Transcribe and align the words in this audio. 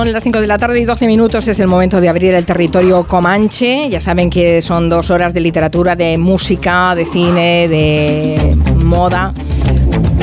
Son 0.00 0.10
las 0.10 0.22
5 0.22 0.40
de 0.40 0.46
la 0.46 0.56
tarde 0.56 0.80
y 0.80 0.86
12 0.86 1.06
minutos. 1.06 1.46
Es 1.46 1.60
el 1.60 1.66
momento 1.66 2.00
de 2.00 2.08
abrir 2.08 2.32
el 2.32 2.46
territorio 2.46 3.06
Comanche. 3.06 3.90
Ya 3.90 4.00
saben 4.00 4.30
que 4.30 4.62
son 4.62 4.88
dos 4.88 5.10
horas 5.10 5.34
de 5.34 5.40
literatura, 5.40 5.94
de 5.94 6.16
música, 6.16 6.94
de 6.94 7.04
cine, 7.04 7.68
de 7.68 8.56
moda, 8.82 9.34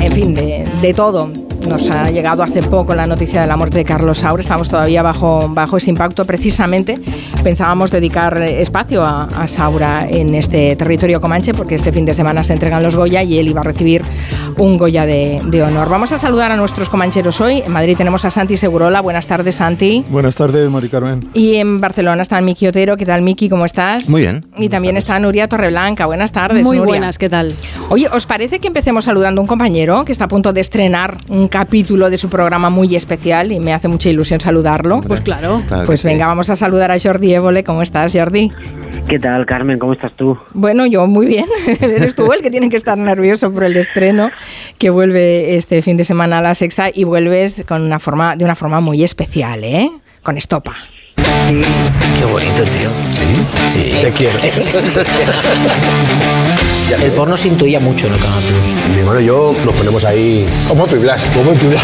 en 0.01 0.11
fin, 0.11 0.33
de, 0.33 0.67
de 0.81 0.93
todo 0.95 1.46
nos 1.67 1.89
ha 1.91 2.09
llegado 2.09 2.43
hace 2.43 2.63
poco 2.63 2.95
la 2.95 3.05
noticia 3.05 3.41
de 3.41 3.47
la 3.47 3.57
muerte 3.57 3.79
de 3.79 3.85
Carlos 3.85 4.19
Saura. 4.19 4.41
Estamos 4.41 4.69
todavía 4.69 5.01
bajo, 5.01 5.49
bajo 5.49 5.77
ese 5.77 5.89
impacto. 5.89 6.23
Precisamente 6.23 6.95
pensábamos 7.43 7.91
dedicar 7.91 8.41
espacio 8.41 9.03
a, 9.03 9.47
Saura 9.47 10.07
en 10.09 10.35
este 10.35 10.75
territorio 10.75 11.21
comanche 11.21 11.53
porque 11.53 11.75
este 11.75 11.91
fin 11.91 12.05
de 12.05 12.13
semana 12.13 12.43
se 12.43 12.53
entregan 12.53 12.83
los 12.83 12.95
Goya 12.95 13.23
y 13.23 13.37
él 13.37 13.49
iba 13.49 13.61
a 13.61 13.63
recibir 13.63 14.01
un 14.57 14.77
Goya 14.77 15.05
de, 15.05 15.63
honor. 15.65 15.89
Vamos 15.89 16.11
a 16.11 16.19
saludar 16.19 16.51
a 16.51 16.55
nuestros 16.55 16.89
comancheros 16.89 17.41
hoy. 17.41 17.63
En 17.65 17.71
Madrid 17.71 17.97
tenemos 17.97 18.23
a 18.25 18.31
Santi 18.31 18.57
Segurola. 18.57 19.01
Buenas 19.01 19.27
tardes, 19.27 19.55
Santi. 19.55 20.03
Buenas 20.09 20.35
tardes, 20.35 20.69
Mari 20.69 20.89
Carmen. 20.89 21.27
Y 21.33 21.55
en 21.55 21.81
Barcelona 21.81 22.21
está 22.21 22.39
Miki 22.41 22.67
Otero. 22.67 22.95
¿Qué 22.97 23.05
tal, 23.05 23.21
Miki? 23.21 23.49
¿Cómo 23.49 23.65
estás? 23.65 24.09
Muy 24.09 24.21
bien. 24.21 24.45
Y 24.57 24.69
también 24.69 24.97
está 24.97 25.19
Nuria 25.19 25.47
Torreblanca. 25.47 26.05
Buenas 26.05 26.31
tardes, 26.31 26.63
Muy 26.63 26.79
buenas, 26.79 27.17
¿qué 27.17 27.29
tal? 27.29 27.55
Oye, 27.89 28.07
¿os 28.09 28.25
parece 28.25 28.59
que 28.59 28.67
empecemos 28.67 29.05
saludando 29.05 29.41
a 29.41 29.43
un 29.43 29.47
compañero 29.47 30.05
que 30.05 30.11
está 30.11 30.25
a 30.25 30.27
punto 30.27 30.53
de 30.53 30.61
estrenar 30.61 31.17
un 31.29 31.47
capítulo 31.57 32.11
de 32.11 32.19
su 32.19 32.29
programa 32.29 32.69
muy 32.69 32.95
especial 32.95 33.51
y 33.51 33.59
me 33.59 33.73
hace 33.73 33.87
mucha 33.87 34.09
ilusión 34.09 34.39
saludarlo. 34.39 35.01
Pues 35.01 35.21
claro. 35.21 35.59
pues 35.87 36.03
venga, 36.03 36.27
vamos 36.27 36.51
a 36.51 36.55
saludar 36.55 36.91
a 36.91 36.99
Jordi 36.99 37.33
Évole. 37.33 37.63
¿Cómo 37.63 37.81
estás, 37.81 38.13
Jordi? 38.13 38.51
¿Qué 39.09 39.17
tal, 39.17 39.43
Carmen? 39.47 39.79
¿Cómo 39.79 39.93
estás 39.93 40.13
tú? 40.15 40.37
Bueno, 40.53 40.85
yo 40.85 41.07
muy 41.07 41.25
bien. 41.25 41.45
Eres 41.81 42.13
tú 42.13 42.31
el 42.31 42.43
que 42.43 42.51
tiene 42.51 42.69
que 42.69 42.77
estar 42.77 42.95
nervioso 42.95 43.51
por 43.51 43.63
el 43.63 43.75
estreno 43.75 44.29
que 44.77 44.91
vuelve 44.91 45.55
este 45.55 45.81
fin 45.81 45.97
de 45.97 46.05
semana 46.05 46.37
a 46.37 46.41
la 46.43 46.53
sexta 46.53 46.91
y 46.93 47.05
vuelves 47.05 47.65
con 47.67 47.81
una 47.81 47.97
forma, 47.97 48.35
de 48.35 48.45
una 48.45 48.53
forma 48.53 48.79
muy 48.79 49.03
especial, 49.03 49.63
¿eh? 49.63 49.89
Con 50.21 50.37
estopa. 50.37 50.75
Qué 51.15 52.25
bonito, 52.31 52.63
tío. 52.65 53.06
Sí. 53.71 53.93
Te 54.01 54.11
quiero. 54.11 54.37
El 57.01 57.11
porno 57.11 57.35
se 57.35 57.49
intuía 57.49 57.81
mucho 57.81 58.07
en 58.07 58.13
el 58.13 58.19
Canal 58.19 58.41
Plus. 58.41 58.65
Mi 58.93 58.99
hermano 58.99 59.19
y 59.19 59.25
yo 59.25 59.53
nos 59.65 59.75
ponemos 59.75 60.05
ahí 60.05 60.45
como 60.69 60.87
y 60.87 60.95
Blas, 60.95 61.27
como 61.35 61.51
y 61.51 61.57
Blas. 61.57 61.81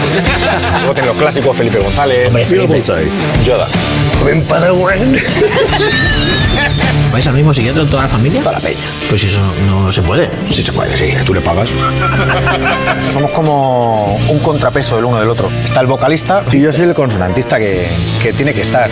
Luego 0.80 0.94
tenemos 0.94 1.16
los 1.16 1.24
clásicos, 1.24 1.58
Felipe 1.58 1.80
González, 1.80 2.28
Hombre, 2.28 2.46
Felipe. 2.46 2.82
Yoda. 3.46 3.68
Ven 4.26 4.42
para 4.44 4.72
¿Vais 7.14 7.28
al 7.28 7.36
mismo 7.36 7.54
psiquiatra 7.54 7.86
toda 7.86 8.02
la 8.02 8.08
familia? 8.10 8.42
Para 8.42 8.58
la 8.58 8.64
peña. 8.66 8.80
Pues 9.08 9.24
eso 9.24 9.40
no 9.68 9.92
se 9.92 10.02
puede. 10.02 10.28
Sí 10.50 10.64
se 10.64 10.74
puede, 10.74 10.98
sí. 10.98 11.14
Tú 11.24 11.36
le 11.36 11.42
pagas. 11.42 11.70
Somos 13.14 13.30
como 13.32 14.16
un 14.16 14.40
contrapeso 14.40 14.98
el 14.98 15.06
uno 15.06 15.20
del 15.20 15.30
otro. 15.30 15.48
Está 15.64 15.82
el 15.82 15.86
vocalista 15.88 16.44
y 16.52 16.60
yo 16.60 16.74
soy 16.74 16.86
el 16.88 16.96
consonantista 16.96 17.60
que, 17.60 17.86
que 18.24 18.34
tiene 18.34 18.52
que 18.56 18.64
estar. 18.64 18.90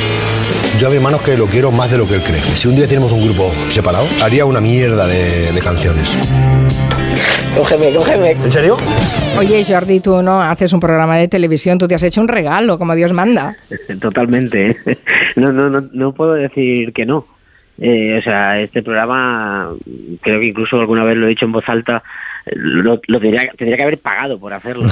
Yo 0.79 0.85
a 0.87 0.89
mi 0.91 0.97
hermano 0.97 1.19
que 1.19 1.35
lo 1.35 1.47
quiero 1.47 1.71
más 1.71 1.89
de 1.89 1.97
lo 1.97 2.07
que 2.07 2.13
él 2.13 2.21
cree. 2.21 2.39
Si 2.53 2.67
un 2.67 2.75
día 2.75 2.87
tenemos 2.87 3.11
un 3.11 3.23
grupo 3.23 3.51
separado, 3.69 4.05
haría 4.23 4.45
una 4.45 4.61
mierda 4.61 5.07
de, 5.07 5.51
de 5.51 5.59
canciones. 5.59 6.15
Cógeme, 7.57 7.91
cógeme. 7.91 8.31
¿En 8.31 8.51
serio? 8.51 8.77
Oye, 9.39 9.65
Jordi, 9.67 9.99
tú 9.99 10.21
no 10.21 10.43
haces 10.43 10.71
un 10.73 10.79
programa 10.79 11.17
de 11.17 11.27
televisión, 11.27 11.79
tú 11.79 11.87
te 11.87 11.95
has 11.95 12.03
hecho 12.03 12.21
un 12.21 12.27
regalo, 12.27 12.77
como 12.77 12.93
Dios 12.93 13.13
manda. 13.13 13.57
Totalmente. 13.99 14.77
No, 15.35 15.51
no, 15.51 15.69
no, 15.69 15.81
no 15.91 16.13
puedo 16.13 16.33
decir 16.33 16.93
que 16.93 17.05
no. 17.05 17.25
Eh, 17.83 18.19
o 18.19 18.21
sea, 18.21 18.61
este 18.61 18.83
programa, 18.83 19.71
creo 20.21 20.39
que 20.39 20.45
incluso 20.45 20.77
alguna 20.77 21.03
vez 21.03 21.17
lo 21.17 21.25
he 21.25 21.29
dicho 21.29 21.45
en 21.45 21.51
voz 21.51 21.67
alta, 21.67 22.03
lo, 22.45 22.99
tendría, 22.99 23.51
tendría, 23.57 23.75
que 23.75 23.83
haber 23.83 23.97
pagado 23.97 24.39
por 24.39 24.53
hacerlo 24.53 24.85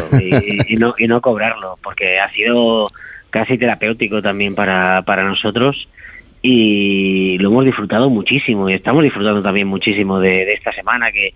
y, 0.68 0.76
no, 0.76 0.96
y 0.98 1.08
no 1.08 1.22
cobrarlo, 1.22 1.78
porque 1.84 2.20
ha 2.20 2.28
sido 2.32 2.88
casi 3.30 3.60
terapéutico 3.60 4.24
también 4.24 4.56
para, 4.56 5.04
para 5.04 5.24
nosotros 5.24 5.88
y 6.42 7.38
lo 7.38 7.50
hemos 7.50 7.66
disfrutado 7.66 8.10
muchísimo 8.10 8.70
y 8.70 8.74
estamos 8.74 9.04
disfrutando 9.04 9.44
también 9.44 9.68
muchísimo 9.68 10.20
de, 10.20 10.52
esta 10.54 10.72
semana 10.72 11.12
que 11.12 11.34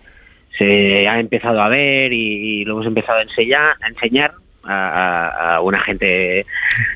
se 0.57 1.07
ha 1.07 1.19
empezado 1.19 1.61
a 1.61 1.69
ver 1.69 2.13
y, 2.13 2.63
lo 2.65 2.73
hemos 2.73 2.87
empezado 2.87 3.19
a 3.19 3.23
enseñar, 3.23 3.75
a 3.79 3.87
enseñar 3.89 4.33
a, 4.65 5.59
una 5.63 5.79
gente 5.81 6.45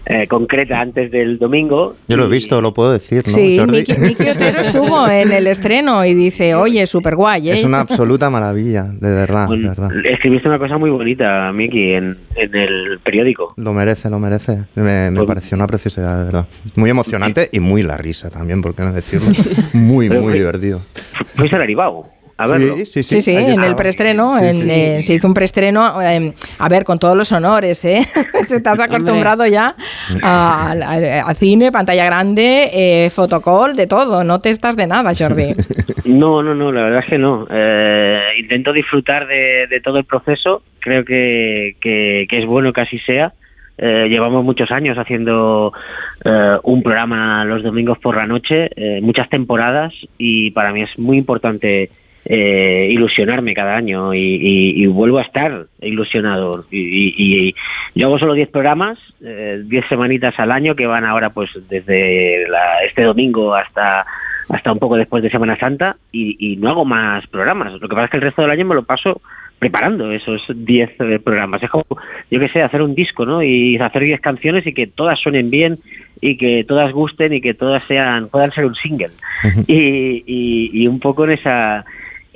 eh, 0.06 0.28
concreta 0.28 0.80
antes 0.80 1.12
del 1.12 1.38
domingo. 1.38 1.96
Yo 2.08 2.18
lo 2.18 2.26
he 2.26 2.30
visto, 2.30 2.62
lo 2.62 2.74
puedo 2.74 2.92
decir, 2.92 3.24
¿no? 3.28 3.34
Sí, 3.34 3.60
Miki, 3.68 4.30
Otero 4.30 4.62
estuvo 4.62 5.08
en 5.10 5.32
el 5.32 5.48
estreno 5.48 6.06
y 6.06 6.14
dice, 6.14 6.56
oye, 6.56 6.86
súper 6.88 7.16
guay, 7.16 7.50
¿eh? 7.50 7.54
Es 7.54 7.64
una 7.64 7.82
absoluta 7.82 8.30
maravilla, 8.30 8.84
de 8.84 9.12
verdad, 9.12 9.48
de 9.50 9.68
verdad. 9.68 9.90
Escribiste 10.06 10.48
una 10.48 10.60
cosa 10.60 10.78
muy 10.78 10.90
bonita, 10.90 11.52
Miki, 11.52 11.94
en, 11.94 12.18
el 12.36 13.00
periódico. 13.04 13.54
Lo 13.58 13.74
merece, 13.74 14.10
lo 14.10 14.20
merece. 14.20 14.66
Me, 14.76 15.12
me 15.12 15.18
pues 15.18 15.28
pareció 15.28 15.56
una 15.56 15.68
preciosidad, 15.68 16.20
de 16.20 16.26
verdad. 16.26 16.48
Muy 16.76 16.90
emocionante 16.90 17.50
y 17.52 17.60
muy 17.60 17.84
la 17.84 17.98
risa 17.98 18.30
también, 18.30 18.62
por 18.62 18.76
qué 18.76 18.84
no 18.84 18.92
decirlo. 18.92 19.28
Muy, 19.74 20.10
muy 20.10 20.34
divertido. 20.34 20.82
Fuiste 21.36 21.56
al 21.56 21.62
Aribao 22.38 22.78
Sí, 22.86 23.04
sí, 23.04 23.22
sí. 23.22 23.36
en 23.36 23.64
el 23.64 23.76
preestreno, 23.76 24.38
eh, 24.38 25.02
se 25.04 25.14
hizo 25.14 25.28
un 25.28 25.34
preestreno, 25.34 26.02
eh, 26.02 26.34
a 26.60 26.70
ver, 26.70 26.84
con 26.84 27.00
todos 27.00 27.18
los 27.18 27.32
honores, 27.32 27.84
¿eh? 27.86 28.00
Estás 28.50 28.80
acostumbrado 28.80 29.46
ya 29.48 29.76
a, 30.22 31.34
cine, 31.36 31.72
pantalla 31.72 32.06
grande, 32.06 32.70
eh, 32.74 33.10
fotocall, 33.10 33.76
de 33.76 33.88
todo, 33.88 34.24
no 34.24 34.40
te 34.40 34.50
estás 34.50 34.78
de 34.78 34.88
nada, 34.88 35.12
Jordi. 35.18 35.54
No, 36.06 36.42
no, 36.42 36.56
no, 36.56 36.72
la 36.72 36.84
verdad 36.84 37.00
es 37.00 37.06
que 37.06 37.18
no. 37.18 37.46
Eh, 37.50 38.22
intento 38.40 38.72
disfrutar 38.72 39.28
de, 39.28 39.82
todo 39.84 39.98
el 39.98 40.06
proceso, 40.06 40.64
creo 40.80 41.04
que, 41.04 41.76
que, 41.82 42.26
es 42.30 42.46
bueno 42.46 42.72
que 42.72 42.82
así 42.82 42.98
sea. 43.00 43.34
llevamos 43.78 44.46
muchos 44.46 44.72
años 44.72 44.98
haciendo 44.98 45.74
un 46.64 46.84
programa 46.84 47.44
los 47.44 47.62
domingos 47.62 47.98
por 48.00 48.16
la 48.16 48.26
noche, 48.26 48.70
muchas 49.02 49.30
temporadas, 49.30 49.94
y 50.18 50.52
para 50.52 50.72
mí 50.72 50.84
es 50.84 50.98
muy 50.98 51.18
importante 51.18 51.90
eh, 52.26 52.88
ilusionarme 52.92 53.54
cada 53.54 53.76
año 53.76 54.14
y, 54.14 54.86
vuelvo 54.88 55.20
a 55.20 55.24
estar 55.24 55.66
ilusionado. 55.82 56.66
Y, 56.72 57.54
yo 57.96 58.08
hago 58.08 58.20
solo 58.20 58.34
10 58.34 58.50
programas, 58.50 59.00
10 59.20 59.30
eh, 59.30 59.88
semanitas 59.88 60.38
al 60.38 60.52
año 60.52 60.76
que 60.76 60.86
van 60.86 61.06
ahora 61.06 61.30
pues 61.30 61.50
desde 61.70 62.44
este 62.86 63.04
domingo 63.04 63.56
hasta 63.56 64.06
hasta 64.50 64.72
un 64.72 64.80
poco 64.80 64.96
después 64.96 65.24
de 65.24 65.30
Semana 65.30 65.58
Santa 65.58 65.98
y, 66.12 66.56
no 66.58 66.70
hago 66.70 66.86
más 66.86 67.26
programas. 67.28 67.74
Lo 67.74 67.88
que 67.88 67.96
pasa 67.96 68.06
es 68.06 68.12
que 68.12 68.18
el 68.18 68.24
resto 68.24 68.42
del 68.42 68.52
año 68.52 68.66
me 68.66 68.76
lo 68.76 68.84
paso 68.84 69.22
preparando 69.60 70.12
esos 70.12 70.42
10 70.54 70.90
eh, 71.00 71.20
programas. 71.24 71.62
Es 71.64 71.70
como, 71.70 71.86
yo 72.30 72.40
que 72.40 72.50
sé, 72.50 72.62
hacer 72.62 72.82
un 72.82 72.96
disco, 72.96 73.26
¿no? 73.26 73.42
Y 73.42 73.78
hacer 73.78 74.04
10 74.04 74.22
canciones 74.22 74.66
y 74.66 74.74
que 74.74 74.88
todas 74.88 75.20
suenen 75.20 75.50
bien 75.50 75.78
y 76.22 76.38
que 76.38 76.64
todas 76.68 76.92
gusten 76.92 77.34
y 77.34 77.42
que 77.42 77.54
todas 77.54 77.84
sean 77.86 78.30
puedan 78.30 78.52
ser 78.52 78.66
un 78.66 78.76
single. 78.76 79.12
y, 79.68 80.24
y 80.26 80.88
un 80.88 81.00
poco 81.00 81.26
en 81.26 81.32
esa 81.32 81.86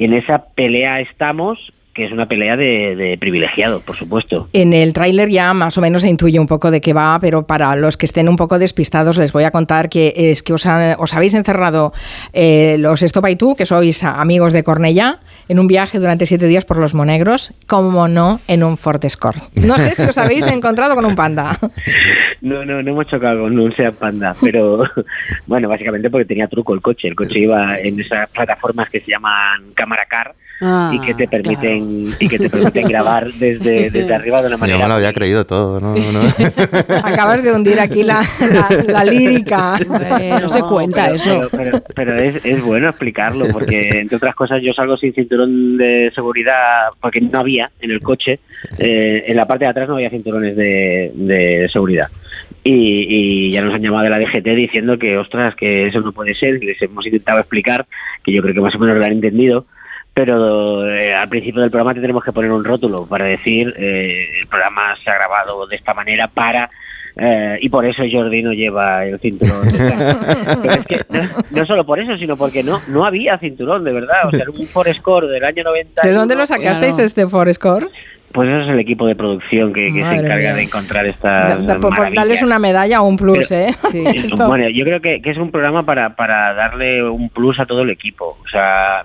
en 0.05 0.13
esa 0.13 0.43
pelea 0.55 0.99
estamos 0.99 1.59
que 1.93 2.05
es 2.05 2.11
una 2.11 2.25
pelea 2.25 2.55
de, 2.55 2.95
de 2.95 3.17
privilegiado, 3.17 3.81
por 3.81 3.95
supuesto. 3.95 4.47
En 4.53 4.73
el 4.73 4.93
tráiler 4.93 5.29
ya 5.29 5.53
más 5.53 5.77
o 5.77 5.81
menos 5.81 6.01
se 6.03 6.09
intuye 6.09 6.39
un 6.39 6.47
poco 6.47 6.71
de 6.71 6.79
qué 6.81 6.93
va, 6.93 7.17
pero 7.19 7.45
para 7.45 7.75
los 7.75 7.97
que 7.97 8.05
estén 8.05 8.29
un 8.29 8.37
poco 8.37 8.59
despistados 8.59 9.17
les 9.17 9.33
voy 9.33 9.43
a 9.43 9.51
contar 9.51 9.89
que 9.89 10.13
es 10.15 10.41
que 10.43 10.53
os, 10.53 10.65
os 10.97 11.13
habéis 11.13 11.33
encerrado 11.33 11.93
eh, 12.33 12.77
los 12.79 13.01
Estopa 13.01 13.29
y 13.29 13.35
tú, 13.35 13.55
que 13.55 13.65
sois 13.65 14.03
amigos 14.03 14.53
de 14.53 14.63
Cornellá, 14.63 15.19
en 15.49 15.59
un 15.59 15.67
viaje 15.67 15.99
durante 15.99 16.25
siete 16.25 16.47
días 16.47 16.65
por 16.65 16.77
los 16.77 16.93
Monegros, 16.93 17.53
como 17.67 18.07
no 18.07 18.39
en 18.47 18.63
un 18.63 18.77
Ford 18.77 19.03
Escort. 19.03 19.41
No 19.65 19.77
sé 19.77 19.95
si 19.95 20.03
os 20.03 20.17
habéis 20.17 20.47
encontrado 20.51 20.95
con 20.95 21.05
un 21.05 21.15
panda. 21.15 21.57
No, 22.41 22.65
no, 22.65 22.81
no 22.81 22.91
hemos 22.91 23.07
chocado 23.07 23.41
con 23.41 23.59
un 23.59 23.75
Seat 23.75 23.95
Panda, 23.95 24.33
pero 24.39 24.83
bueno, 25.45 25.69
básicamente 25.69 26.09
porque 26.09 26.25
tenía 26.25 26.47
truco 26.47 26.73
el 26.73 26.81
coche. 26.81 27.07
El 27.07 27.15
coche 27.15 27.39
iba 27.39 27.77
en 27.77 27.99
esas 27.99 28.29
plataformas 28.29 28.89
que 28.89 28.99
se 28.99 29.11
llaman 29.11 29.73
cámara 29.75 30.05
car 30.05 30.33
y 30.61 30.99
que 30.99 31.15
te 31.15 31.23
ah, 31.23 31.27
permiten 31.31 32.13
y 32.19 32.27
que 32.27 32.37
te 32.37 32.47
permiten 32.47 32.87
grabar 32.87 33.31
desde, 33.33 33.89
desde 33.91 34.13
arriba 34.13 34.41
de 34.41 34.47
una 34.47 34.57
manera. 34.57 34.77
Yo 34.77 34.83
me 34.83 34.89
lo 34.89 34.93
había 34.95 35.11
creído 35.11 35.43
todo, 35.43 35.79
¿no? 35.79 35.95
Acabas 37.03 37.43
de 37.43 37.51
hundir 37.51 37.79
aquí 37.79 38.03
la, 38.03 38.21
la, 38.87 39.03
lírica. 39.11 39.79
no, 40.39 40.49
se 40.49 40.61
cuenta 40.61 41.09
eso. 41.09 41.49
Pero, 41.51 41.81
pero, 41.95 42.15
es, 42.15 42.45
es, 42.45 42.63
bueno 42.63 42.89
explicarlo, 42.89 43.45
porque 43.51 43.89
entre 43.91 44.17
otras 44.17 44.35
cosas 44.35 44.61
yo 44.61 44.71
salgo 44.73 44.97
sin 44.97 45.13
cinturón 45.13 45.77
de 45.77 46.11
seguridad 46.13 46.89
porque 46.99 47.21
no 47.21 47.39
había 47.39 47.71
en 47.79 47.89
el 47.89 48.01
coche. 48.01 48.39
Eh, 48.77 49.23
en 49.25 49.35
la 49.35 49.47
parte 49.47 49.65
de 49.65 49.71
atrás 49.71 49.89
no 49.89 49.95
había 49.95 50.11
cinturones 50.11 50.55
de, 50.55 51.11
de 51.15 51.69
seguridad. 51.73 52.07
Y, 52.63 53.47
y, 53.47 53.51
ya 53.51 53.63
nos 53.63 53.73
han 53.73 53.81
llamado 53.81 54.03
de 54.03 54.11
la 54.11 54.19
DGT 54.19 54.45
diciendo 54.55 54.99
que, 54.99 55.17
ostras, 55.17 55.55
que 55.55 55.87
eso 55.87 55.99
no 56.01 56.11
puede 56.11 56.35
ser, 56.35 56.61
y 56.61 56.67
les 56.67 56.81
hemos 56.83 57.03
intentado 57.03 57.39
explicar, 57.39 57.87
que 58.23 58.31
yo 58.31 58.43
creo 58.43 58.53
que 58.53 58.61
más 58.61 58.75
o 58.75 58.79
menos 58.79 58.97
lo 58.97 59.03
han 59.03 59.13
entendido, 59.13 59.65
pero 60.25 60.87
eh, 60.87 61.13
al 61.15 61.27
principio 61.29 61.61
del 61.61 61.71
programa 61.71 61.93
tendremos 61.93 62.23
que 62.23 62.31
poner 62.31 62.51
un 62.51 62.63
rótulo 62.63 63.05
para 63.07 63.25
decir 63.25 63.73
eh, 63.77 64.25
el 64.41 64.47
programa 64.47 64.95
se 65.03 65.09
ha 65.09 65.15
grabado 65.15 65.65
de 65.65 65.75
esta 65.75 65.93
manera 65.93 66.27
para 66.27 66.69
eh, 67.17 67.57
y 67.59 67.69
por 67.69 67.85
eso 67.85 68.03
Jordi 68.09 68.41
no 68.43 68.53
lleva 68.53 69.03
el 69.05 69.19
cinturón. 69.19 69.57
no, 71.51 71.65
solo 71.65 71.85
por 71.85 71.99
eso, 71.99 72.17
sino 72.17 72.37
porque 72.37 72.63
no 72.63 72.79
no 72.87 73.05
había 73.05 73.37
cinturón, 73.37 73.83
de 73.83 73.91
verdad. 73.91 74.27
O 74.27 74.29
sea, 74.31 74.45
un 74.57 74.67
Forescore 74.67 75.27
del 75.27 75.43
año 75.43 75.63
90. 75.63 76.01
¿De 76.03 76.13
dónde 76.13 76.35
lo 76.35 76.45
sacasteis 76.45 76.99
este 76.99 77.27
Forescore? 77.27 77.87
pues 78.33 78.47
eso 78.47 78.61
es 78.61 78.69
el 78.69 78.79
equipo 78.79 79.05
de 79.07 79.13
producción 79.15 79.73
que, 79.73 79.87
que 79.87 80.01
se 80.05 80.15
encarga 80.15 80.37
mía. 80.37 80.53
de 80.53 80.61
encontrar 80.61 81.05
estas 81.05 81.49
Da- 81.49 81.57
da- 81.57 81.73
por- 81.73 81.81
por 81.81 81.89
maravillas. 81.91 82.15
darles 82.23 82.43
una 82.43 82.59
medalla 82.59 83.01
o 83.01 83.05
un 83.05 83.17
plus, 83.17 83.45
Pero- 83.49 83.67
¿eh? 83.67 83.73
Sí. 83.91 84.05
Bueno, 84.37 84.69
yo 84.69 84.85
creo 84.85 85.01
que, 85.01 85.21
que 85.21 85.31
es 85.31 85.37
un 85.37 85.51
programa 85.51 85.83
para, 85.83 86.15
para 86.15 86.53
darle 86.53 87.03
un 87.03 87.27
plus 87.29 87.59
a 87.59 87.65
todo 87.65 87.81
el 87.81 87.89
equipo. 87.89 88.37
O 88.41 88.47
sea, 88.49 89.03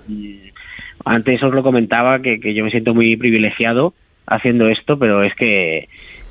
antes 1.07 1.41
os 1.43 1.53
lo 1.53 1.63
comentaba 1.63 2.19
que, 2.21 2.39
que 2.39 2.53
yo 2.53 2.63
me 2.63 2.71
siento 2.71 2.93
muy 2.93 3.15
privilegiado 3.17 3.93
haciendo 4.25 4.67
esto, 4.67 4.97
pero 4.99 5.23
es 5.23 5.33
que 5.35 5.87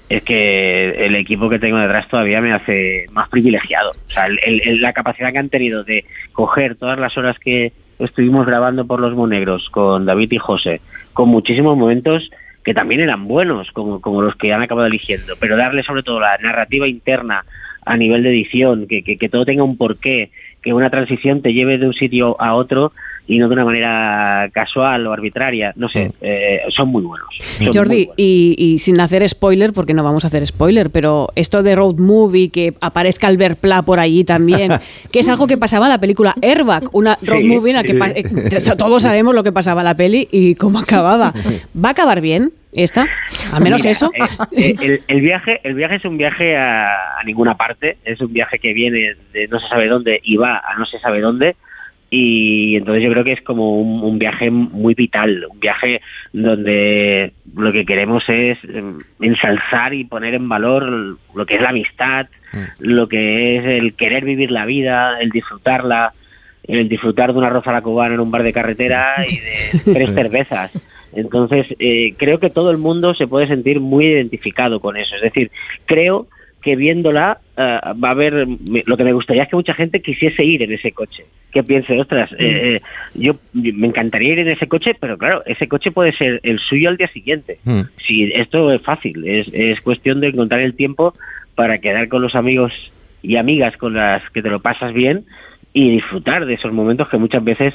es 0.09 0.23
que 0.23 0.91
el 1.05 1.17
equipo 1.17 1.49
que 1.49 1.59
tengo 1.59 1.79
detrás 1.79 2.07
todavía 2.09 2.41
me 2.41 2.53
hace 2.53 3.07
más 3.11 3.29
privilegiado. 3.29 3.91
O 3.91 4.11
sea, 4.11 4.27
el- 4.27 4.39
el- 4.65 4.81
la 4.81 4.93
capacidad 4.93 5.33
que 5.33 5.39
han 5.39 5.49
tenido 5.49 5.83
de 5.83 6.05
coger 6.33 6.77
todas 6.77 6.97
las 6.99 7.17
horas 7.19 7.37
que 7.41 7.73
estuvimos 7.99 8.47
grabando 8.47 8.87
por 8.87 9.01
Los 9.01 9.17
Monegros 9.17 9.69
con 9.71 10.05
David 10.07 10.31
y 10.31 10.39
José, 10.39 10.81
con 11.13 11.29
muchísimos 11.29 11.77
momentos 11.77 12.31
que 12.65 12.73
también 12.75 13.01
eran 13.01 13.27
buenos, 13.27 13.71
como, 13.73 14.01
como 14.01 14.23
los 14.23 14.37
que 14.37 14.53
han 14.53 14.63
acabado 14.63 14.87
eligiendo, 14.87 15.35
pero 15.41 15.57
darle 15.57 15.83
sobre 15.83 16.03
todo 16.05 16.21
la 16.21 16.37
narrativa 16.39 16.87
interna 16.87 17.45
a 17.85 17.97
nivel 17.97 18.23
de 18.23 18.31
edición, 18.31 18.87
que, 18.89 19.03
que, 19.03 19.17
que 19.17 19.29
todo 19.29 19.45
tenga 19.45 19.63
un 19.65 19.77
porqué, 19.77 20.31
que 20.63 20.73
una 20.73 20.91
transición 20.91 21.43
te 21.43 21.53
lleve 21.53 21.79
de 21.79 21.87
un 21.87 21.95
sitio 21.95 22.41
a 22.41 22.55
otro 22.55 22.93
y 23.29 23.39
no 23.39 23.49
de 23.49 23.55
una 23.55 23.65
manera 23.65 24.49
casual 24.53 25.07
o 25.07 25.13
arbitraria, 25.13 25.73
no 25.77 25.89
sé, 25.89 26.13
eh, 26.21 26.61
son 26.75 26.89
muy 26.89 27.03
buenos. 27.03 27.29
son 27.39 27.67
muy 27.67 27.73
Jordi, 27.75 27.97
buenos. 28.07 28.15
y, 28.17 28.55
y 28.57 28.79
sin 28.79 29.01
hacer 29.01 29.29
spoiler, 29.29 29.73
porque 29.73 29.95
no 29.95 30.05
vamos 30.05 30.25
a 30.25 30.29
hacer 30.29 30.47
spoiler, 30.47 30.91
pero 30.91 31.29
esto 31.35 31.63
de 31.63 31.75
road 31.75 31.97
movie, 31.99 32.51
que 32.51 32.75
aparezca 32.81 33.27
Albert 33.27 33.59
Pla 33.59 33.83
por 33.83 33.99
allí 33.99 34.25
también, 34.25 34.73
que 35.13 35.19
es 35.21 35.29
algo 35.29 35.47
que 35.47 35.57
pasaba 35.59 35.87
en 35.87 35.93
la 35.93 35.99
película 36.01 36.35
Airbag, 36.41 36.85
una 36.93 37.19
road 37.23 37.39
Sí, 37.41 37.45
movie 37.49 37.71
en 37.71 37.77
la 37.77 37.83
que 37.83 38.21
eh, 38.21 38.77
todos 38.79 39.03
sabemos 39.03 39.35
lo 39.35 39.43
que 39.43 39.53
pasaba 39.53 39.81
en 39.81 39.87
la 39.87 39.97
peli 39.97 40.29
y 40.31 40.55
cómo 40.55 40.79
acababa. 40.79 41.33
¿Va 41.83 41.89
a 41.89 41.93
acabar 41.93 42.21
bien 42.21 42.53
esta? 42.73 43.07
Al 43.53 43.63
menos 43.63 43.81
Mira, 43.83 43.91
eso. 43.91 44.11
eh, 44.17 44.27
eh, 44.53 44.77
el, 44.81 45.03
el 45.09 45.21
viaje, 45.21 45.61
el 45.65 45.75
viaje 45.75 45.97
es 45.97 46.05
un 46.05 46.17
viaje 46.19 46.57
a, 46.57 47.19
a 47.19 47.25
ninguna 47.25 47.57
parte, 47.57 47.97
es 48.05 48.21
un 48.21 48.33
viaje 48.33 48.59
que 48.59 48.73
viene 48.73 49.17
de 49.33 49.49
no 49.49 49.59
se 49.59 49.67
sabe 49.69 49.89
dónde 49.89 50.21
y 50.23 50.37
va 50.37 50.59
a 50.59 50.79
no 50.79 50.85
se 50.87 50.99
sabe 51.01 51.21
dónde. 51.21 51.57
Y 52.19 52.77
entonces 52.77 53.05
yo 53.05 53.11
creo 53.11 53.25
que 53.25 53.33
es 53.33 53.43
como 53.43 53.79
un, 53.79 54.03
un 54.03 54.19
viaje 54.19 54.51
muy 54.51 54.95
vital, 54.95 55.45
un 55.51 55.61
viaje 55.61 56.01
donde 56.33 57.35
lo 57.55 57.71
que 57.73 57.85
queremos 57.85 58.25
es 58.27 58.57
em, 58.73 59.01
ensalzar 59.21 59.93
y 59.93 60.05
poner 60.05 60.33
en 60.33 60.49
valor 60.49 61.19
lo 61.35 61.45
que 61.45 61.57
es 61.57 61.61
la 61.61 61.69
amistad, 61.69 62.29
lo 62.81 63.07
que 63.07 63.59
es 63.59 63.67
el 63.67 63.95
querer 63.97 64.25
vivir 64.25 64.51
la 64.51 64.65
vida, 64.65 65.21
el 65.21 65.29
disfrutarla, 65.29 66.15
el 66.63 66.89
disfrutar 66.89 67.35
de 67.35 67.39
una 67.39 67.51
roza 67.51 67.69
a 67.69 67.75
la 67.75 67.83
cubana 67.83 68.15
en 68.15 68.21
un 68.21 68.31
bar 68.31 68.45
de 68.45 68.55
carretera 68.55 69.17
y 69.29 69.37
de 69.37 69.93
tres 69.93 70.15
cervezas. 70.15 70.71
Entonces, 71.13 71.67
eh, 71.79 72.15
creo 72.17 72.39
que 72.41 72.49
todo 72.49 72.71
el 72.71 72.79
mundo 72.79 73.13
se 73.13 73.27
puede 73.27 73.47
sentir 73.47 73.79
muy 73.79 74.07
identificado 74.07 74.81
con 74.81 74.97
eso. 74.97 75.17
Es 75.17 75.23
decir, 75.23 75.51
creo 75.85 76.29
que 76.67 76.75
viéndola 76.75 77.39
eh, 77.57 77.79
va 78.03 78.09
a 78.09 78.11
haber... 78.11 78.45
Lo 78.87 78.97
que 78.97 79.05
me 79.05 79.13
gustaría 79.13 79.45
es 79.45 79.49
que 79.49 79.55
mucha 79.55 79.73
gente 79.73 80.03
quisiese 80.03 80.43
ir 80.43 80.65
en 80.65 80.73
ese 80.73 80.91
coche. 80.91 81.25
Que 81.53 81.63
piense, 81.63 81.97
ostras, 81.97 82.33
eh, 82.33 82.37
eh, 82.41 82.81
yo 83.15 83.37
me 83.53 83.87
encantaría 83.87 84.33
ir 84.33 84.41
en 84.41 84.49
ese 84.49 84.67
coche, 84.67 84.97
pero 84.99 85.17
claro, 85.17 85.45
ese 85.47 85.69
coche 85.69 85.93
puede 85.93 86.11
ser 86.11 86.41
el 86.43 86.59
suyo 86.59 86.89
al 86.89 86.97
día 86.97 87.07
siguiente. 87.07 87.61
Mm. 87.63 87.83
Si 88.05 88.33
esto 88.33 88.73
es 88.73 88.83
fácil, 88.83 89.25
es, 89.29 89.49
es 89.53 89.81
cuestión 89.81 90.21
de 90.21 90.31
encontrar 90.31 90.61
el 90.61 90.75
tiempo 90.75 91.15
para 91.55 91.79
quedar 91.79 92.09
con 92.09 92.21
los 92.21 92.35
amigos 92.35 92.73
y 93.23 93.37
amigas 93.37 93.77
con 93.77 93.95
las 93.95 94.29
que 94.31 94.43
te 94.43 94.51
lo 94.51 94.59
pasas 94.59 94.93
bien 94.93 95.25
y 95.73 95.91
disfrutar 95.91 96.47
de 96.47 96.55
esos 96.55 96.73
momentos 96.73 97.09
que 97.09 97.17
muchas 97.17 97.45
veces, 97.45 97.75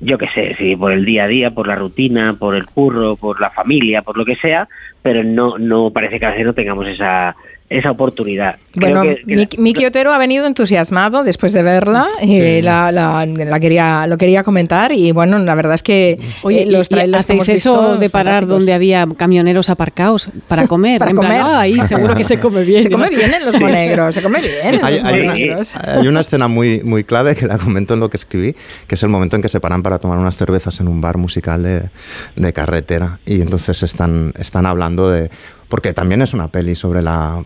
yo 0.00 0.18
qué 0.18 0.26
sé, 0.34 0.56
si 0.56 0.76
por 0.76 0.92
el 0.92 1.06
día 1.06 1.24
a 1.24 1.28
día, 1.28 1.50
por 1.52 1.68
la 1.68 1.76
rutina, 1.76 2.34
por 2.38 2.54
el 2.54 2.66
curro, 2.66 3.16
por 3.16 3.40
la 3.40 3.48
familia, 3.48 4.02
por 4.02 4.18
lo 4.18 4.26
que 4.26 4.36
sea, 4.36 4.68
pero 5.00 5.24
no 5.24 5.56
no 5.56 5.90
parece 5.90 6.18
que 6.18 6.26
a 6.26 6.30
veces 6.30 6.44
no 6.44 6.52
tengamos 6.52 6.86
esa 6.86 7.34
esa 7.68 7.90
oportunidad. 7.90 8.56
Bueno, 8.74 9.02
que- 9.02 9.16
que- 9.26 9.36
Miki- 9.36 9.58
Miki 9.58 9.84
Otero 9.86 10.12
ha 10.12 10.18
venido 10.18 10.46
entusiasmado 10.46 11.24
después 11.24 11.52
de 11.52 11.62
verla 11.64 12.06
y 12.22 12.62
la, 12.62 12.92
la- 12.92 13.26
la 13.26 13.58
quería, 13.60 14.06
lo 14.06 14.16
quería 14.18 14.44
comentar 14.44 14.92
y 14.92 15.10
bueno, 15.10 15.38
la 15.40 15.54
verdad 15.56 15.74
es 15.74 15.82
que 15.82 16.18
Oye, 16.42 16.62
eh, 16.62 16.66
los 16.70 16.86
¿y- 16.88 16.94
y 16.94 16.96
trailers 16.96 17.26
que 17.26 17.32
¿hacéis 17.32 17.48
hemos 17.48 17.60
eso 17.60 17.72
visto, 17.90 17.96
de 17.98 18.10
parar 18.10 18.46
donde 18.46 18.72
había 18.72 19.06
camioneros 19.16 19.68
aparcados 19.68 20.30
para 20.46 20.66
comer? 20.68 21.00
Para 21.00 21.10
En 21.10 21.16
plan, 21.18 21.28
comer. 21.28 21.42
"Ah, 21.44 21.60
ahí 21.60 21.80
seguro 21.82 22.14
que 22.14 22.22
se 22.24 22.38
come 22.38 22.62
bien. 22.62 22.84
Se 22.84 22.90
come 22.90 23.08
bien 23.08 23.34
en 23.34 23.44
los 23.44 23.58
monegros, 23.60 24.14
se 24.14 24.22
come 24.22 24.38
bien 24.40 24.74
en 24.76 24.84
Hay, 24.84 24.94
los 25.00 25.04
hay 25.04 25.20
una, 25.20 25.34
hay 26.00 26.06
una 26.08 26.20
escena 26.20 26.46
muy, 26.48 26.82
muy 26.84 27.02
clave 27.02 27.34
que 27.34 27.46
la 27.46 27.58
comento 27.58 27.94
en 27.94 28.00
lo 28.00 28.08
que 28.10 28.16
escribí, 28.16 28.54
que 28.86 28.94
es 28.94 29.02
el 29.02 29.08
momento 29.08 29.34
en 29.34 29.42
que 29.42 29.48
se 29.48 29.58
paran 29.60 29.82
para 29.82 29.98
tomar 29.98 30.18
unas 30.18 30.36
cervezas 30.36 30.78
en 30.78 30.86
un 30.86 31.00
bar 31.00 31.18
musical 31.18 31.64
de, 31.64 31.82
de 32.36 32.52
carretera 32.52 33.18
y 33.26 33.40
entonces 33.40 33.82
están, 33.82 34.32
están 34.38 34.66
hablando 34.66 35.10
de... 35.10 35.30
Porque 35.68 35.92
también 35.92 36.22
es 36.22 36.32
una 36.32 36.46
peli 36.48 36.76
sobre 36.76 37.02
la, 37.02 37.44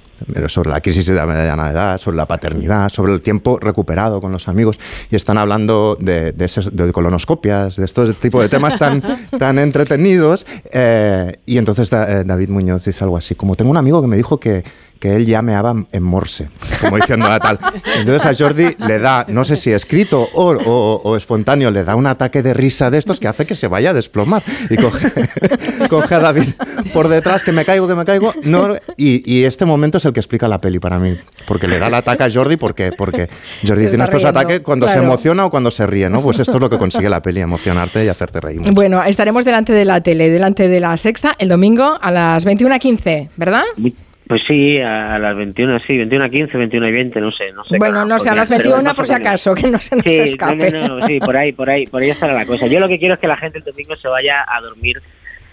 sobre 0.48 0.68
la 0.70 0.80
crisis 0.80 1.06
de 1.06 1.14
la 1.14 1.24
mediana 1.26 1.70
edad, 1.70 1.98
sobre 1.98 2.18
la 2.18 2.26
paternidad, 2.26 2.90
sobre 2.90 3.12
el 3.14 3.20
tiempo 3.22 3.58
recuperado 3.58 4.20
con 4.20 4.30
los 4.30 4.46
amigos. 4.46 4.78
Y 5.10 5.16
están 5.16 5.38
hablando 5.38 5.96
de, 5.98 6.32
de, 6.32 6.44
esos- 6.44 6.74
de 6.76 6.92
colonoscopias, 6.92 7.76
de 7.76 7.84
estos 7.86 8.14
tipo 8.16 8.42
de 8.42 8.48
temas 8.50 8.78
tan, 8.78 9.02
tan 9.38 9.58
entretenidos. 9.58 10.44
Eh, 10.72 11.32
y 11.46 11.56
entonces 11.56 11.90
eh, 11.92 12.24
David 12.26 12.50
Muñoz 12.50 12.84
dice 12.84 13.02
algo 13.04 13.16
así, 13.16 13.34
como 13.34 13.56
tengo 13.56 13.70
un 13.70 13.78
amigo 13.78 14.02
que 14.02 14.08
me 14.08 14.16
dijo 14.16 14.38
que, 14.38 14.64
que 15.00 15.16
él 15.16 15.26
ya 15.26 15.42
meaba 15.42 15.74
en 15.90 16.02
morse, 16.02 16.50
como 16.80 16.96
diciendo 16.96 17.26
a 17.26 17.40
tal. 17.40 17.58
Entonces 17.98 18.26
a 18.26 18.34
Jordi 18.34 18.76
le 18.86 18.98
da, 18.98 19.24
no 19.28 19.44
sé 19.44 19.56
si 19.56 19.72
escrito 19.72 20.28
o, 20.34 20.50
o- 20.52 21.00
o 21.02 21.16
espontáneo, 21.16 21.70
le 21.70 21.82
da 21.84 21.96
un 21.96 22.06
ataque 22.06 22.42
de 22.42 22.52
risa 22.54 22.90
de 22.90 22.98
estos 22.98 23.18
que 23.18 23.26
hace 23.26 23.46
que 23.46 23.54
se 23.54 23.66
vaya 23.66 23.90
a 23.90 23.94
desplomar. 23.94 24.42
Y 24.68 24.76
coge, 24.76 25.10
coge 25.88 26.14
a 26.14 26.20
David 26.20 26.48
por 26.92 27.08
detrás, 27.08 27.42
que 27.42 27.50
me 27.52 27.64
caigo, 27.64 27.88
que 27.88 27.94
me 27.94 28.04
caigo. 28.04 28.32
No, 28.42 28.76
y, 28.96 29.22
y 29.30 29.44
este 29.44 29.64
momento 29.64 29.98
es 29.98 30.04
el 30.04 30.12
que 30.12 30.20
explica 30.20 30.46
la 30.48 30.58
peli 30.58 30.78
para 30.78 30.98
mí, 30.98 31.16
porque 31.46 31.66
le 31.66 31.78
da 31.78 31.86
el 31.88 31.94
ataque 31.94 32.24
a 32.24 32.30
Jordi, 32.30 32.56
porque, 32.58 32.92
porque 32.92 33.28
Jordi 33.66 33.84
Se 33.84 33.88
tiene 33.88 34.04
estos 34.04 34.22
riendo, 34.22 34.38
ataques 34.38 34.60
cuando 34.60 34.86
se 34.86 34.92
claro. 34.94 35.06
emociona 35.08 35.46
o 35.46 35.50
cuando 35.50 35.70
se 35.70 35.86
ríe, 35.86 36.10
¿no? 36.10 36.20
Pues 36.20 36.38
esto 36.40 36.56
es 36.56 36.60
lo 36.60 36.68
que 36.68 36.76
consigue 36.78 37.08
la 37.08 37.22
peli, 37.22 37.40
emocionarte 37.40 38.04
y 38.04 38.08
hacerte 38.08 38.40
reír. 38.40 38.60
mucho. 38.60 38.72
Bueno, 38.74 39.02
estaremos 39.02 39.46
delante 39.46 39.72
de 39.72 39.84
la 39.86 40.02
tele, 40.02 40.28
delante 40.28 40.68
de 40.68 40.78
la 40.80 40.94
sexta, 40.98 41.34
el 41.38 41.48
domingo 41.48 41.98
a 42.00 42.10
las 42.10 42.44
21.15, 42.46 43.30
¿verdad? 43.36 43.62
Muy- 43.78 43.96
Pues 44.30 44.42
sí, 44.46 44.78
a 44.78 45.18
las 45.18 45.36
21, 45.36 45.80
sí, 45.80 45.96
21 45.96 46.24
a 46.24 46.28
15, 46.28 46.56
21 46.56 46.86
y 46.88 46.92
20, 46.92 47.20
no 47.20 47.32
sé. 47.32 47.50
No 47.52 47.64
sé 47.64 47.78
Bueno, 47.78 48.04
no 48.04 48.16
sé, 48.20 48.28
a 48.28 48.34
las 48.36 48.48
pero 48.48 48.60
21 48.62 48.84
más 48.84 48.94
por 48.94 49.04
si 49.04 49.12
acaso, 49.12 49.56
que 49.56 49.66
no 49.66 49.78
se 49.78 49.96
nos 49.96 50.04
Sí, 50.04 50.20
escape. 50.20 50.70
no, 50.70 50.86
no, 50.86 50.98
no, 51.00 51.06
sí, 51.08 51.18
por 51.18 51.36
ahí, 51.36 51.50
por 51.50 51.68
ahí, 51.68 51.84
por 51.88 52.00
ahí 52.00 52.10
estará 52.10 52.32
la 52.32 52.46
cosa. 52.46 52.68
Yo 52.68 52.78
lo 52.78 52.86
que 52.86 53.00
quiero 53.00 53.14
es 53.14 53.20
que 53.20 53.26
la 53.26 53.36
gente 53.36 53.58
el 53.58 53.64
domingo 53.64 53.96
se 53.96 54.06
vaya 54.06 54.44
a 54.46 54.60
dormir 54.60 54.98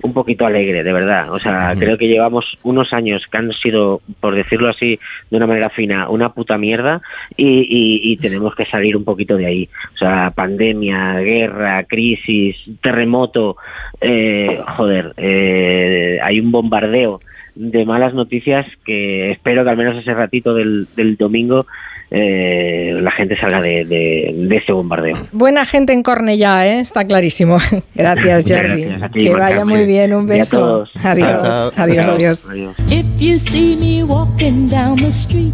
un 0.03 0.13
poquito 0.13 0.45
alegre, 0.45 0.83
de 0.83 0.93
verdad. 0.93 1.33
O 1.33 1.39
sea, 1.39 1.73
creo 1.75 1.97
que 1.97 2.07
llevamos 2.07 2.45
unos 2.61 2.93
años 2.93 3.23
que 3.31 3.37
han 3.39 3.51
sido, 3.53 3.99
por 4.19 4.35
decirlo 4.35 4.69
así, 4.69 4.99
de 5.31 5.37
una 5.37 5.47
manera 5.47 5.69
fina, 5.71 6.07
una 6.09 6.29
puta 6.29 6.55
mierda 6.59 7.01
y, 7.35 7.47
y- 7.61 8.11
y 8.11 8.17
tenemos 8.17 8.53
que 8.53 8.67
salir 8.67 8.95
un 8.95 9.03
poquito 9.03 9.37
de 9.37 9.47
ahí. 9.47 9.69
O 9.95 9.97
sea, 9.97 10.29
pandemia, 10.35 11.15
guerra, 11.21 11.83
crisis, 11.85 12.55
terremoto, 12.79 13.57
eh, 13.99 14.59
joder, 14.77 15.13
eh, 15.17 16.19
hay 16.21 16.39
un 16.41 16.51
bombardeo 16.51 17.19
de 17.57 17.85
malas 17.85 18.13
noticias 18.13 18.65
que 18.85 19.31
espero 19.31 19.63
que 19.63 19.69
al 19.69 19.77
menos 19.77 19.97
ese 19.97 20.13
ratito 20.13 20.53
del, 20.53 20.87
del 20.95 21.17
domingo 21.17 21.65
eh, 22.09 22.97
la 23.01 23.11
gente 23.11 23.35
salga 23.37 23.59
de, 23.59 23.83
de- 23.83 24.33
de 24.33 24.55
ese 24.55 24.71
bombardeo. 24.71 25.15
Buena 25.33 25.65
gente 25.65 25.91
en 25.91 26.03
Cornellá, 26.03 26.65
¿eh? 26.65 26.79
está 26.79 27.05
clarísimo. 27.05 27.57
Gracias, 27.95 28.45
Jordi. 28.47 28.83
gracias 28.85 29.11
ti, 29.11 29.23
que 29.25 29.33
vaya 29.33 29.65
muy 29.65 29.85
bien, 29.85 30.13
un 30.13 30.25
beso. 30.25 30.85
Adiós, 31.03 31.73
adiós, 31.75 32.05
adiós. 32.15 32.45
Adiós. 32.49 32.75
If 32.89 33.05
you 33.19 33.37
see 33.39 33.75
me 33.75 34.03
walking 34.03 34.69
down 34.69 34.95
the 34.97 35.11
street 35.11 35.53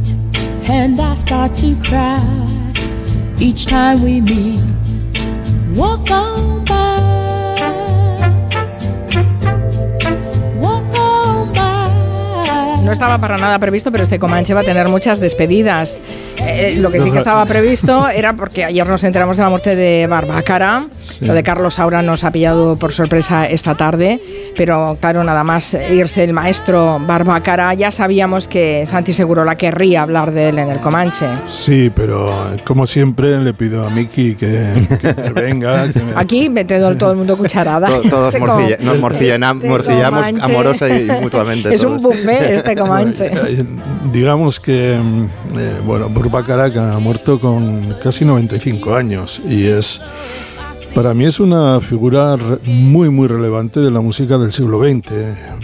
and 0.70 1.00
I 1.00 1.16
start 1.16 1.56
to 1.62 1.76
cry 1.88 2.20
each 3.40 3.66
time 3.66 4.04
we 4.04 4.22
meet, 4.22 4.62
walk 5.76 6.12
on 6.12 6.63
estaba 13.04 13.20
para 13.20 13.38
nada 13.38 13.60
previsto, 13.60 13.92
pero 13.92 14.06
este 14.06 14.18
Comanche 14.18 14.54
va 14.54 14.62
a 14.62 14.64
tener 14.64 14.88
muchas 14.88 15.20
despedidas. 15.20 16.00
Eh, 16.38 16.76
lo 16.80 16.90
que 16.90 17.02
sí 17.02 17.12
que 17.12 17.18
estaba 17.18 17.46
previsto 17.46 18.08
era 18.08 18.32
porque 18.34 18.64
ayer 18.64 18.88
nos 18.88 19.04
enteramos 19.04 19.36
de 19.36 19.44
la 19.44 19.50
muerte 19.50 19.76
de 19.76 20.08
Barbacara. 20.08 20.88
Lo 21.20 21.34
de 21.34 21.44
Carlos 21.44 21.74
Saura 21.76 22.02
nos 22.02 22.24
ha 22.24 22.32
pillado 22.32 22.78
por 22.78 22.94
sorpresa 22.94 23.46
esta 23.46 23.76
tarde. 23.76 24.22
Pero 24.56 24.98
claro, 25.02 25.22
nada 25.26 25.44
más 25.44 25.74
irse 25.92 26.24
el 26.24 26.32
maestro 26.32 26.98
Barbacara, 27.06 27.74
ya 27.74 27.92
sabíamos 27.92 28.48
que 28.48 28.86
Santi 28.88 29.12
Segurola 29.14 29.58
querría 29.58 30.04
hablar 30.04 30.32
de 30.32 30.48
él 30.50 30.60
en 30.60 30.70
el 30.70 30.80
Comanche. 30.80 31.26
Sí, 31.48 31.92
pero 31.94 32.56
como 32.64 32.86
siempre 32.86 33.38
le 33.40 33.54
pido 33.54 33.86
a 33.86 33.90
Miki 33.90 34.36
que, 34.36 34.72
que 35.02 35.10
intervenga. 35.10 35.92
que 35.92 36.00
me- 36.00 36.14
Aquí 36.16 36.50
mete 36.50 36.80
todo, 36.98 37.12
el 37.12 37.18
mundo 37.18 37.36
cucharada. 37.38 37.88
To- 37.90 38.02
Todos 38.10 38.34
Este 38.34 38.40
morcilla- 38.40 38.78
nos 38.80 38.94
este 38.96 39.68
morcillamos 39.68 40.26
amorosa 40.42 40.88
y 40.88 41.10
mutuamente 41.22 41.74
Es 41.74 41.84
un 41.84 41.98
todos. 41.98 42.04
buffet 42.04 42.42
este 42.54 42.76
Comanche. 42.76 42.93
Eh, 43.02 43.66
Digamos 44.12 44.60
que, 44.60 44.98
mm, 44.98 45.58
eh, 45.58 45.82
bueno, 45.86 46.10
Burbakarak 46.10 46.78
ha 46.78 47.00
muerto 47.00 47.40
con 47.40 47.96
casi 48.02 48.26
95 48.26 48.96
años 48.96 49.42
y 49.48 49.66
es 49.66 50.02
Para 50.94 51.16
mí 51.16 51.26
es 51.26 51.40
una 51.40 51.82
figura 51.82 52.38
muy, 52.66 53.10
muy 53.10 53.28
relevante 53.28 53.80
de 53.80 53.90
la 53.90 54.00
música 54.00 54.38
del 54.38 54.52
siglo 54.52 54.80
XX. 54.80 55.12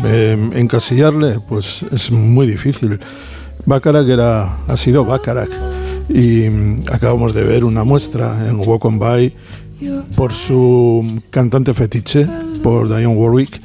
Eh, 0.03 0.49
encasillarle, 0.55 1.39
pues 1.47 1.85
es 1.91 2.11
muy 2.11 2.47
difícil. 2.47 2.99
Bacharach 3.63 4.07
era, 4.07 4.57
ha 4.67 4.75
sido 4.75 5.05
Bacharach 5.05 5.51
y 6.09 6.49
mm, 6.49 6.85
acabamos 6.91 7.35
de 7.35 7.43
ver 7.43 7.63
una 7.63 7.83
muestra 7.83 8.47
en 8.47 8.59
Walk 8.67 8.85
on 8.85 8.97
By 8.97 9.35
por 10.15 10.33
su 10.33 11.21
cantante 11.29 11.73
fetiche, 11.73 12.27
por 12.61 12.87
Dionne 12.87 13.07
Warwick. 13.07 13.61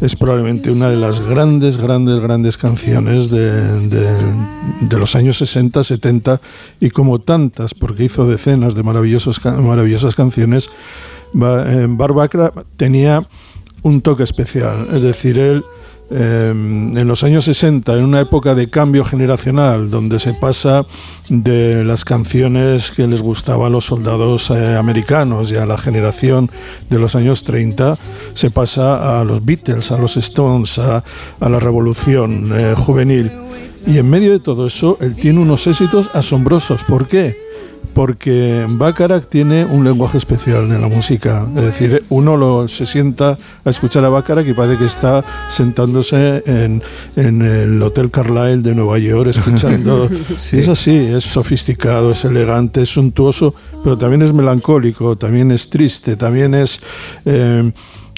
Es 0.00 0.14
probablemente 0.14 0.70
una 0.70 0.90
de 0.90 0.96
las 0.96 1.20
grandes, 1.20 1.76
grandes, 1.76 2.20
grandes 2.20 2.56
canciones 2.56 3.30
de, 3.30 3.66
los 4.90 5.16
años 5.16 5.38
60, 5.38 5.82
70 5.82 6.40
y 6.80 6.90
como 6.90 7.18
tantas, 7.20 7.74
porque 7.74 8.04
hizo 8.04 8.26
decenas 8.26 8.74
de 8.74 8.82
maravillosos, 8.82 9.44
maravillosas 9.44 10.14
canciones, 10.14 10.70
eh, 11.34 11.86
Barbacra 11.88 12.52
tenía 12.76 13.26
un 13.82 14.00
toque 14.00 14.22
especial. 14.22 14.86
Es 14.92 15.02
decir, 15.02 15.38
él 15.38 15.64
Em, 16.10 16.96
en 16.96 17.06
los 17.06 17.22
años 17.22 17.44
60, 17.44 17.94
en 17.94 18.04
una 18.04 18.20
época 18.20 18.54
de 18.54 18.68
cambio 18.68 19.04
generacional, 19.04 19.90
donde 19.90 20.18
se 20.18 20.32
pasa 20.32 20.86
de 21.28 21.84
las 21.84 22.06
canciones 22.06 22.90
que 22.90 23.06
les 23.06 23.20
gustaban 23.20 23.66
a 23.66 23.70
los 23.70 23.84
soldados 23.84 24.50
eh, 24.50 24.76
americanos 24.78 25.52
y 25.52 25.56
a 25.56 25.66
la 25.66 25.76
generación 25.76 26.50
de 26.88 26.98
los 26.98 27.14
años 27.14 27.44
30, 27.44 27.94
se 28.32 28.50
pasa 28.50 29.20
a 29.20 29.24
los 29.24 29.44
Beatles, 29.44 29.92
a 29.92 29.98
los 29.98 30.16
Stones, 30.16 30.78
a, 30.78 31.04
la 31.40 31.60
revolución 31.60 32.52
eh, 32.54 32.74
juvenil. 32.74 33.30
Y 33.86 33.98
en 33.98 34.08
medio 34.08 34.32
de 34.32 34.40
todo 34.40 34.66
eso, 34.66 34.96
él 35.02 35.14
tiene 35.14 35.40
unos 35.40 35.66
éxitos 35.66 36.10
asombrosos. 36.14 36.84
¿Por 36.84 37.06
qué? 37.06 37.47
Porque 37.94 38.66
Bacharach 38.68 39.26
tiene 39.26 39.64
un 39.64 39.84
lenguaje 39.84 40.18
especial 40.18 40.70
en 40.70 40.80
la 40.80 40.88
música. 40.88 41.46
Es 41.56 41.62
decir, 41.62 42.04
uno 42.10 42.36
lo, 42.36 42.68
se 42.68 42.86
sienta 42.86 43.36
a 43.64 43.70
escuchar 43.70 44.04
a 44.04 44.08
Bacharach 44.08 44.46
y 44.46 44.54
parece 44.54 44.78
que 44.78 44.84
está 44.84 45.24
sentándose 45.48 46.42
en, 46.46 46.82
el 47.16 47.82
Hotel 47.82 48.10
Carlyle 48.10 48.62
de 48.62 48.74
Nueva 48.74 48.98
York 48.98 49.30
escuchando. 49.30 50.08
Es 50.52 50.68
así, 50.68 50.96
es 50.96 51.24
sofisticado, 51.24 52.10
es 52.12 52.24
elegante, 52.24 52.82
es 52.82 52.88
suntuoso, 52.88 53.52
pero 53.82 53.98
también 53.98 54.22
es 54.22 54.32
melancólico, 54.32 55.16
también 55.16 55.50
es 55.50 55.68
triste, 55.68 56.16
también 56.16 56.54
es... 56.54 56.80
Eh, 57.24 57.72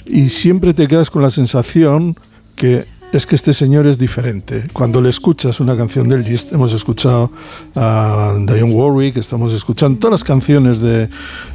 y 0.05 0.29
siempre 0.29 0.73
te 0.73 0.87
quedas 0.87 1.09
con 1.09 1.21
la 1.21 1.29
sensación 1.29 2.17
que 2.55 2.85
es 3.11 3.25
que 3.25 3.35
este 3.35 3.53
señor 3.53 3.87
es 3.87 3.97
diferente. 3.97 4.67
Cuando 4.73 5.01
le 5.01 5.09
escuchas 5.09 5.59
una 5.59 5.75
canción 5.75 6.07
del 6.07 6.23
Gist, 6.23 6.53
hemos 6.53 6.73
escuchado 6.73 7.31
a 7.75 8.35
Dionne 8.37 8.73
Warwick, 8.73 9.17
estamos 9.17 9.53
escuchando 9.53 9.99
todas 9.99 10.11
las 10.11 10.23
canciones 10.23 10.79
de, 10.79 11.09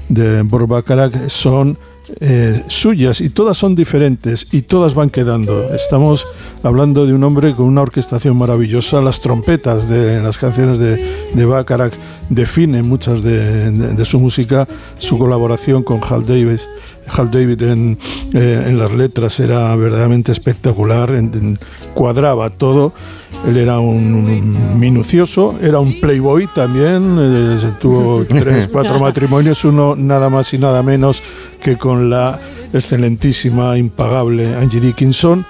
de 0.09 0.43
Bacharach 0.43 1.29
son 1.29 1.79
eh, 2.21 2.63
suyas 2.69 3.21
y 3.21 3.31
todas 3.31 3.57
son 3.57 3.75
diferentes 3.75 4.47
y 4.53 4.63
todas 4.63 4.95
van 4.95 5.11
quedando. 5.11 5.75
Estamos 5.75 6.27
hablando 6.63 7.05
de 7.05 7.13
un 7.13 7.25
hombre 7.25 7.55
con 7.55 7.67
una 7.67 7.83
orquestación 7.83 8.37
maravillosa. 8.37 9.01
Las 9.01 9.21
trompetas 9.21 9.89
de 9.89 10.21
las 10.21 10.39
canciones 10.39 10.79
de, 10.79 11.05
de 11.35 11.45
Bacharach 11.45 11.93
definen 12.29 12.89
muchas 12.89 13.23
de, 13.23 14.05
su 14.05 14.21
música. 14.21 14.69
Su 14.95 15.19
colaboración 15.19 15.83
con 15.83 16.01
Hal 16.09 16.25
Davis, 16.25 16.69
Hal 17.09 17.31
David 17.31 17.63
en, 17.63 17.99
eh, 18.33 18.65
en 18.69 18.79
las 18.79 18.93
letras 18.93 19.39
era 19.41 19.75
verdaderamente 19.77 20.33
espectacular. 20.33 21.13
cuadraba 21.95 22.51
todo. 22.51 22.93
Él 23.47 23.57
era 23.59 23.79
un 23.79 24.79
minucioso, 24.79 25.57
era 25.63 25.79
un 25.79 26.01
playboy 26.01 26.49
también. 26.55 27.17
Eh, 27.19 27.73
tuvo 27.81 28.25
tres, 28.29 28.69
cuatro 28.69 28.99
matrimonios, 28.99 29.65
uno 29.65 29.95
nada 29.97 30.31
más 30.31 30.53
y 30.55 30.59
nada 30.59 30.83
menos 30.83 31.23
que 31.63 31.77
con 31.77 32.11
la 32.11 32.39
excelentísima, 32.73 33.79
impagable 33.79 34.55
Angie 34.55 34.81
Dickinson. 34.81 35.45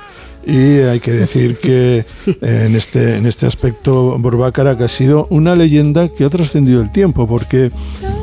Y 0.47 0.79
hay 0.79 1.01
que 1.01 1.11
decir 1.11 1.59
que 1.59 2.07
en 2.41 2.77
este, 2.77 3.17
en 3.17 3.27
este 3.27 3.47
aspecto 3.47 4.17
Borbácara 4.19 4.77
ha 4.79 4.89
sido 4.89 5.27
una 5.31 5.57
leyenda 5.57 6.09
que 6.09 6.25
ha 6.25 6.31
trascendido 6.31 6.81
el 6.81 6.93
tiempo, 6.93 7.27
porque 7.27 7.73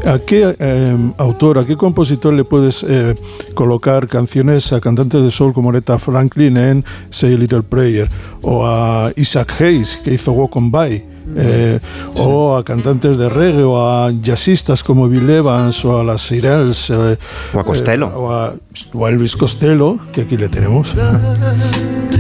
¿a 0.06 0.20
qué 0.20 0.56
eh, 0.58 0.98
autor, 1.18 1.60
a 1.60 1.66
qué 1.66 1.76
compositor 1.76 2.34
le 2.34 2.46
puedes 2.46 2.86
eh, 2.88 3.16
colocar 3.56 4.08
canciones 4.08 4.72
a 4.72 4.80
cantantes 4.80 5.22
de 5.22 5.32
soul 5.32 5.52
como 5.52 5.70
Aretha 5.70 6.00
Franklin 6.00 6.56
en 6.56 6.86
Say 7.10 7.34
a 7.34 7.38
Little 7.38 7.64
Prayer, 7.64 8.08
o 8.42 8.66
a 8.66 9.12
Isaac 9.18 9.60
Hayes, 9.60 9.98
que 9.98 10.14
hizo 10.14 10.32
Walk 10.32 10.56
on 10.56 10.72
By? 10.72 11.14
Eh, 11.36 11.80
o 12.18 12.56
a 12.58 12.64
cantantes 12.66 13.18
de 13.18 13.30
reggae 13.30 13.64
o 13.64 13.80
a 13.80 14.12
jazzistas 14.12 14.84
como 14.84 15.08
Bill 15.08 15.30
Evans 15.30 15.84
o 15.86 15.98
a 15.98 16.04
las 16.04 16.22
Sirels 16.22 16.90
eh, 16.90 17.18
o 17.54 17.60
a 17.60 17.64
Costello 17.64 18.08
eh, 18.08 18.16
o, 18.16 18.32
a, 18.32 18.54
o, 18.94 19.06
a, 19.06 19.10
Elvis 19.10 19.38
Costello 19.38 20.00
que 20.12 20.22
aquí 20.22 20.36
le 20.36 20.50
tenemos 20.50 20.94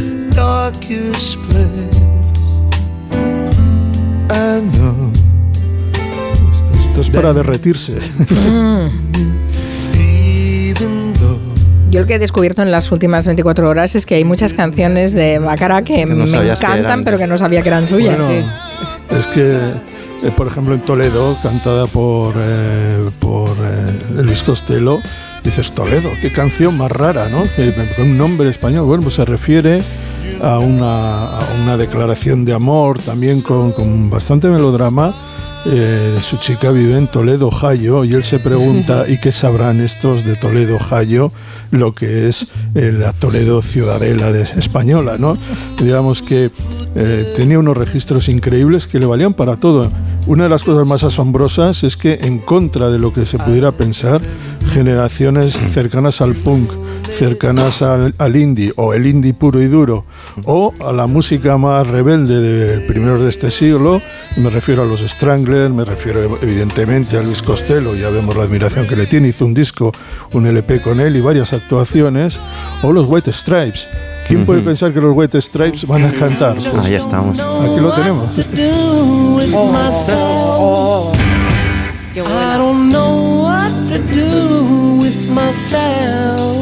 esto, 6.73 7.01
es 7.01 7.09
para 7.09 7.33
derretirse 7.33 7.97
Yo 11.89 12.01
lo 12.01 12.07
que 12.07 12.15
he 12.15 12.19
descubierto 12.19 12.63
en 12.63 12.71
las 12.71 12.91
últimas 12.91 13.27
24 13.27 13.69
horas 13.69 13.93
es 13.93 14.07
que 14.07 14.15
hay 14.15 14.23
muchas 14.23 14.53
canciones 14.53 15.13
de 15.13 15.38
Bacara 15.38 15.83
que, 15.83 16.07
me 16.07 16.23
encantan, 16.23 17.03
pero 17.03 17.19
que 17.19 17.27
no 17.27 17.38
sabía 17.38 17.62
que 17.62 17.69
eran 17.69 17.88
suyas. 17.88 18.19
Es 19.12 19.27
que, 19.27 19.51
eh, 19.53 20.31
por 20.35 20.47
ejemplo, 20.47 20.73
en 20.73 20.81
Toledo, 20.81 21.38
cantada 21.43 21.85
por, 21.85 22.33
eh, 22.35 23.09
por 23.19 23.50
eh, 23.50 24.23
Luis 24.23 24.41
Costello, 24.41 25.01
dices 25.43 25.71
Toledo, 25.71 26.09
qué 26.19 26.31
canción 26.31 26.75
más 26.79 26.91
rara, 26.91 27.29
¿no? 27.29 27.43
con 27.95 28.09
un 28.09 28.17
nombre 28.17 28.50
español. 28.50 28.85
Bueno, 28.85 29.03
pues 29.03 29.13
se 29.13 29.25
refiere 29.25 29.83
a 30.41 30.59
una, 30.59 31.37
a 31.37 31.53
una 31.63 31.77
declaración 31.77 32.45
de 32.45 32.53
amor, 32.53 32.99
también 32.99 33.41
con, 33.41 33.71
con 33.71 34.09
bastante 34.09 34.49
melodrama 34.49 35.13
eh, 35.65 36.17
su 36.19 36.37
chica 36.37 36.71
vive 36.71 36.97
en 36.97 37.07
Toledo, 37.07 37.47
Ohio, 37.47 38.03
y 38.03 38.13
él 38.13 38.23
se 38.25 38.39
pregunta, 38.39 39.05
¿y 39.07 39.17
qué 39.17 39.31
sabrán 39.31 39.79
estos 39.79 40.25
de 40.25 40.35
Toledo, 40.35 40.75
Ohio, 40.75 41.31
lo 41.71 41.95
que 41.95 42.27
es 42.27 42.47
eh, 42.75 42.91
la 42.91 43.13
Toledo 43.13 43.61
ciudadela 43.61 44.33
de, 44.33 44.41
española? 44.41 45.17
¿no? 45.17 45.37
Digamos 45.81 46.21
que 46.21 46.51
eh, 46.95 47.33
tenía 47.37 47.59
unos 47.59 47.77
registros 47.77 48.27
increíbles 48.27 48.87
que 48.87 48.99
le 48.99 49.05
valían 49.05 49.33
para 49.33 49.55
todo. 49.55 49.89
Una 50.27 50.43
de 50.43 50.49
las 50.49 50.65
cosas 50.65 50.85
más 50.85 51.05
asombrosas 51.05 51.83
es 51.85 51.95
que, 51.95 52.19
en 52.21 52.39
contra 52.39 52.89
de 52.89 52.99
lo 52.99 53.13
que 53.13 53.25
se 53.25 53.37
pudiera 53.37 53.71
pensar, 53.71 54.21
generaciones 54.73 55.53
cercanas 55.71 56.19
al 56.19 56.35
punk, 56.35 56.69
cercanas 57.13 57.82
al, 57.82 58.15
al 58.17 58.36
indie, 58.36 58.74
o 58.75 58.93
el 58.93 59.05
indie 59.05 59.34
puro 59.34 59.62
y 59.62 59.67
duro, 59.67 60.05
o 60.46 60.74
a 60.79 60.91
la 60.91 61.08
música 61.08 61.58
más 61.58 61.88
rebelde 61.88 62.39
del 62.39 62.86
primero 62.86 63.22
de 63.22 63.29
este 63.29 63.51
siglo, 63.51 64.01
me 64.38 64.50
refiero 64.50 64.84
a 64.84 64.86
los 64.86 65.01
Stranglers, 65.01 65.74
me 65.74 65.86
refiero 65.86 66.38
evidentemente 66.41 67.17
a 67.17 67.24
Luis 67.24 67.41
Costello, 67.41 67.96
ya 67.96 68.10
vemos 68.10 68.36
la 68.36 68.43
admiración 68.43 68.88
que 68.88 68.96
le 68.96 69.05
tiene, 69.05 69.29
hizo 69.29 69.46
un 69.46 69.53
disco, 69.53 69.91
un 70.32 70.48
LP 70.48 70.82
con 70.82 71.00
él 71.00 71.15
y 71.15 71.22
varias 71.22 71.53
actuaciones, 71.53 72.39
o 72.82 72.91
los 72.91 73.08
White 73.08 73.32
Stripes. 73.32 73.88
¿Quién 74.27 74.46
puede 74.46 74.62
pensar 74.62 74.93
que 74.93 75.01
los 75.01 75.15
White 75.15 75.41
Stripes 75.41 75.86
van 75.86 76.05
a 76.05 76.12
cantar? 76.13 76.55
Pues 76.55 76.86
Ahí 76.86 76.96
estamos. 76.96 77.38
Aquí 77.39 77.79
lo 77.79 77.93
tenemos. 77.93 78.29
Oh, 79.55 81.13
I 86.15 86.52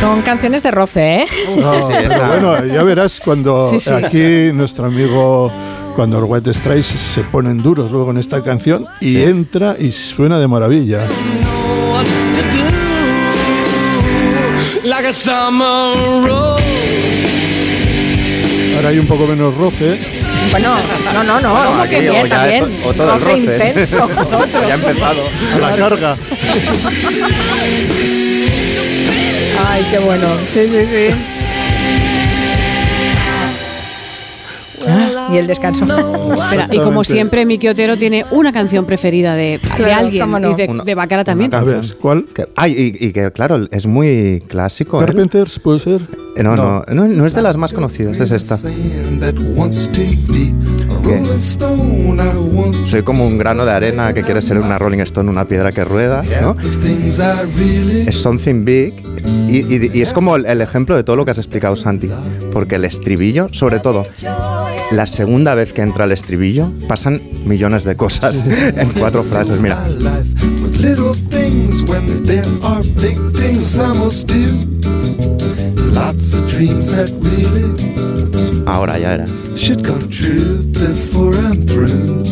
Son 0.00 0.22
canciones 0.22 0.62
de 0.62 0.70
roce, 0.70 1.22
¿eh? 1.22 1.26
bueno, 2.26 2.64
ya 2.64 2.82
verás 2.82 3.20
cuando 3.22 3.70
aquí 3.70 4.50
nuestro 4.54 4.86
amigo 4.86 5.52
cuando 5.94 6.18
los 6.18 6.30
White 6.30 6.54
Stripes 6.54 6.86
se 6.86 7.22
ponen 7.24 7.62
duros 7.62 7.90
luego 7.90 8.10
en 8.10 8.16
esta 8.16 8.42
canción 8.42 8.86
y 9.02 9.22
entra 9.22 9.76
y 9.78 9.92
suena 9.92 10.38
de 10.38 10.48
maravilla. 10.48 11.00
Ahora 18.76 18.88
hay 18.88 18.98
un 18.98 19.06
poco 19.06 19.26
menos 19.26 19.54
roce. 19.54 19.98
Bueno, 20.50 20.76
no, 21.12 21.22
no, 21.22 21.40
no, 21.40 21.74
no 21.76 21.82
aquí, 21.82 22.00
bien, 22.00 22.26
también. 22.26 22.64
o 22.86 22.94
todo 22.94 23.16
el 23.16 23.20
roce. 23.20 23.38
Intenso, 23.38 24.08
ya 24.66 24.72
ha 24.72 24.74
empezado. 24.74 25.20
A 25.54 25.58
la 25.58 25.76
carga. 25.76 26.16
Ay, 29.66 29.84
qué 29.90 29.98
bueno. 29.98 30.26
Sí, 30.52 30.60
sí, 30.68 30.86
sí. 30.86 31.14
y 35.32 35.36
el 35.36 35.46
descanso. 35.46 35.84
Espera, 36.34 36.68
y 36.72 36.78
como 36.78 37.04
siempre, 37.04 37.46
Miki 37.46 37.68
Otero 37.68 37.96
tiene 37.96 38.24
una 38.32 38.52
canción 38.52 38.84
preferida 38.86 39.34
de, 39.36 39.58
de 39.58 39.68
Claro, 39.76 39.94
alguien. 40.06 40.22
cómo 40.24 40.40
no. 40.40 40.50
Y 40.50 40.54
de, 40.54 40.66
Una- 40.68 40.82
de 40.84 40.94
Baccara 40.96 41.22
también. 41.22 41.54
A 41.54 41.62
ver, 41.62 41.84
¿cuál? 42.00 42.24
Que- 42.34 42.48
ay, 42.56 42.96
y, 43.00 43.06
y 43.06 43.12
que 43.12 43.30
claro, 43.30 43.68
es 43.70 43.86
muy 43.86 44.42
clásico. 44.48 44.98
él. 44.98 45.06
Carpenters, 45.06 45.58
puede 45.60 45.78
ser. 45.78 46.00
Eh, 46.36 46.42
No, 46.42 46.56
no, 46.56 46.82
no, 46.88 47.06
no 47.06 47.26
es 47.26 47.34
de 47.34 47.42
las 47.42 47.56
más 47.56 47.72
conocidas, 47.72 48.18
es 48.18 48.30
esta. 48.32 48.58
Soy 52.90 53.02
como 53.02 53.26
un 53.26 53.38
grano 53.38 53.64
de 53.64 53.72
arena 53.72 54.12
que 54.12 54.22
quiere 54.22 54.40
ser 54.42 54.58
una 54.58 54.78
Rolling 54.78 54.98
Stone, 55.00 55.30
una 55.30 55.44
piedra 55.46 55.72
que 55.72 55.84
rueda, 55.84 56.22
¿no? 56.40 56.56
Es 58.08 58.16
something 58.16 58.64
big 58.64 58.94
y, 59.48 59.58
y- 59.58 59.90
y 59.92 60.02
es 60.02 60.12
como 60.12 60.36
el, 60.36 60.46
el 60.46 60.60
ejemplo 60.60 60.96
de 60.96 61.04
todo 61.04 61.16
lo 61.16 61.24
que 61.24 61.30
has 61.32 61.38
explicado, 61.38 61.76
Santi. 61.76 62.08
Porque 62.52 62.76
el 62.76 62.84
estribillo, 62.84 63.48
sobre 63.52 63.78
todo, 63.80 64.04
la 64.90 65.06
segunda 65.06 65.54
vez 65.54 65.72
que 65.72 65.82
entra 65.82 66.04
el 66.04 66.12
estribillo, 66.12 66.70
pasan 66.88 67.20
millones 67.44 67.84
de 67.84 67.94
cosas 67.96 68.44
en 68.76 68.90
cuatro 68.98 69.22
frases. 69.22 69.60
Mira, 69.60 69.84
Lots 76.10 76.34
of 76.34 76.50
dreams 76.50 76.90
that 76.90 77.06
really 77.22 77.70
ahora 78.66 78.98
ya 78.98 79.14
eras. 79.14 79.46
should 79.54 79.86
come 79.86 80.02
true 80.10 80.58
before 80.74 81.38
I'm 81.38 81.62
through. 81.70 82.26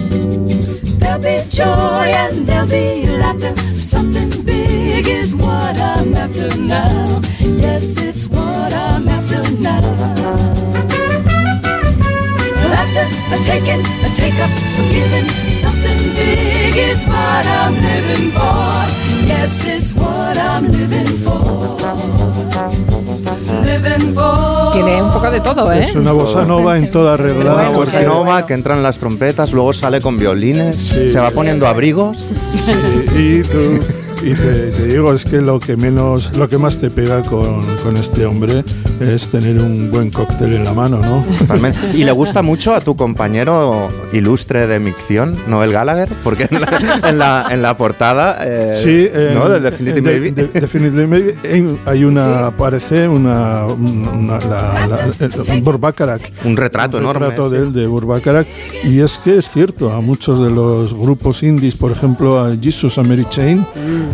There'll 0.99 1.23
be 1.23 1.39
joy 1.47 2.11
and 2.11 2.43
there'll 2.43 2.67
be 2.67 3.07
laughter. 3.07 3.55
Something 3.79 4.35
big 4.43 5.07
is 5.07 5.37
what 5.37 5.79
I'm 5.79 6.11
after 6.11 6.51
now. 6.59 7.23
Yes, 7.39 7.95
it's 8.03 8.27
what 8.27 8.75
I'm 8.75 9.07
after 9.07 9.47
now. 9.63 9.87
After 12.83 13.07
a 13.31 13.39
taking, 13.47 13.83
a 14.03 14.11
take 14.19 14.39
up, 14.43 14.51
a 14.75 14.83
giving. 14.91 15.29
Something 15.55 16.01
big 16.19 16.75
is 16.75 17.07
what 17.07 17.47
I'm 17.47 17.75
living 17.79 18.33
for. 18.35 19.08
Yes, 19.29 19.65
it's 19.67 19.95
what 19.95 20.37
I'm 20.39 20.67
living 20.73 21.07
for. 21.23 21.77
Living 23.65 24.15
for. 24.15 24.71
Tiene 24.73 25.03
un 25.03 25.13
poco 25.13 25.31
de 25.31 25.41
todo, 25.41 25.71
¿eh? 25.73 25.81
Es 25.83 25.95
una 25.95 26.13
bossa 26.13 26.45
nova 26.45 26.79
en 26.79 26.91
toda 26.91 27.17
regla. 27.17 27.53
Bueno, 27.55 27.73
Bossa 27.73 28.01
nova, 28.01 28.25
bueno. 28.33 28.47
que 28.47 28.55
entran 28.55 28.83
las 28.83 28.99
trompetas, 28.99 29.53
luego 29.53 29.73
sale 29.73 30.01
con 30.01 30.17
violines, 30.17 30.77
Sí. 30.77 31.11
se 31.11 31.21
va 31.21 31.31
poniendo 31.31 31.67
abrigos. 31.69 32.27
Sí, 32.53 32.73
y 33.15 33.43
tú, 33.43 33.81
y 34.23 34.35
te, 34.35 34.71
te 34.73 34.87
digo, 34.87 35.13
es 35.15 35.25
que 35.25 35.41
lo 35.41 35.61
que 35.61 35.77
menos, 35.77 36.37
lo 36.37 36.49
que 36.49 36.59
más 36.59 36.79
te 36.79 36.91
pega 36.91 37.23
con, 37.23 37.65
con 37.83 37.97
este 37.97 38.27
hombre 38.27 38.65
es 39.01 39.29
tener 39.29 39.59
un 39.61 39.91
buen 39.91 40.11
cóctel 40.11 40.55
en 40.55 40.65
la 40.65 40.75
mano, 40.75 40.99
¿no? 40.99 41.25
Totalmente. 41.39 41.79
Y 41.95 42.05
le 42.05 42.13
gusta 42.13 42.43
mucho 42.43 42.75
a 42.75 42.81
tu 42.81 42.97
compañero 42.97 43.89
ilustre 44.13 44.67
de 44.67 44.81
micción, 44.81 45.37
Noel 45.47 45.73
Gallagher, 45.73 46.09
porque 46.25 46.49
en 46.51 46.61
la, 46.61 47.01
en 47.09 47.19
la, 47.19 47.47
en 47.51 47.63
la 47.63 47.77
portada, 47.77 48.39
eh, 48.45 48.73
Sí, 48.75 49.09
eh, 49.13 49.33
¿no? 49.35 49.49
Del 49.49 49.63
Definitive 49.63 50.01
de- 50.01 50.21
Maybe. 50.33 50.91
de- 50.91 51.07
Maybe, 51.07 51.35
en- 51.45 51.79
hay 51.87 52.05
una, 52.05 52.47
aparece 52.49 53.07
una, 53.09 53.67
una- 53.67 54.39
la. 54.41 55.09
Un 56.45 56.57
retrato 56.57 56.97
un 56.99 57.03
enorme. 57.05 57.27
retrato 57.29 57.51
sí. 57.51 57.57
de 57.57 57.63
él, 57.63 57.73
de 57.73 57.87
Burt 57.87 58.07
Bacharach. 58.07 58.47
Y 58.85 59.01
es 59.01 59.19
que 59.19 59.37
es 59.37 59.49
cierto, 59.51 59.93
a 59.93 60.01
muchos 60.01 60.41
de 60.43 60.51
los 60.51 60.95
grupos 60.95 61.43
indies, 61.43 61.77
por 61.77 61.93
ejemplo, 61.93 62.39
a 62.45 62.57
Jesus 62.61 62.99
and 62.99 63.09
Mary 63.09 63.25
Chain, 63.29 63.67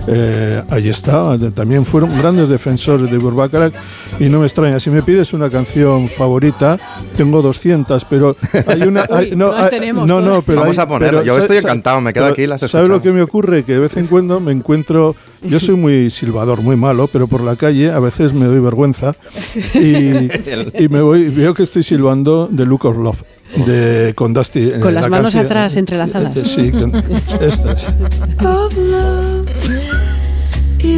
eh, 0.06 0.62
ahí 0.70 0.88
está, 0.88 1.36
de- 1.36 1.50
también 1.50 1.84
fueron 1.84 2.12
grandes 2.18 2.48
defensores 2.48 3.10
de 3.10 3.18
Burt 3.18 3.36
Bacharach 3.36 3.72
y 4.20 4.28
no 4.28 4.40
me 4.40 4.46
extraña. 4.46 4.78
Si 4.80 4.90
me 4.90 5.02
pides 5.02 5.32
una 5.32 5.50
canción 5.50 6.08
favorita, 6.08 6.78
tengo 7.16 7.42
200, 7.42 8.04
pero 8.06 8.36
hay 8.66 8.82
una... 8.82 9.06
hay- 9.10 9.30
Uy, 9.30 9.36
no, 9.36 9.52
hay- 9.52 9.70
tenemos, 9.70 10.06
no, 10.06 10.20
no, 10.20 10.42
pero 10.42 10.60
Vamos 10.60 10.78
hay- 10.78 10.82
a 10.84 10.88
ponerlo. 10.88 11.20
pero 11.20 11.26
Yo 11.36 11.38
estoy 11.40 11.58
encantado, 11.58 12.00
me 12.00 12.12
quedo 12.12 12.24
pero 12.24 12.32
aquí, 12.32 12.46
las 12.46 12.60
¿Sabes 12.62 12.88
lo 12.88 13.00
que 13.02 13.12
me 13.12 13.22
ocurre? 13.22 13.64
Que 13.64 13.72
de 13.74 13.80
vez 13.80 13.96
en 13.96 14.06
cuando 14.06 14.40
me 14.40 14.52
encuentro... 14.52 15.14
Yo 15.42 15.60
soy 15.60 15.74
muy 15.76 16.08
silbador, 16.08 16.62
muy 16.62 16.74
malo, 16.76 17.06
pero 17.06 17.26
por 17.26 17.42
la 17.42 17.56
calle 17.56 17.90
a 17.90 18.00
veces 18.00 18.32
me 18.32 18.46
doy 18.46 18.60
vergüenza 18.60 19.14
y, 19.74 20.28
y 20.84 20.88
me 20.88 21.02
voy 21.02 21.28
veo 21.28 21.52
que 21.52 21.62
estoy 21.62 21.82
silbando 21.82 22.48
The 22.56 22.64
Look 22.64 22.86
of 22.86 22.96
Love 22.96 23.22
de 23.66 24.14
con 24.16 24.32
Dusty 24.32 24.68
eh, 24.70 24.80
Con 24.80 24.94
las 24.94 25.02
la 25.04 25.08
manos 25.10 25.24
canción- 25.34 25.44
atrás 25.44 25.76
entrelazadas. 25.76 26.34
Eh, 26.36 26.44
Sí, 26.46 26.70
con- 26.72 26.94
estas. 27.42 27.88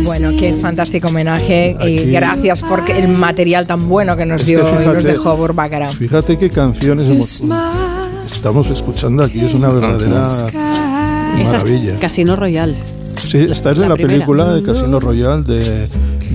Bueno, 0.04 0.30
qué 0.38 0.54
fantástico 0.60 1.08
homenaje 1.08 1.76
y 1.86 1.98
Aquí- 1.98 2.10
gracias 2.12 2.62
por 2.62 2.88
el 2.90 3.08
material 3.08 3.66
tan 3.66 3.88
bueno 3.88 4.16
que 4.16 4.24
nos 4.26 4.40
Es 4.42 4.46
que 4.46 4.52
dio 4.52 4.60
y 4.60 4.62
nos 4.72 4.78
fíjate- 4.82 5.02
dejó 5.02 5.36
Burbácara. 5.36 5.88
Fíjate 5.88 6.38
qué 6.38 6.50
canciones 6.50 7.08
hemos- 7.08 7.42
estamos 8.26 8.70
escuchando 8.70 9.24
aquí, 9.24 9.40
es 9.44 9.54
una 9.54 9.68
verdadera 9.70 10.20
Esta 10.22 10.48
es 11.42 11.46
maravilla. 11.46 11.98
Casino 11.98 12.36
Royal. 12.36 12.74
Sí, 13.22 13.38
esta 13.50 13.70
es 13.72 13.78
de 13.78 13.82
la 13.82 13.88
la, 13.90 13.96
película 13.96 14.52
de 14.54 14.62
Casino 14.62 15.00
Royale 15.00 15.42
de 15.42 15.88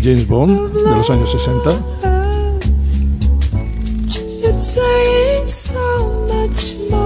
James 0.04 0.28
Bond 0.28 0.74
de 0.74 0.96
los 0.96 1.10
años 1.10 1.32
60. 1.32 1.72
It's 4.44 4.64
saying 4.76 5.48
so 5.48 6.26
much 6.28 6.76
more. 6.90 7.01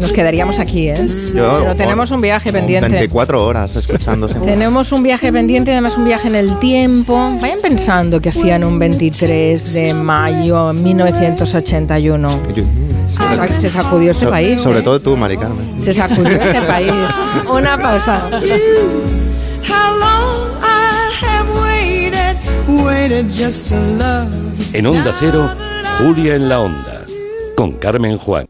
Nos 0.00 0.12
quedaríamos 0.12 0.58
aquí, 0.58 0.88
¿eh? 0.88 0.94
Yo- 1.34 1.58
Pero 1.60 1.76
tenemos 1.76 2.10
un 2.10 2.20
viaje 2.20 2.52
pendiente. 2.52 2.88
24 2.88 3.44
horas 3.44 3.76
escuchándose. 3.76 4.38
Tenemos 4.44 4.92
un 4.92 5.02
viaje 5.02 5.32
pendiente, 5.32 5.72
además 5.72 5.96
un 5.96 6.04
viaje 6.04 6.28
en 6.28 6.34
el 6.34 6.58
tiempo. 6.58 7.14
Vayan 7.40 7.58
pensando 7.60 8.20
que 8.20 8.28
hacían 8.30 8.64
un 8.64 8.78
23 8.78 9.74
de 9.74 9.94
mayo 9.94 10.72
de 10.72 10.80
1981. 10.82 12.28
Se, 13.10 13.16
sa- 13.36 13.48
se 13.60 13.70
sacudió 13.70 14.10
este 14.12 14.26
país. 14.26 14.60
Sobre 14.60 14.78
¿eh? 14.78 14.82
todo 14.82 14.98
tú, 15.00 15.16
Mari 15.16 15.36
Carmen. 15.36 15.80
Se 15.80 15.92
sacudió 15.92 16.28
este 16.30 16.60
país. 16.66 16.92
Una 17.50 17.76
pausa. 17.76 18.28
En 24.72 24.86
Onda 24.86 25.12
Cero, 25.18 25.50
Julia 25.98 26.34
en 26.36 26.48
la 26.48 26.60
Onda, 26.60 27.04
con 27.56 27.72
Carmen 27.74 28.16
Juan. 28.16 28.46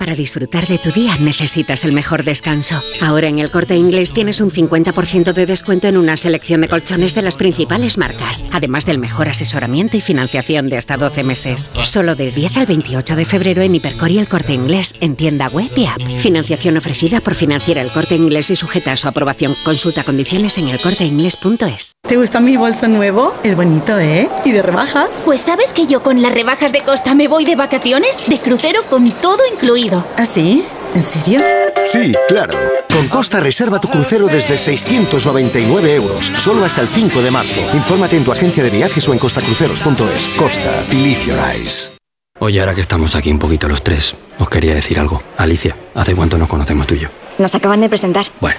Para 0.00 0.14
disfrutar 0.14 0.66
de 0.66 0.78
tu 0.78 0.90
día 0.92 1.14
necesitas 1.20 1.84
el 1.84 1.92
mejor 1.92 2.24
descanso. 2.24 2.82
Ahora 3.02 3.28
en 3.28 3.38
el 3.38 3.50
corte 3.50 3.76
inglés 3.76 4.14
tienes 4.14 4.40
un 4.40 4.50
50% 4.50 5.34
de 5.34 5.44
descuento 5.44 5.88
en 5.88 5.98
una 5.98 6.16
selección 6.16 6.62
de 6.62 6.70
colchones 6.70 7.14
de 7.14 7.20
las 7.20 7.36
principales 7.36 7.98
marcas, 7.98 8.46
además 8.50 8.86
del 8.86 8.96
mejor 8.96 9.28
asesoramiento 9.28 9.98
y 9.98 10.00
financiación 10.00 10.70
de 10.70 10.78
hasta 10.78 10.96
12 10.96 11.22
meses. 11.22 11.70
Solo 11.84 12.14
del 12.14 12.32
10 12.32 12.56
al 12.56 12.64
28 12.64 13.14
de 13.14 13.26
febrero 13.26 13.60
en 13.60 13.74
Hipercor 13.74 14.10
y 14.10 14.18
el 14.18 14.26
corte 14.26 14.54
inglés, 14.54 14.94
en 15.02 15.16
tienda 15.16 15.48
web 15.48 15.68
y 15.76 15.84
app. 15.84 16.00
Financiación 16.16 16.78
ofrecida 16.78 17.20
por 17.20 17.34
Financiera 17.34 17.82
el 17.82 17.92
corte 17.92 18.14
inglés 18.14 18.50
y 18.50 18.56
sujeta 18.56 18.92
a 18.92 18.96
su 18.96 19.06
aprobación. 19.06 19.54
Consulta 19.66 20.04
condiciones 20.04 20.56
en 20.56 20.68
elcorteinglés.es. 20.68 21.92
¿Te 22.08 22.16
gusta 22.16 22.40
mi 22.40 22.56
bolso 22.56 22.88
nuevo? 22.88 23.34
Es 23.44 23.54
bonito, 23.54 23.98
¿eh? 23.98 24.30
¿Y 24.46 24.52
de 24.52 24.62
rebajas? 24.62 25.24
Pues 25.26 25.42
sabes 25.42 25.74
que 25.74 25.86
yo 25.86 26.02
con 26.02 26.22
las 26.22 26.32
rebajas 26.32 26.72
de 26.72 26.80
Costa 26.80 27.14
me 27.14 27.28
voy 27.28 27.44
de 27.44 27.54
vacaciones, 27.54 28.26
de 28.28 28.38
crucero 28.38 28.82
con 28.84 29.10
todo 29.10 29.40
incluido. 29.52 29.89
¿Ah, 30.16 30.24
sí? 30.24 30.64
¿En 30.94 31.02
serio? 31.02 31.40
Sí, 31.84 32.14
claro. 32.28 32.54
Con 32.88 33.08
Costa 33.08 33.40
reserva 33.40 33.80
tu 33.80 33.88
crucero 33.88 34.26
desde 34.26 34.58
699 34.58 35.94
euros, 35.94 36.30
solo 36.36 36.64
hasta 36.64 36.80
el 36.82 36.88
5 36.88 37.22
de 37.22 37.30
marzo. 37.30 37.60
Infórmate 37.74 38.16
en 38.16 38.24
tu 38.24 38.32
agencia 38.32 38.62
de 38.62 38.70
viajes 38.70 39.08
o 39.08 39.12
en 39.12 39.18
costacruceros.es. 39.18 40.28
Costa, 40.36 40.84
believe 40.90 41.24
your 41.24 41.38
eyes. 41.38 41.92
Oye, 42.38 42.60
ahora 42.60 42.74
que 42.74 42.80
estamos 42.80 43.14
aquí 43.16 43.30
un 43.30 43.38
poquito 43.38 43.68
los 43.68 43.82
tres, 43.82 44.14
os 44.38 44.48
quería 44.48 44.74
decir 44.74 44.98
algo. 44.98 45.22
Alicia, 45.36 45.76
¿hace 45.94 46.14
cuánto 46.14 46.38
nos 46.38 46.48
conocemos 46.48 46.86
tú 46.86 46.94
y 46.94 47.00
yo? 47.00 47.08
Nos 47.38 47.54
acaban 47.54 47.80
de 47.80 47.88
presentar. 47.88 48.26
Bueno, 48.40 48.58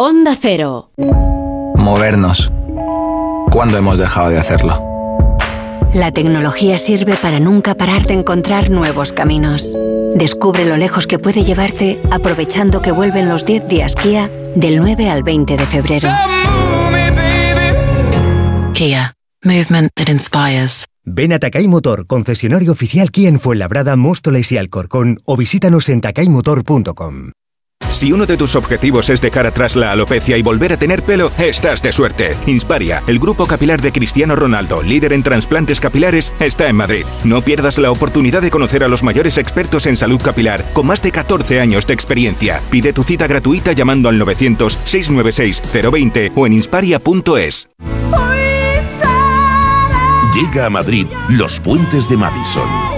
Onda 0.00 0.36
Cero. 0.40 0.92
Movernos. 1.74 2.52
¿Cuándo 3.50 3.78
hemos 3.78 3.98
dejado 3.98 4.28
de 4.28 4.38
hacerlo? 4.38 4.80
La 5.92 6.12
tecnología 6.12 6.78
sirve 6.78 7.16
para 7.16 7.40
nunca 7.40 7.74
parar 7.74 8.06
de 8.06 8.14
encontrar 8.14 8.70
nuevos 8.70 9.12
caminos. 9.12 9.76
Descubre 10.14 10.64
lo 10.66 10.76
lejos 10.76 11.08
que 11.08 11.18
puede 11.18 11.42
llevarte 11.42 12.00
aprovechando 12.12 12.80
que 12.80 12.92
vuelven 12.92 13.28
los 13.28 13.44
10 13.44 13.66
días 13.66 13.96
Kia 13.96 14.30
del 14.54 14.76
9 14.76 15.10
al 15.10 15.24
20 15.24 15.56
de 15.56 15.66
febrero. 15.66 16.10
Kia. 18.74 19.12
Movement 19.42 19.90
that 19.96 20.08
inspires. 20.08 20.84
Ven 21.04 21.32
a 21.32 21.40
Takay 21.40 21.66
Motor, 21.66 22.06
concesionario 22.06 22.70
oficial 22.70 23.10
Kia 23.10 23.28
en 23.28 23.40
Fuenlabrada, 23.40 23.96
Móstoles 23.96 24.52
y 24.52 24.58
Alcorcón 24.58 25.18
o 25.24 25.36
visítanos 25.36 25.88
en 25.88 26.02
takaymotor.com. 26.02 27.32
Si 27.98 28.12
uno 28.12 28.26
de 28.26 28.36
tus 28.36 28.54
objetivos 28.54 29.10
es 29.10 29.20
dejar 29.20 29.46
atrás 29.46 29.74
la 29.74 29.90
alopecia 29.90 30.38
y 30.38 30.42
volver 30.42 30.72
a 30.72 30.76
tener 30.76 31.02
pelo, 31.02 31.32
estás 31.36 31.82
de 31.82 31.90
suerte. 31.90 32.36
Insparia, 32.46 33.02
el 33.08 33.18
grupo 33.18 33.44
capilar 33.44 33.80
de 33.80 33.90
Cristiano 33.90 34.36
Ronaldo, 34.36 34.84
líder 34.84 35.12
en 35.12 35.24
trasplantes 35.24 35.80
capilares, 35.80 36.32
está 36.38 36.68
en 36.68 36.76
Madrid. 36.76 37.04
No 37.24 37.42
pierdas 37.42 37.76
la 37.78 37.90
oportunidad 37.90 38.40
de 38.40 38.52
conocer 38.52 38.84
a 38.84 38.88
los 38.88 39.02
mayores 39.02 39.36
expertos 39.36 39.86
en 39.86 39.96
salud 39.96 40.22
capilar, 40.22 40.64
con 40.74 40.86
más 40.86 41.02
de 41.02 41.10
14 41.10 41.58
años 41.58 41.88
de 41.88 41.94
experiencia. 41.94 42.62
Pide 42.70 42.92
tu 42.92 43.02
cita 43.02 43.26
gratuita 43.26 43.72
llamando 43.72 44.08
al 44.08 44.20
900-696-020 44.20 46.30
o 46.36 46.46
en 46.46 46.52
insparia.es. 46.52 47.68
Llega 50.34 50.66
a 50.66 50.70
Madrid 50.70 51.08
Los 51.30 51.58
Puentes 51.58 52.08
de 52.08 52.16
Madison. 52.16 52.97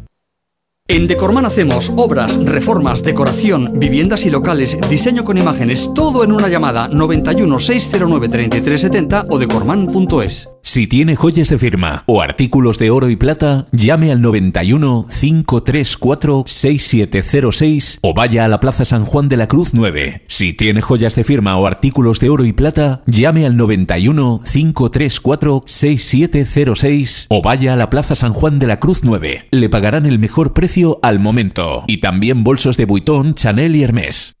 En 0.91 1.07
Decorman 1.07 1.45
hacemos 1.45 1.89
obras, 1.95 2.35
reformas, 2.43 3.01
decoración, 3.01 3.79
viviendas 3.79 4.25
y 4.25 4.29
locales, 4.29 4.77
diseño 4.89 5.23
con 5.23 5.37
imágenes, 5.37 5.89
todo 5.95 6.25
en 6.25 6.33
una 6.33 6.49
llamada 6.49 6.89
91 6.89 7.59
609 7.61 8.27
3370 8.27 9.27
o 9.29 9.39
decorman.es. 9.39 10.49
Si 10.63 10.87
tiene 10.87 11.15
joyas 11.15 11.49
de 11.49 11.57
firma 11.57 12.03
o 12.07 12.21
artículos 12.21 12.77
de 12.77 12.91
oro 12.91 13.09
y 13.09 13.15
plata, 13.15 13.67
llame 13.71 14.11
al 14.11 14.21
91 14.21 15.07
534 15.07 16.43
6706 16.45 17.99
o 18.01 18.13
vaya 18.13 18.45
a 18.45 18.47
la 18.47 18.59
Plaza 18.59 18.85
San 18.85 19.05
Juan 19.05 19.27
de 19.27 19.37
la 19.37 19.47
Cruz 19.47 19.73
9. 19.73 20.23
Si 20.27 20.53
tiene 20.53 20.81
joyas 20.81 21.15
de 21.15 21.23
firma 21.23 21.57
o 21.57 21.65
artículos 21.65 22.19
de 22.19 22.29
oro 22.29 22.45
y 22.45 22.53
plata, 22.53 23.01
llame 23.07 23.45
al 23.45 23.55
91 23.57 24.41
534 24.43 25.63
6706 25.65 27.27
o 27.29 27.41
vaya 27.41 27.73
a 27.73 27.77
la 27.77 27.89
Plaza 27.89 28.15
San 28.15 28.33
Juan 28.33 28.59
de 28.59 28.67
la 28.67 28.79
Cruz 28.79 29.03
9. 29.03 29.47
Le 29.51 29.69
pagarán 29.69 30.05
el 30.05 30.19
mejor 30.19 30.53
precio 30.53 30.80
al 31.01 31.19
momento. 31.19 31.83
Y 31.87 31.99
también 31.99 32.43
bolsos 32.43 32.77
de 32.77 32.85
Vuitton, 32.85 33.35
Chanel 33.35 33.75
y 33.75 33.83
Hermès. 33.83 34.40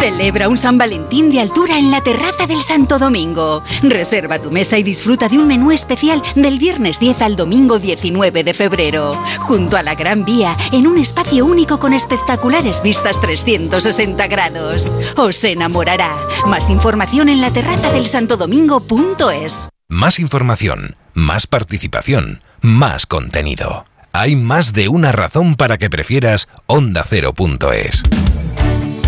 Celebra 0.00 0.48
un 0.48 0.58
San 0.58 0.78
Valentín 0.78 1.30
de 1.30 1.40
altura 1.40 1.78
en 1.78 1.90
la 1.90 2.02
terraza 2.02 2.46
del 2.46 2.62
Santo 2.62 2.98
Domingo. 2.98 3.62
Reserva 3.82 4.38
tu 4.38 4.50
mesa 4.50 4.78
y 4.78 4.82
disfruta 4.82 5.28
de 5.28 5.38
un 5.38 5.46
menú 5.46 5.72
especial 5.72 6.22
del 6.34 6.58
viernes 6.58 7.00
10 7.00 7.22
al 7.22 7.36
domingo 7.36 7.78
19 7.78 8.44
de 8.44 8.54
febrero. 8.54 9.14
Junto 9.40 9.76
a 9.76 9.82
la 9.82 9.94
Gran 9.94 10.24
Vía, 10.24 10.56
en 10.72 10.86
un 10.86 10.98
espacio 10.98 11.46
único 11.46 11.78
con 11.78 11.92
espectaculares 11.92 12.82
vistas 12.82 13.20
360 13.20 14.26
grados. 14.26 14.94
Os 15.16 15.42
enamorará. 15.44 16.16
Más 16.46 16.70
información 16.70 17.28
en 17.28 17.40
la 17.40 17.50
terraza 17.50 17.90
del 17.90 18.06
Santo 18.06 18.36
Domingo.es. 18.36 19.68
Más 19.88 20.18
información, 20.18 20.96
más 21.14 21.46
participación, 21.46 22.42
más 22.60 23.06
contenido. 23.06 23.86
Hay 24.12 24.34
más 24.34 24.72
de 24.72 24.88
una 24.88 25.12
razón 25.12 25.56
para 25.56 25.78
que 25.78 25.90
prefieras 25.90 26.48
ondacero.es. 26.66 28.02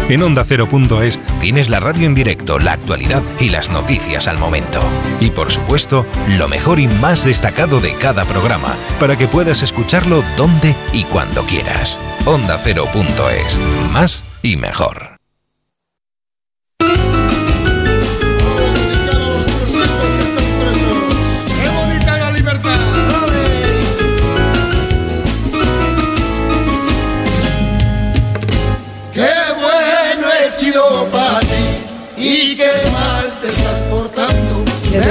En 0.09 0.23
Onda 0.23 0.45
Cero.es 0.45 1.21
tienes 1.39 1.69
la 1.69 1.81
radio 1.81 2.07
en 2.07 2.15
directo, 2.15 2.59
la 2.59 2.73
actualidad 2.73 3.23
y 3.39 3.51
las 3.51 3.71
noticias 3.71 4.27
al 4.27 4.39
momento. 4.39 4.81
Y 5.21 5.31
por 5.31 5.51
supuesto, 5.51 6.07
lo 6.39 6.49
mejor 6.49 6.81
y 6.81 6.89
más 6.89 7.25
destacado 7.25 7.79
de 7.81 7.93
cada 7.93 8.25
programa, 8.25 8.77
para 8.99 9.17
que 9.17 9.29
puedas 9.29 9.63
escucharlo 9.63 10.23
donde 10.37 10.75
y 10.93 11.05
cuando 11.05 11.43
quieras. 11.43 12.01
Onda 12.25 12.59
Cero.es. 12.59 13.59
Más 13.93 14.25
y 14.43 14.57
mejor. 14.57 15.08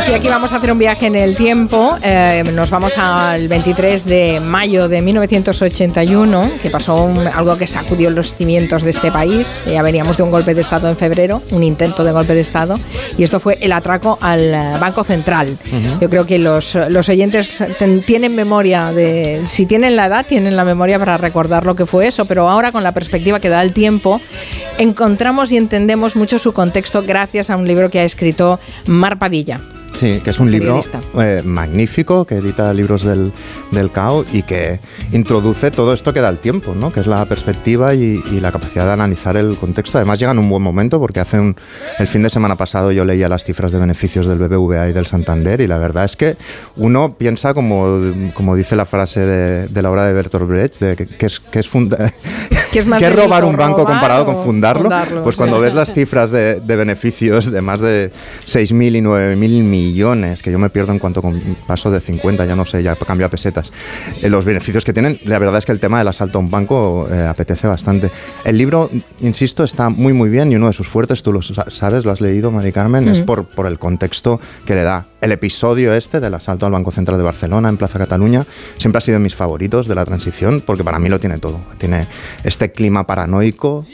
Decía 0.07 0.21
que 0.21 0.27
íbamos 0.27 0.53
a 0.53 0.55
hacer 0.55 0.71
un 0.71 0.79
viaje 0.79 1.07
en 1.07 1.15
el 1.17 1.35
tiempo. 1.35 1.97
Eh, 2.01 2.41
nos 2.53 2.69
vamos 2.69 2.97
al 2.97 3.49
23 3.49 4.05
de 4.05 4.39
mayo 4.39 4.87
de 4.87 5.01
1981, 5.01 6.49
que 6.61 6.69
pasó 6.69 7.03
un- 7.03 7.27
algo 7.27 7.57
que 7.57 7.67
sacudió 7.67 8.09
los 8.09 8.33
cimientos 8.37 8.83
de 8.83 8.91
este 8.91 9.11
país. 9.11 9.59
Ya 9.69 9.81
veníamos 9.81 10.15
de 10.15 10.23
un 10.23 10.31
golpe 10.31 10.55
de 10.55 10.61
Estado 10.61 10.87
en 10.87 10.95
febrero, 10.95 11.41
un 11.51 11.61
intento 11.61 12.05
de 12.05 12.13
golpe 12.13 12.33
de 12.35 12.39
Estado, 12.39 12.79
y 13.17 13.23
esto 13.23 13.41
fue 13.41 13.57
el 13.59 13.73
atraco 13.73 14.17
al 14.21 14.53
eh, 14.53 14.61
Banco 14.79 15.03
Central. 15.03 15.57
Yo 15.99 16.09
creo 16.09 16.25
que 16.25 16.39
los, 16.39 16.75
los 16.75 17.09
oyentes 17.09 17.49
ten- 17.77 18.01
tienen 18.01 18.33
memoria 18.33 18.93
de. 18.93 19.41
Si 19.49 19.65
tienen 19.65 19.97
la 19.97 20.05
edad, 20.05 20.25
tienen 20.25 20.55
la 20.55 20.63
memoria 20.63 20.97
para 20.99 21.17
recordar 21.17 21.65
lo 21.65 21.75
que 21.75 21.85
fue 21.85 22.07
eso, 22.07 22.23
pero 22.23 22.47
ahora 22.47 22.71
con 22.71 22.81
la 22.81 22.93
perspectiva 22.93 23.41
que 23.41 23.49
da 23.49 23.61
el 23.61 23.73
tiempo, 23.73 24.21
encontramos 24.77 25.51
y 25.51 25.57
entendemos 25.57 26.15
mucho 26.15 26.39
su 26.39 26.53
contexto 26.53 27.03
gracias 27.05 27.49
a 27.49 27.57
un 27.57 27.67
libro 27.67 27.89
que 27.89 27.99
ha 27.99 28.03
escrito 28.05 28.57
Mar 28.85 29.19
Padilla. 29.19 29.59
Sí, 29.99 30.21
que 30.23 30.29
es 30.29 30.39
un 30.39 30.51
libro 30.51 30.75
eh, 31.19 31.41
magnífico 31.43 32.25
que 32.25 32.36
edita 32.36 32.71
libros 32.73 33.03
del, 33.03 33.31
del 33.71 33.89
CAO 33.91 34.25
y 34.31 34.43
que 34.43 34.79
introduce 35.12 35.71
todo 35.71 35.91
esto 35.93 36.13
que 36.13 36.21
da 36.21 36.29
el 36.29 36.38
tiempo, 36.38 36.75
¿no? 36.75 36.93
que 36.93 36.99
es 36.99 37.07
la 37.07 37.25
perspectiva 37.25 37.95
y, 37.95 38.21
y 38.31 38.39
la 38.39 38.51
capacidad 38.51 38.86
de 38.86 38.91
analizar 38.91 39.38
el 39.38 39.55
contexto. 39.57 39.97
Además 39.97 40.19
llega 40.19 40.31
en 40.33 40.39
un 40.39 40.49
buen 40.49 40.62
momento 40.62 40.99
porque 40.99 41.19
hace 41.19 41.39
un, 41.39 41.55
el 41.97 42.05
fin 42.07 42.21
de 42.21 42.29
semana 42.29 42.55
pasado 42.55 42.91
yo 42.91 43.05
leía 43.05 43.27
las 43.27 43.43
cifras 43.43 43.71
de 43.71 43.79
beneficios 43.79 44.27
del 44.27 44.38
BBVA 44.38 44.89
y 44.89 44.93
del 44.93 45.07
Santander 45.07 45.62
y 45.62 45.67
la 45.67 45.79
verdad 45.79 46.05
es 46.05 46.15
que 46.15 46.38
uno 46.75 47.15
piensa 47.17 47.55
como, 47.55 47.99
como 48.36 48.55
dice 48.55 48.75
la 48.75 48.86
frase 48.86 49.21
de, 49.21 49.67
de 49.67 49.81
la 49.81 49.89
obra 49.89 50.05
de 50.05 50.13
Bertolt 50.13 50.47
Brecht, 50.47 50.79
de 50.79 50.95
que, 50.95 51.07
que 51.07 51.25
es, 51.25 51.39
que 51.39 51.57
es 51.60 51.67
funda- 51.67 51.97
¿Qué 52.71 52.79
es 52.79 52.86
más 52.86 52.99
¿Qué 53.01 53.07
es 53.07 53.15
robar 53.15 53.43
un 53.45 53.55
banco 53.55 53.77
robar 53.79 53.93
comparado 53.93 54.25
con 54.27 54.43
fundarlo? 54.43 54.83
fundarlo? 54.83 55.23
Pues 55.23 55.36
cuando 55.36 55.60
ves 55.60 55.73
las 55.73 55.91
cifras 55.91 56.29
de, 56.29 56.60
de 56.60 56.75
beneficios 56.75 57.51
de 57.51 57.62
más 57.63 57.79
de 57.79 58.12
6.000 58.45 58.97
y 58.97 59.01
9.000 59.01 59.36
millones 59.63 59.87
millones, 59.88 60.41
que 60.41 60.52
yo 60.52 60.60
me 60.60 60.69
pierdo 60.69 60.91
en 60.91 61.00
cuanto 61.00 61.21
paso 61.65 61.89
de 61.91 62.00
50, 62.02 62.45
ya 62.45 62.56
no 62.56 62.65
sé, 62.65 62.84
ya 62.84 62.95
cambio 62.95 63.26
a 63.28 63.30
pesetas, 63.30 63.71
eh, 64.21 64.30
los 64.30 64.43
beneficios 64.45 64.84
que 64.86 64.93
tienen, 64.93 65.19
la 65.26 65.39
verdad 65.39 65.58
es 65.60 65.65
que 65.65 65.71
el 65.71 65.80
tema 65.80 66.00
del 66.00 66.08
asalto 66.08 66.38
a 66.38 66.41
un 66.41 66.52
banco 66.52 67.08
eh, 67.12 67.26
apetece 67.26 67.67
bastante. 67.67 68.10
El 68.43 68.58
libro, 68.58 68.89
insisto, 69.21 69.63
está 69.63 69.89
muy 69.89 70.13
muy 70.13 70.30
bien 70.30 70.52
y 70.52 70.56
uno 70.56 70.67
de 70.67 70.73
sus 70.73 70.88
fuertes, 70.88 71.23
tú 71.23 71.32
lo 71.34 71.41
sa- 71.41 71.65
sabes, 71.69 72.06
lo 72.06 72.12
has 72.12 72.21
leído, 72.21 72.52
Mari 72.52 72.71
Carmen, 72.71 73.08
es 73.08 73.21
Mm. 73.21 73.26
por, 73.26 73.45
por 73.45 73.65
el 73.67 73.80
contexto 73.80 74.39
que 74.65 74.76
le 74.76 74.84
da. 74.84 75.08
El 75.21 75.32
episodio 75.32 75.93
este 75.93 76.19
del 76.19 76.34
asalto 76.34 76.65
al 76.65 76.71
Banco 76.71 76.91
Central 76.91 77.17
de 77.17 77.23
Barcelona 77.23 77.69
en 77.69 77.78
Plaza 77.78 77.97
Cataluña 77.97 78.45
siempre 78.78 78.97
ha 78.97 79.02
sido 79.02 79.17
de 79.17 79.23
mis 79.23 79.36
favoritos 79.36 79.88
de 79.88 79.95
la 79.95 80.06
transición 80.06 80.62
porque 80.65 80.84
para 80.84 81.00
mí 81.00 81.10
lo 81.10 81.19
tiene 81.19 81.39
todo. 81.39 81.60
Tiene 81.80 82.06
este 82.43 82.71
clima 82.71 83.08
paranoico 83.08 83.86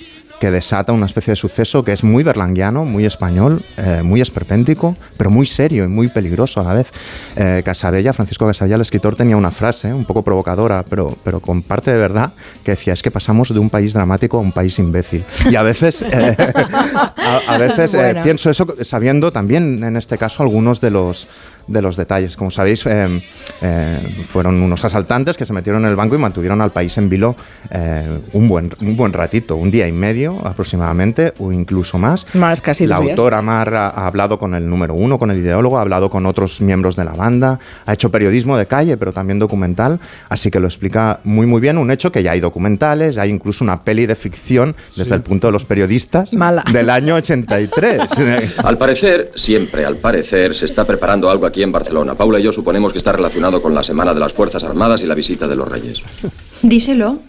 que 0.44 0.52
desata 0.52 0.92
una 0.92 1.06
especie 1.06 1.32
de 1.32 1.36
suceso 1.38 1.86
que 1.86 1.94
es 1.94 2.04
muy 2.04 2.22
berlanguiano, 2.22 2.84
muy 2.84 3.06
español, 3.06 3.64
eh, 3.78 4.02
muy 4.04 4.20
esperpéntico, 4.20 4.98
pero 5.16 5.30
muy 5.30 5.46
serio 5.46 5.86
y 5.86 5.88
muy 5.88 6.10
peligroso 6.10 6.60
a 6.60 6.66
la 6.66 6.74
vez. 6.74 6.92
Eh, 7.38 7.62
Casabella, 7.64 8.12
Francisco 8.12 8.46
Casabella, 8.46 8.76
el 8.76 8.82
escritor, 8.82 9.16
tenía 9.16 9.38
una 9.38 9.52
frase 9.52 9.94
un 9.94 10.04
poco 10.04 10.22
provocadora, 10.22 10.84
pero, 10.84 11.16
pero 11.24 11.40
con 11.40 11.62
parte 11.62 11.92
de 11.92 11.98
verdad, 11.98 12.34
que 12.66 12.72
decía, 12.72 12.92
es 12.92 13.02
que 13.02 13.10
pasamos 13.10 13.54
de 13.54 13.60
un 13.60 13.70
país 13.70 13.94
dramático 13.94 14.36
a 14.36 14.42
un 14.42 14.52
país 14.52 14.78
imbécil. 14.80 15.24
Y 15.50 15.56
a 15.56 15.64
veces, 15.64 16.02
eh, 16.02 16.36
a, 17.16 17.42
a 17.48 17.58
veces 17.58 17.94
eh, 17.94 18.20
pienso 18.22 18.50
eso 18.50 18.68
sabiendo 18.82 19.32
también, 19.32 19.82
en 19.82 19.96
este 19.96 20.18
caso, 20.18 20.44
algunos 20.44 20.82
de 20.82 20.92
los 20.92 21.26
de 21.68 21.82
los 21.82 21.96
detalles. 21.96 22.36
Como 22.36 22.52
sabéis, 22.52 22.86
eh, 22.86 23.22
eh, 23.62 23.98
fueron 24.28 24.62
unos 24.62 24.84
asaltantes 24.86 25.38
que 25.38 25.46
se 25.46 25.54
metieron 25.54 25.84
en 25.84 25.90
el 25.90 25.96
banco 25.96 26.16
y 26.16 26.18
mantuvieron 26.18 26.62
al 26.62 26.72
país 26.72 26.98
en 26.98 27.10
vilo 27.10 27.36
eh, 27.72 28.08
un, 28.34 28.48
buen, 28.48 28.72
un 28.82 28.98
buen 28.98 29.14
ratito, 29.14 29.56
un 29.56 29.72
día 29.72 29.88
y 29.88 29.92
medio 29.92 30.46
aproximadamente, 30.46 31.34
o 31.40 31.52
incluso 31.52 31.98
más. 31.98 32.28
Más 32.36 32.62
casi 32.62 32.88
La 32.88 32.98
autora 32.98 33.42
Mar 33.42 33.74
ha, 33.74 33.88
ha 33.90 34.08
hablado 34.08 34.38
con 34.38 34.56
el 34.56 34.70
número 34.70 34.94
uno, 34.94 35.18
con 35.18 35.32
el 35.32 35.38
ideólogo, 35.38 35.78
ha 35.78 35.82
hablado 35.82 36.10
con 36.10 36.26
otros 36.26 36.62
miembros 36.62 36.96
de 36.96 37.06
la 37.06 37.14
banda, 37.14 37.60
ha 37.86 37.94
hecho 37.94 38.12
periodismo 38.12 38.58
de 38.58 38.66
calle, 38.66 38.98
pero 38.98 39.14
también 39.14 39.40
documental, 39.40 40.00
así 40.30 40.52
que 40.52 40.60
lo 40.60 40.68
explica 40.68 41.20
muy 41.24 41.46
muy 41.46 41.62
bien. 41.62 41.78
Un 41.78 41.92
hecho 41.92 42.12
que 42.12 42.24
ya 42.24 42.32
hay 42.32 42.40
documentales, 42.40 43.18
hay 43.18 43.30
incluso 43.30 43.64
una 43.64 43.84
peli 43.84 44.06
de 44.06 44.16
ficción 44.16 44.76
desde 44.96 45.16
el 45.16 45.22
punto 45.22 45.48
de 45.48 45.54
los 45.54 45.66
periodistas 45.66 46.34
Mala. 46.34 46.64
del 46.72 46.90
año 46.90 47.16
83. 47.16 48.02
Al 48.58 48.78
parecer, 48.78 49.32
siempre 49.36 49.86
al 49.86 49.98
parecer, 49.98 50.56
se 50.56 50.66
está 50.66 50.86
preparando 50.86 51.30
algo 51.30 51.46
aquí 51.46 51.53
en 51.62 51.72
Barcelona. 51.72 52.16
Paula 52.16 52.40
y 52.40 52.44
yo 52.44 52.52
suponemos 52.52 52.92
que 52.92 52.98
está 52.98 53.12
relacionado 53.12 53.62
con 53.62 53.76
la 53.76 53.84
Semana 53.84 54.14
de 54.14 54.20
las 54.20 54.34
Fuerzas 54.34 54.64
Armadas 54.64 55.02
y 55.02 55.06
la 55.06 55.16
visita 55.16 55.48
de 55.48 55.56
los 55.56 55.68
Reyes. 55.68 56.02
Díselo. 56.62 57.20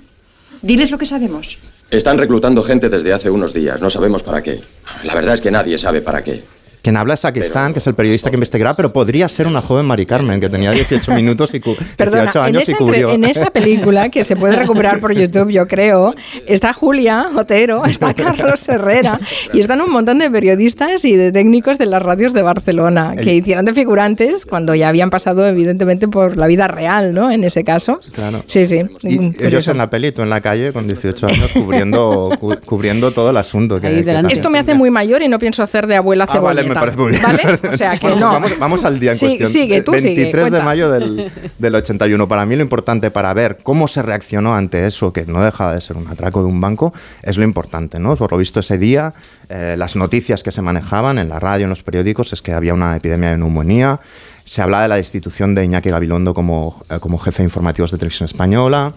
Diles 0.62 0.90
lo 0.90 0.96
que 0.96 1.04
sabemos. 1.04 1.58
Están 1.90 2.16
reclutando 2.16 2.62
gente 2.62 2.88
desde 2.88 3.12
hace 3.12 3.28
unos 3.28 3.52
días. 3.52 3.80
No 3.80 3.90
sabemos 3.90 4.22
para 4.22 4.42
qué. 4.42 4.62
La 5.04 5.14
verdad 5.14 5.34
es 5.34 5.40
que 5.40 5.50
nadie 5.50 5.76
sabe 5.78 6.00
para 6.00 6.24
qué. 6.24 6.42
Quien 6.84 6.96
habla 6.98 7.14
es 7.14 7.20
Sacristán, 7.20 7.72
que 7.72 7.78
es 7.80 7.86
el 7.86 7.94
periodista 7.94 8.28
que 8.30 8.36
investigará, 8.36 8.76
pero 8.76 8.92
podría 8.92 9.26
ser 9.28 9.46
una 9.46 9.60
joven 9.62 9.86
Mari 9.86 10.04
Carmen, 10.06 10.38
que 10.38 10.50
tenía 10.50 10.70
18 10.70 11.12
minutos 11.14 11.54
y 11.54 11.60
cu- 11.60 11.70
18 11.70 11.96
Perdona, 11.96 12.30
en 12.34 12.38
años 12.42 12.62
esa, 12.64 12.72
y 12.72 12.74
cubrió. 12.74 13.10
en 13.10 13.24
esa 13.24 13.50
película 13.50 14.10
que 14.10 14.24
se 14.26 14.36
puede 14.36 14.54
recuperar 14.54 15.00
por 15.00 15.12
YouTube, 15.14 15.50
yo 15.50 15.66
creo, 15.66 16.14
está 16.46 16.74
Julia 16.74 17.28
Otero, 17.34 17.86
está 17.86 18.12
Carlos 18.14 18.68
Herrera 18.68 19.18
y 19.54 19.60
están 19.60 19.80
un 19.80 19.90
montón 19.90 20.18
de 20.18 20.30
periodistas 20.30 21.04
y 21.06 21.16
de 21.16 21.32
técnicos 21.32 21.78
de 21.78 21.86
las 21.86 22.02
radios 22.02 22.34
de 22.34 22.42
Barcelona 22.42 23.14
que 23.16 23.30
El- 23.30 23.36
hicieron 23.38 23.64
de 23.64 23.72
figurantes 23.72 24.44
cuando 24.44 24.74
ya 24.74 24.88
habían 24.88 25.08
pasado 25.08 25.46
evidentemente 25.46 26.06
por 26.06 26.36
la 26.36 26.46
vida 26.46 26.68
real, 26.68 27.14
¿no? 27.14 27.30
En 27.30 27.44
ese 27.44 27.64
caso. 27.64 28.00
Claro. 28.12 28.44
Sí, 28.46 28.66
sí. 28.66 28.82
Y 29.02 29.18
ellos 29.42 29.66
en 29.68 29.78
la 29.78 29.88
peli, 29.88 30.12
tú 30.12 30.20
en 30.20 30.28
la 30.28 30.42
calle 30.42 30.70
con 30.74 30.86
18 30.86 31.26
años 31.28 31.50
cubriendo, 31.54 32.36
cu- 32.38 32.56
cubriendo 32.66 33.10
todo 33.12 33.30
el 33.30 33.38
asunto. 33.38 33.80
Que, 33.80 33.88
que 33.88 34.02
también- 34.02 34.30
Esto 34.30 34.50
me 34.50 34.58
hace 34.58 34.74
muy 34.74 34.90
mayor 34.90 35.22
y 35.22 35.28
no 35.28 35.38
pienso 35.38 35.62
hacer 35.62 35.86
de 35.86 35.96
abuela 35.96 36.24
Ah, 36.28 36.32
cebolleta. 36.34 36.62
vale, 36.62 36.73
me 36.74 36.80
parece 36.80 36.96
muy 36.98 37.10
bien. 37.12 37.22
¿Vale? 37.22 37.58
O 37.72 37.76
sea 37.76 37.96
que 37.96 38.08
Bueno, 38.08 38.26
no. 38.26 38.32
vamos, 38.32 38.58
vamos 38.58 38.84
al 38.84 38.98
día 39.00 39.12
en 39.12 39.16
Sí, 39.18 39.26
cuestión. 39.26 39.50
sigue, 39.50 39.82
tú 39.82 39.92
sigue, 39.94 40.14
23 40.14 40.50
de 40.50 40.62
mayo 40.62 40.90
del, 40.90 41.30
del 41.58 41.74
81. 41.74 42.28
Para 42.28 42.44
mí 42.46 42.56
lo 42.56 42.62
importante 42.62 43.10
para 43.10 43.32
ver 43.34 43.58
cómo 43.62 43.88
se 43.88 44.02
reaccionó 44.02 44.54
ante 44.54 44.86
eso, 44.86 45.12
que 45.12 45.26
no 45.26 45.42
dejaba 45.42 45.74
de 45.74 45.80
ser 45.80 45.96
un 45.96 46.06
atraco 46.08 46.40
de 46.42 46.48
un 46.48 46.60
banco, 46.60 46.92
es 47.22 47.38
lo 47.38 47.44
importante, 47.44 47.98
¿no? 47.98 48.16
Por 48.16 48.32
lo 48.32 48.38
visto 48.38 48.60
ese 48.60 48.78
día, 48.78 49.14
eh, 49.48 49.74
las 49.78 49.96
noticias 49.96 50.42
que 50.42 50.50
se 50.52 50.62
manejaban 50.62 51.18
en 51.18 51.28
la 51.28 51.40
radio, 51.40 51.64
en 51.64 51.70
los 51.70 51.82
periódicos, 51.82 52.32
es 52.32 52.42
que 52.42 52.52
había 52.52 52.74
una 52.74 52.96
epidemia 52.96 53.30
de 53.30 53.38
neumonía. 53.38 54.00
Se 54.44 54.60
hablaba 54.60 54.82
de 54.82 54.88
la 54.90 54.96
destitución 54.96 55.54
de 55.54 55.64
Iñaki 55.64 55.88
Gabilondo 55.90 56.34
como, 56.34 56.84
eh, 56.90 56.98
como 57.00 57.18
jefe 57.18 57.38
de 57.38 57.44
informativos 57.44 57.90
de 57.90 57.98
televisión 57.98 58.26
española. 58.26 58.92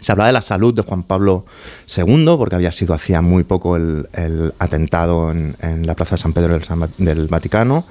Se 0.00 0.12
hablaba 0.12 0.26
de 0.26 0.32
la 0.32 0.40
salud 0.40 0.74
de 0.74 0.82
Juan 0.82 1.04
Pablo 1.04 1.44
II, 1.96 2.34
porque 2.36 2.56
había 2.56 2.72
sido 2.72 2.94
hacía 2.94 3.22
muy 3.22 3.44
poco 3.44 3.76
el, 3.76 4.08
atentado 4.58 5.30
en, 5.30 5.86
la 5.86 5.94
Plaza 5.94 6.16
de 6.16 6.22
San 6.22 6.32
Pedro 6.32 6.58
del, 6.98 7.28
Vaticano. 7.28 7.84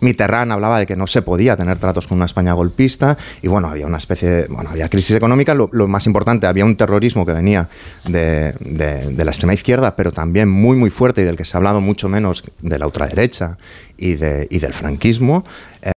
Mitterrand 0.00 0.52
hablaba 0.52 0.78
de 0.78 0.86
que 0.86 0.96
no 0.96 1.06
se 1.06 1.22
podía 1.22 1.56
tener 1.56 1.78
tratos 1.78 2.06
con 2.06 2.18
una 2.18 2.26
España 2.26 2.52
golpista 2.52 3.16
y 3.40 3.48
bueno, 3.48 3.68
había 3.68 3.86
una 3.86 3.96
especie 3.96 4.28
de, 4.28 4.46
bueno, 4.48 4.70
había 4.70 4.88
crisis 4.88 5.16
económica, 5.16 5.54
lo, 5.54 5.88
más 5.88 6.06
importante, 6.06 6.46
había 6.46 6.64
un 6.64 6.76
terrorismo 6.76 7.24
que 7.24 7.32
venía 7.32 7.68
de, 8.06 8.54
la 9.16 9.30
extrema 9.30 9.54
izquierda, 9.54 9.96
pero 9.96 10.12
también 10.12 10.48
muy 10.50 10.76
muy 10.76 10.90
fuerte 10.90 11.22
y 11.22 11.24
del 11.24 11.36
que 11.36 11.46
se 11.46 11.56
ha 11.56 11.58
hablado 11.58 11.80
mucho 11.80 12.08
menos 12.08 12.44
de 12.60 12.78
la 12.78 12.86
ultraderecha 12.86 13.56
y, 13.96 14.12
y 14.12 14.58
del 14.58 14.74
franquismo. 14.74 15.44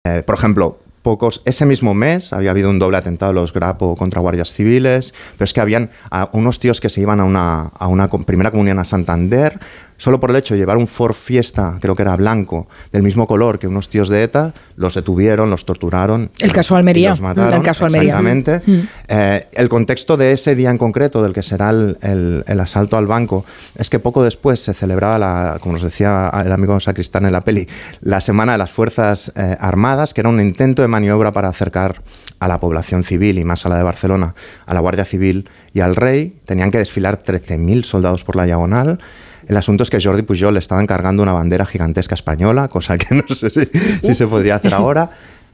Eh, 0.06 0.24
por 0.24 0.36
ejemplo, 0.36 0.80
pocos. 1.08 1.42
Ese 1.46 1.66
mismo 1.66 1.94
mes 1.94 2.34
había 2.34 2.52
habido 2.52 2.70
un 2.70 2.80
doble 2.80 2.98
atentado 2.98 3.32
de 3.32 3.40
los 3.40 3.54
Grapo 3.54 3.96
contra 3.96 4.20
guardias 4.20 4.52
civiles, 4.52 5.14
pero 5.38 5.46
es 5.46 5.54
que 5.54 5.62
habían 5.62 5.90
unos 6.34 6.60
tíos 6.60 6.82
que 6.82 6.90
se 6.90 7.00
iban 7.00 7.22
a 7.22 7.24
una, 7.24 7.72
a 7.80 7.88
una 7.88 8.10
primera 8.10 8.52
comunión 8.52 8.78
a 8.78 8.84
Santander, 8.84 9.58
solo 9.98 10.20
por 10.20 10.30
el 10.30 10.36
hecho 10.38 10.54
de 10.54 10.60
llevar 10.60 10.78
un 10.78 10.88
Ford 10.88 11.14
Fiesta, 11.14 11.78
creo 11.82 11.96
que 11.96 12.04
era 12.04 12.16
blanco, 12.16 12.68
del 12.92 13.04
mismo 13.04 13.28
color 13.28 13.60
que 13.60 13.68
unos 13.68 13.90
tíos 13.90 14.10
de 14.10 14.24
ETA, 14.24 14.54
los 14.76 14.94
detuvieron, 14.96 15.50
los 15.50 15.66
torturaron. 15.66 16.32
El 16.40 16.54
caso 16.54 16.76
Almería, 16.76 17.10
los 17.12 17.22
mataron. 17.22 17.54
el 17.54 17.62
caso 17.64 17.86
Almería. 17.86 18.10
Exactamente. 18.20 18.62
Mm. 18.66 18.80
Eh, 19.08 19.48
el 19.54 19.70
contexto 19.70 20.18
de 20.18 20.32
ese 20.34 20.56
día 20.56 20.70
en 20.70 20.78
concreto, 20.78 21.22
del 21.24 21.34
que 21.34 21.44
será 21.44 21.70
el, 21.72 21.98
el- 22.02 22.44
el 22.48 22.60
asalto 22.60 22.98
al 22.98 23.08
banco, 23.08 23.44
es 23.76 23.90
que 23.90 24.00
poco 24.00 24.24
después 24.24 24.60
se 24.64 24.74
celebraba, 24.74 25.18
la, 25.20 25.58
como 25.62 25.74
nos 25.74 25.82
decía 25.84 26.32
el 26.46 26.52
amigo 26.52 26.80
Sacristán 26.80 27.26
en 27.26 27.32
la 27.32 27.42
peli, 27.42 27.68
la 28.02 28.22
Semana 28.22 28.54
de 28.54 28.58
las 28.60 28.72
Fuerzas 28.72 29.32
eh, 29.36 29.56
Armadas, 29.60 30.14
que 30.14 30.22
era 30.22 30.30
un 30.30 30.40
intento 30.40 30.82
de 30.82 30.88
maniobra 30.88 31.32
para 31.32 31.48
acercar 31.50 32.02
a 32.40 32.48
la 32.48 32.60
población 32.60 33.04
civil 33.04 33.40
y 33.40 33.44
más 33.44 33.66
a 33.66 33.70
la 33.70 33.78
de 33.78 33.84
Barcelona, 33.84 34.36
a 34.68 34.74
la 34.74 34.80
Guardia 34.80 35.06
Civil 35.06 35.50
y 35.74 35.80
al 35.80 35.96
rey. 35.96 36.38
Tenían 36.46 36.70
que 36.70 36.78
desfilar 36.78 37.24
13.000 37.24 37.84
soldados 37.84 38.24
por 38.24 38.36
la 38.36 38.46
diagonal. 38.46 39.00
El 39.48 39.58
asunto 39.58 39.84
es 39.84 39.90
que 39.90 40.00
Jordi 40.02 40.24
Pujol 40.24 40.54
le 40.54 40.60
estaba 40.60 40.82
encargando 40.82 41.24
una 41.24 41.34
bandera 41.34 41.66
gigantesca 41.66 42.16
española, 42.16 42.68
cosa 42.68 42.98
que 42.98 43.16
no 43.16 43.34
sé 43.34 43.50
si, 43.50 44.14
se 44.14 44.28
podría 44.28 44.56
hacer 44.56 44.74
ahora. 44.74 45.10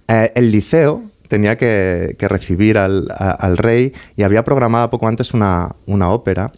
Eh, 0.07 0.31
el 0.35 0.51
liceo 0.51 1.03
tenía 1.27 1.57
que, 1.57 2.15
recibir 2.19 2.77
al 2.77 3.57
rey 3.57 3.93
y 4.17 4.23
había 4.23 4.43
programado 4.43 4.89
poco 4.89 5.07
antes 5.07 5.33
una, 5.33 5.75
una 5.85 6.09
ópera 6.09 6.51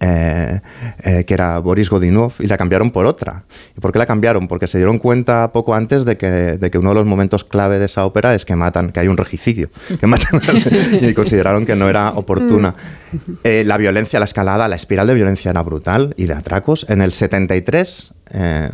eh, 0.00 0.60
eh, 1.04 1.24
que 1.24 1.34
era 1.34 1.58
Boris 1.58 1.88
Godunov 1.88 2.34
y 2.38 2.46
la 2.46 2.56
cambiaron 2.56 2.90
por 2.90 3.06
otra. 3.06 3.44
¿Y 3.76 3.80
por 3.80 3.92
qué 3.92 3.98
la 3.98 4.06
cambiaron? 4.06 4.48
Porque 4.48 4.66
se 4.66 4.78
dieron 4.78 4.98
cuenta 4.98 5.52
poco 5.52 5.74
antes 5.74 6.04
de 6.04 6.16
que, 6.16 6.26
de 6.26 6.70
que 6.70 6.78
uno 6.78 6.90
de 6.90 6.96
los 6.96 7.06
momentos 7.06 7.44
clave 7.44 7.78
de 7.78 7.86
esa 7.86 8.04
ópera 8.04 8.34
es 8.34 8.44
que 8.44 8.56
matan, 8.56 8.92
que 8.92 9.00
hay 9.00 9.08
un 9.08 9.16
regicidio, 9.16 9.70
que 9.98 10.06
matan 10.06 10.40
y 11.00 11.14
consideraron 11.14 11.64
que 11.64 11.76
no 11.76 11.88
era 11.88 12.10
oportuna. 12.10 12.74
Eh, 13.44 13.64
la 13.66 13.76
violencia, 13.76 14.18
la 14.18 14.24
escalada, 14.24 14.68
la 14.68 14.76
espiral 14.76 15.06
de 15.06 15.14
violencia 15.14 15.50
era 15.50 15.62
brutal 15.62 16.14
y 16.16 16.26
de 16.26 16.34
atracos. 16.34 16.86
En 16.88 17.00
el 17.00 17.12
73 17.12 18.12
eh, 18.30 18.68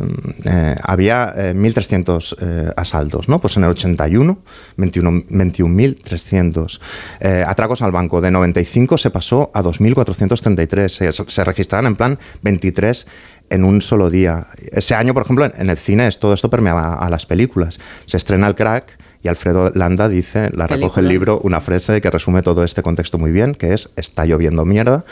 eh, 0.45 0.77
había 0.83 1.33
eh, 1.37 1.55
1.300 1.55 2.37
eh, 2.41 2.73
asaltos, 2.77 3.29
¿no? 3.29 3.41
Pues 3.41 3.57
en 3.57 3.65
el 3.65 3.71
81, 3.71 4.39
21 4.77 5.11
21.300 5.29 6.81
eh, 7.21 7.45
atracos 7.47 7.83
al 7.83 7.93
banco. 7.93 8.21
De 8.21 8.31
95 8.31 8.99
se 8.99 9.11
pasó 9.11 9.51
a 9.55 9.63
2.433. 9.63 10.89
Se, 10.89 11.13
se 11.13 11.45
registraron 11.45 11.87
en 11.87 11.97
plan 11.97 12.19
23 12.43 13.07
en 13.51 13.65
un 13.65 13.83
solo 13.83 14.11
día. 14.11 14.47
Ese 14.71 14.95
año, 14.95 15.13
por 15.13 15.25
ejemplo, 15.25 15.45
en, 15.45 15.53
en 15.57 15.71
el 15.71 15.77
cine 15.77 16.09
todo 16.19 16.35
esto 16.35 16.49
permeaba 16.51 16.95
a 16.95 17.11
las 17.11 17.27
películas. 17.27 17.79
Se 18.07 18.17
estrena 18.17 18.49
el 18.49 18.55
crack 18.55 18.99
y 19.23 19.29
Alfredo 19.29 19.71
Landa 19.75 20.09
dice, 20.09 20.51
la 20.53 20.67
recoge 20.67 21.01
el 21.01 21.09
libro, 21.09 21.41
una 21.45 21.61
frase 21.61 22.01
que 22.01 22.11
resume 22.11 22.43
todo 22.43 22.65
este 22.65 22.83
contexto 22.83 23.19
muy 23.19 23.31
bien, 23.31 23.55
que 23.55 23.73
es 23.73 23.91
está 23.97 24.25
lloviendo 24.25 24.65
mierda. 24.65 25.05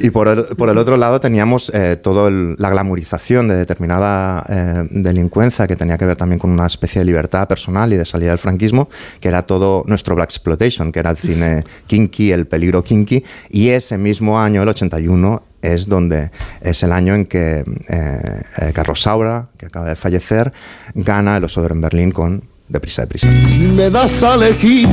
Y 0.00 0.10
por 0.10 0.28
el, 0.28 0.44
por 0.56 0.68
el 0.68 0.78
otro 0.78 0.96
lado 0.96 1.20
teníamos 1.20 1.70
eh, 1.74 1.96
toda 1.96 2.30
la 2.30 2.70
glamorización 2.70 3.48
de 3.48 3.56
determinada 3.56 4.44
eh, 4.48 4.88
delincuencia 4.90 5.66
que 5.66 5.76
tenía 5.76 5.96
que 5.96 6.06
ver 6.06 6.16
también 6.16 6.38
con 6.38 6.50
una 6.50 6.66
especie 6.66 7.00
de 7.00 7.04
libertad 7.04 7.46
personal 7.46 7.92
y 7.92 7.96
de 7.96 8.04
salida 8.04 8.30
del 8.30 8.38
franquismo, 8.38 8.88
que 9.20 9.28
era 9.28 9.42
todo 9.42 9.84
nuestro 9.86 10.14
Black 10.16 10.30
Exploitation, 10.30 10.90
que 10.90 10.98
era 10.98 11.10
el 11.10 11.16
cine 11.16 11.64
kinky, 11.86 12.32
el 12.32 12.46
peligro 12.46 12.82
kinky. 12.82 13.22
Y 13.50 13.68
ese 13.68 13.96
mismo 13.96 14.40
año, 14.40 14.62
el 14.62 14.68
81, 14.68 15.42
es 15.62 15.86
donde 15.86 16.30
es 16.60 16.82
el 16.82 16.92
año 16.92 17.14
en 17.14 17.26
que 17.26 17.60
eh, 17.60 18.42
eh, 18.58 18.72
Carlos 18.74 19.00
Saura, 19.02 19.48
que 19.56 19.66
acaba 19.66 19.88
de 19.88 19.96
fallecer, 19.96 20.52
gana 20.94 21.36
el 21.36 21.44
Oso 21.44 21.60
de 21.60 21.66
Oro 21.66 21.74
en 21.76 21.80
Berlín 21.80 22.10
con 22.10 22.51
Deprisa, 22.72 23.02
deprisa. 23.02 23.28
Si 23.48 23.58
me 23.58 23.90
das 23.90 24.22
a 24.22 24.34
elegir 24.34 24.88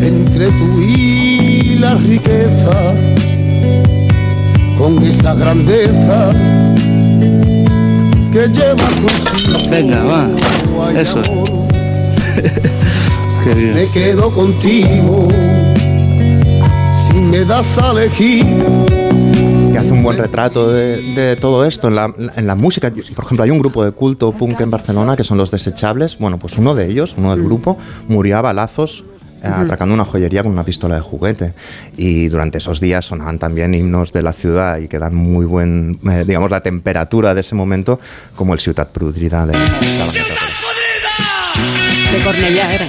entre 0.00 0.46
tú 0.50 0.80
y 0.80 1.74
la 1.80 1.96
riqueza, 1.96 2.94
con 4.78 5.02
esa 5.02 5.34
grandeza 5.34 6.32
que 8.32 8.46
lleva 8.46 8.88
consigo. 9.02 9.68
Venga, 9.68 10.04
va. 10.04 11.00
Eso. 11.00 11.18
amor. 11.18 11.44
Qué 13.42 13.54
bien. 13.54 13.74
Me 13.74 13.86
quedo 13.88 14.30
contigo 14.30 15.26
si 17.08 17.14
me 17.18 17.44
das 17.44 17.66
a 17.78 17.90
elegir. 17.90 18.93
Un 19.94 20.02
buen 20.02 20.18
retrato 20.18 20.70
de, 20.70 21.00
de 21.14 21.36
todo 21.36 21.64
esto 21.64 21.88
en 21.88 21.94
la, 21.94 22.12
en 22.36 22.46
la 22.46 22.54
música. 22.54 22.90
Por 23.14 23.24
ejemplo, 23.24 23.44
hay 23.44 23.50
un 23.50 23.58
grupo 23.58 23.84
de 23.84 23.92
culto 23.92 24.32
punk 24.32 24.60
en 24.60 24.70
Barcelona 24.70 25.16
que 25.16 25.24
son 25.24 25.38
los 25.38 25.50
Desechables. 25.50 26.18
Bueno, 26.18 26.38
pues 26.38 26.58
uno 26.58 26.74
de 26.74 26.90
ellos, 26.90 27.14
uno 27.16 27.30
del 27.34 27.42
grupo, 27.44 27.78
murió 28.08 28.38
a 28.38 28.42
balazos 28.42 29.04
eh, 29.42 29.46
atracando 29.46 29.94
una 29.94 30.04
joyería 30.04 30.42
con 30.42 30.52
una 30.52 30.64
pistola 30.64 30.96
de 30.96 31.00
juguete. 31.00 31.54
Y 31.96 32.28
durante 32.28 32.58
esos 32.58 32.80
días 32.80 33.04
sonaban 33.06 33.38
también 33.38 33.74
himnos 33.74 34.12
de 34.12 34.22
la 34.22 34.32
ciudad 34.32 34.78
y 34.78 34.88
que 34.88 34.98
dan 34.98 35.14
muy 35.14 35.46
buen, 35.46 35.98
eh, 36.10 36.24
digamos, 36.26 36.50
la 36.50 36.60
temperatura 36.62 37.34
de 37.34 37.40
ese 37.40 37.54
momento, 37.54 38.00
como 38.36 38.52
el 38.54 38.60
Ciutat 38.60 38.90
Prudrida 38.90 39.46
de 39.46 39.52
la 39.54 39.64
De 42.12 42.20
Cornellá 42.22 42.72
era. 42.74 42.86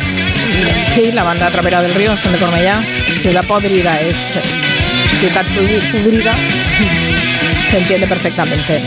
Sí, 0.94 1.12
la 1.12 1.24
banda 1.24 1.50
Trapera 1.50 1.82
del 1.82 1.94
Río 1.94 2.15
son 2.18 2.32
de 2.32 2.38
Cornellá. 2.38 2.82
Ciudad 3.22 3.44
podrida 3.46 4.00
es 4.00 4.15
eh, 4.15 4.41
ciudad 5.20 5.44
pudri- 5.46 5.91
pudrida. 5.91 6.32
Se 7.70 7.78
entiende 7.78 8.08
perfectamente. 8.08 8.82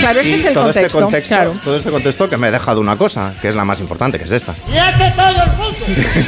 Claro, 0.00 0.20
este 0.20 0.30
Y 0.30 0.34
es 0.34 0.44
el 0.44 0.54
todo 0.54 0.64
contexto. 0.64 0.86
este 0.86 1.00
contexto, 1.04 1.34
Claro. 1.34 1.54
todo 1.64 1.76
este 1.76 1.90
contexto 1.90 2.30
que 2.30 2.36
me 2.36 2.48
he 2.48 2.50
dejado 2.52 2.80
una 2.80 2.96
cosa, 2.96 3.32
que 3.40 3.48
es 3.48 3.54
la 3.54 3.64
más 3.64 3.80
importante, 3.80 4.18
que 4.18 4.24
es 4.24 4.32
esta. 4.32 4.54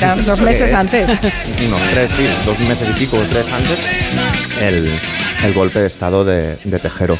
Ya, 0.00 0.16
Dos 0.16 0.40
meses 0.40 0.72
antes. 0.74 1.06
unos 1.66 1.80
tres, 1.92 2.10
sí, 2.16 2.24
dos 2.44 2.58
meses 2.60 2.88
y 2.90 2.98
pico, 2.98 3.18
tres 3.30 3.46
antes, 3.52 3.78
el, 4.60 5.00
el 5.44 5.54
golpe 5.54 5.80
de 5.80 5.86
estado 5.86 6.24
de, 6.24 6.56
de 6.64 6.78
Tejero. 6.78 7.16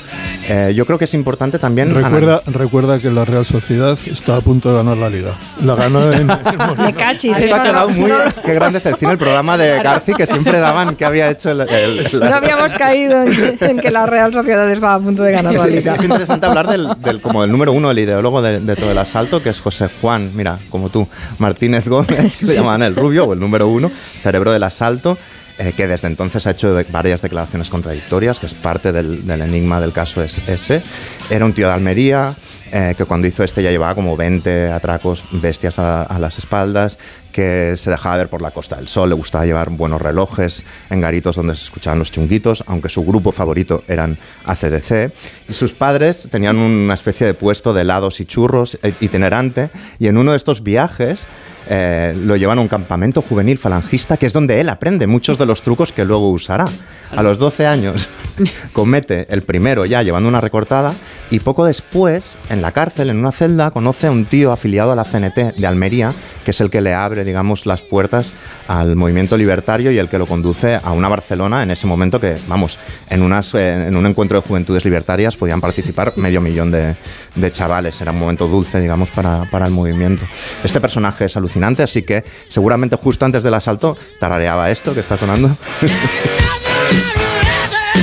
Eh, 0.48 0.72
yo 0.74 0.84
creo 0.84 0.98
que 0.98 1.04
es 1.04 1.14
importante 1.14 1.58
también... 1.58 1.94
Recuerda, 1.94 2.42
recuerda 2.46 2.98
que 2.98 3.10
la 3.10 3.24
Real 3.24 3.44
Sociedad 3.44 3.96
está 4.06 4.36
a 4.36 4.40
punto 4.40 4.70
de 4.70 4.76
ganar 4.76 4.96
la 4.98 5.08
liga. 5.08 5.32
La 5.64 5.74
ganó 5.74 6.10
en. 6.10 6.26
Me 6.78 6.92
cachis. 6.92 7.38
Esto 7.38 7.54
ha 7.56 7.62
quedado 7.62 7.88
no- 7.88 7.94
muy... 7.94 8.10
no- 8.10 8.18
Qué 8.44 8.54
grande 8.54 8.78
es 8.78 8.86
el 8.86 8.96
cine, 8.96 9.12
el 9.12 9.18
programa 9.18 9.56
de 9.56 9.82
Garci 9.82 10.12
que 10.14 10.26
siempre 10.26 10.58
daban 10.58 10.96
que 10.96 11.04
había 11.04 11.30
hecho 11.30 11.50
el... 11.50 11.60
el- 11.62 12.06
No 12.20 12.34
habíamos 12.36 12.74
caído 12.74 13.22
en, 13.22 13.56
en 13.60 13.78
que 13.78 13.90
la 13.90 14.06
Real 14.06 14.32
Sociedad 14.34 14.70
estaba 14.70 14.94
a 14.94 15.00
punto 15.00 15.22
de 15.22 15.32
ganar 15.32 15.54
Es, 15.54 15.60
la 15.62 15.66
es- 15.68 15.74
liga. 15.74 15.94
es 15.94 16.02
interesante 16.04 16.46
hablar 16.46 16.68
del, 16.68 16.88
del- 16.98 17.20
como 17.20 17.42
del 17.42 17.50
número 17.52 17.72
uno, 17.72 17.90
el 17.90 17.98
ideólogo 17.98 18.42
de, 18.42 18.60
de 18.60 18.76
todo 18.76 18.90
el 18.90 18.98
asalto, 18.98 19.42
que 19.42 19.50
es 19.50 19.60
José 19.60 19.88
Juan, 20.00 20.30
mira, 20.34 20.58
como 20.68 20.90
tú, 20.90 21.06
Martínez 21.38 21.88
Gómez, 21.88 22.42
le 22.42 22.54
llamaban 22.54 22.82
el 22.82 22.96
rubio 22.96 23.24
o 23.26 23.32
el 23.32 23.40
número 23.40 23.68
uno, 23.68 23.90
cerebro 24.22 24.52
del 24.52 24.62
asalto, 24.64 25.16
eh, 25.60 25.72
que 25.76 25.86
desde 25.86 26.08
entonces 26.08 26.46
ha 26.46 26.50
hecho 26.52 26.74
de- 26.74 26.84
varias 26.90 27.22
declaraciones 27.22 27.70
contradictorias, 27.70 28.40
que 28.40 28.46
es 28.46 28.54
parte 28.54 28.90
del, 28.92 29.26
del 29.26 29.42
enigma 29.42 29.80
del 29.80 29.92
caso 29.92 30.22
es 30.24 30.40
ese. 30.48 30.82
Era 31.30 31.44
un 31.44 31.52
tío 31.52 31.68
de 31.68 31.74
Almería, 31.74 32.34
eh, 32.72 32.94
que 32.96 33.04
cuando 33.04 33.26
hizo 33.26 33.42
este 33.44 33.62
ya 33.62 33.70
llevaba 33.70 33.94
como 33.94 34.16
20 34.16 34.70
atracos 34.70 35.24
bestias 35.32 35.78
a, 35.78 36.02
a 36.02 36.18
las 36.18 36.38
espaldas, 36.38 36.98
que 37.32 37.76
se 37.76 37.90
dejaba 37.90 38.16
ver 38.16 38.28
por 38.28 38.42
la 38.42 38.50
Costa 38.52 38.76
del 38.76 38.88
Sol, 38.88 39.08
le 39.10 39.14
gustaba 39.14 39.44
llevar 39.46 39.70
buenos 39.70 40.00
relojes 40.02 40.64
en 40.88 41.00
garitos 41.00 41.36
donde 41.36 41.54
se 41.56 41.64
escuchaban 41.64 41.98
los 41.98 42.10
chunguitos, 42.10 42.64
aunque 42.66 42.88
su 42.88 43.04
grupo 43.04 43.30
favorito 43.32 43.84
eran 43.86 44.18
ACDC. 44.46 45.12
Y 45.48 45.52
sus 45.52 45.72
padres 45.72 46.26
tenían 46.30 46.56
una 46.56 46.94
especie 46.94 47.26
de 47.26 47.34
puesto 47.34 47.72
de 47.72 47.82
helados 47.82 48.20
y 48.20 48.24
churros 48.24 48.78
eh, 48.82 48.94
itinerante, 49.00 49.70
y 49.98 50.06
en 50.08 50.16
uno 50.18 50.30
de 50.32 50.36
estos 50.36 50.62
viajes 50.62 51.26
eh, 51.68 52.14
lo 52.16 52.36
llevan 52.36 52.58
a 52.58 52.62
un 52.62 52.68
campamento 52.68 53.22
juvenil 53.22 53.58
falangista, 53.58 54.16
que 54.16 54.26
es 54.26 54.32
donde 54.32 54.60
él 54.60 54.68
aprende 54.68 55.06
muchos 55.06 55.38
de 55.38 55.46
los 55.46 55.62
trucos 55.62 55.92
que 55.92 56.04
luego 56.04 56.30
usará. 56.30 56.66
A 57.14 57.22
los 57.22 57.38
12 57.38 57.66
años 57.66 58.08
comete 58.72 59.26
el 59.30 59.42
primero 59.42 59.84
ya 59.84 60.02
llevando 60.02 60.28
una 60.28 60.40
recortada 60.40 60.94
y 61.30 61.40
poco 61.40 61.64
después, 61.64 62.38
en 62.48 62.62
la 62.62 62.72
cárcel, 62.72 63.10
en 63.10 63.18
una 63.18 63.32
celda, 63.32 63.70
conoce 63.70 64.06
a 64.06 64.10
un 64.10 64.24
tío 64.24 64.52
afiliado 64.52 64.92
a 64.92 64.96
la 64.96 65.04
CNT 65.04 65.56
de 65.56 65.66
Almería, 65.66 66.12
que 66.44 66.50
es 66.50 66.60
el 66.60 66.70
que 66.70 66.80
le 66.80 66.94
abre, 66.94 67.24
digamos, 67.24 67.66
las 67.66 67.82
puertas 67.82 68.32
al 68.68 68.96
movimiento 68.96 69.36
libertario 69.36 69.90
y 69.90 69.98
el 69.98 70.08
que 70.08 70.18
lo 70.18 70.26
conduce 70.26 70.74
a 70.74 70.92
una 70.92 71.08
Barcelona 71.08 71.62
en 71.62 71.70
ese 71.70 71.86
momento 71.86 72.20
que, 72.20 72.36
vamos, 72.48 72.78
en, 73.08 73.22
unas, 73.22 73.54
eh, 73.54 73.88
en 73.88 73.96
un 73.96 74.06
encuentro 74.06 74.40
de 74.40 74.46
juventudes 74.46 74.84
libertarias 74.84 75.36
podían 75.36 75.60
participar 75.60 76.12
medio 76.16 76.40
millón 76.40 76.70
de, 76.70 76.96
de 77.34 77.50
chavales. 77.52 78.00
Era 78.00 78.12
un 78.12 78.18
momento 78.18 78.48
dulce, 78.48 78.80
digamos, 78.80 79.10
para, 79.10 79.44
para 79.50 79.66
el 79.66 79.72
movimiento. 79.72 80.24
Este 80.64 80.80
personaje 80.80 81.26
es 81.26 81.36
alucinante, 81.36 81.49
así 81.82 82.02
que 82.02 82.24
seguramente 82.48 82.96
justo 82.96 83.24
antes 83.24 83.42
del 83.42 83.54
asalto 83.54 83.96
tarareaba 84.18 84.70
esto 84.70 84.94
que 84.94 85.00
está 85.00 85.16
sonando. 85.16 85.50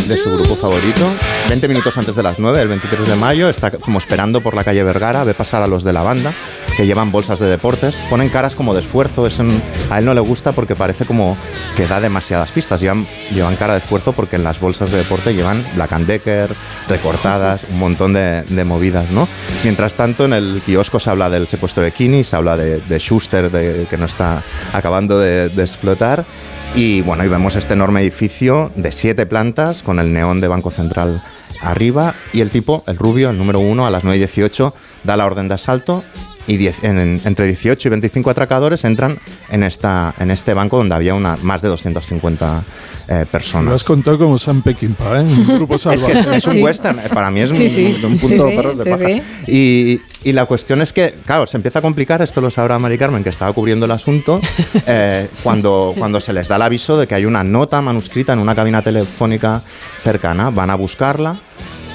de 0.08 0.18
su 0.18 0.32
grupo 0.32 0.56
favorito. 0.56 1.06
20 1.50 1.68
minutos 1.68 1.98
antes 1.98 2.16
de 2.16 2.24
las 2.24 2.40
9, 2.40 2.62
el 2.62 2.68
23 2.70 3.08
de 3.08 3.16
mayo, 3.16 3.50
está 3.50 3.72
como 3.72 3.98
esperando 3.98 4.42
por 4.42 4.56
la 4.56 4.64
calle 4.64 4.84
Vergara, 4.84 5.24
ve 5.24 5.34
pasar 5.34 5.62
a 5.64 5.68
los 5.68 5.84
de 5.84 5.92
la 5.92 6.02
banda, 6.02 6.34
que 6.78 6.86
llevan 6.86 7.12
bolsas 7.12 7.40
de 7.40 7.48
deportes, 7.48 7.96
ponen 8.10 8.30
caras 8.30 8.56
como 8.56 8.74
de 8.76 8.82
esfuerzo, 8.82 9.26
es 9.26 9.40
un- 9.40 9.62
a 9.90 9.98
él 9.98 10.06
no 10.06 10.14
le 10.14 10.22
gusta 10.22 10.52
porque 10.52 10.76
parece 10.76 11.06
como 11.06 11.36
que 11.76 11.88
da 11.88 12.00
demasiadas 12.00 12.52
pistas, 12.52 12.80
llevan, 12.82 13.08
llevan 13.34 13.56
cara 13.56 13.74
de 13.74 13.80
esfuerzo 13.80 14.14
porque 14.14 14.36
en 14.36 14.44
las 14.44 14.60
bolsas 14.60 14.92
de 14.92 14.98
deporte 15.00 15.34
llevan 15.34 15.64
Black 15.76 15.92
and 15.94 16.06
Decker, 16.06 16.50
recortadas, 16.88 17.64
un 17.72 17.80
montón 17.80 18.14
de, 18.14 18.44
de 18.44 18.64
movidas, 18.64 19.10
¿no? 19.10 19.28
Mientras 19.64 19.96
tanto, 19.96 20.26
en 20.26 20.34
el 20.34 20.62
kiosco 20.66 21.00
se 21.00 21.10
habla 21.10 21.30
del 21.32 21.48
secuestro 21.48 21.82
de 21.82 21.92
Kini, 21.92 22.24
se 22.24 22.36
habla 22.36 22.56
de, 22.56 22.80
de 22.80 23.00
Schuster, 23.00 23.50
de, 23.52 23.88
que 23.90 23.98
no 23.98 24.06
está 24.06 24.44
acabando 24.72 25.18
de, 25.20 25.50
de 25.50 25.62
explotar, 25.64 26.26
y 26.76 27.02
bueno, 27.02 27.26
y 27.26 27.28
vemos 27.28 27.56
este 27.56 27.74
enorme 27.74 28.02
edificio 28.02 28.72
de 28.76 28.92
siete 28.92 29.26
plantas 29.26 29.82
con 29.82 30.00
el 30.00 30.14
neón 30.14 30.42
de 30.42 30.48
Banco 30.48 30.70
Central 30.70 31.24
arriba 31.62 32.14
y 32.34 32.42
el 32.42 32.52
tipo, 32.52 32.84
el 32.86 32.98
rubio, 32.98 33.32
el 33.32 33.38
número 33.40 33.60
uno, 33.60 33.88
a 33.88 33.90
las 33.90 34.04
9 34.04 34.18
y 34.18 34.20
18 34.20 34.76
da 35.04 35.18
la 35.18 35.26
orden 35.26 35.48
de 35.48 35.56
asalto 35.56 36.04
y 36.48 36.58
diez- 36.58 36.84
en- 36.84 36.98
en- 36.98 37.22
entre 37.26 37.46
18 37.48 37.88
y 37.88 37.92
25 37.92 38.30
atracadores 38.30 38.84
entran 38.86 39.20
en, 39.52 39.64
esta, 39.64 40.14
en 40.20 40.32
este 40.32 40.54
banco 40.54 40.78
donde 40.78 40.96
había 40.96 41.14
una, 41.14 41.38
más 41.42 41.62
de 41.62 41.68
250 41.68 42.64
eh, 43.10 43.20
Lo 43.20 43.26
personas. 43.28 43.74
has 43.74 43.84
contado 43.84 44.18
como 44.18 44.38
Sam 44.38 44.62
Peckinpah, 44.62 45.22
¿eh? 45.22 45.24
Un 45.24 45.46
grupo 45.58 45.76
Es 45.76 45.82
salvaje. 45.82 46.26
que 46.30 46.38
es 46.38 46.48
un 46.48 46.62
western, 46.64 47.00
eh, 47.00 47.04
para 47.14 47.30
mí 47.32 47.42
es 47.42 47.50
un, 47.52 47.56
Sí, 47.58 47.70
sí. 47.70 47.98
un 48.04 48.18
punto 48.18 48.46
Sí, 48.46 48.50
sí, 48.52 48.56
perros 48.56 48.78
de 48.78 48.84
sí, 48.84 48.90
paja. 48.90 49.06
sí. 49.06 49.22
Y, 50.24 50.30
y 50.30 50.34
la 50.34 50.46
cuestión 50.46 50.82
es 50.82 50.92
que, 50.94 51.16
claro, 51.26 51.48
se 51.48 51.58
empieza 51.58 51.80
a 51.80 51.82
complicar, 51.82 52.22
esto 52.22 52.42
lo 52.42 52.50
sabrá 52.50 52.80
Mari 52.80 52.98
Carmen, 52.98 53.24
que 53.24 53.30
estaba 53.30 53.54
cubriendo 53.54 53.86
el 53.86 53.92
asunto, 53.92 54.42
eh, 54.88 55.30
cuando, 55.44 55.94
cuando 55.98 56.20
se 56.20 56.34
les 56.34 56.48
da 56.48 56.56
el 56.58 56.62
aviso 56.64 56.98
de 56.98 57.08
que 57.08 57.16
hay 57.16 57.26
una 57.26 57.44
nota 57.44 57.82
manuscrita 57.82 58.34
en 58.34 58.40
una 58.40 58.56
cabina 58.56 58.82
telefónica 58.82 59.62
cercana, 60.02 60.50
van 60.50 60.70
a 60.70 60.76
buscarla. 60.76 61.40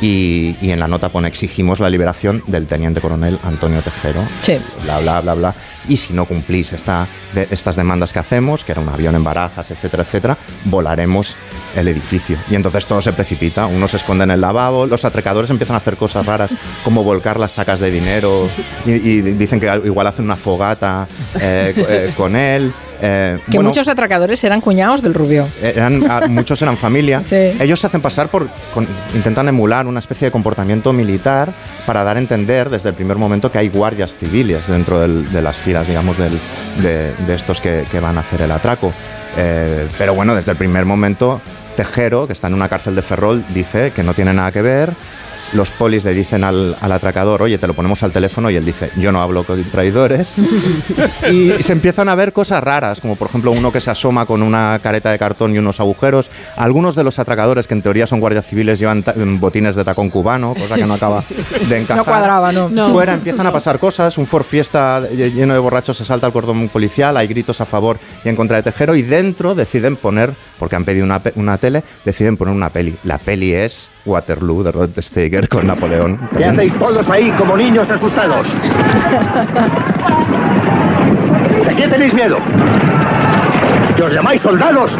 Y, 0.02 0.56
y 0.60 0.72
en 0.72 0.80
la 0.80 0.88
nota 0.88 1.08
pone 1.08 1.28
exigimos 1.28 1.80
la 1.80 1.88
liberación 1.88 2.42
del 2.48 2.66
teniente 2.66 3.00
coronel 3.00 3.38
Antonio 3.44 3.80
Tejero. 3.80 4.20
Sí. 4.42 4.58
Bla, 4.82 4.98
bla, 4.98 5.20
bla, 5.20 5.34
bla. 5.34 5.54
Y 5.88 5.96
si 5.96 6.12
no 6.12 6.26
cumplís 6.26 6.72
esta, 6.72 7.06
de- 7.34 7.48
estas 7.50 7.76
demandas 7.76 8.12
que 8.12 8.18
hacemos, 8.18 8.64
que 8.64 8.72
era 8.72 8.80
un 8.80 8.88
avión 8.88 9.14
en 9.14 9.24
barajas, 9.24 9.70
etcétera, 9.70 10.02
etcétera, 10.02 10.36
volaremos 10.64 11.36
el 11.76 11.88
edificio. 11.88 12.36
Y 12.50 12.54
entonces 12.54 12.86
todo 12.86 13.00
se 13.00 13.12
precipita. 13.12 13.66
Uno 13.66 13.88
se 13.88 13.96
esconde 13.96 14.24
en 14.24 14.30
el 14.30 14.40
lavabo, 14.40 14.86
los 14.86 15.04
atracadores 15.04 15.50
empiezan 15.50 15.74
a 15.74 15.78
hacer 15.78 15.96
cosas 15.96 16.24
raras, 16.26 16.54
como 16.84 17.02
volcar 17.04 17.38
las 17.40 17.52
sacas 17.52 17.80
de 17.80 17.90
dinero, 17.90 18.48
y, 18.86 18.92
y 18.92 19.20
dicen 19.22 19.58
que 19.60 19.66
igual 19.84 20.06
hacen 20.06 20.24
una 20.24 20.36
fogata 20.36 21.06
eh, 21.40 21.74
eh, 21.76 22.10
con 22.16 22.36
él. 22.36 22.72
Eh, 23.04 23.36
Que 23.50 23.56
bueno, 23.56 23.70
muchos 23.70 23.88
atracadores 23.88 24.44
eran 24.44 24.60
cuñados 24.60 25.02
del 25.02 25.12
rubio. 25.12 25.48
eran, 25.60 26.08
ah, 26.08 26.20
muchos 26.28 26.62
eran 26.62 26.76
familia. 26.76 27.20
Sí. 27.28 27.34
Ellos 27.58 27.80
se 27.80 27.88
hacen 27.88 28.00
pasar 28.00 28.28
por. 28.28 28.48
con- 28.72 28.86
intentan 29.14 29.48
emular 29.48 29.86
una 29.88 29.98
especie 29.98 30.26
de 30.28 30.30
comportamiento 30.32 30.92
militar 30.92 31.52
para 31.84 32.04
dar 32.04 32.16
a 32.16 32.20
entender 32.20 32.70
desde 32.70 32.90
el 32.90 32.94
primer 32.94 33.16
momento 33.16 33.50
que 33.50 33.58
hay 33.58 33.68
guardias 33.70 34.16
civiles 34.16 34.68
dentro 34.68 35.00
del- 35.00 35.32
de 35.32 35.42
las 35.42 35.56
digamos, 35.86 36.16
de, 36.18 36.30
de 37.26 37.34
estos 37.34 37.60
que, 37.60 37.84
que 37.90 38.00
van 38.00 38.16
a 38.18 38.20
hacer 38.20 38.42
el 38.42 38.52
atraco. 38.52 38.92
Eh, 39.36 39.88
pero 39.98 40.14
bueno, 40.14 40.34
desde 40.34 40.52
el 40.52 40.56
primer 40.56 40.84
momento, 40.84 41.40
Tejero, 41.76 42.26
que 42.26 42.32
está 42.32 42.48
en 42.48 42.54
una 42.54 42.68
cárcel 42.68 42.94
de 42.94 43.02
Ferrol, 43.02 43.44
dice 43.54 43.92
que 43.92 44.02
no 44.02 44.14
tiene 44.14 44.34
nada 44.34 44.52
que 44.52 44.62
ver. 44.62 44.92
Los 45.54 45.70
polis 45.70 46.04
le 46.04 46.14
dicen 46.14 46.44
al, 46.44 46.76
al 46.80 46.92
atracador, 46.92 47.42
oye, 47.42 47.58
te 47.58 47.66
lo 47.66 47.74
ponemos 47.74 48.02
al 48.02 48.12
teléfono, 48.12 48.50
y 48.50 48.56
él 48.56 48.64
dice, 48.64 48.90
yo 48.96 49.12
no 49.12 49.20
hablo 49.22 49.44
con 49.44 49.62
traidores. 49.64 50.36
y 51.30 51.62
se 51.62 51.72
empiezan 51.72 52.08
a 52.08 52.14
ver 52.14 52.32
cosas 52.32 52.62
raras, 52.62 53.00
como 53.00 53.16
por 53.16 53.28
ejemplo 53.28 53.50
uno 53.52 53.70
que 53.72 53.80
se 53.80 53.90
asoma 53.90 54.26
con 54.26 54.42
una 54.42 54.78
careta 54.82 55.10
de 55.10 55.18
cartón 55.18 55.54
y 55.54 55.58
unos 55.58 55.80
agujeros. 55.80 56.30
Algunos 56.56 56.94
de 56.94 57.04
los 57.04 57.18
atracadores, 57.18 57.66
que 57.68 57.74
en 57.74 57.82
teoría 57.82 58.06
son 58.06 58.20
guardias 58.20 58.46
civiles, 58.46 58.78
llevan 58.78 59.02
ta- 59.02 59.14
botines 59.16 59.74
de 59.76 59.84
tacón 59.84 60.10
cubano, 60.10 60.54
cosa 60.54 60.76
que 60.76 60.84
no 60.86 60.94
acaba 60.94 61.22
de 61.68 61.78
encajar. 61.78 61.96
No 61.98 62.04
cuadraba, 62.04 62.52
¿no? 62.52 62.68
No. 62.68 62.90
Fuera 62.92 63.14
empiezan 63.14 63.46
a 63.46 63.52
pasar 63.52 63.78
cosas, 63.78 64.16
un 64.18 64.26
Ford 64.26 64.44
Fiesta 64.44 65.00
lleno 65.10 65.52
de 65.54 65.60
borrachos 65.60 65.96
se 65.96 66.04
salta 66.04 66.26
al 66.26 66.32
cordón 66.32 66.68
policial, 66.68 67.16
hay 67.16 67.26
gritos 67.26 67.60
a 67.60 67.66
favor 67.66 67.98
y 68.24 68.28
en 68.28 68.36
contra 68.36 68.56
de 68.56 68.62
Tejero, 68.62 68.94
y 68.96 69.02
dentro 69.02 69.54
deciden 69.54 69.96
poner, 69.96 70.32
porque 70.62 70.76
han 70.76 70.84
pedido 70.84 71.04
una, 71.04 71.20
una 71.34 71.58
tele, 71.58 71.82
deciden 72.04 72.36
poner 72.36 72.54
una 72.54 72.70
peli. 72.70 72.94
La 73.02 73.18
peli 73.18 73.52
es 73.52 73.90
Waterloo 74.06 74.62
de 74.62 74.70
Rod 74.70 74.90
Steiger 74.96 75.48
con 75.48 75.66
Napoleón. 75.66 76.20
¿Qué 76.38 76.44
hacéis 76.44 76.72
todos 76.78 77.10
ahí 77.10 77.32
como 77.32 77.56
niños 77.56 77.90
asustados? 77.90 78.46
¿De 81.66 81.74
qué 81.74 81.88
tenéis 81.88 82.14
miedo? 82.14 82.38
¿Que 83.96 84.02
os 84.04 84.12
llamáis 84.12 84.40
soldados? 84.40 84.92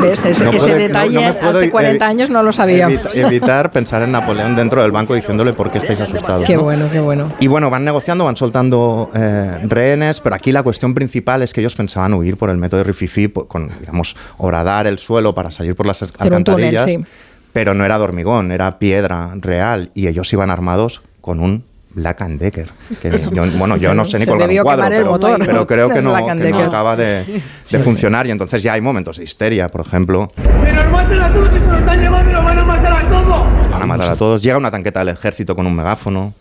¿Ves? 0.00 0.24
Ese, 0.24 0.44
No 0.44 0.50
ese 0.50 0.58
puedo- 0.58 0.68
no- 0.70 0.74
detalle 0.76 1.34
no 1.40 1.48
hace 1.50 1.70
40 1.70 2.04
evi- 2.06 2.08
años 2.08 2.30
no 2.30 2.42
lo 2.42 2.52
sabíamos. 2.52 2.96
Evita- 3.04 3.10
evitar 3.28 3.72
pensar 3.72 4.02
en 4.02 4.12
Napoleón 4.12 4.56
dentro 4.56 4.82
del 4.82 4.92
banco 4.92 5.14
diciéndole 5.14 5.52
por 5.52 5.70
qué 5.70 5.78
estáis 5.78 6.00
asustados. 6.00 6.44
Qué 6.46 6.56
¿no? 6.56 6.62
bueno, 6.62 6.86
qué 6.90 7.00
bueno. 7.00 7.32
Y 7.40 7.46
bueno, 7.46 7.70
van 7.70 7.84
negociando, 7.84 8.24
van 8.24 8.36
soltando 8.36 9.10
eh, 9.14 9.58
rehenes, 9.64 10.20
pero 10.20 10.34
aquí 10.34 10.52
la 10.52 10.62
cuestión 10.62 10.94
principal 10.94 11.42
es 11.42 11.52
que 11.52 11.60
ellos 11.60 11.74
pensaban 11.74 12.14
huir 12.14 12.36
por 12.36 12.50
el 12.50 12.56
método 12.56 12.78
de 12.78 12.84
Rififi, 12.84 13.28
con, 13.28 13.70
digamos, 13.80 14.16
horadar 14.38 14.86
el 14.86 14.98
suelo 14.98 15.34
para 15.34 15.50
salir 15.50 15.74
por 15.74 15.86
las 15.86 15.98
túnel, 16.00 16.14
alcantarillas, 16.18 16.84
sí. 16.84 17.04
pero 17.52 17.74
no 17.74 17.84
era 17.84 17.98
de 17.98 18.04
hormigón, 18.04 18.52
era 18.52 18.78
piedra 18.78 19.32
real, 19.36 19.90
y 19.94 20.08
ellos 20.08 20.32
iban 20.32 20.50
armados 20.50 21.02
con 21.20 21.40
un 21.40 21.64
Black 21.94 22.20
and 22.22 22.40
Decker. 22.40 22.68
Que 23.00 23.10
yo- 23.32 23.44
bueno, 23.58 23.76
yo 23.76 23.94
no 23.94 24.04
sé 24.04 24.18
ni 24.18 24.26
colgar 24.26 24.48
un 24.50 24.56
cuadro, 24.58 24.86
pero, 24.88 25.06
motor. 25.06 25.38
pero 25.44 25.66
creo 25.66 25.88
que 25.90 26.02
no, 26.02 26.14
que 26.26 26.50
no 26.50 26.58
acaba 26.64 26.96
de, 26.96 27.24
de 27.70 27.78
funcionar, 27.78 28.26
y 28.26 28.30
entonces 28.30 28.62
ya 28.62 28.72
hay 28.74 28.80
momentos 28.80 29.18
de 29.18 29.24
histeria, 29.24 29.68
por 29.68 29.80
ejemplo. 29.80 30.30
¡Que 30.36 30.72
nos 30.72 30.90
maten 30.90 31.20
a 31.20 31.32
todos! 31.32 31.48
¡Que 31.48 31.60
nos 31.60 31.78
están 31.80 32.00
llevando 32.00 32.30
y 32.30 32.32
nos 32.34 32.44
van 32.44 32.58
a 32.58 32.64
matar 32.64 32.92
a 32.92 33.08
todos! 33.08 33.70
Van 33.70 33.82
a 33.82 33.86
matar 33.86 34.10
a 34.12 34.16
todos. 34.16 34.42
Llega 34.42 34.56
una 34.56 34.70
tanqueta 34.70 35.00
del 35.00 35.08
ejército 35.10 35.54
con 35.56 35.66
un 35.66 35.74
megáfono. 35.76 36.34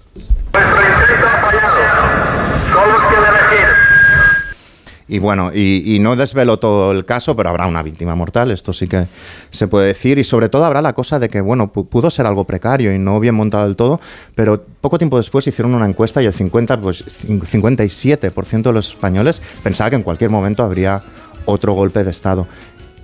Y 5.08 5.20
bueno, 5.20 5.52
y, 5.54 5.98
no 6.00 6.16
desvelo 6.16 6.60
todo 6.60 6.92
el 6.92 7.04
caso, 7.04 7.36
pero 7.36 7.50
habrá 7.50 7.68
una 7.68 7.84
víctima 7.84 8.16
mortal, 8.16 8.52
esto 8.52 8.72
sí 8.72 8.88
que 8.88 9.08
se 9.50 9.68
puede 9.68 9.88
decir. 9.88 10.18
Y 10.18 10.24
sobre 10.24 10.48
todo 10.50 10.64
habrá 10.66 10.82
la 10.82 10.94
cosa 10.94 11.20
de 11.20 11.28
que, 11.30 11.42
bueno, 11.42 11.72
pu- 11.74 11.88
pudo 11.88 12.10
ser 12.10 12.26
algo 12.26 12.46
precario 12.46 12.94
y 12.94 13.00
no 13.00 13.20
bien 13.20 13.36
montado 13.36 13.66
del 13.66 13.76
todo, 13.76 14.00
pero 14.36 14.64
poco 14.82 14.98
tiempo 14.98 15.18
después 15.18 15.46
hicieron 15.48 15.74
una 15.76 15.86
encuesta 15.86 16.22
y 16.24 16.26
el 16.26 16.34
50, 16.34 16.80
pues, 16.80 17.04
cin- 17.06 17.42
57% 17.42 18.64
de 18.70 18.74
los 18.74 18.90
españoles 18.90 19.42
pensaba 19.62 19.90
que 19.90 19.98
en 19.98 20.04
cualquier 20.04 20.30
momento 20.30 20.64
habría 20.64 21.02
otro 21.46 21.74
golpe 21.74 22.04
de 22.04 22.12
Estado. 22.12 22.48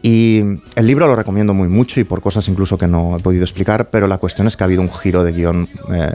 Y 0.02 0.39
el 0.76 0.88
libro 0.88 1.08
lo 1.08 1.16
recomiendo 1.18 1.54
muy 1.54 1.68
mucho 1.68 2.00
y 2.00 2.06
por 2.06 2.22
cosas 2.22 2.47
incluso 2.47 2.78
que 2.78 2.88
no 2.88 3.18
he 3.18 3.20
podido 3.20 3.43
explicar, 3.43 3.89
pero 3.89 4.08
la 4.08 4.18
cuestión 4.18 4.47
es 4.47 4.56
que 4.56 4.64
ha 4.64 4.66
habido 4.66 4.82
un 4.82 4.89
giro 4.93 5.26
de 5.26 5.34
guion, 5.34 5.68
eh, 5.93 6.10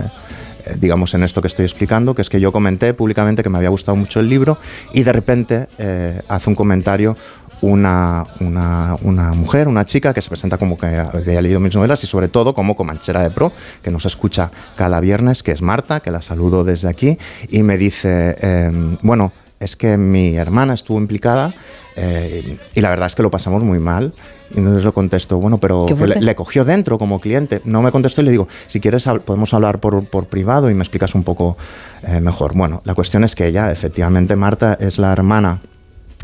digamos, 0.78 1.14
en 1.14 1.22
esto 1.22 1.40
que 1.40 1.48
estoy 1.48 1.64
explicando, 1.64 2.14
que 2.14 2.22
es 2.22 2.30
que 2.30 2.40
yo 2.40 2.52
comenté 2.52 2.94
públicamente 2.94 3.42
que 3.42 3.50
me 3.50 3.58
había 3.58 3.70
gustado 3.70 3.96
mucho 3.96 4.20
el 4.20 4.28
libro 4.28 4.58
y 4.92 5.02
de 5.02 5.12
repente 5.12 5.66
eh, 5.78 6.20
hace 6.28 6.50
un 6.50 6.56
comentario 6.56 7.16
una, 7.60 8.26
una, 8.40 8.96
una 9.02 9.32
mujer, 9.32 9.68
una 9.68 9.84
chica 9.84 10.12
que 10.12 10.20
se 10.20 10.28
presenta 10.28 10.58
como 10.58 10.76
que 10.76 10.86
había 10.86 11.40
leído 11.40 11.60
mis 11.60 11.74
novelas 11.74 12.02
y 12.04 12.06
sobre 12.06 12.28
todo 12.28 12.54
como 12.54 12.76
comanchera 12.76 13.22
de 13.22 13.30
pro, 13.30 13.52
que 13.82 13.90
nos 13.90 14.04
escucha 14.04 14.50
cada 14.76 15.00
viernes, 15.00 15.42
que 15.42 15.52
es 15.52 15.62
Marta, 15.62 16.00
que 16.00 16.10
la 16.10 16.20
saludo 16.20 16.64
desde 16.64 16.88
aquí, 16.88 17.16
y 17.48 17.62
me 17.62 17.78
dice, 17.78 18.36
eh, 18.40 18.70
bueno, 19.02 19.32
es 19.64 19.76
que 19.76 19.96
mi 19.96 20.36
hermana 20.36 20.74
estuvo 20.74 20.98
implicada 20.98 21.54
eh, 21.96 22.58
y 22.74 22.80
la 22.80 22.90
verdad 22.90 23.06
es 23.06 23.14
que 23.14 23.22
lo 23.22 23.30
pasamos 23.30 23.62
muy 23.62 23.78
mal. 23.78 24.14
Y 24.54 24.58
entonces 24.58 24.84
le 24.84 24.92
contesto, 24.92 25.38
bueno, 25.38 25.58
pero 25.58 25.86
que 25.86 25.94
le, 26.06 26.34
cogió 26.34 26.64
dentro 26.64 26.98
como 26.98 27.20
cliente. 27.20 27.60
No 27.64 27.82
me 27.82 27.90
contestó 27.90 28.20
y 28.20 28.24
le 28.24 28.30
digo, 28.30 28.46
si 28.66 28.80
quieres 28.80 29.08
podemos 29.24 29.54
hablar 29.54 29.80
por, 29.80 30.06
por 30.06 30.26
privado 30.26 30.70
y 30.70 30.74
me 30.74 30.82
explicas 30.82 31.14
un 31.14 31.24
poco 31.24 31.56
eh, 32.02 32.20
mejor. 32.20 32.54
Bueno, 32.54 32.80
la 32.84 32.94
cuestión 32.94 33.24
es 33.24 33.34
que 33.34 33.46
ella, 33.46 33.72
efectivamente, 33.72 34.36
Marta, 34.36 34.76
es 34.78 34.98
la 34.98 35.12
hermana 35.12 35.60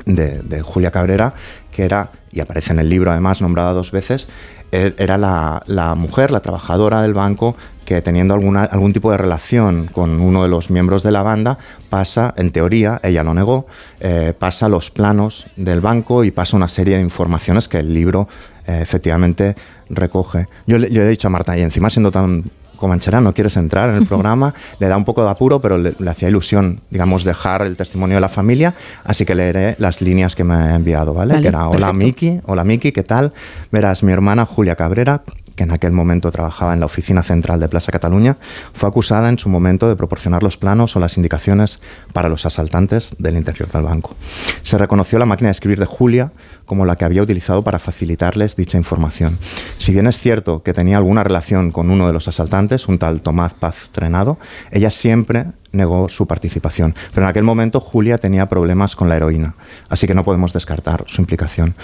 de, 0.04 0.42
de 0.42 0.62
Julia 0.62 0.90
Cabrera, 0.90 1.34
que 1.72 1.84
era, 1.84 2.10
y 2.30 2.40
aparece 2.40 2.72
en 2.72 2.78
el 2.78 2.88
libro 2.88 3.10
además, 3.10 3.40
nombrada 3.40 3.72
dos 3.72 3.90
veces, 3.90 4.28
era 4.72 5.18
la, 5.18 5.62
la 5.66 5.96
mujer, 5.96 6.30
la 6.30 6.40
trabajadora 6.40 7.02
del 7.02 7.12
banco, 7.12 7.56
que 7.90 8.00
teniendo 8.02 8.34
alguna, 8.34 8.62
algún 8.62 8.92
tipo 8.92 9.10
de 9.10 9.16
relación 9.16 9.88
con 9.92 10.20
uno 10.20 10.44
de 10.44 10.48
los 10.48 10.70
miembros 10.70 11.02
de 11.02 11.10
la 11.10 11.24
banda, 11.24 11.58
pasa, 11.88 12.32
en 12.36 12.52
teoría, 12.52 13.00
ella 13.02 13.24
lo 13.24 13.34
negó, 13.34 13.66
eh, 13.98 14.32
pasa 14.38 14.68
los 14.68 14.92
planos 14.92 15.48
del 15.56 15.80
banco 15.80 16.22
y 16.22 16.30
pasa 16.30 16.56
una 16.56 16.68
serie 16.68 16.98
de 16.98 17.02
informaciones 17.02 17.66
que 17.66 17.80
el 17.80 17.92
libro 17.92 18.28
eh, 18.68 18.78
efectivamente 18.80 19.56
recoge. 19.88 20.46
Yo 20.68 20.78
le, 20.78 20.88
yo 20.88 21.00
le 21.00 21.08
he 21.08 21.10
dicho 21.10 21.26
a 21.26 21.32
Marta, 21.32 21.58
y 21.58 21.62
encima 21.62 21.90
siendo 21.90 22.12
tan 22.12 22.44
Comanchera, 22.76 23.20
no 23.20 23.34
quieres 23.34 23.56
entrar 23.56 23.90
en 23.90 23.96
el 23.96 24.06
programa, 24.06 24.54
le 24.78 24.86
da 24.86 24.96
un 24.96 25.04
poco 25.04 25.24
de 25.24 25.30
apuro, 25.30 25.60
pero 25.60 25.76
le, 25.76 25.92
le 25.98 26.10
hacía 26.10 26.28
ilusión, 26.28 26.80
digamos, 26.90 27.24
dejar 27.24 27.62
el 27.62 27.76
testimonio 27.76 28.18
de 28.18 28.20
la 28.20 28.28
familia, 28.28 28.72
así 29.02 29.26
que 29.26 29.34
leeré 29.34 29.74
las 29.78 30.00
líneas 30.00 30.36
que 30.36 30.44
me 30.44 30.54
ha 30.54 30.76
enviado, 30.76 31.12
¿vale? 31.12 31.34
Vale, 31.34 31.42
que 31.42 31.48
era, 31.48 31.68
hola. 31.68 31.92
Miki, 31.92 32.40
hola 32.46 32.62
Miki, 32.62 32.92
¿qué 32.92 33.02
tal? 33.02 33.32
Verás, 33.72 34.04
mi 34.04 34.12
hermana 34.12 34.46
Julia 34.46 34.76
Cabrera, 34.76 35.24
que 35.56 35.64
en 35.64 35.72
aquel 35.72 35.92
momento 35.92 36.30
trabajaba 36.30 36.74
en 36.74 36.80
la 36.80 36.86
oficina 36.86 37.22
central 37.22 37.60
de 37.60 37.68
Plaza 37.68 37.92
Cataluña, 37.92 38.38
fue 38.72 38.88
acusada 38.88 39.28
en 39.28 39.38
su 39.38 39.48
momento 39.48 39.88
de 39.88 39.96
proporcionar 39.96 40.42
los 40.42 40.56
planos 40.56 40.96
o 40.96 41.00
las 41.00 41.16
indicaciones 41.16 41.80
para 42.12 42.28
los 42.28 42.46
asaltantes 42.46 43.14
del 43.18 43.36
interior 43.36 43.70
del 43.70 43.82
banco. 43.82 44.14
Se 44.62 44.78
reconoció 44.78 45.18
la 45.18 45.26
máquina 45.26 45.48
de 45.48 45.52
escribir 45.52 45.78
de 45.78 45.86
Julia 45.86 46.32
como 46.64 46.86
la 46.86 46.96
que 46.96 47.04
había 47.04 47.22
utilizado 47.22 47.64
para 47.64 47.78
facilitarles 47.78 48.56
dicha 48.56 48.78
información. 48.78 49.38
Si 49.78 49.92
bien 49.92 50.06
es 50.06 50.18
cierto 50.18 50.62
que 50.62 50.72
tenía 50.72 50.98
alguna 50.98 51.24
relación 51.24 51.72
con 51.72 51.90
uno 51.90 52.06
de 52.06 52.12
los 52.12 52.28
asaltantes, 52.28 52.88
un 52.88 52.98
tal 52.98 53.22
Tomás 53.22 53.54
Paz 53.54 53.88
Trenado, 53.92 54.38
ella 54.70 54.90
siempre 54.90 55.46
negó 55.72 56.08
su 56.08 56.26
participación. 56.26 56.94
Pero 57.12 57.26
en 57.26 57.30
aquel 57.30 57.44
momento 57.44 57.80
Julia 57.80 58.18
tenía 58.18 58.48
problemas 58.48 58.96
con 58.96 59.08
la 59.08 59.16
heroína, 59.16 59.54
así 59.88 60.06
que 60.06 60.14
no 60.14 60.24
podemos 60.24 60.52
descartar 60.52 61.04
su 61.06 61.20
implicación. 61.20 61.74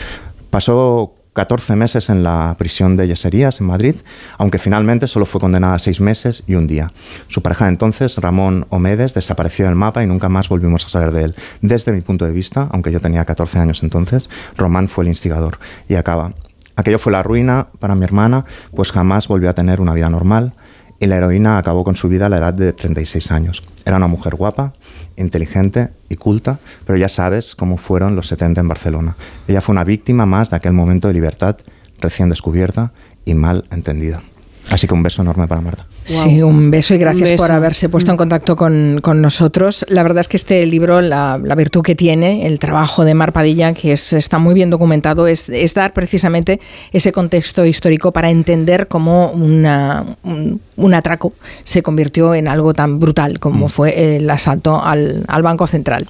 Pasó 0.51 1.15
14 1.37 1.77
meses 1.77 2.09
en 2.09 2.23
la 2.23 2.57
prisión 2.59 2.97
de 2.97 3.09
Yeserías, 3.09 3.61
en 3.61 3.67
Madrid, 3.67 3.95
aunque 4.39 4.59
finalmente 4.59 5.07
solo 5.07 5.27
fue 5.27 5.39
condenada 5.39 5.75
a 5.75 5.79
seis 5.79 6.01
meses 6.01 6.43
y 6.47 6.55
un 6.55 6.67
día. 6.67 6.91
Su 7.29 7.43
pareja 7.43 7.69
entonces, 7.69 8.17
Ramón 8.17 8.67
Omedes, 8.71 9.13
desapareció 9.13 9.67
del 9.67 9.75
mapa 9.75 10.03
y 10.03 10.07
nunca 10.07 10.31
más 10.31 10.49
volvimos 10.49 10.87
a 10.87 10.89
saber 10.89 11.13
de 11.13 11.25
él. 11.25 11.35
Desde 11.61 11.93
mi 11.93 12.01
punto 12.01 12.25
de 12.25 12.33
vista, 12.33 12.71
aunque 12.73 12.91
yo 12.91 13.03
tenía 13.03 13.27
14 13.27 13.59
años 13.59 13.83
entonces, 13.83 14.31
Román 14.57 14.89
fue 14.89 15.05
el 15.05 15.09
instigador. 15.09 15.59
Y 15.91 15.97
acaba. 15.97 16.33
Aquello 16.75 16.99
fue 16.99 17.13
la 17.13 17.23
ruina 17.23 17.69
para 17.81 17.95
mi 17.95 18.05
hermana, 18.05 18.47
pues 18.75 18.91
jamás 18.91 19.29
volvió 19.29 19.51
a 19.51 19.53
tener 19.53 19.83
una 19.83 19.93
vida 19.93 20.09
normal 20.09 20.55
y 20.99 21.07
la 21.07 21.17
heroína 21.17 21.59
acabó 21.59 21.85
con 21.85 21.97
su 21.97 22.09
vida 22.09 22.27
a 22.27 22.29
la 22.29 22.39
edad 22.39 22.55
de 22.55 22.73
36 22.73 23.31
años. 23.31 23.63
Era 23.85 23.97
una 23.97 24.07
mujer 24.07 24.35
guapa, 24.35 24.73
inteligente 25.17 25.91
y 26.09 26.17
culta, 26.17 26.59
pero 26.87 26.99
ya 26.99 27.09
sabes 27.09 27.55
cómo 27.55 27.77
fueron 27.77 28.17
los 28.17 28.29
70 28.29 28.61
en 28.61 28.69
Barcelona. 28.69 29.17
Ella 29.49 29.61
fue 29.61 29.73
una 29.73 29.85
víctima 29.85 30.27
más 30.27 30.51
de 30.51 30.57
aquel 30.57 30.73
momento 30.73 31.09
de 31.09 31.15
libertad 31.15 31.57
recién 32.01 32.29
descubierta 32.29 32.93
y 33.25 33.35
mal 33.35 33.65
entendida. 33.71 34.23
Así 34.71 34.87
que 34.89 34.95
un 34.95 35.03
beso 35.03 35.23
enorme 35.23 35.47
para 35.47 35.61
Marta. 35.61 35.87
Sí, 36.07 36.43
un 36.43 36.71
beso 36.71 36.95
y 36.95 36.99
gracias 36.99 37.31
Un 37.33 37.37
por 37.37 37.47
beso. 37.49 37.57
haberse 37.57 37.89
puesto 37.89 38.11
en 38.11 38.17
contacto 38.17 38.57
con, 38.57 39.01
con 39.03 39.21
nosotros. 39.23 39.85
La 39.89 40.03
verdad 40.03 40.21
es 40.21 40.29
que 40.29 40.37
este 40.37 40.65
libro, 40.67 41.01
la, 41.01 41.39
la 41.43 41.55
virtud 41.55 41.83
que 41.83 41.95
tiene, 41.95 42.47
el 42.47 42.59
trabajo 42.59 43.05
de 43.05 43.15
Mar 43.15 43.33
Padilla, 43.33 43.73
que 43.75 43.93
es, 43.93 44.13
está 44.13 44.39
muy 44.39 44.55
bien 44.55 44.71
documentado, 44.71 45.27
es, 45.27 45.49
es 45.49 45.75
dar 45.75 45.93
precisamente 45.93 46.61
ese 46.93 47.13
contexto 47.13 47.65
histórico 47.65 48.13
para 48.13 48.31
entender 48.31 48.87
cómo 48.89 49.31
una, 49.31 50.05
un, 50.25 50.61
un 50.77 50.95
atraco 50.95 51.33
se 51.65 51.83
convirtió 51.83 52.35
en 52.35 52.47
algo 52.49 52.73
tan 52.75 52.99
brutal 53.01 53.39
como 53.41 53.69
fue 53.69 54.17
el 54.17 54.29
asalto 54.31 54.83
al, 54.83 55.25
al 55.29 55.43
Banco 55.43 55.67
Central. 55.67 56.07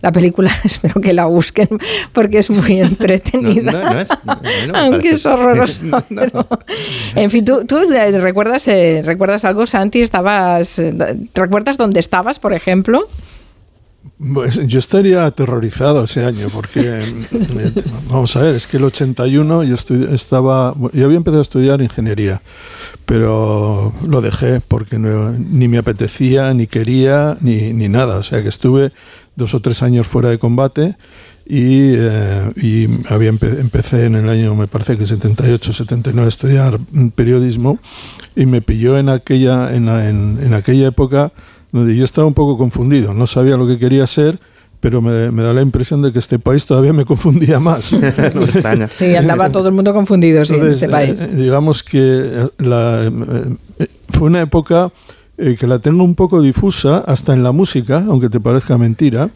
La 0.00 0.12
película, 0.12 0.50
espero 0.64 1.00
que 1.00 1.12
la 1.12 1.26
busquen 1.26 1.68
porque 2.12 2.38
es 2.38 2.50
muy 2.50 2.80
entretenida. 2.80 3.72
No, 3.72 3.82
no, 3.84 3.94
no 3.94 4.00
es- 4.00 4.08
no, 4.24 4.34
no 4.66 4.72
me 4.72 4.78
Aunque 4.78 5.10
es 5.12 5.26
horroroso. 5.26 5.80
No, 5.90 6.04
no. 6.08 6.22
pero- 6.22 6.46
En 7.16 7.30
fin, 7.30 7.44
¿tú, 7.44 7.64
tú 7.66 7.78
recuerdas, 8.20 8.66
eh, 8.68 9.02
recuerdas 9.04 9.44
algo, 9.44 9.66
Santi? 9.66 10.02
¿Estabas, 10.02 10.78
eh, 10.78 10.94
¿Recuerdas 11.34 11.76
dónde 11.76 12.00
estabas, 12.00 12.38
por 12.38 12.52
ejemplo? 12.52 13.08
Pues 14.18 14.66
yo 14.66 14.78
estaría 14.78 15.24
aterrorizado 15.24 16.04
ese 16.04 16.24
año 16.24 16.48
porque, 16.52 16.80
eh, 17.32 17.72
vamos 18.08 18.34
a 18.36 18.42
ver, 18.42 18.54
es 18.54 18.66
que 18.66 18.78
el 18.78 18.84
81 18.84 19.64
yo 19.64 19.74
estaba, 20.12 20.74
yo 20.92 21.04
había 21.04 21.16
empezado 21.16 21.40
a 21.40 21.42
estudiar 21.42 21.82
ingeniería, 21.82 22.42
pero 23.06 23.92
lo 24.06 24.20
dejé 24.20 24.60
porque 24.60 24.98
ni 24.98 25.68
me 25.68 25.78
apetecía, 25.78 26.52
ni 26.54 26.66
quería, 26.66 27.36
ni, 27.40 27.72
ni 27.72 27.88
nada. 27.88 28.16
O 28.16 28.22
sea 28.22 28.42
que 28.42 28.48
estuve 28.48 28.92
dos 29.36 29.54
o 29.54 29.60
tres 29.60 29.82
años 29.82 30.06
fuera 30.06 30.28
de 30.28 30.38
combate 30.38 30.96
y, 31.52 31.94
eh, 31.96 32.52
y 32.56 32.86
había 33.12 33.32
empe- 33.32 33.58
empecé 33.60 34.04
en 34.04 34.14
el 34.14 34.28
año, 34.28 34.54
me 34.54 34.68
parece 34.68 34.96
que 34.96 35.04
78, 35.04 35.72
79 35.72 36.24
a 36.24 36.28
estudiar 36.28 36.78
periodismo 37.16 37.78
y 38.36 38.46
me 38.46 38.62
pilló 38.62 38.96
en 38.98 39.08
aquella, 39.08 39.74
en, 39.74 39.88
en- 39.88 40.38
en 40.42 40.54
aquella 40.54 40.86
época 40.86 41.32
donde 41.72 41.96
yo 41.96 42.04
estaba 42.04 42.26
un 42.28 42.34
poco 42.34 42.56
confundido, 42.56 43.14
no 43.14 43.26
sabía 43.26 43.56
lo 43.56 43.66
que 43.66 43.78
quería 43.78 44.06
ser, 44.06 44.38
pero 44.78 45.02
me, 45.02 45.30
me 45.32 45.42
da 45.42 45.52
la 45.52 45.60
impresión 45.62 46.02
de 46.02 46.12
que 46.12 46.18
este 46.20 46.38
país 46.38 46.64
todavía 46.66 46.92
me 46.92 47.04
confundía 47.04 47.58
más. 47.60 47.92
no 48.34 48.42
extraña. 48.44 48.88
Sí, 48.88 49.14
andaba 49.16 49.50
todo 49.50 49.68
el 49.68 49.74
mundo 49.74 49.92
confundido 49.92 50.44
sí, 50.44 50.54
en 50.54 50.60
Entonces, 50.60 50.82
este 50.82 50.88
país. 50.92 51.20
eh, 51.20 51.30
digamos 51.34 51.82
que 51.82 51.98
eh, 52.00 52.48
la, 52.58 53.04
eh, 53.06 53.10
eh, 53.80 53.86
fue 54.08 54.28
una 54.28 54.40
época 54.40 54.90
eh, 55.36 55.56
que 55.58 55.66
la 55.66 55.80
tengo 55.80 56.02
un 56.04 56.14
poco 56.14 56.40
difusa, 56.40 56.98
hasta 57.06 57.32
en 57.34 57.42
la 57.42 57.52
música, 57.52 58.04
aunque 58.08 58.28
te 58.30 58.40
parezca 58.40 58.78
mentira, 58.78 59.30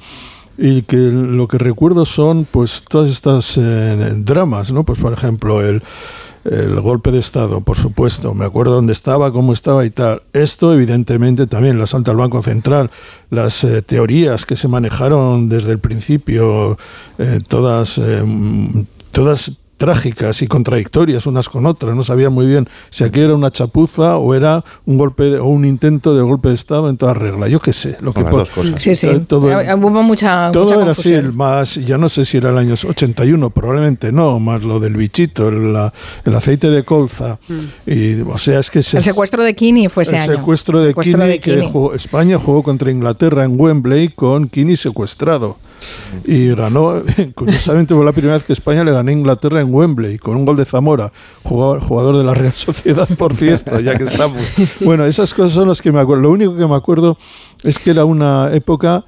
y 0.56 0.82
que 0.82 0.96
lo 0.96 1.48
que 1.48 1.58
recuerdo 1.58 2.04
son 2.04 2.46
pues 2.50 2.84
todas 2.88 3.10
estas 3.10 3.58
eh, 3.58 4.14
dramas, 4.16 4.72
¿no? 4.72 4.84
Pues 4.84 4.98
por 4.98 5.12
ejemplo 5.12 5.60
el, 5.62 5.82
el 6.44 6.78
golpe 6.80 7.10
de 7.10 7.18
Estado, 7.18 7.60
por 7.62 7.76
supuesto, 7.76 8.34
me 8.34 8.44
acuerdo 8.44 8.74
dónde 8.74 8.92
estaba, 8.92 9.32
cómo 9.32 9.52
estaba 9.52 9.84
y 9.84 9.90
tal. 9.90 10.22
Esto 10.32 10.74
evidentemente 10.74 11.46
también, 11.46 11.78
la 11.78 11.86
Santa 11.86 12.10
al 12.10 12.18
Banco 12.18 12.42
Central, 12.42 12.90
las 13.30 13.64
eh, 13.64 13.82
teorías 13.82 14.44
que 14.44 14.56
se 14.56 14.68
manejaron 14.68 15.48
desde 15.48 15.72
el 15.72 15.78
principio, 15.78 16.76
eh, 17.18 17.40
todas, 17.48 17.98
eh, 17.98 18.22
todas 19.12 19.58
trágicas 19.76 20.40
y 20.42 20.46
contradictorias 20.46 21.26
unas 21.26 21.48
con 21.48 21.66
otras. 21.66 21.94
No 21.96 22.02
sabían 22.02 22.32
muy 22.32 22.46
bien 22.46 22.66
si 22.90 23.04
aquí 23.04 23.20
era 23.20 23.34
una 23.34 23.50
chapuza 23.50 24.16
o 24.18 24.34
era 24.34 24.64
un 24.86 24.98
golpe 24.98 25.24
de- 25.24 25.38
o 25.38 25.46
un 25.46 25.64
intento 25.64 26.14
de 26.14 26.22
golpe 26.22 26.48
de 26.48 26.54
Estado 26.54 26.88
en 26.88 26.96
toda 26.96 27.14
regla. 27.14 27.48
Yo 27.48 27.60
qué 27.60 27.72
sé. 27.72 27.96
Lo 28.00 28.12
que 28.14 28.22
las 28.22 28.30
dos 28.30 28.50
cosas. 28.50 28.82
Sí, 28.82 28.94
sí. 28.94 29.08
Todo, 29.26 29.50
Eh, 29.60 29.74
Hubo 29.74 30.02
mucha, 30.02 30.50
todo 30.52 30.64
mucha 30.64 30.82
era 30.82 30.92
así, 30.92 31.12
el 31.12 31.32
más, 31.32 31.74
ya 31.74 31.98
no 31.98 32.08
sé 32.08 32.24
si 32.24 32.36
era 32.38 32.50
el 32.50 32.58
año 32.58 32.74
81, 32.74 33.50
probablemente 33.50 34.12
no, 34.12 34.38
más 34.40 34.62
lo 34.62 34.80
del 34.80 34.96
bichito, 34.96 35.48
el, 35.48 35.72
la- 35.72 35.92
el 36.24 36.34
aceite 36.34 36.70
de 36.70 36.84
colza. 36.84 37.38
Y, 37.86 38.20
o 38.22 38.38
sea, 38.38 38.58
es 38.60 38.70
que 38.70 38.82
se, 38.82 38.96
Mm. 38.96 38.98
El 38.98 39.04
secuestro 39.04 39.42
de 39.44 39.54
Kini 39.54 39.88
fue 39.88 40.04
ese 40.04 40.16
el 40.16 40.22
año. 40.22 40.32
secuestro 40.36 40.80
de 40.80 40.88
Secuestro 40.90 41.18
Kini, 41.18 41.30
de 41.30 41.40
que 41.40 41.54
Kini. 41.56 41.70
jugó- 41.70 41.94
España 41.94 42.38
jugó 42.38 42.62
contra 42.62 42.90
Inglaterra 42.90 43.44
en 43.44 43.60
Wembley 43.60 44.08
con 44.08 44.48
Kini 44.48 44.76
secuestrado. 44.76 45.58
Y 46.24 46.48
ganó, 46.54 47.02
curiosamente 47.34 47.94
fue 47.94 48.04
la 48.04 48.12
primera 48.12 48.34
vez 48.34 48.44
que 48.44 48.52
España 48.52 48.84
le 48.84 48.92
ganó 48.92 49.10
a 49.10 49.12
Inglaterra 49.12 49.60
en 49.60 49.63
Wembley, 49.72 50.18
con 50.18 50.36
un 50.36 50.44
gol 50.44 50.56
de 50.56 50.64
Zamora, 50.64 51.12
jugador, 51.42 51.80
jugador 51.80 52.16
de 52.16 52.24
la 52.24 52.34
Real 52.34 52.52
Sociedad, 52.52 53.08
por 53.16 53.34
cierto, 53.34 53.80
ya 53.80 53.96
que 53.96 54.04
estamos. 54.04 54.38
Bueno, 54.80 55.04
esas 55.04 55.32
cosas 55.34 55.52
son 55.52 55.68
las 55.68 55.80
que 55.80 55.92
me 55.92 56.00
acuerdo. 56.00 56.22
Lo 56.22 56.30
único 56.30 56.56
que 56.56 56.66
me 56.66 56.74
acuerdo 56.74 57.16
es 57.62 57.78
que 57.78 57.90
era 57.90 58.04
una 58.04 58.50
época, 58.52 59.04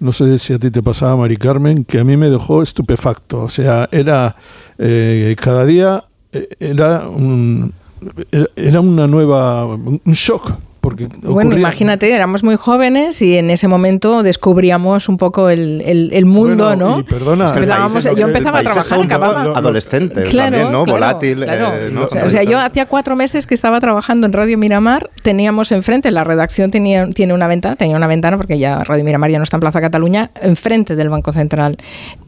no 0.00 0.12
sé 0.12 0.38
si 0.38 0.52
a 0.52 0.58
ti 0.58 0.70
te 0.70 0.82
pasaba, 0.82 1.16
Mari 1.16 1.36
Carmen, 1.36 1.84
que 1.84 1.98
a 1.98 2.04
mí 2.04 2.16
me 2.16 2.30
dejó 2.30 2.62
estupefacto. 2.62 3.42
O 3.42 3.48
sea, 3.48 3.88
era 3.92 4.36
eh, 4.78 5.34
cada 5.40 5.64
día 5.64 6.04
eh, 6.32 6.48
era 6.60 7.08
un, 7.08 7.72
era 8.56 8.80
una 8.80 9.06
nueva, 9.06 9.66
un 9.66 10.00
shock. 10.06 10.67
Porque 10.88 11.06
Bueno, 11.06 11.50
ocurría- 11.50 11.58
imagínate, 11.58 12.12
éramos 12.14 12.42
muy 12.42 12.56
jóvenes 12.56 13.20
y 13.20 13.36
en 13.36 13.50
ese 13.50 13.68
momento 13.68 14.22
descubríamos 14.22 15.08
un 15.08 15.16
poco 15.18 15.50
el, 15.50 15.82
el- 15.84 16.10
el 16.12 16.24
mundo, 16.24 16.64
Bueno, 16.66 16.90
¿no? 16.90 16.98
y 17.00 17.02
perdona, 17.02 17.50
Empezábamos- 17.50 18.06
el 18.06 18.12
país- 18.12 18.18
yo 18.20 18.26
el 18.28 18.36
empezaba 18.36 18.58
a 18.60 18.62
trabajar, 18.62 19.00
acababa. 19.02 19.42
Adolescente 19.58 20.24
Claro, 20.24 20.50
también, 20.56 20.72
¿no? 20.72 20.84
claro, 20.84 20.92
Volátil. 20.92 21.44
claro. 21.44 21.66
eh, 21.74 21.90
¿no? 21.92 22.08
O 22.26 22.30
sea, 22.30 22.42
yo 22.44 22.58
hacía 22.58 22.86
cuatro 22.86 23.16
meses 23.16 23.46
que 23.46 23.54
estaba 23.54 23.80
trabajando 23.80 24.26
en 24.26 24.32
Radio 24.32 24.56
Miramar, 24.58 25.10
teníamos 25.22 25.72
enfrente, 25.72 26.10
la 26.10 26.24
redacción 26.24 26.70
tenía, 26.70 27.06
tiene 27.10 27.34
una 27.34 27.46
ventana, 27.48 27.76
tenía 27.76 27.96
una 27.96 28.06
ventana 28.06 28.36
porque 28.36 28.58
ya 28.58 28.82
Radio 28.84 29.04
Miramar 29.04 29.30
ya 29.30 29.38
no 29.38 29.44
está 29.44 29.56
en 29.56 29.60
Plaza 29.60 29.80
Cataluña, 29.80 30.30
enfrente 30.40 30.96
del 30.96 31.08
Banco 31.10 31.32
Central. 31.32 31.76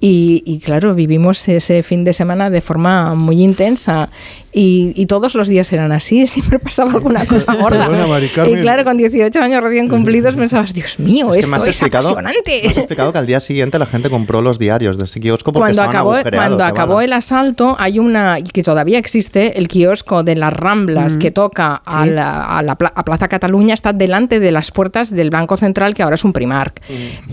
Y, 0.01 0.43
y 0.45 0.59
claro, 0.59 0.95
vivimos 0.95 1.49
ese 1.49 1.83
fin 1.83 2.05
de 2.05 2.13
semana 2.13 2.51
de 2.51 2.61
forma 2.61 3.15
muy 3.15 3.43
intensa 3.43 4.09
y, 4.53 4.93
y 4.97 5.07
todos 5.07 5.35
los 5.35 5.47
días 5.49 5.73
eran 5.73 5.93
así, 5.93 6.27
siempre 6.27 6.59
pasaba 6.59 6.93
alguna 6.93 7.25
cosa 7.27 7.55
gorda. 7.55 7.87
Perdona, 7.89 8.07
y 8.51 8.55
Carmen. 8.55 8.63
claro, 8.63 8.85
con 8.85 8.97
18 8.97 9.41
años 9.41 9.63
recién 9.63 9.89
cumplidos 9.89 10.35
pensabas, 10.35 10.73
Dios 10.75 10.99
mío, 10.99 11.33
Es 11.35 11.45
que 11.45 11.51
me 11.51 11.57
has 11.57 11.63
esto 11.63 11.71
es 11.71 11.77
explicado, 11.77 12.09
apasionante. 12.11 12.61
me 12.65 12.69
has 12.71 12.77
explicado 12.79 13.13
que 13.13 13.19
al 13.19 13.27
día 13.27 13.41
siguiente 13.41 13.79
la 13.79 13.87
gente 13.87 14.11
compró 14.11 14.43
los 14.43 14.59
diarios 14.59 14.99
de 14.99 15.05
ese 15.05 15.21
kiosco 15.21 15.53
porque 15.53 15.73
cuando 15.75 15.83
estaban 15.83 15.97
acabó, 15.97 16.37
cuando 16.37 16.57
de 16.59 16.65
acabó 16.65 17.01
el 17.01 17.13
asalto, 17.13 17.77
hay 17.79 17.99
una, 17.99 18.39
y 18.39 18.45
que 18.45 18.63
todavía 18.63 18.99
existe, 18.99 19.59
el 19.59 19.69
kiosco 19.69 20.23
de 20.23 20.37
las 20.37 20.53
Ramblas 20.53 21.17
que 21.17 21.31
toca 21.31 21.83
a, 21.85 22.05
Sí. 22.05 22.11
la, 22.11 22.59
a 22.59 22.63
la 22.63 22.77
pla- 22.77 22.93
a 22.95 23.05
Plaza 23.05 23.29
Cataluña, 23.29 23.75
está 23.75 23.93
delante 23.93 24.41
de 24.41 24.53
las 24.53 24.71
puertas 24.71 25.11
del 25.11 25.31
Banco 25.31 25.57
Central, 25.57 25.95
que 25.95 26.03
ahora 26.03 26.15
es 26.15 26.25
un 26.25 26.33
Primark. 26.33 26.81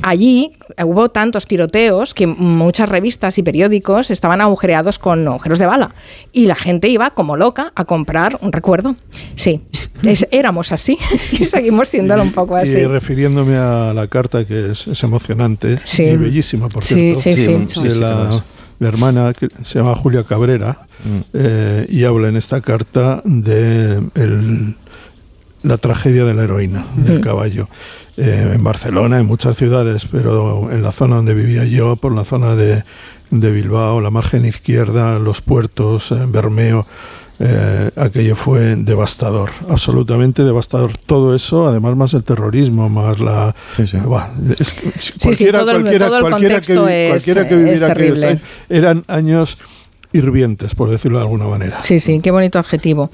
Allí 0.01 0.51
hubo 0.84 1.09
tantos 1.09 1.47
tiroteos 1.47 2.13
que 2.13 2.28
muchas 2.28 2.89
revistas 2.89 3.38
y 3.38 3.43
periódicos 3.43 4.11
estaban 4.11 4.41
agujereados 4.41 4.99
con 4.99 5.28
agujeros 5.28 5.59
de 5.59 5.65
bala. 5.65 5.91
Y 6.32 6.45
la 6.45 6.55
gente 6.55 6.88
iba 6.88 7.11
como 7.11 7.36
loca 7.38 7.72
a 7.76 7.86
comprar 7.86 8.38
un 8.41 8.51
recuerdo. 8.51 8.95
Sí, 9.36 9.61
es- 10.03 10.28
éramos 10.32 10.72
así 10.72 10.97
y 11.31 11.45
seguimos 11.45 11.87
siéndolo 11.89 12.21
un 12.23 12.31
poco 12.31 12.55
así. 12.55 12.69
Y 12.69 12.85
refiriéndome 12.85 13.55
a 13.57 13.93
la 13.93 14.07
carta 14.07 14.45
que 14.45 14.71
es, 14.71 14.87
es 14.87 15.03
emocionante 15.03 15.79
Sí. 15.83 16.03
y 16.03 16.17
bellísima, 16.17 16.67
por 16.69 16.83
Sí, 16.83 16.95
cierto. 17.15 17.21
sí, 17.21 17.35
sí. 17.35 17.65
Sí, 17.67 17.87
de 17.89 17.95
la, 17.99 18.43
la 18.79 18.87
hermana 18.87 19.33
que 19.33 19.47
se 19.63 19.79
llama 19.79 19.95
Julia 19.95 20.23
Cabrera 20.23 20.87
eh, 21.33 21.85
y 21.89 22.03
habla 22.03 22.27
en 22.29 22.37
esta 22.37 22.61
carta 22.61 23.21
de 23.25 24.01
el- 24.15 24.75
la 25.63 25.77
tragedia 25.77 26.23
de 26.23 26.33
la 26.33 26.43
heroína, 26.43 26.85
del 26.95 27.19
Mm. 27.19 27.21
caballo. 27.23 27.67
Eh, 28.15 28.51
en 28.55 28.63
Barcelona, 28.63 29.19
en 29.19 29.25
muchas 29.25 29.57
ciudades, 29.57 30.07
pero 30.09 30.71
en 30.71 30.81
la 30.81 30.91
zona 30.91 31.17
donde 31.17 31.33
vivía 31.33 31.65
yo, 31.65 31.95
por 31.97 32.13
la 32.15 32.23
zona 32.23 32.55
de, 32.55 32.83
de 33.31 33.51
Bilbao, 33.51 33.99
la 33.99 34.09
margen 34.11 34.45
izquierda, 34.45 35.19
los 35.19 35.41
puertos, 35.41 36.11
eh, 36.11 36.19
Bermeo, 36.27 36.87
eh, 37.39 37.91
aquello 37.95 38.35
fue 38.35 38.75
devastador, 38.77 39.51
absolutamente 39.69 40.43
devastador. 40.43 40.97
Todo 40.97 41.35
eso, 41.35 41.67
además 41.67 41.95
más 41.95 42.13
el 42.13 42.23
terrorismo, 42.23 42.89
más 42.89 43.19
la... 43.19 43.53
Buah, 44.05 44.29
es 44.57 44.73
que 44.73 44.91
cualquiera, 45.21 45.59
todo 45.59 45.71
el- 45.71 45.81
cualquiera, 45.81 46.07
todo 46.07 46.17
el 46.17 46.21
cualquiera 46.23 46.61
que, 46.61 46.73
es- 47.05 47.09
cualquiera 47.11 47.47
que 47.47 47.55
viviera 47.55 47.91
aquellos 47.91 48.23
años, 48.23 48.41
eran 48.69 49.03
años 49.07 49.57
hirvientes, 50.13 50.73
por 50.75 50.89
decirlo 50.89 51.17
de 51.19 51.23
alguna 51.25 51.45
manera. 51.45 51.83
Sí, 51.83 51.99
sí, 51.99 52.19
qué 52.21 52.31
bonito 52.31 52.57
adjetivo. 52.59 53.09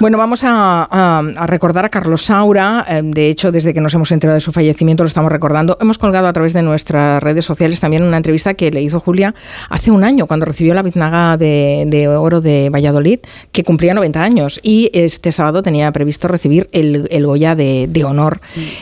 Bueno, 0.00 0.18
vamos 0.18 0.44
a, 0.44 0.86
a- 0.90 1.18
a 1.36 1.46
recordar 1.46 1.84
a 1.84 1.88
Carlos 1.88 2.22
Saura. 2.22 2.84
eh, 2.88 3.00
De 3.02 3.28
hecho, 3.28 3.50
desde 3.52 3.72
que 3.74 3.80
nos 3.80 3.94
hemos 3.94 4.10
enterado 4.12 4.34
de 4.34 4.40
su 4.40 4.52
fallecimiento 4.52 5.02
lo 5.02 5.08
estamos 5.08 5.32
recordando. 5.32 5.78
Hemos 5.80 5.98
colgado 5.98 6.26
a 6.28 6.32
través 6.32 6.52
de 6.52 6.62
nuestras 6.62 7.22
redes 7.22 7.44
sociales 7.44 7.80
también 7.80 8.02
una 8.02 8.16
entrevista 8.16 8.54
que 8.54 8.70
le 8.70 8.82
hizo 8.82 9.00
Julia 9.00 9.34
hace 9.70 9.90
un 9.90 10.04
año, 10.04 10.26
cuando 10.26 10.44
recibió 10.46 10.74
la 10.74 10.82
biznaga 10.82 11.36
de, 11.36 11.84
de 11.86 12.08
oro 12.08 12.40
de 12.40 12.70
Valladolid, 12.70 13.20
que 13.52 13.64
cumplía 13.64 13.94
90 13.94 14.22
años. 14.22 14.60
Y 14.62 14.90
este 14.92 15.32
sábado 15.32 15.62
tenía 15.62 15.90
previsto 15.92 16.28
recibir 16.28 16.68
el, 16.72 17.08
el 17.10 17.26
Goya 17.26 17.54
de, 17.54 17.86
de 17.88 18.04
honor 18.04 18.40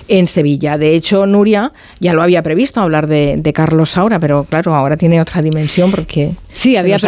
en 0.08 0.26
Sevilla. 0.28 0.78
De 0.78 0.94
hecho, 0.94 1.26
Nuria 1.26 1.72
ya 2.00 2.12
lo 2.12 2.22
había 2.22 2.42
previsto 2.42 2.80
hablar 2.80 3.06
de, 3.06 3.36
de 3.38 3.52
Carlos 3.52 3.90
Saura, 3.90 4.18
pero 4.18 4.44
claro, 4.44 4.74
ahora 4.74 4.96
tiene 4.96 5.20
otra 5.20 5.42
dimensión 5.42 5.90
porque... 5.90 6.32
Sí, 6.54 6.76
había 6.76 6.96
nos 6.96 7.02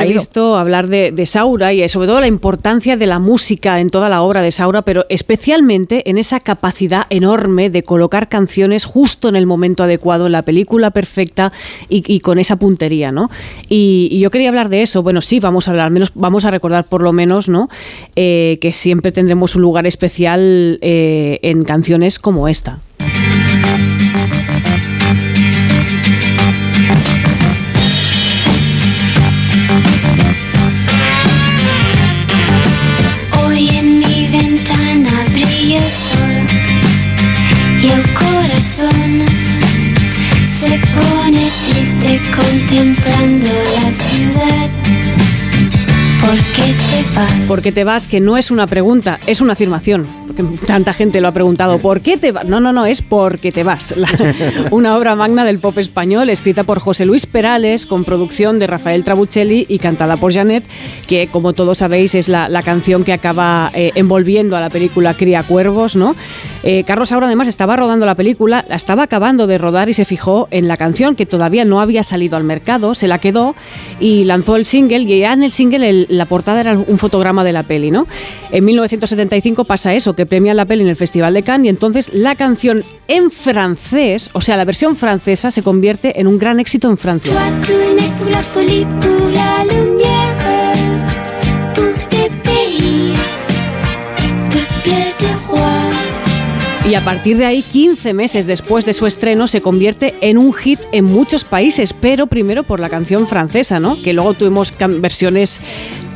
hablar 0.56 0.88
de, 0.88 1.26
Saura 1.26 1.72
y 1.72 1.82
eh, 1.82 1.88
sobre 1.88 2.08
todo 2.08 2.20
la 2.20 2.26
importancia 2.26 2.96
de 2.96 3.06
la 3.06 3.18
música 3.18 3.80
en 3.80 3.88
toda 3.88 4.08
la 4.08 4.22
obra 4.22 4.42
de 4.42 4.52
Saura, 4.52 4.82
pero 4.82 5.06
especialmente 5.08 6.08
en 6.08 6.18
esa 6.18 6.40
capacidad 6.40 7.06
enorme 7.10 7.70
de 7.70 7.82
colocar 7.82 8.28
canciones 8.28 8.84
justo 8.84 9.28
en 9.28 9.36
el 9.36 9.46
momento 9.46 9.82
adecuado, 9.84 10.26
en 10.26 10.32
la 10.32 10.42
película 10.42 10.90
perfecta 10.90 11.52
y, 11.88 12.20
con 12.20 12.38
esa 12.38 12.56
puntería, 12.56 13.10
¿no? 13.10 13.30
Y, 13.68 14.08
y 14.10 14.20
yo 14.20 14.30
quería 14.30 14.48
hablar 14.48 14.68
de 14.68 14.82
eso. 14.82 15.02
Bueno, 15.02 15.20
sí, 15.22 15.40
vamos 15.40 15.66
a 15.66 15.72
hablar, 15.72 15.86
al 15.86 15.92
menos 15.92 16.12
vamos 16.14 16.44
a 16.44 16.50
recordar 16.50 16.84
por 16.84 17.02
lo 17.02 17.12
menos, 17.12 17.48
¿no? 17.48 17.68
Eh, 18.16 18.58
que 18.60 18.72
siempre 18.72 19.12
tendremos 19.12 19.56
un 19.56 19.62
lugar 19.62 19.86
especial 19.86 20.78
eh, 20.82 21.38
en 21.42 21.64
canciones 21.64 22.18
como 22.18 22.48
esta. 22.48 22.78
Se 40.64 40.78
pone 40.78 41.46
triste 41.68 42.20
contemplando 42.34 43.50
la 43.82 43.92
ciudad. 43.92 44.70
¿Por 46.20 46.36
qué 46.36 46.74
te 46.90 47.14
vas? 47.14 47.46
¿Por 47.46 47.62
qué 47.62 47.72
te 47.72 47.84
vas? 47.84 48.08
Que 48.08 48.20
no 48.20 48.38
es 48.38 48.50
una 48.50 48.66
pregunta, 48.66 49.18
es 49.26 49.42
una 49.42 49.52
afirmación. 49.52 50.23
Porque 50.36 50.66
tanta 50.66 50.92
gente 50.92 51.20
lo 51.20 51.28
ha 51.28 51.32
preguntado. 51.32 51.78
¿Por 51.78 52.00
qué 52.00 52.16
te 52.16 52.32
vas? 52.32 52.44
No, 52.44 52.60
no, 52.60 52.72
no, 52.72 52.86
es 52.86 53.02
porque 53.02 53.52
te 53.52 53.62
vas. 53.64 53.96
La- 53.96 54.08
una 54.70 54.96
obra 54.96 55.14
magna 55.14 55.44
del 55.44 55.58
pop 55.58 55.78
español, 55.78 56.28
escrita 56.30 56.64
por 56.64 56.80
José 56.80 57.06
Luis 57.06 57.26
Perales, 57.26 57.86
con 57.86 58.04
producción 58.04 58.58
de 58.58 58.66
Rafael 58.66 59.04
Trabuccelli 59.04 59.66
y 59.68 59.78
cantada 59.78 60.16
por 60.16 60.32
Janet, 60.32 60.64
que 61.06 61.28
como 61.28 61.52
todos 61.52 61.78
sabéis 61.78 62.14
es 62.14 62.28
la, 62.28 62.48
la 62.48 62.62
canción 62.62 63.04
que 63.04 63.12
acaba 63.12 63.70
eh, 63.74 63.92
envolviendo 63.94 64.56
a 64.56 64.60
la 64.60 64.70
película 64.70 65.14
Cría 65.14 65.42
Cuervos, 65.42 65.94
¿no? 65.96 66.16
Eh, 66.62 66.82
Carlos 66.84 67.10
Saura 67.10 67.26
además 67.26 67.46
estaba 67.48 67.76
rodando 67.76 68.06
la 68.06 68.14
película, 68.14 68.64
la 68.68 68.76
estaba 68.76 69.02
acabando 69.04 69.46
de 69.46 69.58
rodar 69.58 69.88
y 69.88 69.94
se 69.94 70.04
fijó 70.04 70.48
en 70.50 70.66
la 70.66 70.76
canción 70.76 71.14
que 71.14 71.26
todavía 71.26 71.64
no 71.64 71.80
había 71.80 72.02
salido 72.02 72.36
al 72.36 72.44
mercado, 72.44 72.94
se 72.94 73.06
la 73.06 73.18
quedó 73.18 73.54
y 74.00 74.24
lanzó 74.24 74.56
el 74.56 74.64
single 74.64 75.00
y 75.00 75.18
ya 75.20 75.32
en 75.34 75.42
el 75.42 75.52
single 75.52 75.88
el- 75.88 76.06
la 76.08 76.24
portada 76.24 76.60
era 76.60 76.76
un 76.78 76.98
fotograma 76.98 77.44
de 77.44 77.52
la 77.52 77.62
peli, 77.62 77.90
¿no? 77.90 78.06
En 78.50 78.64
1975 78.64 79.64
pasa 79.64 79.94
eso, 79.94 80.14
que 80.14 80.23
premian 80.26 80.56
la 80.56 80.64
peli 80.64 80.82
en 80.82 80.88
el 80.88 80.96
Festival 80.96 81.34
de 81.34 81.42
Cannes 81.42 81.66
y 81.66 81.68
entonces 81.68 82.10
la 82.12 82.34
canción 82.34 82.84
en 83.08 83.30
francés, 83.30 84.30
o 84.32 84.40
sea, 84.40 84.56
la 84.56 84.64
versión 84.64 84.96
francesa 84.96 85.50
se 85.50 85.62
convierte 85.62 86.20
en 86.20 86.26
un 86.26 86.38
gran 86.38 86.60
éxito 86.60 86.88
en 86.90 86.98
Francia. 86.98 87.32
Y 96.86 96.96
a 96.96 97.02
partir 97.02 97.38
de 97.38 97.46
ahí, 97.46 97.62
15 97.62 98.12
meses 98.12 98.46
después 98.46 98.84
de 98.84 98.92
su 98.92 99.06
estreno, 99.06 99.48
se 99.48 99.62
convierte 99.62 100.16
en 100.20 100.36
un 100.36 100.52
hit 100.52 100.80
en 100.92 101.06
muchos 101.06 101.42
países, 101.42 101.94
pero 101.94 102.26
primero 102.26 102.62
por 102.62 102.78
la 102.78 102.90
canción 102.90 103.26
francesa, 103.26 103.80
¿no? 103.80 104.00
Que 104.02 104.12
luego 104.12 104.34
tuvimos 104.34 104.70
versiones 104.98 105.60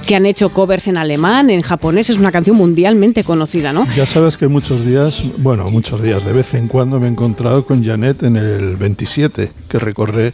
que 0.07 0.17
han 0.17 0.25
hecho 0.25 0.49
covers 0.49 0.89
en 0.89 0.97
alemán, 0.97 1.51
en 1.51 1.61
japonés, 1.61 2.09
es 2.09 2.17
una 2.19 2.33
canción 2.33 2.57
mundialmente 2.57 3.25
conocida, 3.25 3.73
¿no? 3.75 3.87
Ya 3.95 4.07
sabes 4.07 4.39
que 4.39 4.49
muchos 4.49 4.87
días, 4.87 5.23
bueno, 5.37 5.67
muchos 5.71 6.03
días, 6.03 6.25
de 6.25 6.33
vez 6.33 6.55
en 6.55 6.67
cuando 6.67 6.99
me 6.99 7.09
he 7.09 7.11
encontrado 7.11 7.67
con 7.67 7.85
Janet 7.85 8.23
en 8.23 8.37
el 8.37 8.77
27, 8.77 9.51
que 9.69 9.79
recorre 9.79 10.33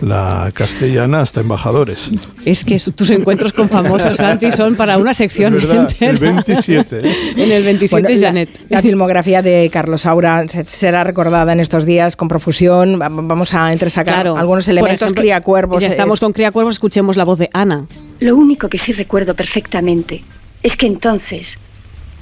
la 0.00 0.50
castellana 0.54 1.20
hasta 1.22 1.40
embajadores. 1.40 2.12
Es 2.44 2.64
que 2.64 2.78
tus 2.94 3.10
encuentros 3.10 3.52
con 3.52 3.68
famosos, 3.68 4.16
Santi, 4.16 4.52
son 4.52 4.76
para 4.76 4.96
una 4.96 5.12
sección 5.12 5.56
Es 5.56 5.66
verdad, 5.66 5.88
entera. 5.90 6.10
el 6.12 6.18
27. 6.18 7.00
En 7.36 7.50
el 7.52 7.64
27 7.64 8.02
Bueno, 8.06 8.20
la- 8.20 8.26
Janet. 8.28 8.50
La, 8.68 8.82
filmografía 8.82 9.42
de 9.42 9.68
Carlos 9.72 10.02
Saura 10.02 10.46
se- 10.48 10.64
será 10.64 11.02
recordada 11.02 11.52
en 11.52 11.58
estos 11.58 11.84
días 11.84 12.14
con 12.14 12.28
profusión. 12.28 13.00
Va- 13.02 13.08
Vamos 13.08 13.54
a 13.54 13.72
entresacar 13.72 14.14
Claro. 14.14 14.36
algunos 14.36 14.66
Por 14.66 14.72
elementos. 14.72 15.02
ejemplo, 15.02 15.22
Criacuervos. 15.22 15.80
Ya 15.82 15.88
estamos 15.88 16.14
es- 16.18 16.20
con 16.20 16.32
Criacuervos, 16.32 16.74
escuchemos 16.74 17.16
la 17.16 17.24
voz 17.24 17.38
de 17.40 17.50
Ana. 17.52 17.86
Lo 18.20 18.36
único 18.36 18.68
que 18.68 18.78
sí 18.78 18.92
recuerdo 18.92 19.15
perfectamente 19.34 20.22
es 20.62 20.76
que 20.76 20.86
entonces 20.86 21.58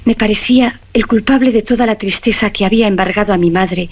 me 0.05 0.15
parecía 0.15 0.79
el 0.93 1.07
culpable 1.07 1.51
de 1.51 1.63
toda 1.63 1.85
la 1.85 1.95
tristeza 1.97 2.51
que 2.51 2.63
había 2.65 2.87
embargado 2.87 3.33
a 3.33 3.37
mi 3.37 3.49
madre 3.51 3.89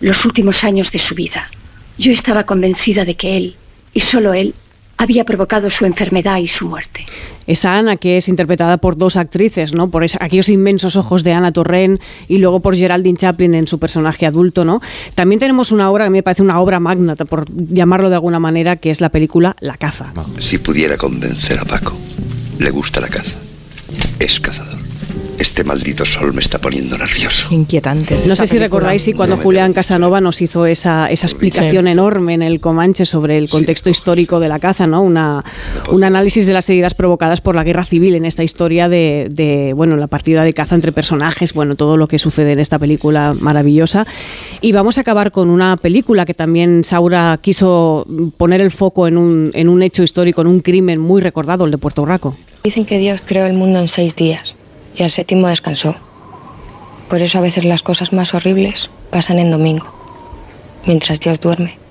los 0.00 0.24
últimos 0.26 0.62
años 0.64 0.92
de 0.92 0.98
su 0.98 1.14
vida. 1.14 1.50
Yo 1.98 2.12
estaba 2.12 2.44
convencida 2.44 3.04
de 3.06 3.14
que 3.16 3.36
él, 3.38 3.56
y 3.94 4.00
solo 4.00 4.34
él, 4.34 4.54
había 4.98 5.24
provocado 5.24 5.68
su 5.70 5.84
enfermedad 5.84 6.38
y 6.38 6.46
su 6.46 6.66
muerte. 6.68 7.04
Esa 7.46 7.76
Ana 7.76 7.96
que 7.96 8.16
es 8.16 8.28
interpretada 8.28 8.78
por 8.78 8.96
dos 8.96 9.16
actrices, 9.16 9.74
¿no? 9.74 9.90
Por 9.90 10.04
esa- 10.04 10.18
aquellos 10.22 10.48
inmensos 10.48 10.96
ojos 10.96 11.22
de 11.22 11.32
Ana 11.32 11.52
Torren 11.52 12.00
y 12.28 12.38
luego 12.38 12.60
por 12.60 12.74
Geraldine 12.76 13.16
Chaplin 13.18 13.54
en 13.54 13.66
su 13.66 13.78
personaje 13.78 14.24
adulto, 14.26 14.64
¿no? 14.64 14.80
También 15.14 15.38
tenemos 15.38 15.70
una 15.70 15.90
obra 15.90 16.04
que 16.04 16.10
me 16.10 16.22
parece 16.22 16.42
una 16.42 16.60
obra 16.60 16.80
magna, 16.80 17.14
por 17.14 17.44
llamarlo 17.50 18.08
de 18.08 18.14
alguna 18.16 18.38
manera, 18.38 18.76
que 18.76 18.90
es 18.90 19.00
la 19.02 19.10
película 19.10 19.54
La 19.60 19.76
caza. 19.76 20.12
Si 20.40 20.56
pudiera 20.58 20.96
convencer 20.96 21.58
a 21.58 21.64
Paco, 21.66 21.94
le 22.58 22.70
gusta 22.70 23.00
la 23.00 23.08
caza. 23.08 23.38
Es 24.18 24.40
cazador. 24.40 24.85
Este 25.38 25.64
maldito 25.64 26.04
sol 26.06 26.32
me 26.32 26.40
está 26.40 26.58
poniendo 26.58 26.96
nervioso. 26.96 27.48
Inquietantes. 27.52 28.26
No 28.26 28.34
sé 28.36 28.46
si 28.46 28.52
película. 28.56 28.64
recordáis 28.66 29.02
si 29.02 29.12
cuando 29.12 29.36
Julián 29.36 29.72
Casanova 29.74 30.20
nos 30.20 30.40
hizo 30.40 30.64
esa, 30.66 31.10
esa 31.10 31.26
explicación 31.26 31.84
Sí. 31.84 31.90
enorme 31.90 32.34
en 32.34 32.42
el 32.42 32.58
Comanche 32.60 33.04
sobre 33.04 33.36
el 33.36 33.48
contexto 33.48 33.90
histórico 33.90 34.40
de 34.40 34.48
la 34.48 34.58
caza, 34.58 34.86
¿no? 34.86 35.02
Una, 35.02 35.44
un 35.90 36.04
análisis 36.04 36.46
de 36.46 36.52
las 36.54 36.68
heridas 36.70 36.94
provocadas 36.94 37.40
por 37.42 37.54
la 37.54 37.64
guerra 37.64 37.84
civil 37.84 38.14
en 38.16 38.24
esta 38.24 38.42
historia 38.44 38.88
de, 38.88 39.28
de, 39.30 39.72
bueno, 39.76 39.96
la 39.96 40.06
partida 40.06 40.42
de 40.42 40.52
caza 40.54 40.74
entre 40.74 40.90
personajes, 40.92 41.52
bueno, 41.52 41.76
todo 41.76 41.96
lo 41.98 42.06
que 42.08 42.18
sucede 42.18 42.52
en 42.52 42.58
esta 42.60 42.78
película 42.78 43.34
maravillosa. 43.38 44.06
Y 44.62 44.72
vamos 44.72 44.96
a 44.96 45.02
acabar 45.02 45.32
con 45.32 45.50
una 45.50 45.76
película 45.76 46.24
que 46.24 46.34
también 46.34 46.82
Saura 46.82 47.38
quiso 47.42 48.06
poner 48.38 48.60
el 48.62 48.70
foco 48.70 49.06
en 49.06 49.18
un, 49.18 49.50
en 49.52 49.68
un 49.68 49.82
hecho 49.82 50.02
histórico, 50.02 50.40
en 50.40 50.46
un 50.46 50.60
crimen 50.60 50.98
muy 50.98 51.20
recordado, 51.20 51.66
el 51.66 51.70
de 51.70 51.78
Puerto 51.78 52.06
Rico. 52.06 52.36
Dicen 52.64 52.84
que 52.84 52.98
Dios 52.98 53.22
creó 53.24 53.46
el 53.46 53.52
mundo 53.52 53.78
en 53.78 53.86
seis 53.86 54.16
días 54.16 54.55
y 54.96 55.02
al 55.02 55.10
séptimo 55.10 55.48
descansó. 55.48 55.94
Por 57.08 57.22
eso 57.22 57.38
a 57.38 57.42
veces 57.42 57.64
las 57.64 57.82
cosas 57.82 58.12
más 58.12 58.34
horribles 58.34 58.90
pasan 59.10 59.38
en 59.38 59.50
domingo, 59.50 59.86
mientras 60.86 61.20
Dios 61.20 61.40
duerme. 61.40 61.85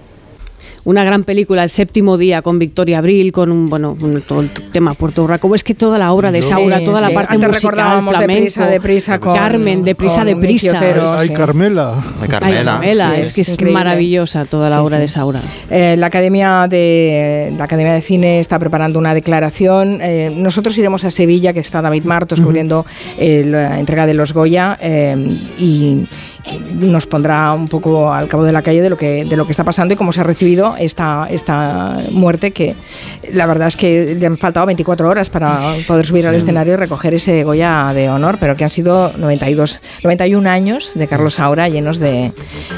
Una 0.85 1.03
gran 1.03 1.23
película, 1.23 1.63
El 1.63 1.69
séptimo 1.69 2.17
día, 2.17 2.41
con 2.41 2.57
Victoria 2.59 2.99
Abril, 2.99 3.31
con 3.31 3.51
un, 3.51 3.65
bueno, 3.67 3.97
un- 3.99 4.21
todo 4.21 4.41
el 4.41 4.49
tema 4.49 4.93
Puerto 4.93 5.27
Rico. 5.27 5.53
Es 5.55 5.63
que 5.63 5.73
toda 5.75 5.97
la 5.99 6.13
obra 6.13 6.31
de 6.31 6.41
Sí, 6.41 6.49
Saura, 6.49 6.83
toda 6.83 7.01
la 7.01 7.09
parte 7.09 7.33
Antes 7.33 7.49
musical, 7.49 7.71
recordábamos 7.71 8.15
flamenco, 8.15 8.33
Deprisa, 8.39 8.65
Deprisa 8.67 9.19
con- 9.19 9.35
Carmen, 9.35 9.83
deprisa, 9.83 10.17
con 10.17 10.27
deprisa. 10.27 10.77
Otero, 10.77 11.05
Ay, 11.11 11.27
sí. 11.27 11.33
Carmela. 11.33 11.93
Ay, 12.21 12.27
Carmela, 12.29 13.17
es 13.17 13.33
que 13.33 13.41
es 13.41 13.49
increíble. 13.49 13.73
maravillosa 13.73 14.45
toda 14.45 14.69
la 14.69 14.77
Sí, 14.77 14.83
obra 14.85 14.95
sí. 14.97 15.01
de 15.01 15.07
Saura. 15.07 15.41
Eh, 15.69 15.95
la 15.97 16.05
Academia 16.07 16.67
de 16.69 17.53
la 17.57 17.63
Academia 17.65 17.93
de 17.93 18.01
Cine 18.01 18.39
está 18.39 18.59
preparando 18.59 18.99
una 18.99 19.13
declaración. 19.13 19.99
Eh, 20.01 20.31
nosotros 20.37 20.77
iremos 20.77 21.03
a 21.03 21.11
Sevilla, 21.11 21.51
que 21.51 21.59
está 21.61 21.81
David 21.81 22.03
Martos 22.05 22.39
cubriendo 22.41 22.85
eh, 23.17 23.43
la 23.45 23.79
entrega 23.79 24.05
de 24.05 24.13
los 24.13 24.33
Goya 24.33 24.77
eh, 24.79 25.27
y 25.57 26.05
nos 26.79 27.07
pondrá 27.07 27.51
un 27.53 27.67
poco 27.67 28.11
al 28.13 28.27
cabo 28.27 28.43
de 28.43 28.51
la 28.51 28.61
calle 28.61 28.81
de 28.81 28.89
lo 28.89 28.97
que 28.97 29.25
de 29.25 29.35
lo 29.37 29.45
que 29.45 29.51
está 29.51 29.63
pasando 29.63 29.93
y 29.93 29.97
cómo 29.97 30.13
se 30.13 30.21
ha 30.21 30.23
recibido 30.23 30.75
esta 30.77 31.27
esta 31.29 31.97
muerte 32.11 32.51
que 32.51 32.75
la 33.31 33.45
verdad 33.45 33.67
es 33.67 33.75
que 33.77 34.15
le 34.19 34.25
han 34.27 34.37
faltado 34.37 34.65
24 34.67 35.07
horas 35.09 35.29
para 35.29 35.59
poder 35.87 36.05
subir 36.05 36.27
al 36.27 36.35
escenario 36.35 36.73
y 36.73 36.77
recoger 36.77 37.13
ese 37.15 37.43
Goya 37.43 37.91
de 37.93 38.09
honor, 38.09 38.37
pero 38.39 38.55
que 38.55 38.63
han 38.63 38.69
sido 38.69 39.11
92 39.17 39.81
91 40.03 40.49
años 40.49 40.91
de 40.95 41.07
Carlos 41.07 41.35
Saura 41.35 41.67
llenos 41.69 41.97
de 41.99 42.31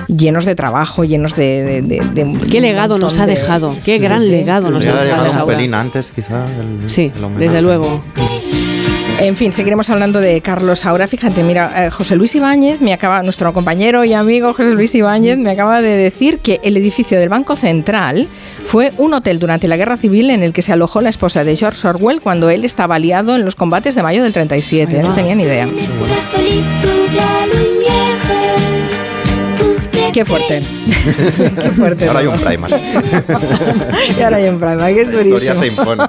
llenos 0.07 0.45
de 0.45 0.55
trabajo, 0.55 1.03
llenos 1.03 1.35
de, 1.35 1.63
de- 1.63 1.81
de- 1.81 2.23
de 2.23 2.47
Qué 2.49 2.61
legado 2.61 2.97
nos 2.97 3.17
ha 3.19 3.25
de- 3.25 3.35
dejado, 3.35 3.71
qué 3.83 3.97
Sí, 3.97 4.03
gran 4.03 4.21
sí. 4.21 4.29
legado 4.29 4.71
nos 4.71 4.85
ha 4.85 5.03
dejado 5.03 5.29
Saura. 5.29 5.55
pelín 5.57 5.73
antes, 5.73 6.11
quizá. 6.11 6.45
el- 6.45 6.89
Sí, 6.89 7.11
el 7.15 7.37
desde 7.39 7.61
luego. 7.61 8.01
En 9.19 9.35
fin, 9.35 9.51
seguiremos 9.51 9.89
hablando 9.89 10.19
de 10.19 10.41
Carlos 10.41 10.79
Saura. 10.81 11.07
Fíjate, 11.07 11.41
mira, 11.41 11.87
eh, 11.87 11.89
José 11.89 12.15
Luis 12.15 12.35
Ibáñez, 12.35 12.81
me 12.81 12.93
acaba, 12.93 13.23
nuestro 13.23 13.51
compañero 13.51 14.05
y 14.05 14.13
amigo 14.13 14.53
José 14.53 14.71
Luis 14.73 14.93
Ibáñez, 14.93 15.39
me 15.39 15.49
acaba 15.49 15.81
de 15.81 15.97
decir 15.97 16.37
que 16.37 16.59
el 16.63 16.77
edificio 16.77 17.19
del 17.19 17.27
Banco 17.27 17.55
Central 17.55 18.27
fue 18.65 18.91
un 18.97 19.15
hotel 19.15 19.39
durante 19.39 19.67
la 19.67 19.75
Guerra 19.75 19.97
Civil 19.97 20.29
en 20.29 20.43
el 20.43 20.53
que 20.53 20.61
se 20.61 20.71
alojó 20.71 21.01
la 21.01 21.09
esposa 21.09 21.43
de 21.43 21.55
George 21.55 21.87
Orwell 21.87 22.21
cuando 22.21 22.51
él 22.51 22.63
estaba 22.63 22.95
aliado 22.95 23.35
en 23.35 23.43
los 23.43 23.55
combates 23.55 23.95
de 23.95 24.03
mayo 24.03 24.21
del 24.21 24.33
37. 24.33 25.01
No 25.01 25.13
tenía 25.13 25.33
ni 25.33 25.43
idea. 25.43 25.67
Qué 30.17 30.25
fuerte. 30.25 30.61
Qué 31.61 31.69
fuerte. 31.75 32.07
Ahora 32.07 32.19
hay 32.21 32.25
un 32.25 32.39
Primark. 32.39 32.73
y 34.17 34.21
ahora 34.23 34.37
hay 34.37 34.49
un 34.49 34.57
Primark, 34.59 34.95
que 34.95 35.01
es 35.03 35.13
La 35.13 35.21
historia 35.21 35.53
durísimo. 35.53 35.55
se 35.55 35.67
impone. 35.67 36.03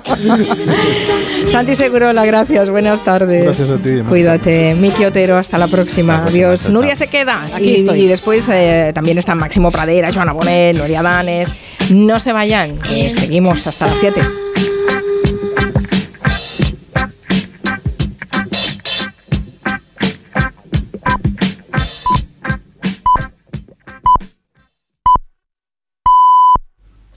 Santi 1.51 1.77
Segurola, 1.77 2.25
gracias, 2.25 2.71
buenas 2.71 3.05
tardes. 3.05 3.45
Gracias 3.45 3.71
a 3.71 3.77
ti. 3.77 3.99
Cuídate. 4.09 4.75
Miki 4.75 5.05
Otero, 5.05 5.37
hasta 5.37 5.59
la 5.59 5.67
próxima. 5.69 6.15
Hasta 6.15 6.25
la 6.25 6.31
próxima, 6.31 6.49
Adiós. 6.49 6.63
chao, 6.63 6.73
Nuria 6.73 6.97
se 6.97 7.09
queda. 7.09 7.51
Aquí 7.55 7.65
y, 7.65 7.75
estoy. 7.77 8.01
y 8.01 8.07
después 8.07 8.45
eh, 8.51 8.93
también 8.95 9.19
están 9.19 9.37
Máximo 9.37 9.71
Pradera, 9.71 10.11
Joana 10.11 10.33
Bonet, 10.33 10.79
Nuria 10.79 11.03
Danes. 11.03 11.51
No 11.91 12.19
se 12.19 12.33
vayan, 12.33 12.79
eh, 12.91 13.13
seguimos 13.15 13.67
hasta 13.67 13.89
las 13.89 14.01
7. 14.01 14.23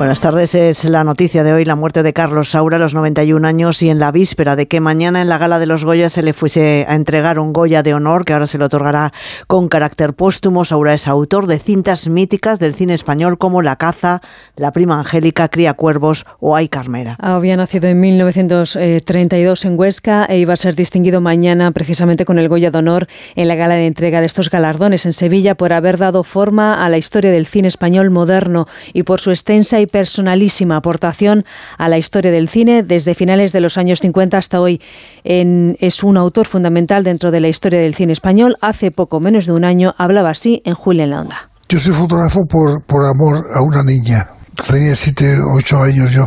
Buenas 0.00 0.20
tardes, 0.20 0.54
es 0.54 0.84
la 0.86 1.04
noticia 1.04 1.44
de 1.44 1.52
hoy, 1.52 1.66
la 1.66 1.76
muerte 1.76 2.02
de 2.02 2.14
Carlos 2.14 2.48
Saura 2.48 2.76
a 2.76 2.80
los 2.80 2.94
91 2.94 3.46
años 3.46 3.82
y 3.82 3.90
en 3.90 3.98
la 3.98 4.10
víspera 4.10 4.56
de 4.56 4.66
que 4.66 4.80
mañana 4.80 5.20
en 5.20 5.28
la 5.28 5.36
gala 5.36 5.58
de 5.58 5.66
los 5.66 5.84
Goya 5.84 6.08
se 6.08 6.22
le 6.22 6.32
fuese 6.32 6.86
a 6.88 6.94
entregar 6.94 7.38
un 7.38 7.52
Goya 7.52 7.82
de 7.82 7.92
honor 7.92 8.24
que 8.24 8.32
ahora 8.32 8.46
se 8.46 8.56
le 8.56 8.64
otorgará 8.64 9.12
con 9.46 9.68
carácter 9.68 10.14
póstumo. 10.14 10.64
Saura 10.64 10.94
es 10.94 11.06
autor 11.06 11.46
de 11.46 11.58
cintas 11.58 12.08
míticas 12.08 12.58
del 12.58 12.72
cine 12.72 12.94
español 12.94 13.36
como 13.36 13.60
La 13.60 13.76
caza, 13.76 14.22
La 14.56 14.72
prima 14.72 14.98
angélica, 14.98 15.50
Cría 15.50 15.74
cuervos 15.74 16.24
o 16.38 16.56
Ay 16.56 16.70
Carmera. 16.70 17.16
Había 17.18 17.58
nacido 17.58 17.86
en 17.88 18.00
1932 18.00 19.66
en 19.66 19.78
Huesca 19.78 20.24
e 20.24 20.38
iba 20.38 20.54
a 20.54 20.56
ser 20.56 20.76
distinguido 20.76 21.20
mañana 21.20 21.72
precisamente 21.72 22.24
con 22.24 22.38
el 22.38 22.48
Goya 22.48 22.70
de 22.70 22.78
Honor 22.78 23.06
en 23.36 23.48
la 23.48 23.54
gala 23.54 23.74
de 23.74 23.86
entrega 23.86 24.20
de 24.20 24.26
estos 24.26 24.48
galardones 24.48 25.04
en 25.04 25.12
Sevilla 25.12 25.56
por 25.56 25.74
haber 25.74 25.98
dado 25.98 26.22
forma 26.22 26.82
a 26.82 26.88
la 26.88 26.96
historia 26.96 27.30
del 27.30 27.44
cine 27.44 27.68
español 27.68 28.08
moderno 28.08 28.66
y 28.94 29.02
por 29.02 29.20
su 29.20 29.28
extensa 29.28 29.78
y 29.78 29.89
personalísima 29.90 30.76
aportación 30.76 31.44
a 31.78 31.88
la 31.88 31.98
historia 31.98 32.30
del 32.30 32.48
cine 32.48 32.82
desde 32.82 33.14
finales 33.14 33.52
de 33.52 33.60
los 33.60 33.76
años 33.78 34.00
50 34.00 34.38
hasta 34.38 34.60
hoy. 34.60 34.80
En- 35.24 35.76
es 35.80 36.02
un 36.02 36.16
autor 36.16 36.46
fundamental 36.46 37.04
dentro 37.04 37.30
de 37.30 37.40
la 37.40 37.48
historia 37.48 37.80
del 37.80 37.94
cine 37.94 38.12
español. 38.12 38.56
Hace 38.60 38.90
poco 38.90 39.20
menos 39.20 39.46
de 39.46 39.52
un 39.52 39.64
año 39.64 39.94
hablaba 39.98 40.30
así 40.30 40.62
en 40.64 40.74
Julia 40.74 41.04
en 41.04 41.10
la 41.10 41.20
Onda. 41.20 41.50
Yo 41.68 41.78
soy 41.78 41.92
fotógrafo 41.92 42.40
por, 42.48 42.82
por 42.84 43.04
amor 43.06 43.44
a 43.54 43.60
una 43.62 43.82
niña. 43.82 44.26
Tenía 44.68 44.96
7, 44.96 45.38
8 45.56 45.82
años 45.82 46.10
yo. 46.12 46.24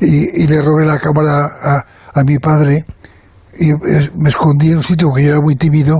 Y, 0.00 0.46
le 0.46 0.62
robé 0.62 0.84
la 0.84 0.98
cámara 0.98 1.46
a, 1.46 1.84
a 2.14 2.24
mi 2.24 2.38
padre 2.38 2.84
y 3.58 3.70
eh, 3.70 4.10
me 4.16 4.28
escondí 4.28 4.70
en 4.70 4.76
un 4.78 4.82
sitio 4.82 5.12
que 5.12 5.24
yo 5.24 5.30
era 5.30 5.40
muy 5.40 5.56
tímido, 5.56 5.96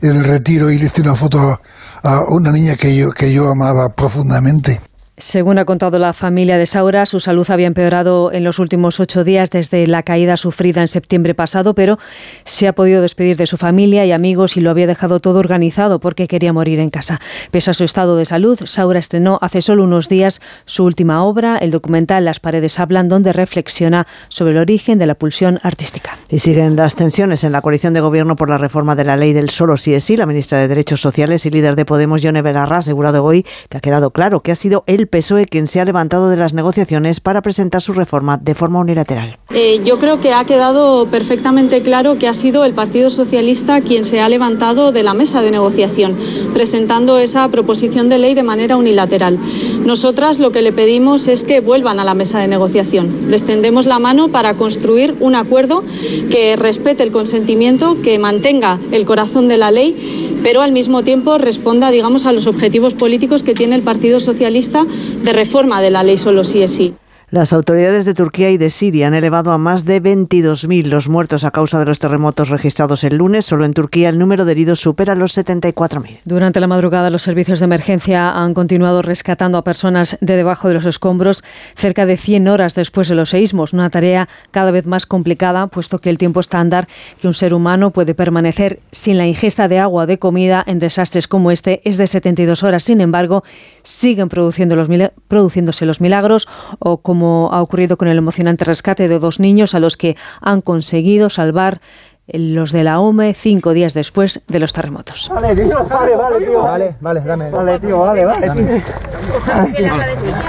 en 0.00 0.16
el 0.16 0.24
retiro, 0.24 0.70
y 0.70 0.78
le 0.78 0.86
hice 0.86 1.02
una 1.02 1.14
foto 1.14 1.38
a, 1.38 1.60
a 2.02 2.20
una 2.30 2.50
niña 2.50 2.76
que 2.76 2.94
yo, 2.96 3.10
que 3.10 3.32
yo 3.32 3.50
amaba 3.50 3.90
profundamente. 3.90 4.80
Según 5.22 5.56
ha 5.60 5.64
contado 5.64 6.00
la 6.00 6.12
familia 6.14 6.58
de 6.58 6.66
Saura, 6.66 7.06
su 7.06 7.20
salud 7.20 7.48
había 7.48 7.68
empeorado 7.68 8.32
en 8.32 8.42
los 8.42 8.58
últimos 8.58 8.98
ocho 8.98 9.22
días 9.22 9.50
desde 9.50 9.86
la 9.86 10.02
caída 10.02 10.36
sufrida 10.36 10.80
en 10.80 10.88
septiembre 10.88 11.32
pasado, 11.32 11.76
pero 11.76 11.96
se 12.42 12.66
ha 12.66 12.72
podido 12.72 13.00
despedir 13.00 13.36
de 13.36 13.46
su 13.46 13.56
familia 13.56 14.04
y 14.04 14.10
amigos 14.10 14.56
y 14.56 14.60
lo 14.60 14.70
había 14.70 14.88
dejado 14.88 15.20
todo 15.20 15.38
organizado 15.38 16.00
porque 16.00 16.26
quería 16.26 16.52
morir 16.52 16.80
en 16.80 16.90
casa. 16.90 17.20
Pese 17.52 17.70
a 17.70 17.74
su 17.74 17.84
estado 17.84 18.16
de 18.16 18.24
salud, 18.24 18.58
Saura 18.64 18.98
estrenó 18.98 19.38
hace 19.42 19.60
solo 19.60 19.84
unos 19.84 20.08
días 20.08 20.42
su 20.64 20.82
última 20.82 21.22
obra, 21.22 21.56
el 21.56 21.70
documental 21.70 22.24
Las 22.24 22.40
paredes 22.40 22.80
hablan, 22.80 23.08
donde 23.08 23.32
reflexiona 23.32 24.08
sobre 24.28 24.54
el 24.54 24.58
origen 24.58 24.98
de 24.98 25.06
la 25.06 25.14
pulsión 25.14 25.60
artística. 25.62 26.18
Y 26.30 26.40
siguen 26.40 26.74
las 26.74 26.96
tensiones 26.96 27.44
en 27.44 27.52
la 27.52 27.60
coalición 27.62 27.94
de 27.94 28.00
gobierno 28.00 28.34
por 28.34 28.50
la 28.50 28.58
reforma 28.58 28.96
de 28.96 29.04
la 29.04 29.16
ley 29.16 29.34
del 29.34 29.50
solo 29.50 29.76
sí 29.76 29.94
es 29.94 30.02
sí. 30.02 30.16
La 30.16 30.26
ministra 30.26 30.58
de 30.58 30.66
Derechos 30.66 31.00
Sociales 31.00 31.46
y 31.46 31.50
líder 31.50 31.76
de 31.76 31.84
Podemos, 31.84 32.22
Yone 32.22 32.42
Belarra, 32.42 32.74
ha 32.74 32.78
asegurado 32.80 33.22
hoy 33.22 33.46
que 33.68 33.76
ha 33.76 33.80
quedado 33.80 34.10
claro 34.10 34.40
que 34.40 34.50
ha 34.50 34.56
sido 34.56 34.82
el 34.88 35.11
PSOE 35.12 35.44
quien 35.44 35.66
se 35.66 35.78
ha 35.78 35.84
levantado 35.84 36.30
de 36.30 36.38
las 36.38 36.54
negociaciones 36.54 37.20
para 37.20 37.42
presentar 37.42 37.82
su 37.82 37.92
reforma 37.92 38.38
de 38.38 38.54
forma 38.54 38.80
unilateral. 38.80 39.38
Eh, 39.50 39.82
yo 39.84 39.98
creo 39.98 40.20
que 40.20 40.32
ha 40.32 40.44
quedado 40.44 41.06
perfectamente 41.06 41.82
claro 41.82 42.18
que 42.18 42.28
ha 42.28 42.32
sido 42.32 42.64
el 42.64 42.72
Partido 42.72 43.10
Socialista 43.10 43.82
quien 43.82 44.04
se 44.04 44.20
ha 44.20 44.28
levantado 44.30 44.90
de 44.90 45.02
la 45.02 45.12
mesa 45.12 45.42
de 45.42 45.50
negociación, 45.50 46.16
presentando 46.54 47.18
esa 47.18 47.46
proposición 47.48 48.08
de 48.08 48.16
ley 48.16 48.32
de 48.32 48.42
manera 48.42 48.78
unilateral. 48.78 49.38
Nosotras 49.84 50.38
lo 50.38 50.50
que 50.50 50.62
le 50.62 50.72
pedimos 50.72 51.28
es 51.28 51.44
que 51.44 51.60
vuelvan 51.60 52.00
a 52.00 52.04
la 52.04 52.14
mesa 52.14 52.38
de 52.38 52.48
negociación. 52.48 53.10
Les 53.28 53.44
tendemos 53.44 53.84
la 53.84 53.98
mano 53.98 54.28
para 54.28 54.54
construir 54.54 55.14
un 55.20 55.34
acuerdo 55.34 55.84
que 56.30 56.56
respete 56.56 57.02
el 57.02 57.10
consentimiento, 57.10 58.00
que 58.00 58.18
mantenga 58.18 58.78
el 58.90 59.04
corazón 59.04 59.48
de 59.48 59.58
la 59.58 59.70
ley, 59.70 60.40
pero 60.42 60.62
al 60.62 60.72
mismo 60.72 61.04
tiempo 61.04 61.36
responda, 61.36 61.90
digamos, 61.90 62.24
a 62.24 62.32
los 62.32 62.46
objetivos 62.46 62.94
políticos 62.94 63.42
que 63.42 63.54
tiene 63.54 63.76
el 63.76 63.82
Partido 63.82 64.18
Socialista 64.18 64.86
de 65.22 65.32
reforma 65.32 65.80
de 65.80 65.90
la 65.90 66.02
ley 66.02 66.16
solo 66.16 66.44
sí 66.44 66.62
es 66.62 66.74
sí. 66.74 66.94
Las 67.32 67.54
autoridades 67.54 68.04
de 68.04 68.12
Turquía 68.12 68.50
y 68.50 68.58
de 68.58 68.68
Siria 68.68 69.06
han 69.06 69.14
elevado 69.14 69.52
a 69.52 69.56
más 69.56 69.86
de 69.86 70.02
22.000 70.02 70.84
los 70.84 71.08
muertos 71.08 71.44
a 71.44 71.50
causa 71.50 71.78
de 71.78 71.86
los 71.86 71.98
terremotos 71.98 72.50
registrados 72.50 73.04
el 73.04 73.16
lunes. 73.16 73.46
Solo 73.46 73.64
en 73.64 73.72
Turquía 73.72 74.10
el 74.10 74.18
número 74.18 74.44
de 74.44 74.52
heridos 74.52 74.80
supera 74.80 75.14
los 75.14 75.34
74.000. 75.38 76.18
Durante 76.26 76.60
la 76.60 76.66
madrugada 76.66 77.08
los 77.08 77.22
servicios 77.22 77.60
de 77.60 77.64
emergencia 77.64 78.32
han 78.32 78.52
continuado 78.52 79.00
rescatando 79.00 79.56
a 79.56 79.64
personas 79.64 80.18
de 80.20 80.36
debajo 80.36 80.68
de 80.68 80.74
los 80.74 80.84
escombros 80.84 81.42
cerca 81.74 82.04
de 82.04 82.18
100 82.18 82.48
horas 82.48 82.74
después 82.74 83.08
de 83.08 83.14
los 83.14 83.30
seísmos. 83.30 83.72
Una 83.72 83.88
tarea 83.88 84.28
cada 84.50 84.70
vez 84.70 84.84
más 84.84 85.06
complicada 85.06 85.68
puesto 85.68 86.00
que 86.00 86.10
el 86.10 86.18
tiempo 86.18 86.38
estándar 86.38 86.86
que 87.22 87.28
un 87.28 87.34
ser 87.34 87.54
humano 87.54 87.92
puede 87.92 88.14
permanecer 88.14 88.80
sin 88.90 89.16
la 89.16 89.26
ingesta 89.26 89.68
de 89.68 89.78
agua 89.78 90.04
de 90.04 90.18
comida 90.18 90.62
en 90.66 90.78
desastres 90.78 91.28
como 91.28 91.50
este 91.50 91.80
es 91.88 91.96
de 91.96 92.08
72 92.08 92.62
horas. 92.62 92.82
Sin 92.82 93.00
embargo, 93.00 93.42
siguen 93.82 94.28
produciendo 94.28 94.76
los, 94.76 94.88
produciéndose 95.28 95.86
los 95.86 96.02
milagros 96.02 96.46
o 96.78 96.98
como 96.98 97.21
como 97.22 97.52
ha 97.52 97.62
ocurrido 97.62 97.96
con 97.96 98.08
el 98.08 98.18
emocionante 98.18 98.64
rescate 98.64 99.06
de 99.06 99.20
dos 99.20 99.38
niños 99.38 99.76
a 99.76 99.78
los 99.78 99.96
que 99.96 100.16
han 100.40 100.60
conseguido 100.60 101.30
salvar 101.30 101.80
los 102.26 102.72
de 102.72 102.82
la 102.82 102.98
OME 102.98 103.32
cinco 103.32 103.72
días 103.72 103.94
después 103.94 104.42
de 104.48 104.58
los 104.58 104.72
terremotos. 104.72 105.30
Vale, 105.32 105.54
tío, 105.54 105.86
vale, 105.86 106.16
vale, 106.16 106.44
tío. 106.44 106.62
Vale, 106.64 106.96
vale, 107.00 107.20
dame. 107.20 107.48
Vale, 107.48 107.78
tío, 107.78 108.00
vale, 108.00 108.24
vale, 108.24 108.50
tío. 108.50 108.64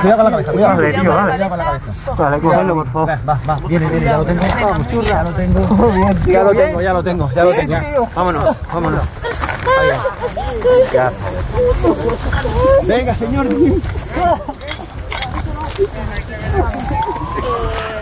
Cuidado 0.01 0.23
con 0.23 0.31
la 0.31 0.31
cabeza, 0.31 0.51
cuidado. 0.51 0.75
Vale, 0.77 0.93
tío, 0.93 1.13
vale. 1.13 1.31
Cuidado 1.31 1.49
con 1.49 1.57
la 1.59 1.63
cabeza. 1.63 2.15
Vale, 2.17 2.39
cógelo, 2.39 2.73
por 2.73 2.87
favor. 2.87 3.09
Va, 3.29 3.39
va, 3.47 3.57
viene, 3.67 3.87
viene, 3.87 4.05
ya 4.05 4.17
lo 4.17 4.25
tengo. 4.25 4.41
Ya 5.03 5.23
lo 5.23 5.29
tengo. 5.29 5.59
Ya 6.25 6.43
lo 6.43 6.51
tengo, 6.53 6.81
ya 6.81 6.93
lo 6.93 7.03
tengo, 7.03 7.29
ya 7.35 7.43
lo 7.43 7.51
tengo. 7.51 7.75
Vámonos, 8.15 8.43
vámonos. 8.73 9.01
Venga, 12.87 13.13
señor. 13.13 13.47
Thank 16.53 16.91
you. 16.91 17.02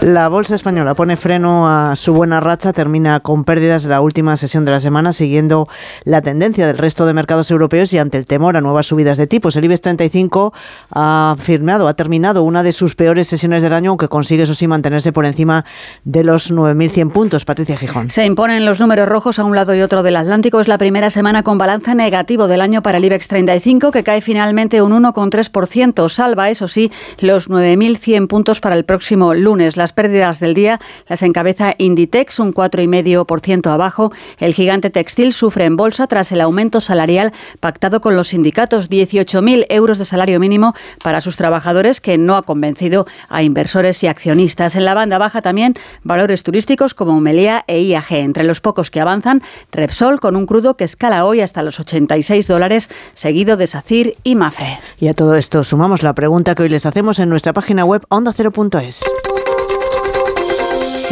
La 0.02 0.30
bolsa 0.30 0.56
española 0.56 0.96
pone 0.96 1.16
freno 1.16 1.70
a 1.70 1.96
su 1.96 2.12
buena 2.12 2.40
racha, 2.40 2.74
termina 2.74 3.20
con 3.20 3.44
pérdidas 3.44 3.84
de 3.84 3.90
la 3.90 4.02
última 4.02 4.36
sesión 4.36 4.66
de 4.66 4.72
la 4.72 4.80
semana, 4.80 5.14
siguiendo 5.14 5.68
la 6.06 6.24
tendencia 6.24 6.66
del 6.66 6.80
resto 6.80 7.06
de 7.06 7.14
mercados 7.14 7.52
europeos 7.52 7.94
y 7.94 8.00
ante 8.00 8.18
el 8.18 8.26
temor 8.26 8.58
a 8.58 8.62
nuevas 8.62 8.88
subidas 8.88 9.20
de 9.20 9.28
tipos. 9.28 9.56
El 9.56 9.66
IBEX 9.66 9.82
35 9.82 10.54
ha 10.94 11.36
firmado, 11.38 11.88
ha 11.88 11.94
terminado 11.94 12.42
una 12.42 12.64
de 12.64 12.72
sus 12.72 12.96
peores 12.96 13.28
sesiones 13.28 13.62
del 13.62 13.74
año, 13.74 13.92
aunque 13.92 14.08
consigue, 14.08 14.42
eso 14.42 14.56
sí, 14.56 14.66
mantenerse 14.66 15.14
por 15.14 15.24
encima 15.24 15.66
de 16.04 16.24
los 16.24 16.52
9.100 16.52 17.12
puntos. 17.12 17.46
Patricia 17.46 17.78
Gijón. 17.78 18.10
Se 18.10 18.26
imponen 18.26 18.66
los 18.66 18.80
números 18.80 19.08
rojos 19.08 19.38
a 19.38 19.44
un 19.44 19.56
lado 19.56 19.76
y 19.76 19.82
otro 19.82 20.02
del 20.02 20.16
Atlántico. 20.16 20.60
Es 20.62 20.68
la 20.68 20.80
primera 20.80 21.12
semana 21.12 21.44
con 21.44 21.60
balance 21.60 21.94
negativo 21.94 22.48
del 22.48 22.62
año 22.62 22.82
para 22.82 22.98
el 22.98 23.06
IBEX 23.06 23.28
35, 23.28 23.92
que 23.92 24.04
cae 24.04 24.22
finalmente 24.22 24.82
un 24.82 24.94
1,3%. 24.94 26.10
Salva, 26.10 26.50
eso 26.50 26.68
sí, 26.68 26.92
los 27.20 27.52
9.100 27.52 28.26
puntos 28.26 28.62
para 28.62 28.76
el 28.76 28.84
próximo 28.84 29.36
lunes. 29.36 29.78
Las 29.78 29.91
pérdidas 29.92 30.40
del 30.40 30.54
día 30.54 30.80
las 31.08 31.22
encabeza 31.24 31.74
Inditex, 31.78 32.40
un 32.40 32.54
4,5% 32.54 33.72
abajo. 33.72 34.12
El 34.40 34.54
gigante 34.54 34.90
textil 34.90 35.34
sufre 35.34 35.66
en 35.66 35.78
bolsa 35.78 36.08
tras 36.08 36.32
el 36.32 36.42
aumento 36.42 36.82
salarial 36.82 37.34
pactado 37.60 38.02
con 38.02 38.16
los 38.16 38.30
sindicatos, 38.30 38.90
18.000 38.90 39.66
euros 39.70 39.98
de 39.98 40.06
salario 40.06 40.40
mínimo 40.40 40.74
para 41.04 41.22
sus 41.22 41.38
trabajadores, 41.38 42.02
que 42.02 42.18
no 42.18 42.36
ha 42.36 42.44
convencido 42.44 43.06
a 43.30 43.44
inversores 43.44 44.04
y 44.04 44.08
accionistas. 44.08 44.76
En 44.76 44.86
la 44.86 44.94
banda 44.94 45.18
baja 45.18 45.42
también 45.42 45.76
valores 46.04 46.44
turísticos 46.44 46.94
como 46.94 47.16
Humelía 47.18 47.64
e 47.68 47.82
IAG. 47.82 48.12
Entre 48.12 48.44
los 48.44 48.62
pocos 48.62 48.92
que 48.92 49.00
avanzan, 49.00 49.42
Repsol 49.72 50.20
con 50.20 50.36
un 50.36 50.46
crudo 50.46 50.76
que 50.76 50.84
escala 50.84 51.26
hoy 51.26 51.42
hasta 51.42 51.64
los 51.64 51.80
86 51.80 52.48
dólares, 52.48 52.90
seguido 53.14 53.58
de 53.58 53.68
SACIR 53.68 54.18
y 54.24 54.36
Mafre. 54.36 54.80
Y 55.00 55.08
a 55.08 55.14
todo 55.14 55.36
esto 55.36 55.64
sumamos 55.64 56.04
la 56.04 56.14
pregunta 56.14 56.56
que 56.56 56.64
hoy 56.64 56.70
les 56.70 56.86
hacemos 56.86 57.20
en 57.20 57.30
nuestra 57.30 57.54
página 57.54 57.86
web 57.86 58.04
ondacero.es. 58.10 59.04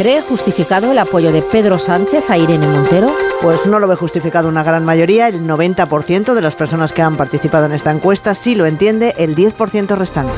¿Cree 0.00 0.22
justificado 0.22 0.92
el 0.92 0.98
apoyo 0.98 1.30
de 1.30 1.42
Pedro 1.42 1.78
Sánchez 1.78 2.30
a 2.30 2.38
Irene 2.38 2.66
Montero? 2.66 3.14
Pues 3.42 3.66
no 3.66 3.78
lo 3.78 3.86
ve 3.86 3.96
justificado 3.96 4.48
una 4.48 4.62
gran 4.62 4.82
mayoría. 4.82 5.28
El 5.28 5.46
90% 5.46 6.32
de 6.32 6.40
las 6.40 6.56
personas 6.56 6.94
que 6.94 7.02
han 7.02 7.18
participado 7.18 7.66
en 7.66 7.72
esta 7.72 7.90
encuesta 7.90 8.34
sí 8.34 8.54
lo 8.54 8.64
entiende, 8.64 9.12
el 9.18 9.36
10% 9.36 9.94
restante. 9.98 10.32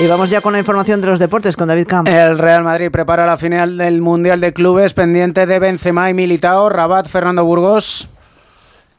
Y 0.00 0.06
vamos 0.06 0.30
ya 0.30 0.40
con 0.40 0.52
la 0.52 0.60
información 0.60 1.00
de 1.00 1.08
los 1.08 1.18
deportes 1.18 1.56
con 1.56 1.66
David 1.66 1.88
Camp. 1.88 2.06
El 2.06 2.38
Real 2.38 2.62
Madrid 2.62 2.92
prepara 2.92 3.26
la 3.26 3.38
final 3.38 3.76
del 3.76 4.00
Mundial 4.00 4.40
de 4.40 4.52
Clubes 4.52 4.94
pendiente 4.94 5.44
de 5.44 5.58
Benzema 5.58 6.08
y 6.08 6.14
Militao. 6.14 6.68
Rabat, 6.68 7.08
Fernando 7.08 7.44
Burgos. 7.44 8.08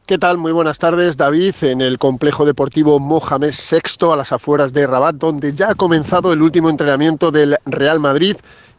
¿Qué 0.04 0.18
tal? 0.18 0.36
Muy 0.36 0.52
buenas 0.52 0.78
tardes, 0.78 1.16
David, 1.16 1.54
en 1.62 1.80
el 1.80 1.98
complejo 1.98 2.44
deportivo 2.44 3.00
Mohamed 3.00 3.54
VI 3.54 4.12
a 4.12 4.16
las 4.16 4.32
afueras 4.32 4.74
de 4.74 4.86
Rabat, 4.86 5.16
donde 5.16 5.54
ya 5.54 5.70
ha 5.70 5.74
comenzado 5.74 6.34
el 6.34 6.42
último 6.42 6.68
entrenamiento 6.68 7.30
del 7.30 7.56
Real 7.64 8.00
Madrid 8.00 8.36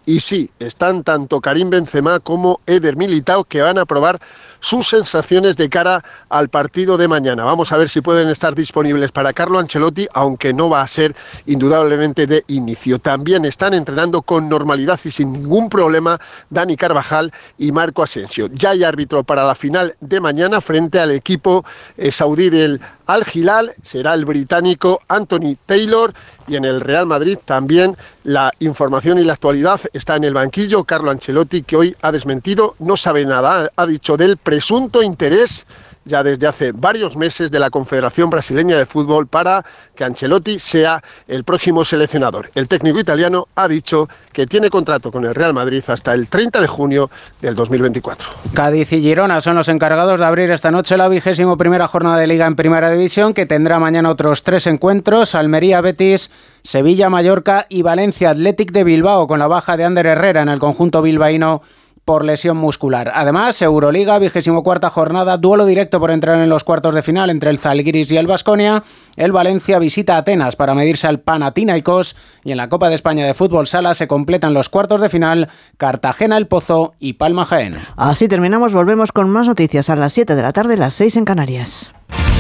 y 0.10 0.22
sí, 0.22 0.50
están 0.58 1.04
tanto 1.04 1.40
Karim 1.40 1.70
Benzema 1.70 2.20
como 2.20 2.62
Eder 2.66 2.96
Militao 2.96 3.44
que 3.44 3.62
van 3.62 3.78
a 3.78 3.86
probar 3.86 4.20
sus 4.60 4.88
sensaciones 4.88 5.58
de 5.58 5.70
cara 5.70 6.04
al 6.30 6.50
partido 6.50 6.98
de 6.98 7.08
mañana. 7.08 7.44
Vamos 7.44 7.72
a 7.72 7.78
ver 7.78 7.90
si 7.90 8.02
pueden 8.02 8.30
estar 8.30 8.56
disponibles 8.56 9.12
para 9.12 9.34
Carlo 9.34 9.60
Ancelotti, 9.60 10.08
aunque 10.14 10.54
no 10.54 10.70
va 10.70 10.82
a 10.82 10.88
ser 10.88 11.16
indudablemente 11.46 12.28
de 12.28 12.44
inicio. 12.48 13.00
También 13.00 13.46
están 13.46 13.74
entrenando 13.74 14.22
con 14.22 14.50
normalidad 14.50 15.00
y 15.04 15.12
sin 15.12 15.34
ningún 15.34 15.70
problema 15.70 16.20
Dani 16.50 16.76
Carvajal 16.76 17.32
y 17.58 17.72
Marco 17.72 18.04
Asensio. 18.04 18.48
Ya 18.52 18.72
hay 18.72 18.84
árbitro 18.84 19.24
para 19.24 19.46
la 19.46 19.56
final 19.56 19.96
de 20.00 20.20
mañana 20.20 20.62
frente 20.62 21.00
al 21.00 21.12
equipo 21.12 21.66
eh, 21.98 22.12
saudí 22.12 22.50
del 22.50 22.80
Al 23.08 23.24
Hilal, 23.34 23.72
será 23.84 24.14
el 24.14 24.26
británico 24.26 25.02
Anthony 25.08 25.56
Taylor 25.66 26.14
y 26.48 26.56
en 26.56 26.66
el 26.66 26.82
Real 26.82 27.06
Madrid 27.06 27.38
también 27.44 27.96
la 28.24 28.52
información 28.60 29.18
y 29.20 29.24
la 29.24 29.34
actualidad 29.34 29.80
está 29.94 30.16
en 30.16 30.24
el 30.24 30.34
banquillo 30.34 30.84
Carlo 30.84 31.12
Ancelotti 31.12 31.64
que 31.64 31.76
hoy 31.76 31.96
ha 32.02 32.12
desmentido, 32.12 32.76
no 32.80 32.98
sabe 32.98 33.26
nada, 33.26 33.70
ha 33.76 33.86
dicho 33.86 34.18
del 34.18 34.38
presunto 34.50 35.04
interés 35.04 35.68
ya 36.06 36.24
desde 36.24 36.48
hace 36.48 36.72
varios 36.72 37.16
meses 37.16 37.52
de 37.52 37.60
la 37.60 37.70
Confederación 37.70 38.32
Brasileña 38.32 38.78
de 38.78 38.88
Fútbol 38.88 39.28
para 39.28 39.64
que 39.96 40.04
Ancelotti 40.04 40.58
sea 40.58 41.04
el 41.28 41.44
próximo 41.44 41.86
seleccionador. 41.86 42.50
El 42.56 42.68
técnico 42.68 43.00
italiano 43.00 43.48
ha 43.54 43.68
dicho 43.68 44.10
que 44.34 44.48
tiene 44.48 44.72
contrato 44.72 45.12
con 45.12 45.24
el 45.26 45.36
Real 45.36 45.54
Madrid 45.54 45.84
hasta 45.88 46.16
el 46.16 46.30
30 46.30 46.62
de 46.62 46.68
junio 46.68 47.12
del 47.42 47.54
2024. 47.54 48.28
Cádiz 48.56 48.92
y 48.92 49.02
Girona 49.04 49.40
son 49.40 49.56
los 49.56 49.68
encargados 49.68 50.20
de 50.20 50.26
abrir 50.26 50.50
esta 50.50 50.72
noche 50.72 50.98
la 50.98 51.08
vigésimo 51.10 51.56
primera 51.56 51.88
jornada 51.88 52.18
de 52.18 52.26
Liga 52.26 52.48
en 52.48 52.56
Primera 52.56 52.90
División, 52.90 53.36
que 53.36 53.46
tendrá 53.46 53.78
mañana 53.78 54.10
otros 54.10 54.42
tres 54.42 54.66
encuentros: 54.66 55.36
Almería, 55.36 55.82
Betis, 55.82 56.32
Sevilla, 56.64 57.12
Mallorca 57.12 57.68
y 57.70 57.84
Valencia 57.84 58.32
Athletic 58.32 58.72
de 58.72 58.84
Bilbao, 58.84 59.28
con 59.28 59.38
la 59.38 59.46
baja 59.46 59.78
de 59.78 59.86
Ander 59.86 60.08
Herrera 60.08 60.42
en 60.42 60.50
el 60.50 60.58
conjunto 60.58 61.04
bilbaíno 61.04 61.62
por 62.06 62.26
lesión 62.26 62.58
muscular. 62.58 63.12
Además, 63.14 63.62
Euroliga, 63.62 64.20
vigésimo 64.20 64.64
cuarta 64.64 64.90
jornada, 64.90 65.38
duelo 65.38 65.66
directo 65.66 66.00
por 66.00 66.12
entrar 66.12 66.38
en 66.40 66.50
los 66.50 66.64
cuartos 66.64 66.96
de 66.96 67.02
final 67.02 67.30
entre 67.30 67.50
el 67.50 67.60
Zalgiris 67.60 68.12
y 68.12 68.18
el 68.18 68.28
Vasconia. 68.28 68.84
El 69.16 69.32
Valencia 69.32 69.80
visita 69.80 70.18
Atenas 70.18 70.56
para 70.56 70.74
medirse 70.74 71.08
al 71.08 71.20
Panathinaikos 71.20 72.16
y 72.44 72.52
en 72.52 72.58
la 72.58 72.70
Copa 72.70 72.90
de 72.90 72.96
España 72.96 73.26
de 73.26 73.34
Fútbol 73.34 73.68
Sala 73.68 73.94
se 73.96 74.08
completan 74.08 74.54
los 74.54 74.70
cuartos 74.70 75.02
de 75.02 75.10
final 75.10 75.50
Cartagena, 75.78 76.38
El 76.38 76.48
Pozo 76.48 76.94
y 77.00 77.14
Palma 77.14 77.46
Jaén. 77.46 77.78
Así 77.96 78.28
terminamos, 78.28 78.74
volvemos 78.74 79.12
con 79.12 79.30
más 79.30 79.48
noticias 79.48 79.90
a 79.90 79.96
las 79.96 80.14
7 80.14 80.36
de 80.36 80.42
la 80.42 80.54
tarde, 80.54 80.78
las 80.78 80.94
6 80.94 81.18
en 81.18 81.26
Canarias. 81.26 81.94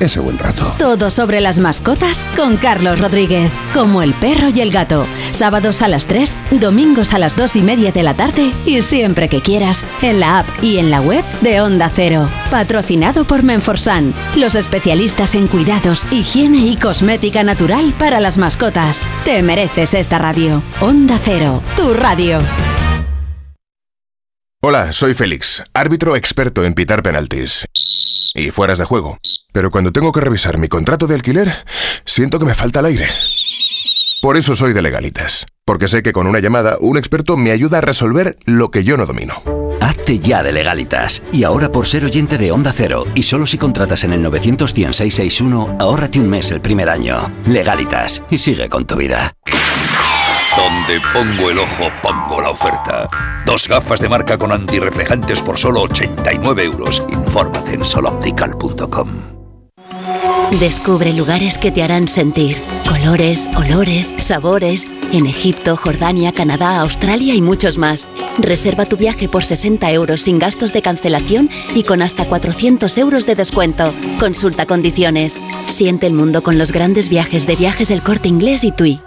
ese 0.00 0.20
buen 0.20 0.38
rato. 0.38 0.74
Todo 0.78 1.10
sobre 1.10 1.40
las 1.40 1.58
mascotas 1.58 2.26
con 2.36 2.56
Carlos 2.56 3.00
Rodríguez, 3.00 3.50
como 3.74 4.02
el 4.02 4.14
perro 4.14 4.48
y 4.54 4.60
el 4.60 4.70
gato. 4.70 5.06
Sábados 5.32 5.82
a 5.82 5.88
las 5.88 6.06
3, 6.06 6.36
domingos 6.52 7.14
a 7.14 7.18
las 7.18 7.36
2 7.36 7.56
y 7.56 7.62
media 7.62 7.92
de 7.92 8.02
la 8.02 8.14
tarde 8.14 8.52
y 8.64 8.82
siempre 8.82 9.28
que 9.28 9.40
quieras, 9.40 9.84
en 10.02 10.20
la 10.20 10.40
app 10.40 10.46
y 10.62 10.78
en 10.78 10.90
la 10.90 11.00
web 11.00 11.24
de 11.40 11.60
Onda 11.60 11.90
Cero. 11.94 12.28
Patrocinado 12.50 13.24
por 13.24 13.42
Menforsan, 13.42 14.14
los 14.36 14.54
especialistas 14.54 15.34
en 15.34 15.46
cuidados, 15.48 16.06
higiene 16.10 16.58
y 16.58 16.76
cosmética 16.76 17.42
natural 17.42 17.94
para 17.98 18.20
las 18.20 18.38
mascotas. 18.38 19.06
Te 19.24 19.42
mereces 19.42 19.94
esta 19.94 20.18
radio. 20.18 20.62
Onda 20.80 21.18
Cero, 21.22 21.62
tu 21.76 21.94
radio. 21.94 22.40
Hola, 24.60 24.92
soy 24.92 25.14
Félix, 25.14 25.62
árbitro 25.72 26.16
experto 26.16 26.64
en 26.64 26.74
pitar 26.74 27.00
penaltis 27.00 27.64
y 28.34 28.50
fueras 28.50 28.78
de 28.78 28.84
juego. 28.84 29.18
Pero 29.52 29.70
cuando 29.70 29.92
tengo 29.92 30.12
que 30.12 30.20
revisar 30.20 30.58
mi 30.58 30.68
contrato 30.68 31.06
de 31.06 31.14
alquiler, 31.14 31.52
siento 32.04 32.38
que 32.38 32.44
me 32.46 32.54
falta 32.54 32.80
el 32.80 32.86
aire. 32.86 33.08
Por 34.20 34.36
eso 34.36 34.54
soy 34.54 34.72
de 34.72 34.82
legalitas, 34.82 35.46
porque 35.64 35.86
sé 35.86 36.02
que 36.02 36.12
con 36.12 36.26
una 36.26 36.40
llamada 36.40 36.76
un 36.80 36.98
experto 36.98 37.36
me 37.36 37.52
ayuda 37.52 37.78
a 37.78 37.80
resolver 37.80 38.36
lo 38.44 38.70
que 38.70 38.82
yo 38.82 38.96
no 38.96 39.06
domino. 39.06 39.42
Hazte 39.80 40.18
ya 40.18 40.42
de 40.42 40.52
legalitas. 40.52 41.22
Y 41.32 41.44
ahora 41.44 41.70
por 41.70 41.86
ser 41.86 42.04
oyente 42.04 42.36
de 42.36 42.50
Onda 42.50 42.72
Cero, 42.74 43.04
y 43.14 43.22
solo 43.22 43.46
si 43.46 43.58
contratas 43.58 44.04
en 44.04 44.12
el 44.12 44.22
91661, 44.22 45.76
ahórrate 45.78 46.18
un 46.18 46.28
mes 46.28 46.50
el 46.50 46.60
primer 46.60 46.88
año. 46.88 47.32
Legalitas, 47.46 48.22
y 48.28 48.38
sigue 48.38 48.68
con 48.68 48.86
tu 48.86 48.96
vida. 48.96 49.32
Donde 50.56 51.00
pongo 51.12 51.50
el 51.50 51.58
ojo, 51.58 51.90
pongo 52.02 52.40
la 52.40 52.50
oferta. 52.50 53.08
Dos 53.46 53.68
gafas 53.68 54.00
de 54.00 54.08
marca 54.08 54.36
con 54.36 54.50
antirreflejantes 54.50 55.40
por 55.40 55.58
solo 55.58 55.82
89 55.82 56.64
euros. 56.64 57.06
Infórmate 57.08 57.74
en 57.74 57.84
soloptical.com. 57.84 59.37
Descubre 60.52 61.12
lugares 61.12 61.58
que 61.58 61.70
te 61.70 61.82
harán 61.82 62.08
sentir. 62.08 62.56
Colores, 62.88 63.48
olores, 63.54 64.14
sabores. 64.18 64.90
En 65.12 65.26
Egipto, 65.26 65.76
Jordania, 65.76 66.32
Canadá, 66.32 66.80
Australia 66.80 67.34
y 67.34 67.42
muchos 67.42 67.76
más. 67.76 68.08
Reserva 68.38 68.86
tu 68.86 68.96
viaje 68.96 69.28
por 69.28 69.44
60 69.44 69.92
euros 69.92 70.22
sin 70.22 70.38
gastos 70.38 70.72
de 70.72 70.80
cancelación 70.80 71.50
y 71.74 71.84
con 71.84 72.00
hasta 72.00 72.24
400 72.24 72.96
euros 72.96 73.26
de 73.26 73.34
descuento. 73.34 73.92
Consulta 74.18 74.64
condiciones. 74.64 75.38
Siente 75.66 76.06
el 76.06 76.14
mundo 76.14 76.42
con 76.42 76.56
los 76.56 76.72
grandes 76.72 77.10
viajes 77.10 77.46
de 77.46 77.54
viajes 77.54 77.88
del 77.88 78.02
corte 78.02 78.28
inglés 78.28 78.64
y 78.64 78.72
TUI. 78.72 79.00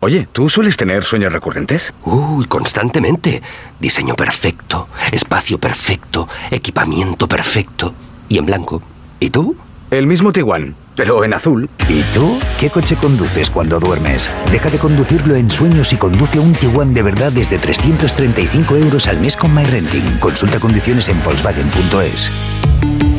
Oye, 0.00 0.28
¿tú 0.30 0.48
sueles 0.48 0.76
tener 0.76 1.02
sueños 1.02 1.32
recurrentes? 1.32 1.92
Uy, 2.04 2.46
constantemente. 2.46 3.42
Diseño 3.80 4.14
perfecto, 4.14 4.88
espacio 5.10 5.58
perfecto, 5.58 6.28
equipamiento 6.52 7.26
perfecto. 7.26 7.92
Y 8.28 8.38
en 8.38 8.46
blanco. 8.46 8.80
¿Y 9.18 9.30
tú? 9.30 9.56
El 9.90 10.06
mismo 10.06 10.32
Tiguan, 10.32 10.74
pero 10.96 11.24
en 11.24 11.32
azul. 11.32 11.70
¿Y 11.88 12.02
tú? 12.12 12.38
¿Qué 12.60 12.68
coche 12.68 12.94
conduces 12.96 13.48
cuando 13.48 13.80
duermes? 13.80 14.30
Deja 14.52 14.68
de 14.68 14.76
conducirlo 14.76 15.34
en 15.34 15.50
sueños 15.50 15.94
y 15.94 15.96
conduce 15.96 16.38
un 16.38 16.52
Tiguan 16.52 16.92
de 16.92 17.02
verdad 17.02 17.32
desde 17.32 17.56
335 17.58 18.76
euros 18.76 19.06
al 19.06 19.18
mes 19.18 19.34
con 19.34 19.54
MyRenting. 19.54 20.18
Consulta 20.20 20.60
condiciones 20.60 21.08
en 21.08 21.22
Volkswagen.es. 21.24 23.17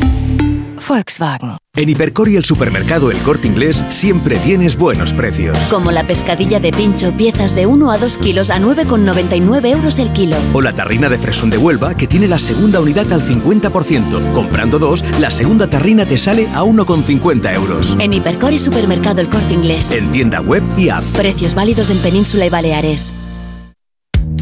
Volkswagen. 0.90 1.56
En 1.76 1.88
Hipercor 1.88 2.28
y 2.28 2.34
el 2.34 2.44
supermercado 2.44 3.12
El 3.12 3.18
Corte 3.18 3.46
Inglés 3.46 3.84
siempre 3.90 4.38
tienes 4.38 4.76
buenos 4.76 5.12
precios. 5.12 5.56
Como 5.70 5.92
la 5.92 6.02
pescadilla 6.02 6.58
de 6.58 6.72
pincho, 6.72 7.12
piezas 7.12 7.54
de 7.54 7.64
1 7.64 7.92
a 7.92 7.96
2 7.96 8.18
kilos 8.18 8.50
a 8.50 8.58
9,99 8.58 9.66
euros 9.70 10.00
el 10.00 10.12
kilo. 10.12 10.36
O 10.52 10.60
la 10.60 10.74
tarrina 10.74 11.08
de 11.08 11.16
fresón 11.16 11.48
de 11.48 11.58
Huelva 11.58 11.94
que 11.94 12.08
tiene 12.08 12.26
la 12.26 12.40
segunda 12.40 12.80
unidad 12.80 13.12
al 13.12 13.22
50%. 13.22 14.32
Comprando 14.32 14.80
dos, 14.80 15.04
la 15.20 15.30
segunda 15.30 15.68
tarrina 15.68 16.06
te 16.06 16.18
sale 16.18 16.48
a 16.54 16.64
1,50 16.64 17.54
euros. 17.54 17.96
En 18.00 18.12
Hipercor 18.12 18.52
y 18.52 18.58
supermercado 18.58 19.20
El 19.20 19.28
Corte 19.28 19.54
Inglés. 19.54 19.92
En 19.92 20.10
tienda 20.10 20.40
web 20.40 20.64
y 20.76 20.88
app. 20.88 21.04
Precios 21.12 21.54
válidos 21.54 21.90
en 21.90 21.98
Península 21.98 22.46
y 22.46 22.50
Baleares. 22.50 23.14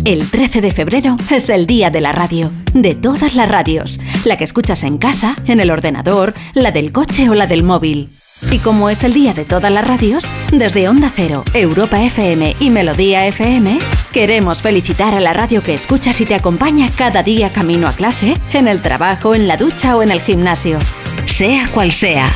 El 0.09 0.31
13 0.31 0.63
de 0.63 0.71
febrero 0.71 1.19
es 1.31 1.51
el 1.51 1.67
día 1.67 1.91
de 1.91 2.01
la 2.01 2.13
radio, 2.13 2.51
de 2.73 2.95
todas 2.95 3.35
las 3.35 3.47
radios, 3.47 4.01
la 4.25 4.39
que 4.39 4.45
escuchas 4.45 4.83
en 4.83 4.97
casa, 4.97 5.37
en 5.45 5.61
el 5.61 5.71
ordenador, 5.71 6.33
la 6.55 6.71
del 6.71 6.93
coche 6.93 7.29
o 7.29 7.35
la 7.35 7.47
del 7.47 7.63
móvil. 7.63 8.09
Y 8.51 8.57
como 8.61 8.89
es 8.89 9.05
el 9.05 9.13
día 9.13 9.35
de 9.35 9.45
todas 9.45 9.71
las 9.71 9.87
radios, 9.87 10.25
desde 10.51 10.89
Onda 10.89 11.13
Cero, 11.15 11.45
Europa 11.53 12.03
FM 12.03 12.57
y 12.59 12.71
Melodía 12.71 13.27
FM, 13.27 13.79
queremos 14.11 14.63
felicitar 14.63 15.15
a 15.15 15.21
la 15.21 15.35
radio 15.35 15.63
que 15.63 15.75
escuchas 15.75 16.19
y 16.23 16.25
te 16.25 16.35
acompaña 16.35 16.89
cada 16.97 17.23
día 17.23 17.51
camino 17.51 17.87
a 17.87 17.93
clase, 17.93 18.33
en 18.55 18.67
el 18.67 18.81
trabajo, 18.81 19.35
en 19.35 19.47
la 19.47 19.59
ducha 19.59 19.95
o 19.95 20.03
en 20.03 20.11
el 20.11 20.23
gimnasio. 20.23 20.79
Sea 21.27 21.69
cual 21.69 21.93
sea. 21.93 22.29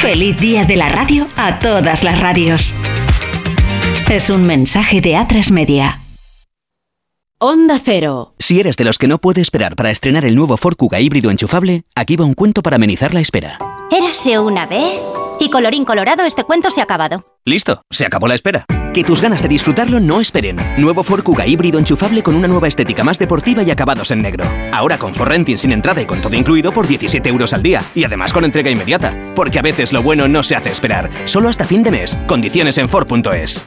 Feliz 0.00 0.40
día 0.40 0.64
de 0.64 0.76
la 0.76 0.88
radio 0.88 1.26
a 1.36 1.58
todas 1.58 2.02
las 2.02 2.18
radios. 2.18 2.72
Es 4.08 4.30
un 4.30 4.46
mensaje 4.46 5.02
de 5.02 5.12
A3 5.12 5.50
Media. 5.50 6.00
Onda 7.48 7.78
Cero. 7.80 8.34
Si 8.40 8.58
eres 8.58 8.76
de 8.76 8.82
los 8.82 8.98
que 8.98 9.06
no 9.06 9.18
puede 9.18 9.40
esperar 9.40 9.76
para 9.76 9.92
estrenar 9.92 10.24
el 10.24 10.34
nuevo 10.34 10.56
Ford 10.56 10.74
Kuga 10.74 10.98
híbrido 10.98 11.30
enchufable, 11.30 11.84
aquí 11.94 12.16
va 12.16 12.24
un 12.24 12.34
cuento 12.34 12.60
para 12.60 12.74
amenizar 12.74 13.14
la 13.14 13.20
espera. 13.20 13.56
Érase 13.88 14.36
una 14.40 14.66
vez. 14.66 14.98
Y 15.38 15.48
colorín 15.48 15.84
colorado, 15.84 16.24
este 16.24 16.42
cuento 16.42 16.72
se 16.72 16.80
ha 16.80 16.82
acabado. 16.82 17.38
Listo, 17.44 17.82
se 17.88 18.04
acabó 18.04 18.26
la 18.26 18.34
espera. 18.34 18.64
Que 18.92 19.04
tus 19.04 19.22
ganas 19.22 19.42
de 19.42 19.48
disfrutarlo 19.48 20.00
no 20.00 20.20
esperen. 20.20 20.58
Nuevo 20.76 21.04
Ford 21.04 21.22
Kuga 21.22 21.46
híbrido 21.46 21.78
enchufable 21.78 22.24
con 22.24 22.34
una 22.34 22.48
nueva 22.48 22.66
estética 22.66 23.04
más 23.04 23.20
deportiva 23.20 23.62
y 23.62 23.70
acabados 23.70 24.10
en 24.10 24.22
negro. 24.22 24.44
Ahora 24.72 24.98
con 24.98 25.14
Ford 25.14 25.28
Renting 25.28 25.56
sin 25.58 25.70
entrada 25.70 26.02
y 26.02 26.06
con 26.06 26.20
todo 26.20 26.34
incluido 26.34 26.72
por 26.72 26.88
17 26.88 27.28
euros 27.28 27.52
al 27.52 27.62
día. 27.62 27.84
Y 27.94 28.02
además 28.02 28.32
con 28.32 28.44
entrega 28.44 28.72
inmediata. 28.72 29.16
Porque 29.36 29.60
a 29.60 29.62
veces 29.62 29.92
lo 29.92 30.02
bueno 30.02 30.26
no 30.26 30.42
se 30.42 30.56
hace 30.56 30.72
esperar. 30.72 31.12
Solo 31.26 31.48
hasta 31.48 31.64
fin 31.64 31.84
de 31.84 31.92
mes. 31.92 32.18
Condiciones 32.26 32.76
en 32.78 32.88
Ford.es. 32.88 33.66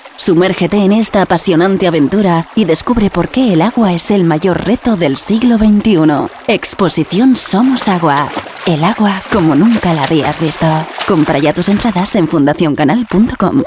Sumérgete 0.21 0.77
en 0.77 0.91
esta 0.91 1.23
apasionante 1.23 1.87
aventura 1.87 2.45
y 2.55 2.65
descubre 2.65 3.09
por 3.09 3.29
qué 3.29 3.53
el 3.53 3.61
agua 3.63 3.91
es 3.91 4.11
el 4.11 4.23
mayor 4.23 4.65
reto 4.65 4.95
del 4.95 5.17
siglo 5.17 5.57
XXI. 5.57 5.97
Exposición 6.47 7.35
Somos 7.35 7.87
Agua. 7.87 8.29
El 8.67 8.83
agua 8.83 9.19
como 9.33 9.55
nunca 9.55 9.95
la 9.95 10.03
habías 10.03 10.39
visto. 10.39 10.67
Compra 11.07 11.39
ya 11.39 11.53
tus 11.53 11.69
entradas 11.69 12.13
en 12.13 12.27
fundacioncanal.com. 12.27 13.63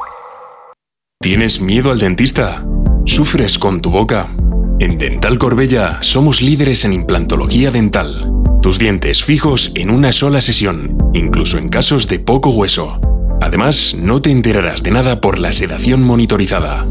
¿Tienes 1.20 1.60
miedo 1.60 1.90
al 1.90 1.98
dentista? 1.98 2.64
¿Sufres 3.04 3.58
con 3.58 3.80
tu 3.80 3.90
boca? 3.90 4.28
En 4.78 4.96
Dental 4.96 5.38
Corbella 5.38 5.98
somos 6.02 6.40
líderes 6.40 6.84
en 6.84 6.92
implantología 6.92 7.72
dental. 7.72 8.30
Tus 8.62 8.78
dientes 8.78 9.24
fijos 9.24 9.72
en 9.74 9.90
una 9.90 10.12
sola 10.12 10.40
sesión, 10.40 10.96
incluso 11.14 11.58
en 11.58 11.68
casos 11.68 12.06
de 12.06 12.20
poco 12.20 12.50
hueso. 12.50 13.00
Además, 13.40 13.96
no 13.98 14.22
te 14.22 14.30
enterarás 14.30 14.82
de 14.82 14.90
nada 14.90 15.20
por 15.20 15.38
la 15.38 15.52
sedación 15.52 16.02
monitorizada. 16.02 16.86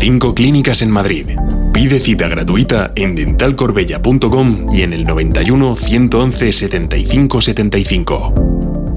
Cinco 0.00 0.34
clínicas 0.34 0.82
en 0.82 0.90
Madrid. 0.90 1.30
Pide 1.72 2.00
cita 2.00 2.28
gratuita 2.28 2.92
en 2.94 3.14
dentalcorbella.com 3.14 4.74
y 4.74 4.82
en 4.82 4.92
el 4.92 5.04
91 5.04 5.76
111 5.76 6.52
75 6.52 7.40
75. 7.40 8.95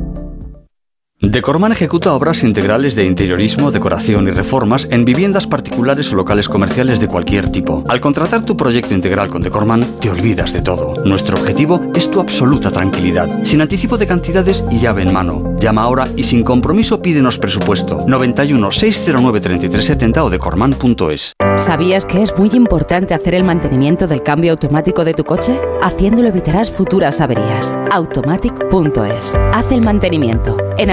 Decorman 1.22 1.74
ejecuta 1.74 2.14
obras 2.14 2.46
integrales 2.46 2.96
de 2.96 3.04
interiorismo, 3.04 3.72
decoración 3.72 4.30
y 4.30 4.32
reformas 4.32 4.88
en 4.90 5.04
viviendas 5.04 5.48
particulares 5.48 6.14
o 6.14 6.16
locales 6.16 6.48
comerciales 6.48 7.02
de 7.02 7.10
cualquier 7.10 7.52
tipo. 7.52 7.84
Al 7.90 8.00
contratar 8.00 8.46
tu 8.46 8.56
proyecto 8.56 8.94
integral 8.94 9.30
con 9.30 9.42
Decorman, 9.42 9.84
te 10.00 10.10
olvidas 10.10 10.54
de 10.54 10.62
todo. 10.62 10.94
Nuestro 11.04 11.38
objetivo 11.38 11.82
es 11.94 12.10
tu 12.10 12.22
absoluta 12.22 12.72
tranquilidad, 12.72 13.44
sin 13.44 13.60
anticipo 13.60 13.98
de 13.98 14.08
cantidades 14.08 14.64
y 14.72 14.80
llave 14.80 15.02
en 15.02 15.12
mano. 15.12 15.56
Llama 15.60 15.82
ahora 15.82 16.08
y 16.16 16.24
sin 16.24 16.42
compromiso 16.42 17.02
pídenos 17.02 17.38
presupuesto 17.38 18.06
91 18.08 18.72
609 18.72 19.42
3370 19.42 20.24
o 20.24 20.30
decorman.es. 20.30 21.34
¿Sabías 21.58 22.06
que 22.06 22.24
es 22.24 22.34
muy 22.38 22.50
importante 22.54 23.14
hacer 23.14 23.36
el 23.36 23.44
mantenimiento 23.44 24.08
del 24.08 24.24
cambio 24.24 24.54
automático 24.54 25.04
de 25.04 25.14
tu 25.14 25.26
coche? 25.26 25.60
Haciéndolo 25.82 26.30
evitarás 26.30 26.72
futuras 26.72 27.20
averías. 27.20 27.76
Automatic.es. 27.92 29.36
Haz 29.54 29.70
el 29.74 29.82
mantenimiento. 29.82 30.56
En 30.78 30.90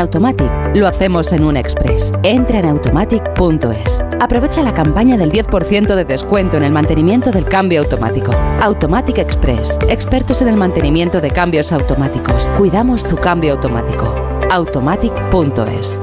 Lo 0.74 0.86
hacemos 0.86 1.32
en 1.32 1.44
un 1.44 1.56
express. 1.56 2.12
Entra 2.22 2.60
en 2.60 2.66
automatic.es. 2.66 4.02
Aprovecha 4.20 4.62
la 4.62 4.74
campaña 4.74 5.16
del 5.16 5.30
10% 5.30 5.94
de 5.94 6.04
descuento 6.04 6.56
en 6.56 6.64
el 6.64 6.72
mantenimiento 6.72 7.30
del 7.30 7.44
cambio 7.44 7.80
automático. 7.80 8.32
Automatic 8.60 9.18
Express. 9.18 9.78
Expertos 9.88 10.42
en 10.42 10.48
el 10.48 10.56
mantenimiento 10.56 11.20
de 11.20 11.30
cambios 11.30 11.72
automáticos. 11.72 12.48
Cuidamos 12.56 13.04
tu 13.04 13.16
cambio 13.16 13.52
automático. 13.52 14.14
Automatic.es. 14.50 15.98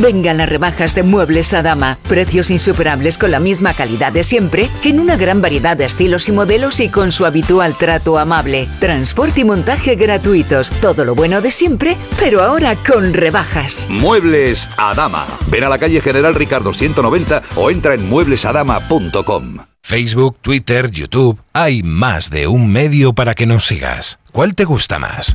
Vengan 0.00 0.38
las 0.38 0.48
rebajas 0.48 0.94
de 0.94 1.02
Muebles 1.02 1.52
a 1.52 1.62
Dama. 1.62 1.98
Precios 2.08 2.50
insuperables 2.50 3.18
con 3.18 3.30
la 3.30 3.40
misma 3.40 3.74
calidad 3.74 4.12
de 4.12 4.24
siempre, 4.24 4.70
en 4.84 5.00
una 5.00 5.16
gran 5.16 5.42
variedad 5.42 5.76
de 5.76 5.84
estilos 5.84 6.28
y 6.28 6.32
modelos 6.32 6.80
y 6.80 6.88
con 6.88 7.12
su 7.12 7.26
habitual 7.26 7.76
trato 7.76 8.18
amable. 8.18 8.68
Transporte 8.78 9.42
y 9.42 9.44
montaje 9.44 9.94
gratuitos. 9.94 10.70
Todo 10.80 11.04
lo 11.04 11.14
bueno 11.14 11.40
de 11.40 11.50
siempre, 11.50 11.96
pero 12.18 12.42
ahora 12.42 12.76
con 12.76 13.12
rebajas. 13.12 13.88
Muebles 13.90 14.68
a 14.76 14.94
Dama. 14.94 15.26
Ven 15.48 15.64
a 15.64 15.68
la 15.68 15.78
calle 15.78 16.00
General 16.00 16.34
Ricardo 16.34 16.72
190 16.72 17.42
o 17.56 17.70
entra 17.70 17.94
en 17.94 18.08
mueblesadama.com. 18.08 19.58
Facebook, 19.82 20.38
Twitter, 20.40 20.90
YouTube. 20.90 21.40
Hay 21.52 21.82
más 21.82 22.30
de 22.30 22.46
un 22.46 22.70
medio 22.72 23.12
para 23.12 23.34
que 23.34 23.46
nos 23.46 23.66
sigas. 23.66 24.20
¿Cuál 24.30 24.54
te 24.54 24.64
gusta 24.64 24.98
más? 24.98 25.34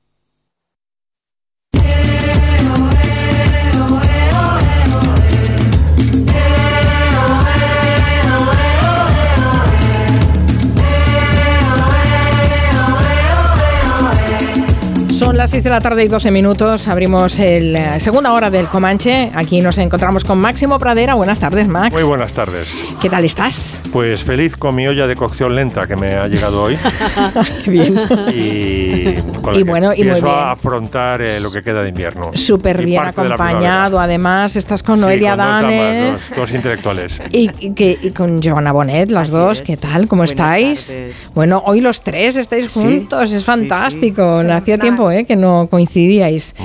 Son 15.21 15.37
las 15.37 15.51
6 15.51 15.65
de 15.65 15.69
la 15.69 15.79
tarde 15.79 16.03
y 16.03 16.07
12 16.07 16.31
minutos. 16.31 16.87
Abrimos 16.87 17.37
la 17.37 17.99
segunda 17.99 18.33
hora 18.33 18.49
del 18.49 18.65
Comanche. 18.65 19.29
Aquí 19.35 19.61
nos 19.61 19.77
encontramos 19.77 20.23
con 20.23 20.39
Máximo 20.39 20.79
Pradera. 20.79 21.13
Buenas 21.13 21.39
tardes, 21.39 21.67
Max. 21.67 21.93
Muy 21.93 22.01
buenas 22.01 22.33
tardes. 22.33 22.83
¿Qué 22.99 23.07
tal 23.07 23.23
estás? 23.23 23.77
Pues 23.93 24.23
feliz 24.23 24.57
con 24.57 24.73
mi 24.73 24.87
olla 24.87 25.05
de 25.05 25.15
cocción 25.15 25.53
lenta 25.53 25.85
que 25.85 25.95
me 25.95 26.13
ha 26.13 26.27
llegado 26.27 26.63
hoy. 26.63 26.75
Qué 27.63 27.69
bien. 27.69 27.99
Y, 28.33 29.21
con 29.43 29.53
la 29.53 29.59
Y 29.59 29.63
que 29.63 29.69
bueno, 29.69 29.93
y 29.93 30.03
muy 30.05 30.19
bien. 30.19 30.25
afrontar 30.25 31.21
eh, 31.21 31.39
lo 31.39 31.51
que 31.51 31.61
queda 31.61 31.83
de 31.83 31.89
invierno. 31.89 32.31
Súper 32.33 32.83
bien 32.83 33.05
acompañado. 33.05 33.99
Además, 33.99 34.55
estás 34.55 34.81
con 34.81 34.95
primavera. 34.95 35.19
Sí, 35.19 35.21
Noelia 35.21 35.35
con 35.35 35.37
dos 35.37 35.61
damas, 35.61 35.61
Danes. 35.61 36.29
dos, 36.29 36.37
dos 36.39 36.51
intelectuales. 36.53 37.21
Y, 37.29 37.51
y 37.59 37.73
que, 37.75 37.95
y 38.01 38.09
con 38.09 38.41
Joana 38.41 38.71
Bonet, 38.71 39.11
las 39.11 39.29
dos, 39.29 39.61
¿qué 39.61 39.77
tal? 39.77 40.07
¿Cómo 40.07 40.23
estáis? 40.23 41.31
Bueno, 41.35 41.61
hoy 41.67 41.79
los 41.79 42.01
tres 42.01 42.37
estáis 42.37 42.71
Sí, 42.71 42.79
juntos, 42.81 43.31
es 43.31 43.45
fantástico. 43.45 44.39
Hacía 44.51 44.79
tiempo 44.79 45.10
¿eh? 45.11 45.25
que 45.25 45.35
no 45.35 45.67
coincidíais. 45.69 46.55
Mm. 46.57 46.63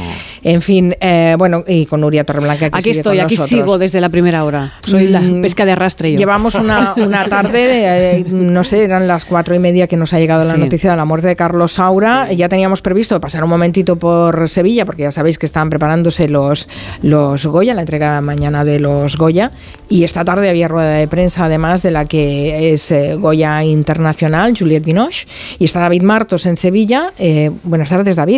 En 0.49 0.63
fin, 0.63 0.95
eh, 1.01 1.35
bueno, 1.37 1.65
y 1.67 1.87
con 1.87 2.01
Nuria 2.03 2.23
Torreblanca. 2.23 2.71
Que 2.71 2.77
Aquí 2.77 2.83
sigue 2.85 2.99
estoy, 2.99 3.17
con 3.17 3.25
aquí 3.27 3.35
nosotros. 3.35 3.49
sigo 3.59 3.79
desde 3.79 4.01
la 4.01 4.11
primera 4.11 4.45
hora. 4.45 4.75
Soy 4.87 5.09
la 5.09 5.21
Mm, 5.21 5.43
pesca 5.43 5.65
de 5.65 5.73
arrastre 5.73 6.13
yo. 6.13 6.19
Llevamos 6.19 6.55
una, 6.55 6.95
una 6.97 7.25
tarde, 7.29 7.67
de, 7.67 8.17
eh, 8.19 8.25
no 8.29 8.63
sé, 8.63 8.85
eran 8.85 9.09
las 9.09 9.25
cuatro 9.25 9.55
y 9.57 9.59
media 9.59 9.89
que 9.89 9.97
nos 9.97 10.13
ha 10.13 10.19
llegado 10.21 10.45
la 10.45 10.55
Sí. 10.55 10.61
noticia 10.61 10.91
de 10.93 10.97
la 10.97 11.05
muerte 11.05 11.27
de 11.27 11.35
Carlos 11.37 11.73
Saura. 11.73 12.33
Ya 12.33 12.49
teníamos 12.49 12.81
previsto 12.81 13.21
pasar 13.21 13.43
un 13.43 13.51
momentito 13.51 13.97
por 13.97 14.49
Sevilla, 14.49 14.85
porque 14.85 15.03
ya 15.03 15.11
sabéis 15.11 15.37
que 15.39 15.47
están 15.47 15.69
preparándose 15.69 16.29
los, 16.29 16.69
los 17.03 17.45
Goya, 17.47 17.75
la 17.75 17.81
entrega 17.81 18.21
mañana 18.21 18.65
de 18.65 18.79
los 18.79 19.17
Goya. 19.17 19.51
Y 19.89 20.05
esta 20.05 20.25
tarde 20.25 20.49
había 20.49 20.69
rueda 20.69 20.91
de 20.93 21.09
prensa, 21.09 21.47
además, 21.47 21.83
de 21.83 21.91
la 21.91 22.05
que 22.05 22.73
es 22.73 22.91
eh, 22.93 23.15
Goya 23.17 23.65
Internacional, 23.65 24.55
Juliette 24.57 24.85
Binoche. 24.85 25.27
Y 25.59 25.65
está 25.65 25.81
David 25.81 26.03
Martos 26.03 26.47
en 26.47 26.57
Sevilla. 26.57 27.13
Eh, 27.19 27.51
buenas 27.65 27.89
tardes, 27.89 28.15
David. 28.17 28.36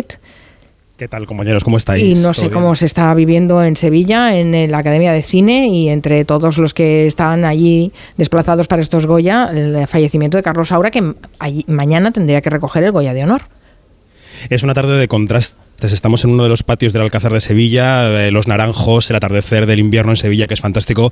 ¿Qué 0.97 1.07
tal, 1.07 1.25
compañeros? 1.25 1.63
¿Cómo 1.63 1.77
estáis? 1.77 2.03
Y 2.03 2.15
no 2.15 2.23
¿Todo 2.23 2.33
sé 2.33 2.41
bien? 2.41 2.53
cómo 2.53 2.75
se 2.75 2.85
está 2.85 3.13
viviendo 3.13 3.63
en 3.63 3.77
Sevilla, 3.77 4.37
en, 4.37 4.69
la 4.69 4.79
Academia 4.79 5.13
de 5.13 5.21
Cine, 5.21 5.67
y 5.69 5.87
entre 5.87 6.25
todos 6.25 6.57
los 6.57 6.73
que 6.73 7.07
están 7.07 7.45
allí 7.45 7.93
desplazados 8.17 8.67
para 8.67 8.81
estos 8.81 9.05
Goya, 9.05 9.49
el 9.53 9.87
fallecimiento 9.87 10.35
de 10.35 10.43
Carlos 10.43 10.67
Saura, 10.67 10.91
que 10.91 11.13
allí- 11.39 11.63
mañana 11.69 12.11
tendría 12.11 12.41
que 12.41 12.49
recoger 12.49 12.83
el 12.83 12.91
Goya 12.91 13.13
de 13.13 13.23
Honor. 13.23 13.43
Es 14.49 14.63
una 14.63 14.73
tarde 14.73 14.97
de 14.97 15.07
Estamos 15.81 16.25
en 16.25 16.31
uno 16.31 16.43
de 16.43 16.49
los 16.49 16.63
patios 16.63 16.91
del 16.91 17.03
Alcázar 17.03 17.31
de 17.31 17.39
Sevilla, 17.39 18.09
eh, 18.09 18.31
los 18.31 18.49
naranjos, 18.49 19.09
el 19.09 19.15
atardecer 19.15 19.65
del 19.65 19.79
invierno 19.79 20.11
en 20.11 20.17
Sevilla, 20.17 20.45
que 20.45 20.53
es 20.53 20.59
fantástico, 20.59 21.11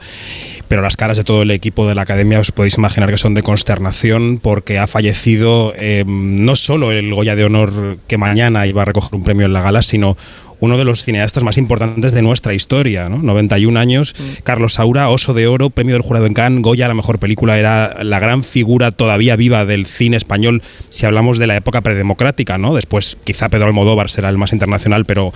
pero 0.67 0.81
las 0.81 0.97
caras 0.97 1.15
de 1.15 1.23
todo 1.23 1.43
el 1.43 1.51
equipo 1.51 1.87
de 1.87 1.95
la 1.95 2.01
academia 2.01 2.39
os 2.39 2.51
podéis 2.51 2.77
imaginar 2.77 3.09
que 3.09 3.17
son 3.17 3.33
de 3.33 3.43
consternación 3.43 4.39
porque 4.41 4.77
ha 4.77 4.85
fallecido 4.85 5.73
eh, 5.77 6.03
no 6.05 6.57
solo 6.57 6.91
el 6.91 7.13
Goya 7.13 7.37
de 7.37 7.45
Honor 7.45 7.97
que 8.07 8.17
mañana 8.17 8.67
iba 8.67 8.81
a 8.81 8.85
recoger 8.85 9.15
un 9.15 9.23
premio 9.23 9.45
en 9.45 9.53
la 9.53 9.61
gala, 9.61 9.81
sino 9.81 10.17
uno 10.59 10.77
de 10.77 10.83
los 10.83 11.03
cineastas 11.03 11.43
más 11.43 11.57
importantes 11.57 12.13
de 12.13 12.21
nuestra 12.21 12.53
historia, 12.53 13.09
¿no? 13.09 13.19
91 13.21 13.79
años, 13.79 14.15
Carlos 14.43 14.75
Saura, 14.75 15.09
Oso 15.09 15.33
de 15.33 15.47
Oro, 15.47 15.69
premio 15.69 15.93
del 15.95 16.01
jurado 16.01 16.25
en 16.25 16.33
Cannes, 16.33 16.61
Goya, 16.61 16.87
la 16.87 16.93
mejor 16.93 17.19
película, 17.19 17.57
era 17.57 18.03
la 18.03 18.19
gran 18.19 18.43
figura 18.43 18.91
todavía 18.91 19.35
viva 19.35 19.65
del 19.65 19.85
cine 19.85 20.17
español, 20.17 20.61
si 20.89 21.05
hablamos 21.05 21.37
de 21.37 21.47
la 21.47 21.55
época 21.55 21.81
predemocrática, 21.81 22.57
¿no? 22.57 22.73
Después 22.73 23.17
quizá 23.23 23.49
Pedro 23.49 23.67
Almodóvar 23.67 24.09
será 24.09 24.29
el 24.29 24.37
más 24.37 24.53
internacional, 24.53 25.05
pero 25.05 25.33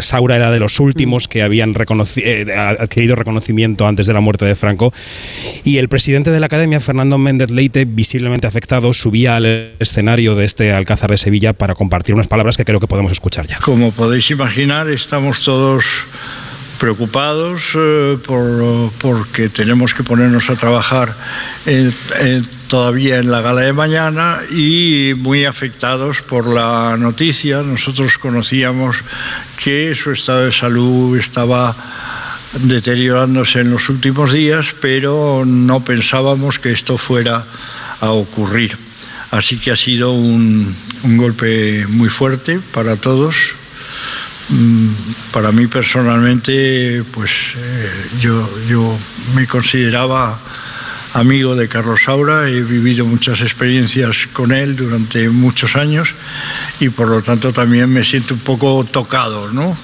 Saura 0.00 0.36
era 0.36 0.50
de 0.50 0.60
los 0.60 0.80
últimos 0.80 1.28
que 1.28 1.42
habían 1.42 1.74
reconoci- 1.74 2.22
eh, 2.24 2.52
adquirido 2.54 3.14
reconocimiento 3.16 3.86
antes 3.86 4.06
de 4.06 4.12
la 4.12 4.20
muerte 4.20 4.44
de 4.44 4.54
Franco. 4.54 4.92
Y 5.64 5.78
el 5.78 5.88
presidente 5.88 6.30
de 6.30 6.40
la 6.40 6.46
Academia, 6.46 6.80
Fernando 6.80 7.18
Méndez 7.18 7.50
Leite, 7.50 7.84
visiblemente 7.84 8.46
afectado, 8.46 8.92
subía 8.92 9.36
al 9.36 9.72
escenario 9.78 10.34
de 10.34 10.44
este 10.44 10.72
Alcázar 10.72 11.10
de 11.10 11.18
Sevilla 11.18 11.52
para 11.52 11.74
compartir 11.74 12.14
unas 12.14 12.28
palabras 12.28 12.56
que 12.56 12.64
creo 12.64 12.80
que 12.80 12.86
podemos 12.86 13.12
escuchar 13.12 13.46
ya. 13.46 13.58
Como 13.58 13.92
podéis 13.92 14.30
imaginar, 14.30 14.88
estamos 14.88 15.42
todos 15.42 16.06
preocupados 16.76 17.72
eh, 17.74 18.18
por, 18.24 18.92
porque 18.98 19.48
tenemos 19.48 19.94
que 19.94 20.02
ponernos 20.02 20.48
a 20.50 20.56
trabajar 20.56 21.14
eh, 21.66 21.90
eh, 22.20 22.42
todavía 22.68 23.18
en 23.18 23.30
la 23.30 23.40
gala 23.40 23.62
de 23.62 23.72
mañana 23.72 24.36
y 24.50 25.14
muy 25.16 25.44
afectados 25.44 26.22
por 26.22 26.46
la 26.46 26.96
noticia. 26.96 27.62
Nosotros 27.62 28.18
conocíamos 28.18 29.02
que 29.62 29.94
su 29.94 30.12
estado 30.12 30.46
de 30.46 30.52
salud 30.52 31.18
estaba 31.18 31.74
deteriorándose 32.60 33.60
en 33.60 33.70
los 33.70 33.88
últimos 33.88 34.32
días, 34.32 34.74
pero 34.80 35.44
no 35.46 35.84
pensábamos 35.84 36.58
que 36.58 36.72
esto 36.72 36.96
fuera 36.98 37.44
a 38.00 38.10
ocurrir. 38.10 38.76
Así 39.30 39.58
que 39.58 39.72
ha 39.72 39.76
sido 39.76 40.12
un, 40.12 40.74
un 41.02 41.16
golpe 41.16 41.86
muy 41.88 42.08
fuerte 42.08 42.60
para 42.72 42.96
todos. 42.96 43.55
Mm, 44.48 44.88
Para 45.32 45.52
mí 45.52 45.66
personalmente, 45.66 47.02
pues 47.12 47.54
eh, 47.56 47.90
yo, 48.20 48.48
yo 48.68 48.98
me 49.34 49.46
consideraba 49.46 50.38
amigo 51.14 51.56
de 51.56 51.68
Carlos 51.68 52.02
Saura, 52.04 52.48
he 52.48 52.62
vivido 52.62 53.06
muchas 53.06 53.40
experiencias 53.40 54.28
con 54.32 54.52
él 54.52 54.76
durante 54.76 55.28
muchos 55.30 55.74
años 55.74 56.14
y 56.78 56.90
por 56.90 57.08
lo 57.08 57.22
tanto 57.22 57.52
también 57.52 57.90
me 57.90 58.04
siento 58.04 58.34
un 58.34 58.40
poco 58.40 58.84
tocado, 58.84 59.50
¿no? 59.50 59.76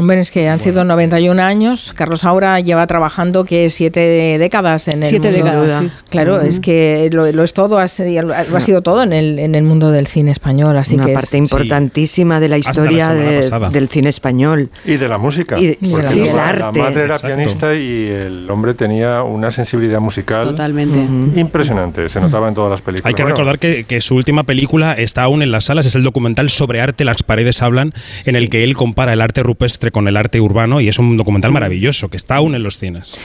Hombre, 0.00 0.18
es 0.20 0.30
que 0.30 0.48
han 0.48 0.60
sido 0.60 0.82
91 0.82 1.42
años. 1.42 1.92
Carlos 1.94 2.20
Saura 2.20 2.58
lleva 2.60 2.86
trabajando 2.86 3.44
que 3.44 3.68
siete 3.68 4.00
décadas 4.38 4.88
en 4.88 5.02
el 5.02 5.08
Siete 5.08 5.28
mundo. 5.30 5.44
décadas, 5.44 5.78
sí. 5.84 5.90
Claro, 6.08 6.36
Ujú. 6.38 6.46
es 6.46 6.58
que 6.58 7.10
lo, 7.12 7.30
lo 7.30 7.42
es 7.44 7.52
todo, 7.52 7.78
ha 7.78 7.86
sido, 7.86 8.22
lo 8.22 8.34
ha 8.56 8.60
sido 8.62 8.80
todo 8.82 9.02
en 9.02 9.12
el, 9.12 9.38
en 9.38 9.54
el 9.54 9.62
mundo 9.62 9.90
del 9.90 10.06
cine 10.06 10.30
español. 10.32 10.76
Así 10.78 10.94
Una 10.94 11.04
que 11.04 11.12
es- 11.12 11.18
parte 11.18 11.36
importantísima 11.36 12.40
de 12.40 12.48
la 12.48 12.54
la 12.54 12.58
historia 12.58 13.04
semana 13.42 13.68
de- 13.68 13.78
del 13.78 13.88
cine 13.90 14.08
español. 14.08 14.70
Y 14.86 14.96
de 14.96 15.06
la 15.08 15.18
música. 15.18 15.58
Y 15.58 15.66
de- 15.66 15.78
Porque 15.90 16.08
sí, 16.08 16.24
la, 16.34 16.48
arte. 16.48 16.60
la 16.60 16.72
madre 16.72 17.04
era 17.04 17.14
Exacto. 17.14 17.26
pianista 17.26 17.74
y 17.74 18.06
el 18.08 18.50
hombre 18.50 18.72
tenía 18.74 19.22
una 19.22 19.50
sensibilidad 19.50 20.00
musical 20.00 20.46
Totalmente. 20.48 20.98
impresionante. 21.38 22.08
Se 22.08 22.20
notaba 22.20 22.48
en 22.48 22.54
todas 22.54 22.70
las 22.70 22.80
películas. 22.80 23.06
Hay 23.06 23.14
que 23.14 23.22
Bueno, 23.22 23.36
recordar 23.36 23.58
que, 23.58 23.84
que 23.84 24.00
su 24.00 24.14
última 24.16 24.44
película 24.44 24.94
está 24.94 25.22
aún 25.24 25.42
en 25.42 25.50
las 25.50 25.64
salas, 25.66 25.86
es 25.86 25.94
el 25.94 26.02
documental 26.02 26.48
sobre 26.50 26.80
arte, 26.80 27.04
Las 27.04 27.22
paredes 27.22 27.62
hablan, 27.62 27.92
en 28.24 28.36
el 28.36 28.48
que 28.48 28.64
él 28.64 28.76
compara 28.76 29.12
el 29.12 29.20
arte 29.20 29.42
rupestre 29.42 29.89
con 29.90 30.08
el 30.08 30.16
arte 30.16 30.40
urbano 30.40 30.80
y 30.80 30.88
es 30.88 30.98
un 30.98 31.16
documental 31.16 31.52
maravilloso 31.52 32.08
que 32.08 32.16
está 32.16 32.36
aún 32.36 32.54
en 32.54 32.62
los 32.62 32.78
cines. 32.78 33.18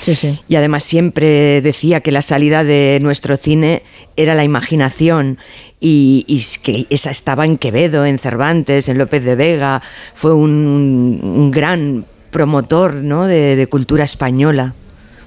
Y 0.47 0.55
además 0.55 0.83
siempre 0.83 1.61
decía 1.61 2.01
que 2.01 2.11
la 2.11 2.21
salida 2.21 2.63
de 2.63 2.99
nuestro 3.01 3.37
cine 3.37 3.83
era 4.15 4.35
la 4.35 4.43
imaginación 4.43 5.37
y, 5.79 6.25
que 6.63 6.87
esa 6.89 7.11
estaba 7.11 7.45
en 7.45 7.57
Quevedo, 7.57 8.05
en 8.05 8.17
Cervantes, 8.17 8.89
en 8.89 8.97
López 8.97 9.23
de 9.23 9.35
Vega. 9.35 9.81
Fue 10.13 10.33
un, 10.33 11.19
un 11.21 11.51
gran 11.51 12.05
promotor 12.31 12.95
¿no? 12.95 13.27
de, 13.27 13.55
de 13.55 13.67
cultura 13.67 14.03
española. 14.03 14.73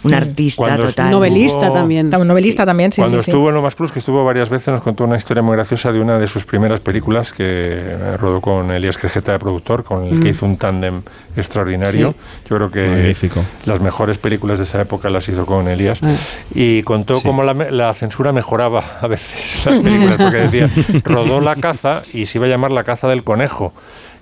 Un 0.04 0.14
artista 0.14 0.62
Cuando 0.62 0.86
total. 0.86 1.10
Novelista 1.10 1.60
estuvo- 1.62 1.74
también. 1.74 2.14
Un 2.14 2.26
novelista 2.28 2.64
también, 2.64 2.92
sí, 2.92 3.00
Cuando 3.02 3.18
sí, 3.18 3.24
sí. 3.24 3.30
estuvo 3.30 3.48
en 3.48 3.54
Lo 3.56 3.62
Más 3.62 3.74
Plus, 3.74 3.90
que 3.92 3.98
estuvo 3.98 4.24
varias 4.24 4.48
veces, 4.48 4.68
nos 4.68 4.82
contó 4.82 5.04
una 5.04 5.16
historia 5.16 5.42
muy 5.42 5.56
graciosa 5.56 5.92
de 5.92 6.00
una 6.00 6.18
de 6.18 6.26
sus 6.26 6.44
primeras 6.44 6.80
películas 6.80 7.32
que 7.32 7.44
eh, 7.46 8.16
rodó 8.16 8.40
con 8.40 8.70
Elías 8.70 8.96
Crejeta 8.98 9.32
de 9.32 9.38
productor, 9.38 9.82
con 9.84 10.04
el 10.04 10.20
que 10.20 10.28
Mm. 10.28 10.30
hizo 10.34 10.46
un 10.46 10.56
tándem 10.56 11.02
extraordinario. 11.36 12.14
Yo 12.48 12.56
creo 12.56 12.70
que 12.70 12.88
Magnífico. 12.88 13.44
las 13.64 13.80
mejores 13.80 14.18
películas 14.18 14.58
de 14.58 14.64
esa 14.64 14.80
época 14.80 15.08
las 15.10 15.28
hizo 15.28 15.46
con 15.46 15.68
Elías. 15.68 15.98
Ah. 16.02 16.12
Y 16.54 16.82
contó 16.82 17.14
Sí. 17.16 17.22
cómo 17.24 17.42
la, 17.42 17.54
la 17.54 17.94
censura 17.94 18.32
mejoraba 18.32 18.98
a 19.00 19.06
veces 19.06 19.64
las 19.66 19.80
películas, 19.80 20.16
porque 20.18 20.36
decía, 20.48 20.70
rodó 21.04 21.40
la 21.40 21.56
caza 21.56 22.02
y 22.12 22.26
se 22.26 22.38
iba 22.38 22.46
a 22.46 22.50
llamar 22.50 22.72
la 22.72 22.84
caza 22.84 23.08
del 23.08 23.24
conejo. 23.24 23.72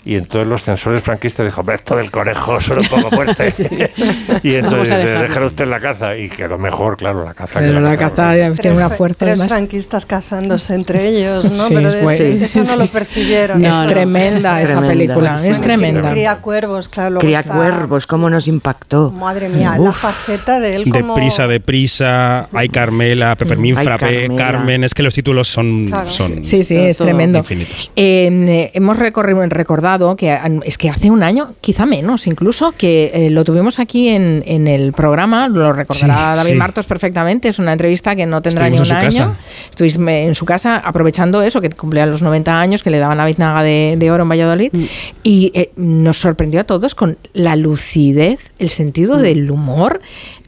Y 0.06 0.14
entonces 0.14 0.46
los 0.48 0.62
censores 0.62 1.02
franquistas 1.02 1.44
dijo, 1.44 1.60
"Hombre, 1.62 1.74
esto 1.76 1.96
del 1.96 2.10
conejo 2.12 2.60
suena 2.60 2.82
un 2.82 2.88
poco 2.88 3.10
fuerte. 3.16 3.52
y 4.44 4.54
Vamos 4.60 4.88
entonces 4.88 5.20
dejar 5.20 5.42
usted 5.42 5.66
la 5.66 5.80
caza. 5.80 6.16
Y 6.16 6.28
quedó 6.28 6.56
mejor, 6.58 6.96
claro, 6.96 7.24
la 7.24 7.34
caza. 7.34 7.58
que 7.58 7.66
Pero 7.66 7.80
la 7.80 7.96
caza 7.96 8.14
caza 8.14 8.36
ya 8.36 8.54
tiene 8.54 8.76
una 8.76 8.90
fuerza 8.90 9.16
Tres 9.18 9.30
además. 9.32 9.48
franquistas 9.48 10.06
cazándose 10.06 10.74
entre 10.74 11.08
ellos, 11.08 11.44
¿no? 11.50 11.66
Sí, 11.66 11.74
Pero 11.74 11.88
es 11.88 11.94
de- 11.96 12.02
bueno. 12.02 12.44
eso 12.44 12.62
no 12.62 12.76
lo 12.76 12.84
Sí, 12.84 12.88
sí. 12.88 12.98
percibieron. 12.98 13.64
Es 13.64 13.86
tremenda 13.86 14.60
esa 14.62 14.68
Tremenda. 14.76 14.88
película, 14.92 15.34
es 15.34 15.42
Bueno, 15.48 15.60
tremenda. 15.60 16.10
Cría 16.12 16.36
cuervos, 16.36 16.88
claro. 16.88 17.10
luego 17.10 17.20
Cría 17.26 17.40
está- 17.40 17.54
cuervos, 17.56 18.06
cómo 18.06 18.30
nos 18.30 18.46
impactó. 18.46 19.10
Madre 19.10 19.48
mía, 19.48 19.72
la 19.76 19.90
Uf. 19.90 19.96
faceta 19.96 20.60
de 20.60 20.76
él 20.76 20.84
como... 20.88 21.14
Deprisa, 21.16 21.48
deprisa, 21.48 22.48
hay 22.52 22.68
Carmela, 22.68 23.34
Peppermint 23.34 23.78
Ay, 23.78 23.84
Frappé. 23.84 24.28
Carmen, 24.36 24.84
es 24.84 24.94
que 24.94 25.02
los 25.02 25.14
títulos 25.14 25.48
son, 25.48 25.86
Claro. 25.86 26.08
son 26.10 26.44
Sí, 26.44 26.62
sí, 26.62 26.76
es 26.76 26.96
todo 26.98 27.06
tremendo. 27.08 27.38
infinitos. 27.38 27.90
Eh, 27.96 28.70
hemos 28.72 28.96
recorrido, 28.98 29.44
recordado 29.46 29.95
que 30.16 30.38
es 30.64 30.76
que 30.78 30.90
hace 30.90 31.10
un 31.10 31.22
año, 31.22 31.54
quizá 31.60 31.86
menos 31.86 32.26
incluso, 32.26 32.72
que 32.76 33.10
eh, 33.14 33.30
lo 33.30 33.44
tuvimos 33.44 33.78
aquí 33.78 34.08
en, 34.08 34.42
en 34.46 34.68
el 34.68 34.92
programa, 34.92 35.48
lo 35.48 35.72
recordará 35.72 36.32
Sí, 36.32 36.36
David 36.38 36.50
sí. 36.50 36.54
Martos 36.56 36.86
perfectamente, 36.86 37.48
es 37.48 37.58
una 37.58 37.72
entrevista 37.72 38.14
que 38.14 38.26
no 38.26 38.42
tendrá 38.42 38.66
Estuvimos 38.68 38.88
ni 38.88 38.94
un 38.94 39.00
año. 39.02 39.34
casa. 39.34 39.36
Estuviste 39.70 40.22
en 40.24 40.34
su 40.34 40.44
casa 40.44 40.76
aprovechando 40.78 41.40
eso, 41.42 41.60
que 41.60 41.70
cumplía 41.70 42.04
los 42.06 42.20
90 42.22 42.60
años, 42.60 42.82
que 42.82 42.90
le 42.90 42.98
daban 42.98 43.16
la 43.16 43.24
biznaga 43.26 43.62
de, 43.62 43.96
de 43.98 44.10
oro 44.10 44.24
en 44.24 44.28
Valladolid, 44.28 44.70
Mm. 44.72 44.84
y 45.22 45.50
eh, 45.54 45.70
nos 45.76 46.18
sorprendió 46.18 46.60
a 46.60 46.64
todos 46.64 46.94
con 46.94 47.16
la 47.32 47.56
lucidez, 47.56 48.40
el 48.58 48.66
Mm. 48.66 48.70
sentido 48.70 49.16
del 49.16 49.50
humor. 49.50 50.00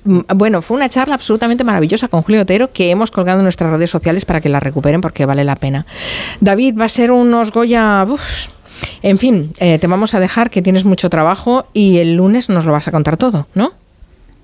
Mm, 0.04 0.20
Bueno, 0.36 0.62
fue 0.62 0.76
una 0.76 0.88
charla 0.88 1.14
absolutamente 1.14 1.64
maravillosa 1.64 2.08
con 2.08 2.22
Julio 2.22 2.42
Otero 2.42 2.70
que 2.72 2.90
hemos 2.90 3.10
colgado 3.10 3.38
en 3.40 3.44
nuestras 3.44 3.70
redes 3.70 3.90
sociales 3.90 4.24
para 4.24 4.40
que 4.40 4.48
la 4.48 4.60
recuperen 4.60 5.00
porque 5.00 5.26
vale 5.26 5.44
la 5.44 5.56
pena. 5.56 5.86
David, 6.40 6.76
va 6.80 6.84
a 6.86 6.88
ser 6.88 7.10
unos 7.10 7.50
Goya... 7.52 8.04
uf. 8.08 8.20
En 9.02 9.18
fin, 9.18 9.52
eh, 9.60 9.78
te 9.78 9.86
vamos 9.86 10.14
a 10.14 10.20
dejar 10.20 10.50
que 10.50 10.62
tienes 10.62 10.84
mucho 10.84 11.08
trabajo 11.10 11.66
y 11.72 11.98
el 11.98 12.16
lunes 12.16 12.48
nos 12.48 12.64
lo 12.64 12.72
vas 12.72 12.88
a 12.88 12.90
contar 12.90 13.16
todo, 13.16 13.46
¿no? 13.54 13.72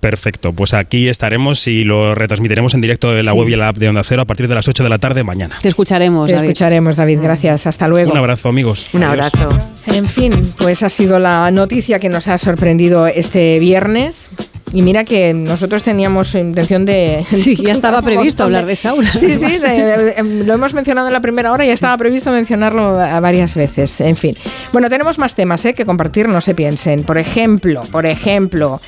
Perfecto, 0.01 0.53
pues 0.53 0.75
aquí 0.75 1.09
estaremos 1.09 1.67
y 1.67 1.83
lo 1.83 2.15
retransmitiremos 2.15 2.75
en 2.75 2.83
directo 2.83 3.17
en 3.17 3.25
la 3.25 3.33
Sí. 3.33 3.39
web 3.39 3.49
y 3.49 3.55
en 3.55 3.59
la 3.61 3.69
app 3.69 3.79
de 3.79 3.89
Onda 3.89 4.03
Cero 4.05 4.21
a 4.21 4.25
partir 4.27 4.49
de 4.49 4.55
las 4.55 4.69
8 4.69 4.83
de 4.83 4.91
la 4.91 4.99
tarde 4.99 5.25
mañana. 5.25 5.57
Te 5.63 5.69
escucharemos, 5.69 6.29
Te 6.29 6.35
David. 6.35 6.49
escucharemos, 6.51 6.97
David. 6.97 7.21
Gracias. 7.23 7.67
Hasta 7.67 7.89
luego. 7.89 8.13
Un 8.13 8.19
abrazo, 8.19 8.51
amigos. 8.51 8.91
Un 8.93 9.03
Adiós. 9.03 9.33
abrazo. 9.35 9.59
En 9.95 10.07
fin, 10.07 10.35
pues 10.59 10.83
ha 10.83 10.91
sido 10.91 11.19
la 11.19 11.51
noticia 11.51 12.01
que 12.01 12.11
nos 12.11 12.29
ha 12.29 12.37
sorprendido 12.37 13.07
este 13.07 13.59
viernes. 13.61 14.29
Y 14.73 14.83
mira 14.83 15.05
que 15.05 15.33
nosotros 15.35 15.83
teníamos 15.83 16.35
intención 16.35 16.85
de... 16.85 17.25
Sí, 17.31 17.57
ya 17.57 17.73
estaba 17.73 18.03
previsto 18.03 18.45
hablar 18.45 18.67
de 18.67 18.75
Saura. 18.77 19.13
Sí, 19.13 19.37
sí, 19.37 19.47
eh, 19.67 20.15
eh, 20.17 20.23
lo 20.23 20.55
hemos 20.55 20.75
mencionado 20.75 21.07
en 21.09 21.13
la 21.13 21.21
primera 21.21 21.53
hora 21.53 21.65
y 21.65 21.69
ya 21.69 21.75
estaba 21.75 21.97
previsto 21.97 22.33
mencionarlo 22.33 22.95
varias 22.95 23.55
veces. 23.55 24.01
En 24.01 24.17
fin. 24.17 24.37
Bueno, 24.73 24.89
tenemos 24.89 25.19
más 25.19 25.35
temas 25.35 25.65
eh, 25.65 25.75
que 25.75 25.85
compartir, 25.85 26.29
no 26.29 26.41
se 26.41 26.55
piensen. 26.55 27.05
Por 27.05 27.19
ejemplo, 27.19 27.83
por 27.93 28.07
ejemplo, 28.07 28.81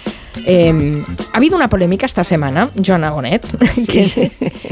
eh, 0.44 1.02
ha 1.32 1.36
habido 1.36 1.56
una 1.56 1.68
polémica 1.68 2.06
esta 2.06 2.24
semana, 2.24 2.70
Joana 2.84 3.10
Bonet, 3.10 3.44
que 3.88 4.30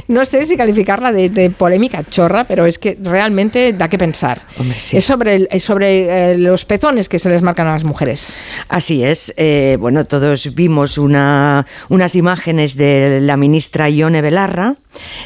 no 0.09 0.25
sé 0.25 0.45
si 0.47 0.57
calificarla 0.57 1.13
de, 1.13 1.31
de 1.31 1.51
polémica 1.51 2.03
chorra, 2.05 2.45
pero 2.45 2.67
es 2.67 2.79
que 2.79 2.99
realmente 3.03 3.73
da 3.73 3.89
que 3.89 3.99
pensar. 3.99 4.43
Hombre, 4.59 4.77
sí. 4.79 4.97
Es 4.97 5.05
sobre, 5.05 5.37
el- 5.37 5.49
es 5.51 5.65
sobre 5.65 6.33
eh, 6.33 6.39
los 6.39 6.65
pezones 6.65 7.09
que 7.09 7.19
se 7.19 7.29
les 7.29 7.43
marcan 7.43 7.67
a 7.67 7.73
las 7.73 7.85
mujeres. 7.85 8.37
Así 8.69 9.03
es. 9.05 9.33
eh, 9.37 9.77
bueno, 9.81 10.05
todos 10.05 10.55
vimos 10.55 10.99
una- 10.99 11.67
unas 11.89 12.15
imágenes 12.15 12.77
de 12.77 13.21
la 13.23 13.37
ministra 13.37 13.89
Ione 13.89 14.21
Belarra, 14.23 14.77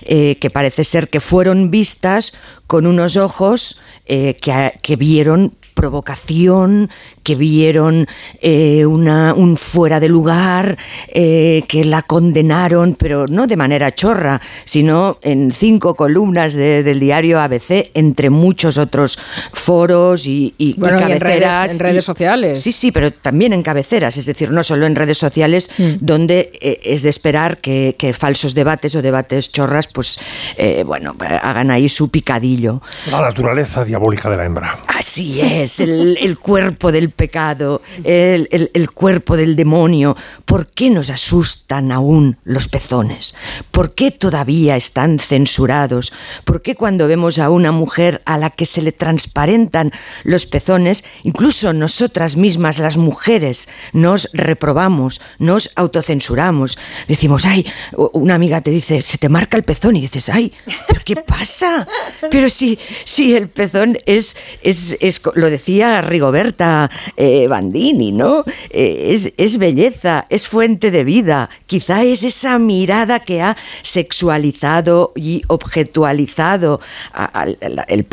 eh, 0.02 0.36
que 0.40 0.50
parece 0.50 0.84
ser 0.84 1.08
que 1.08 1.20
fueron 1.20 1.70
vistas 1.70 2.32
con 2.66 2.86
unos 2.86 3.16
ojos 3.16 3.80
eh, 4.06 4.36
que, 4.40 4.72
que 4.82 4.96
vieron 4.96 5.54
provocación, 5.82 6.90
que 7.22 7.34
vieron 7.34 8.06
eh, 8.40 8.84
una, 8.86 9.34
un 9.34 9.56
fuera 9.56 10.00
de 10.00 10.08
lugar, 10.08 10.76
eh, 11.08 11.62
que 11.68 11.84
la 11.84 12.02
condenaron, 12.02 12.94
pero 12.94 13.26
no 13.28 13.46
de 13.46 13.56
manera 13.56 13.94
chorra, 13.94 14.40
sino 14.64 15.18
en 15.22 15.52
cinco 15.52 15.94
columnas 15.94 16.54
de- 16.54 16.82
del 16.82 16.98
diario 17.00 17.40
ABC, 17.40 17.90
entre 17.94 18.30
muchos 18.30 18.76
otros 18.78 19.18
foros 19.52 20.26
y, 20.26 20.54
y- 20.58 20.70
y 20.70 20.74
Bueno, 20.78 20.98
y 21.00 21.02
en 21.02 21.08
redes- 21.08 21.20
cabeceras. 21.20 21.70
en 21.72 21.78
redes 21.78 22.04
y- 22.04 22.06
sociales. 22.06 22.62
Sí, 22.62 22.72
sí, 22.72 22.90
pero 22.92 23.12
también 23.12 23.52
en 23.52 23.62
cabeceras, 23.62 24.16
es 24.16 24.26
decir, 24.26 24.50
no 24.50 24.62
solo 24.62 24.86
en 24.86 24.94
redes 24.96 25.18
sociales, 25.18 25.70
Mm. 25.78 25.84
donde 26.00 26.50
eh, 26.60 26.80
es 26.84 27.02
de 27.02 27.08
esperar 27.10 27.58
que, 27.58 27.94
que 27.98 28.12
falsos 28.12 28.54
debates 28.54 28.94
o 28.94 29.02
debates 29.02 29.50
chorras, 29.52 29.86
pues, 29.88 30.18
eh, 30.56 30.82
bueno, 30.86 31.14
hagan 31.42 31.70
ahí 31.70 31.88
su 31.88 32.08
picadillo. 32.08 32.80
La 33.10 33.20
naturaleza 33.20 33.84
diabólica 33.84 34.30
de 34.30 34.36
la 34.36 34.44
hembra. 34.44 34.78
Así 34.88 35.40
es, 35.40 35.67
el, 35.80 36.38
cuerpo 36.38 36.92
del 36.92 37.10
pecado, 37.10 37.82
el, 38.04 38.48
el- 38.72 38.90
cuerpo 38.90 39.36
del 39.36 39.54
demonio. 39.54 40.16
¿Por 40.44 40.66
qué 40.68 40.90
nos 40.90 41.10
asustan 41.10 41.92
aún 41.92 42.38
los 42.44 42.68
pezones? 42.68 43.34
¿Por 43.70 43.94
qué 43.94 44.10
todavía 44.10 44.76
están 44.76 45.18
censurados? 45.18 46.12
¿Por 46.44 46.62
qué 46.62 46.74
cuando 46.74 47.06
vemos 47.06 47.38
a 47.38 47.50
una 47.50 47.70
mujer 47.70 48.22
a 48.24 48.38
la 48.38 48.50
que 48.50 48.66
se 48.66 48.82
le 48.82 48.92
transparentan 48.92 49.92
los 50.24 50.46
pezones, 50.46 51.04
incluso 51.22 51.72
nosotras 51.72 52.36
mismas, 52.36 52.78
las 52.78 52.96
mujeres, 52.96 53.68
nos 53.92 54.28
reprobamos, 54.32 55.20
nos 55.38 55.70
autocensuramos? 55.76 56.78
Decimos, 57.06 57.44
ay, 57.44 57.66
una 58.12 58.34
amiga 58.34 58.60
te 58.60 58.70
dice, 58.70 59.02
se 59.02 59.18
te 59.18 59.28
marca 59.28 59.56
el 59.56 59.62
pezón 59.64 59.96
y 59.96 60.00
dices, 60.00 60.28
ay, 60.28 60.52
¿pero 60.88 61.02
qué 61.04 61.16
pasa? 61.16 61.86
Pero 62.30 62.48
si, 62.50 62.78
si 63.04 63.34
el 63.34 63.48
pezón 63.48 63.98
es, 64.06 64.36
es, 64.62 64.96
es 65.00 65.20
lo 65.34 65.50
decía 65.58 66.00
Rigoberta 66.02 66.90
eh, 67.16 67.46
Bandini, 67.48 68.12
¿no? 68.12 68.44
Eh, 68.70 69.08
es, 69.10 69.32
es 69.36 69.58
belleza, 69.58 70.26
es 70.30 70.46
fuente 70.48 70.90
de 70.90 71.04
vida. 71.04 71.50
Quizá 71.66 72.02
es 72.02 72.22
esa 72.24 72.58
mirada 72.58 73.20
que 73.20 73.42
ha 73.42 73.56
sexualizado 73.82 75.12
y 75.16 75.42
objetualizado 75.48 76.80
a- 77.12 77.24
al, 77.24 77.58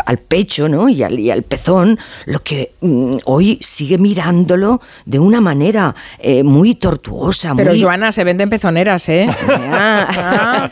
al- 0.05 0.17
pecho, 0.17 0.67
¿no? 0.67 0.89
Y 0.89 1.03
al, 1.03 1.19
y 1.19 1.29
al 1.29 1.43
pezón, 1.43 1.99
lo 2.25 2.39
que 2.39 2.71
mm, 2.81 3.17
hoy 3.25 3.59
sigue 3.61 3.97
mirándolo 3.97 4.81
de 5.05 5.19
una 5.19 5.39
manera 5.39 5.93
eh, 6.19 6.41
muy 6.43 6.73
tortuosa, 6.75 7.53
Pero 7.55 7.71
muy... 7.71 7.81
Joana, 7.81 8.11
se 8.11 8.23
venden 8.23 8.49
pezoneras, 8.49 9.07
¿eh? 9.09 9.27
Ah. 9.77 10.69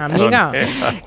amiga. 0.00 0.52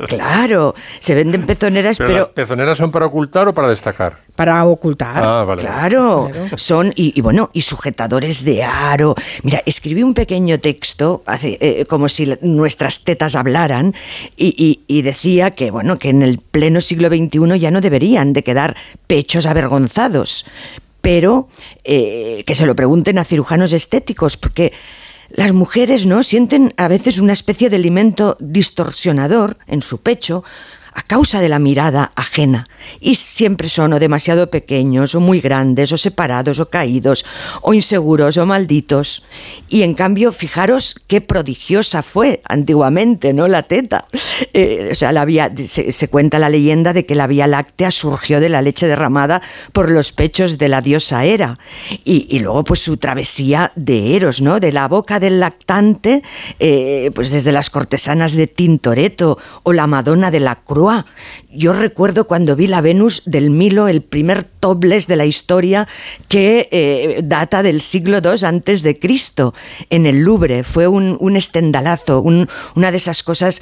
Claro, 0.07 0.75
se 0.99 1.15
venden 1.15 1.45
pezoneras, 1.45 1.97
Pero, 1.97 2.07
pero 2.09 2.19
las 2.25 2.33
pezoneras 2.33 2.77
son 2.77 2.91
para 2.91 3.05
ocultar 3.05 3.47
o 3.47 3.53
para 3.53 3.69
destacar. 3.69 4.17
Para 4.35 4.63
ocultar. 4.65 4.98
Ah, 5.01 5.43
vale. 5.45 5.61
Claro, 5.61 6.29
son 6.57 6.91
y, 6.95 7.17
y 7.17 7.21
bueno 7.21 7.49
y 7.53 7.61
sujetadores 7.61 8.43
de 8.43 8.63
aro. 8.63 9.15
Mira, 9.43 9.63
escribí 9.65 10.03
un 10.03 10.13
pequeño 10.13 10.59
texto 10.59 11.23
hace, 11.25 11.57
eh, 11.61 11.85
como 11.85 12.09
si 12.09 12.33
nuestras 12.41 13.01
tetas 13.03 13.35
hablaran 13.35 13.93
y, 14.35 14.47
y- 14.57 14.81
y 14.87 15.01
decía 15.03 15.51
que 15.51 15.71
bueno 15.71 15.97
que 15.97 16.09
en 16.09 16.21
el 16.21 16.39
pleno 16.39 16.81
siglo 16.81 17.07
XXI 17.07 17.59
ya 17.59 17.71
no 17.71 17.81
deberían 17.81 18.33
de 18.33 18.43
quedar 18.43 18.75
pechos 19.07 19.45
avergonzados, 19.45 20.45
pero 21.01 21.47
eh, 21.83 22.43
que 22.45 22.55
se 22.55 22.65
lo 22.65 22.75
pregunten 22.75 23.17
a 23.19 23.23
cirujanos 23.23 23.71
estéticos 23.73 24.35
porque 24.37 24.73
las 25.29 25.53
mujeres 25.53 26.05
no 26.07 26.23
sienten 26.23 26.73
a 26.77 26.87
veces 26.87 27.19
una 27.19 27.33
especie 27.33 27.69
de 27.69 27.75
alimento 27.75 28.35
distorsionador 28.39 29.57
en 29.67 29.81
su 29.81 29.99
pecho 30.01 30.43
a 30.99 31.01
causa 31.03 31.39
de 31.39 31.47
la 31.47 31.59
mirada 31.59 32.11
ajena. 32.15 32.67
Y 32.99 33.15
siempre 33.15 33.69
son 33.69 33.93
o 33.93 33.99
demasiado 33.99 34.49
pequeños, 34.49 35.15
o 35.15 35.21
muy 35.21 35.39
grandes, 35.39 35.93
o 35.93 35.97
separados, 35.97 36.59
o 36.59 36.69
caídos, 36.69 37.25
o 37.61 37.73
inseguros, 37.73 38.35
o 38.37 38.45
malditos. 38.45 39.23
Y 39.69 39.83
en 39.83 39.93
cambio, 39.93 40.33
fijaros 40.33 40.95
qué 41.07 41.21
prodigiosa 41.21 42.03
fue 42.03 42.41
antiguamente, 42.49 43.31
¿no? 43.31 43.47
La 43.47 43.63
teta. 43.63 44.07
Eh, 44.53 44.89
o 44.91 44.95
sea, 44.95 45.11
la 45.11 45.25
se, 45.65 46.07
cuenta 46.09 46.39
la 46.39 46.49
leyenda 46.49 46.91
de 46.91 47.05
que 47.05 47.15
la 47.15 47.27
Vía 47.27 47.47
Láctea 47.47 47.91
surgió 47.91 48.39
de 48.39 48.49
la 48.49 48.61
leche 48.61 48.87
derramada 48.87 49.41
por 49.71 49.91
los 49.91 50.11
pechos 50.11 50.57
de 50.57 50.67
la 50.67 50.81
diosa 50.81 51.23
Hera. 51.23 51.59
Y, 52.03 52.27
y 52.29 52.39
luego, 52.39 52.63
pues 52.65 52.81
su 52.81 52.97
travesía 52.97 53.71
de 53.75 54.15
Eros, 54.15 54.41
¿no? 54.41 54.59
De 54.59 54.73
la 54.73 54.87
boca 54.87 55.19
del 55.19 55.39
lactante, 55.39 56.23
eh, 56.59 57.11
pues 57.15 57.31
desde 57.31 57.53
las 57.53 57.69
cortesanas 57.69 58.33
de 58.33 58.47
Tintoretto 58.47 59.37
o 59.63 59.71
la 59.71 59.87
Madonna 59.87 60.31
de 60.31 60.39
la 60.41 60.55
Croix 60.55 60.88
Yo 61.51 61.73
recuerdo 61.73 62.27
cuando 62.27 62.55
vi 62.55 62.67
la 62.67 62.81
Venus 62.81 63.21
del 63.25 63.49
Milo, 63.49 63.87
el 63.87 64.01
primer 64.01 64.43
topless 64.43 65.07
de 65.07 65.15
la 65.15 65.25
historia 65.25 65.87
que 66.27 66.67
eh, 66.71 67.21
data 67.23 67.63
del 67.63 67.81
siglo 67.81 68.19
II 68.23 68.43
antes 68.45 68.83
de 68.83 68.99
Cristo, 68.99 69.53
en 69.89 70.05
el 70.05 70.19
Louvre. 70.23 70.63
Fue 70.63 70.87
un, 70.87 71.17
estendalazo, 71.35 72.21
un- 72.21 72.47
una 72.75 72.91
de 72.91 72.97
esas 72.97 73.23
cosas 73.23 73.61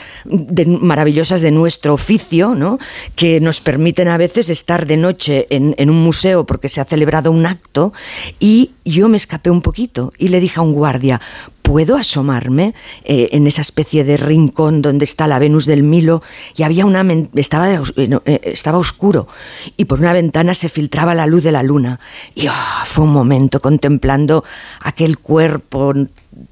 maravillosas 0.66 1.42
de 1.42 1.52
nuestro 1.52 1.94
oficio, 1.94 2.56
¿no? 2.56 2.80
que 3.16 3.40
nos 3.40 3.62
permiten 3.62 4.08
a 4.08 4.18
veces 4.18 4.50
estar 4.50 4.86
de 4.86 4.98
noche 4.98 5.48
en, 5.50 5.76
en 5.78 5.90
un 5.90 6.02
museo 6.04 6.46
porque 6.46 6.70
se 6.70 6.82
ha 6.82 6.86
celebrado 6.86 7.32
un 7.32 7.46
acto 7.46 7.94
y 8.40 8.72
yo 8.86 9.10
me 9.10 9.18
escapé 9.18 9.50
un 9.50 9.62
poquito 9.62 10.14
y 10.18 10.30
le 10.30 10.40
dije 10.40 10.60
a 10.60 10.64
un 10.64 10.74
guardia, 10.74 11.22
¿puedo 11.68 11.98
asomarme 11.98 12.74
eh, 13.04 13.28
en 13.34 13.46
esa 13.46 13.62
especie 13.62 14.06
de 14.06 14.16
rincón 14.16 14.82
donde 14.82 15.04
está 15.04 15.28
la 15.28 15.38
Venus 15.38 15.66
del 15.66 15.84
Milo? 15.84 16.24
Y 16.56 16.64
había 16.64 16.86
una 16.86 17.06
estaba, 17.36 17.70
eh, 17.74 17.80
eh, 17.98 18.40
estaba 18.46 18.78
oscuro 18.78 19.28
y 19.76 19.84
por 19.84 20.00
una 20.00 20.14
ventana 20.14 20.54
se 20.54 20.70
filtraba 20.70 21.14
la 21.14 21.28
luz 21.28 21.44
de 21.44 21.52
la 21.52 21.64
luna. 21.64 22.00
Y 22.36 22.48
ah, 22.48 22.84
fue 22.86 23.04
un 23.04 23.12
momento 23.12 23.60
contemplando 23.60 24.46
aquel 24.80 25.20
cuerpo 25.20 25.94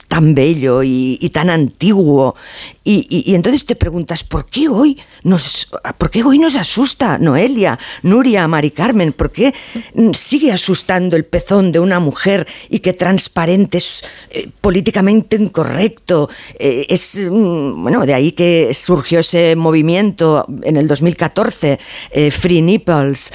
tan 0.09 0.35
bello 0.35 0.83
y 0.83 1.29
tan 1.31 1.49
antiguo. 1.49 2.35
Y, 2.87 3.07
y- 3.09 3.31
y 3.31 3.35
entonces 3.35 3.65
te 3.65 3.75
preguntas, 3.75 4.23
¿por 4.23 4.45
qué 4.45 4.69
hoy 4.69 4.97
nos, 5.23 5.67
por 5.97 6.11
qué 6.11 6.23
hoy 6.23 6.37
nos 6.37 6.55
asusta 6.55 7.17
Noelia, 7.17 7.79
Nuria, 8.03 8.47
Mari 8.47 8.69
Carmen? 8.69 9.11
¿Por 9.11 9.31
qué 9.31 9.53
sigue 10.13 10.51
asustando 10.51 11.15
el 11.17 11.25
pezón 11.25 11.71
de 11.71 11.79
una 11.79 11.99
mujer 11.99 12.47
y 12.69 12.79
que 12.79 12.93
transparente 12.93 13.79
es 13.79 14.03
eh, 14.29 14.47
políticamente 14.61 15.35
incorrecto? 15.35 16.29
Eh, 16.59 16.85
es, 16.89 17.19
mm, 17.19 17.81
bueno, 17.81 18.05
de 18.05 18.13
ahí 18.13 18.31
que 18.33 18.71
surgió 18.75 19.19
ese 19.21 19.55
movimiento 19.55 20.45
en 20.61 20.77
el 20.77 20.87
2014, 20.87 21.79
eh, 22.11 22.29
Free 22.29 22.61
Nipples, 22.61 23.33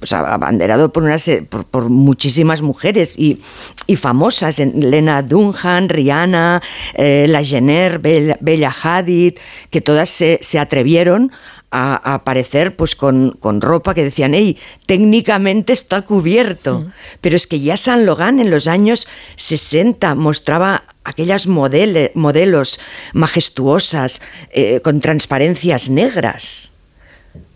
pues, 0.00 0.12
abanderado 0.12 0.92
por, 0.92 1.04
unas, 1.04 1.30
por, 1.48 1.64
por 1.66 1.88
muchísimas 1.88 2.62
mujeres 2.62 3.16
y, 3.16 3.40
y 3.86 3.94
famosas, 3.94 4.58
en- 4.58 4.90
Lena 4.90 5.22
Dunham, 5.22 5.86
Rihanna, 5.88 6.60
eh, 6.94 7.26
La 7.28 7.44
Jenner, 7.44 8.00
Bella, 8.00 8.36
Bella 8.40 8.55
Hadid, 8.64 9.34
que 9.70 9.80
todas 9.80 10.08
se, 10.08 10.38
se 10.42 10.58
atrevieron 10.58 11.32
a, 11.70 11.94
a 12.10 12.14
aparecer 12.14 12.76
pues 12.76 12.94
con, 12.96 13.32
con 13.32 13.60
ropa 13.60 13.92
que 13.94 14.04
decían, 14.04 14.34
hey, 14.34 14.56
técnicamente 14.86 15.72
está 15.72 16.02
cubierto. 16.02 16.86
Pero 17.20 17.36
es 17.36 17.46
que 17.46 17.60
ya 17.60 17.76
San 17.76 18.06
Logan 18.06 18.38
en 18.40 18.50
los 18.50 18.66
años 18.68 19.06
60 19.36 20.14
mostraba 20.14 20.84
aquellas 21.04 21.46
modele- 21.48 22.12
modelos 22.14 22.80
majestuosas 23.12 24.20
eh, 24.52 24.80
con 24.82 25.00
transparencias 25.00 25.90
negras. 25.90 26.72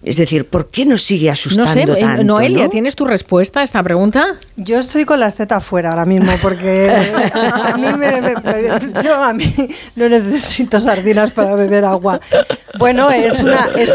Es 0.02 0.16
decir, 0.16 0.46
¿por 0.46 0.70
qué 0.70 0.86
nos 0.86 1.02
sigue 1.02 1.26
No 1.26 1.32
asustando 1.34 1.92
sé, 1.92 2.00
eh, 2.00 2.02
tanto? 2.02 2.24
Noelia, 2.24 2.64
no? 2.64 2.70
¿tienes 2.70 2.96
tu 2.96 3.04
respuesta 3.04 3.60
a 3.60 3.62
esta 3.62 3.82
pregunta? 3.82 4.36
Yo 4.56 4.78
estoy 4.78 5.04
con 5.04 5.20
las 5.20 5.34
tetas 5.34 5.62
fuera 5.62 5.90
ahora 5.90 6.06
mismo 6.06 6.32
porque 6.40 6.90
a 7.34 7.76
mí, 7.76 7.86
me- 7.98 8.20
me- 8.22 8.34
me- 8.34 9.02
yo 9.04 9.22
a 9.22 9.34
mí 9.34 9.54
no 9.96 10.08
necesito 10.08 10.80
sardinas 10.80 11.32
para 11.32 11.54
beber 11.54 11.84
agua. 11.84 12.18
Bueno, 12.78 13.10
es 13.10 13.40
una, 13.40 13.68
es, 13.76 13.92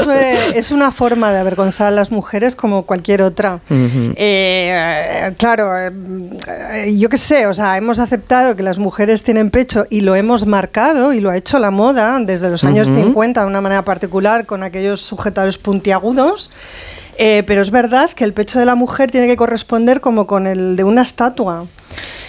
es 0.54 0.70
una 0.72 0.92
forma 0.92 1.32
de 1.32 1.40
avergonzar 1.40 1.88
a 1.88 1.92
las 1.92 2.12
mujeres 2.12 2.56
como 2.56 2.84
cualquier 2.86 3.24
otra. 3.24 3.60
Eh, 3.70 5.34
claro, 5.38 5.72
eh, 5.78 6.96
yo 6.98 7.10
qué 7.10 7.18
sé, 7.18 7.48
o 7.48 7.54
sea, 7.54 7.78
hemos 7.78 7.98
aceptado 8.00 8.56
que 8.56 8.62
las 8.64 8.78
mujeres 8.78 9.24
tienen 9.24 9.50
pecho 9.50 9.88
y 9.90 10.02
lo 10.02 10.16
hemos 10.16 10.46
marcado 10.46 11.14
y 11.14 11.20
lo 11.20 11.30
ha 11.32 11.38
hecho 11.38 11.58
la 11.58 11.72
moda 11.72 12.20
desde 12.22 12.50
los 12.50 12.64
años 12.64 12.90
Ujú. 12.90 13.02
50 13.06 13.42
de 13.42 13.48
una 13.48 13.62
manera 13.62 13.82
particular 13.84 14.46
con 14.46 14.62
aquellos 14.64 15.02
sujetadores 15.02 15.58
puntiagudos. 16.00 16.50
Eh, 17.18 17.44
pero 17.48 17.62
es 17.62 17.72
verdad 17.72 18.12
que 18.12 18.26
el 18.26 18.34
pecho 18.34 18.60
de 18.60 18.66
la 18.66 18.76
mujer 18.76 19.10
tiene 19.10 19.28
que 19.28 19.38
corresponder 19.38 20.02
como 20.02 20.28
con 20.28 20.48
el 20.48 20.76
de 20.76 20.84
una 20.84 21.02
estatua. 21.02 21.66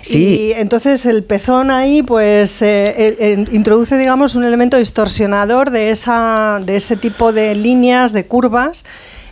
Sí. 0.00 0.52
Y 0.52 0.52
entonces 0.52 1.04
el 1.06 1.24
pezón 1.24 1.72
ahí 1.72 2.04
pues 2.04 2.62
eh, 2.62 2.94
eh, 2.96 3.44
introduce 3.50 3.98
digamos 3.98 4.36
un 4.36 4.44
elemento 4.44 4.76
distorsionador 4.76 5.72
de, 5.72 5.90
esa, 5.90 6.60
de 6.64 6.76
ese 6.76 6.96
tipo 6.96 7.32
de 7.32 7.56
líneas, 7.56 8.12
de 8.12 8.26
curvas. 8.26 8.84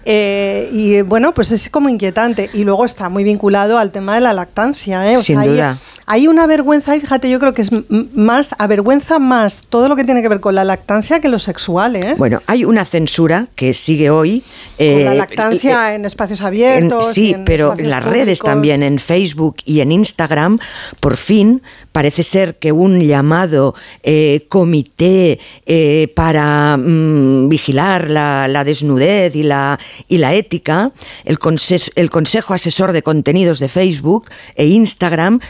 Eh, 0.05 0.68
y 0.72 1.02
bueno, 1.02 1.32
pues 1.32 1.51
es 1.52 1.68
como 1.68 1.89
inquietante. 1.89 2.51
Y 2.52 2.64
luego 2.64 2.85
está 2.85 3.09
muy 3.09 3.24
vinculado 3.24 3.78
al 3.78 3.90
tema 3.90 4.14
de 4.14 4.20
la 4.20 4.32
lactancia. 4.32 5.10
¿eh? 5.10 5.16
O 5.16 5.20
Sin 5.22 5.40
sea, 5.40 5.51
duda. 5.51 5.78
hay 6.06 6.26
una 6.28 6.47
vergüenza, 6.47 6.97
y 6.97 7.01
fíjate, 7.01 7.31
yo 7.31 7.39
creo 7.39 7.52
que 7.52 7.62
es 7.62 7.70
más, 8.14 8.55
avergüenza 8.59 9.18
más 9.18 9.62
todo 9.68 9.89
lo 9.89 9.97
que 9.97 10.05
tiene 10.05 10.22
que 10.22 10.28
ver 10.28 10.40
con 10.40 10.55
la 10.55 10.64
lactancia 10.64 11.20
que 11.20 11.28
lo 11.28 11.39
sexual, 11.39 11.97
¿eh? 11.97 12.14
Bueno, 12.16 12.43
hay 12.47 12.64
una 12.64 12.85
censura 12.85 13.48
que 13.55 13.74
sigue 13.74 14.10
hoy. 14.10 14.43
Con 14.76 15.05
la 15.05 15.14
eh, 15.14 15.16
lactancia 15.16 15.94
en 15.94 16.05
espacios 16.05 16.43
abiertos. 16.43 17.12
sí, 17.12 17.32
en 17.32 17.44
pero 17.44 17.74
en 17.78 17.90
las 17.90 18.05
redes 18.05 18.40
también, 18.40 18.82
en 18.82 18.98
Facebook 18.98 19.56
y 19.64 19.81
en 19.81 19.93
Instagram, 19.93 20.59
por 21.01 21.16
fin 21.16 21.62
parece 21.94 22.24
ser 22.24 22.56
que 22.56 22.72
un 22.72 23.01
llamado 23.01 23.76
eh, 24.02 24.47
comité 24.48 25.39
eh, 25.64 26.12
para 26.16 26.76
mm, 26.76 27.48
vigilar 27.48 28.10
la, 28.10 28.48
la 28.48 28.64
desnudez 28.64 29.36
y 29.36 29.44
la, 29.44 29.78
y 30.08 30.18
la 30.18 30.34
ética, 30.34 30.92
el, 31.24 31.38
Consejo 31.38 32.54
Asesor 32.54 32.92
de 32.92 33.02
Contenidos 33.02 33.58
de 33.58 33.68
Facebook 33.68 34.30
e 34.54 34.66
Instagram 34.66 35.40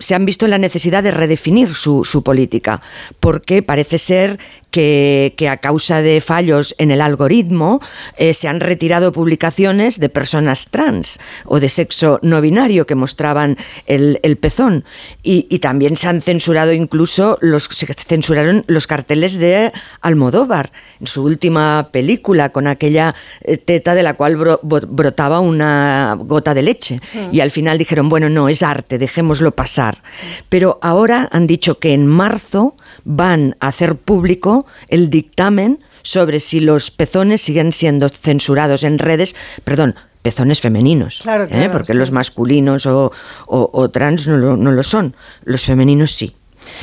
se 0.00 0.14
han 0.14 0.24
visto 0.24 0.44
en 0.44 0.50
la 0.50 0.58
necesidad 0.58 1.02
de 1.02 1.10
redefinir 1.10 1.74
su, 1.74 2.04
su 2.04 2.22
política, 2.22 2.80
porque 3.20 3.62
parece 3.62 3.98
ser 3.98 4.38
que, 4.76 5.32
que 5.38 5.48
a 5.48 5.56
causa 5.56 6.02
de 6.02 6.20
fallos 6.20 6.74
en 6.76 6.90
el 6.90 7.00
algoritmo 7.00 7.80
eh, 8.18 8.34
se 8.34 8.46
han 8.46 8.60
retirado 8.60 9.10
publicaciones 9.10 9.98
de 9.98 10.10
personas 10.10 10.68
trans 10.70 11.18
o 11.46 11.60
de 11.60 11.70
sexo 11.70 12.18
no 12.20 12.42
binario 12.42 12.84
que 12.84 12.94
mostraban 12.94 13.56
el, 13.86 14.20
el 14.22 14.36
pezón. 14.36 14.84
Y, 15.22 15.46
y 15.48 15.60
también 15.60 15.96
se 15.96 16.08
han 16.08 16.20
censurado 16.20 16.74
incluso 16.74 17.38
los, 17.40 17.64
se 17.72 17.86
censuraron 17.86 18.64
los 18.66 18.86
carteles 18.86 19.38
de 19.38 19.72
Almodóvar 20.02 20.72
en 21.00 21.06
su 21.06 21.22
última 21.24 21.88
película 21.90 22.50
con 22.50 22.66
aquella 22.66 23.14
eh, 23.40 23.56
teta 23.56 23.94
de 23.94 24.02
la 24.02 24.12
cual 24.12 24.36
bro- 24.36 24.60
brotaba 24.62 25.40
una 25.40 26.18
gota 26.20 26.52
de 26.52 26.62
leche. 26.62 27.00
Mm. 27.14 27.34
Y 27.34 27.40
al 27.40 27.50
final 27.50 27.78
dijeron, 27.78 28.10
bueno, 28.10 28.28
no, 28.28 28.50
es 28.50 28.62
arte, 28.62 28.98
dejémoslo 28.98 29.52
pasar. 29.52 30.02
Pero 30.50 30.78
ahora 30.82 31.30
han 31.32 31.46
dicho 31.46 31.78
que 31.78 31.94
en 31.94 32.06
marzo 32.06 32.76
van 33.04 33.56
a 33.60 33.68
hacer 33.68 33.96
público 33.96 34.66
el 34.88 35.10
dictamen 35.10 35.80
sobre 36.02 36.40
si 36.40 36.60
los 36.60 36.90
pezones 36.90 37.40
siguen 37.40 37.72
siendo 37.72 38.08
censurados 38.08 38.82
en 38.84 38.98
redes, 38.98 39.34
perdón, 39.64 39.94
pezones 40.22 40.60
femeninos, 40.60 41.20
Claro, 41.22 41.46
¿eh? 41.50 41.68
porque 41.70 41.92
sí. 41.92 41.98
los 41.98 42.10
masculinos 42.10 42.86
o, 42.86 43.12
o- 43.46 43.70
o 43.72 43.88
trans 43.90 44.26
no 44.28 44.36
lo, 44.36 44.56
no 44.56 44.72
lo 44.72 44.82
son, 44.82 45.14
los 45.44 45.64
femeninos 45.64 46.12
sí. 46.12 46.34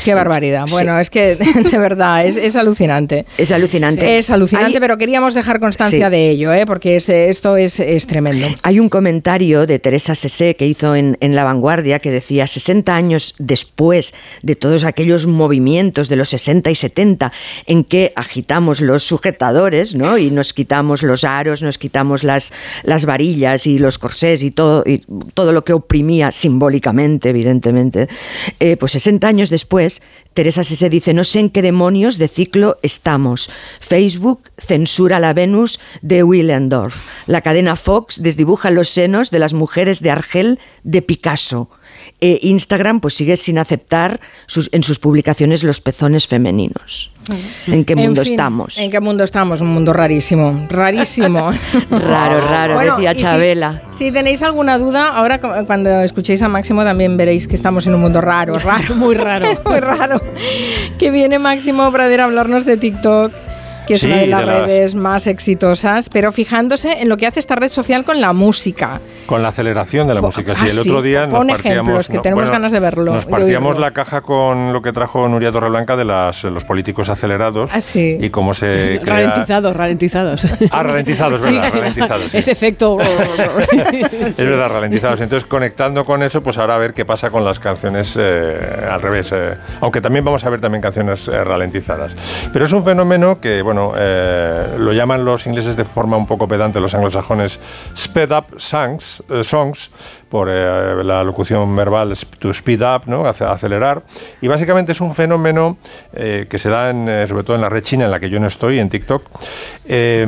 Qué 0.06 0.14
barbaridad. 0.14 0.66
Sí. 0.68 0.74
Bueno, 0.74 1.00
es 1.00 1.10
que 1.10 1.36
de 1.72 1.78
verdad 1.78 2.26
es, 2.26 2.36
es 2.38 2.56
alucinante. 2.56 3.26
Es 3.38 3.52
alucinante. 3.52 4.18
Es 4.18 4.30
alucinante, 4.30 4.78
Hay- 4.78 4.80
pero 4.80 4.98
queríamos 4.98 5.34
dejar 5.34 5.60
constancia 5.60 6.08
Sí. 6.08 6.12
de 6.12 6.30
ello, 6.30 6.54
¿eh? 6.54 6.66
porque 6.66 6.96
es- 6.96 7.10
esto 7.10 7.58
es, 7.58 7.80
es 7.80 8.08
tremendo. 8.08 8.48
Hay 8.64 8.80
un 8.80 8.90
comentario 8.90 9.66
de 9.66 9.80
Teresa 9.80 10.16
Sesé 10.16 10.56
que 10.56 10.66
hizo 10.68 10.96
en, 10.96 11.18
en 11.22 11.36
La 11.36 11.44
Vanguardia 11.44 12.00
que 12.00 12.12
decía 12.12 12.48
60 12.48 12.96
años 12.96 13.36
después 13.40 14.14
de 14.42 14.56
todos 14.56 14.84
aquellos 14.84 15.28
movimientos 15.28 16.10
de 16.10 16.16
los 16.16 16.30
60 16.30 16.70
y 16.72 16.76
70 16.76 17.32
en 17.66 17.84
que 17.84 18.14
agitamos 18.16 18.82
los 18.82 19.04
sujetadores 19.04 19.96
¿no? 19.96 20.18
y 20.18 20.32
nos 20.32 20.54
quitamos 20.54 21.04
los 21.04 21.24
aros, 21.24 21.62
nos 21.62 21.78
quitamos 21.78 22.24
las, 22.24 22.54
las 22.84 23.06
varillas 23.06 23.68
y 23.68 23.78
los 23.80 23.98
corsés 24.00 24.44
y 24.44 24.52
todo, 24.52 24.84
y 24.86 25.04
todo 25.34 25.52
lo 25.54 25.64
que 25.64 25.74
oprimía 25.74 26.32
simbólicamente, 26.32 27.30
evidentemente, 27.30 28.08
eh, 28.60 28.78
pues 28.78 28.92
60 28.94 29.28
años 29.28 29.50
después, 29.50 29.63
Teresa 30.34 30.64
Sesé 30.64 30.90
dice, 30.90 31.14
no 31.14 31.24
sé 31.24 31.40
en 31.40 31.50
qué 31.50 31.62
demonios 31.62 32.18
de 32.18 32.28
ciclo 32.28 32.78
estamos. 32.82 33.50
Facebook 33.80 34.50
censura 34.58 35.20
la 35.20 35.34
Venus 35.34 35.80
de 36.02 36.24
Willendorf. 36.24 36.96
La 37.28 37.42
cadena 37.42 37.76
Fox 37.76 38.22
desdibuja 38.22 38.72
los 38.72 38.90
senos 38.90 39.32
de 39.32 39.40
las 39.40 39.54
mujeres 39.54 40.02
de 40.02 40.12
Argel 40.12 40.60
de 40.84 41.02
Picasso. 41.02 41.70
Eh, 42.20 42.40
Instagram 42.42 43.00
pues 43.00 43.14
sigue 43.14 43.38
sin 43.38 43.58
aceptar 43.58 44.20
en 44.72 44.84
sus 44.84 45.00
publicaciones 45.00 45.64
los 45.64 45.82
pezones 45.82 46.28
femeninos. 46.28 47.13
¿En 47.68 47.86
qué 47.86 47.94
En 47.94 48.00
mundo 48.00 48.24
fin, 48.24 48.34
estamos? 48.34 48.78
¿En 48.78 48.92
qué 48.92 49.00
mundo 49.00 49.24
estamos? 49.24 49.62
Un 49.62 49.74
mundo 49.74 49.94
rarísimo, 49.94 50.68
rarísimo. 50.70 51.52
Raro, 51.90 52.42
raro, 52.48 52.76
Bueno, 52.76 52.96
decía 52.96 53.12
si- 53.14 53.18
Chabela. 53.20 53.82
Si, 53.96 54.12
tenéis 54.12 54.42
alguna 54.42 54.78
duda, 54.78 55.10
ahora 55.10 55.40
cu- 55.40 55.66
cuando 55.66 55.90
escuchéis 56.02 56.42
a 56.42 56.50
Máximo 56.50 56.84
también 56.84 57.16
veréis 57.18 57.48
que 57.48 57.56
estamos 57.56 57.86
en 57.88 57.96
un 57.96 58.02
mundo 58.02 58.20
raro, 58.22 58.54
raro, 58.56 58.96
muy 58.96 59.16
raro, 59.16 59.48
muy 59.66 59.80
raro. 59.80 60.20
Que 61.00 61.12
viene 61.12 61.40
Máximo 61.40 61.92
Pradera 61.92 62.24
a 62.24 62.26
hablarnos 62.28 62.66
de 62.66 62.78
TikTok. 62.78 63.32
Que 63.88 63.96
es 63.96 64.02
Sí, 64.02 64.08
una 64.08 64.18
de 64.18 64.28
las 64.28 64.40
de 64.42 64.46
las- 64.46 64.62
redes 64.68 64.96
más 64.96 65.28
exitosas, 65.28 66.10
pero 66.10 66.32
fijándose 66.32 67.02
en 67.02 67.10
lo 67.10 67.18
que 67.18 67.28
hace 67.28 67.40
esta 67.40 67.56
red 67.56 67.70
social 67.70 68.04
con 68.06 68.22
la 68.22 68.34
música. 68.34 69.00
Con 69.26 69.42
la 69.42 69.50
aceleración 69.50 70.08
de 70.08 70.14
la 70.16 70.22
música. 70.22 70.52
ah, 70.54 70.56
Sí, 70.60 70.66
el 70.66 70.72
sí, 70.84 70.90
otro 70.90 71.02
día 71.02 71.26
nos 71.28 71.34
partíamos. 71.46 71.60
ejemplos, 71.66 72.10
que 72.10 72.20
tenemos 72.20 72.50
ganas 72.50 72.72
de 72.72 72.80
verlo, 72.80 73.14
Nos 73.14 73.26
partíamos 73.26 73.80
la 73.80 73.92
caja 73.92 74.22
con 74.22 74.74
lo 74.74 74.82
que 74.82 74.92
trajo 74.92 75.28
Nuria 75.28 75.52
Torreblanca 75.52 75.96
de 75.96 76.06
las, 76.06 76.44
los 76.44 76.64
políticos 76.66 77.10
acelerados. 77.10 77.72
Ah, 77.74 77.82
sí. 77.82 78.18
Y 78.20 78.30
cómo 78.30 78.54
se 78.54 79.00
crea. 79.04 79.16
Ralentizados, 79.18 79.76
ralentizados. 79.76 80.48
Ah, 80.72 80.84
ralentizados, 80.84 81.40
Sí. 81.44 81.52
verdad, 81.56 81.72
ralentizados. 81.74 82.32
sí. 82.32 82.38
Ese 82.38 82.52
efecto. 82.52 82.98
Es 84.24 84.38
verdad, 84.38 84.70
ralentizados. 84.70 85.22
Entonces, 85.22 85.48
conectando 85.48 86.06
con 86.06 86.24
eso, 86.24 86.42
pues 86.44 86.58
ahora 86.58 86.76
a 86.76 86.78
ver 86.78 86.94
qué 86.94 87.06
pasa 87.06 87.30
con 87.30 87.44
las 87.46 87.60
canciones 87.60 88.16
eh, 88.20 88.60
al 88.92 89.02
revés. 89.02 89.32
eh, 89.32 89.56
aunque 89.82 90.02
también 90.02 90.26
vamos 90.26 90.44
a 90.46 90.50
ver 90.50 90.60
también 90.62 90.82
canciones 90.82 91.28
eh, 91.28 91.44
ralentizadas. 91.44 92.14
Pero 92.52 92.66
es 92.66 92.72
un 92.74 92.84
fenómeno 92.84 93.40
que, 93.40 93.62
bueno, 93.62 93.73
eh, 93.96 94.76
lo 94.78 94.94
llaman 94.94 95.26
los 95.26 95.46
ingleses 95.48 95.76
de 95.76 95.86
forma 95.86 96.18
un 96.18 96.26
poco 96.26 96.48
pedante, 96.48 96.80
los 96.80 96.94
anglosajones, 96.94 97.60
sped 97.96 98.32
up 98.32 98.46
songs, 98.58 99.24
eh, 99.30 99.44
songs 99.44 99.92
por 100.34 100.48
eh, 100.50 101.04
la 101.04 101.24
locución 101.24 101.76
verbal 101.76 102.12
to 102.40 102.50
speed 102.50 102.82
up, 102.82 103.04
¿no? 103.06 103.28
Ace- 103.28 103.46
acelerar. 103.46 104.02
Y 104.42 104.48
básicamente 104.48 104.92
es 104.92 105.00
un 105.00 105.14
fenómeno 105.14 105.78
eh, 106.12 106.48
que 106.50 106.58
se 106.58 106.72
da 106.72 106.90
en, 106.90 107.08
eh, 107.08 107.28
sobre 107.28 107.44
todo 107.44 107.56
en 107.56 107.62
la 107.62 107.70
red 107.70 107.84
china 107.84 108.06
en 108.06 108.10
la 108.10 108.20
que 108.20 108.32
yo 108.32 108.40
no 108.40 108.48
estoy, 108.48 108.80
en 108.80 108.90
TikTok, 108.90 109.22
eh, 109.86 110.26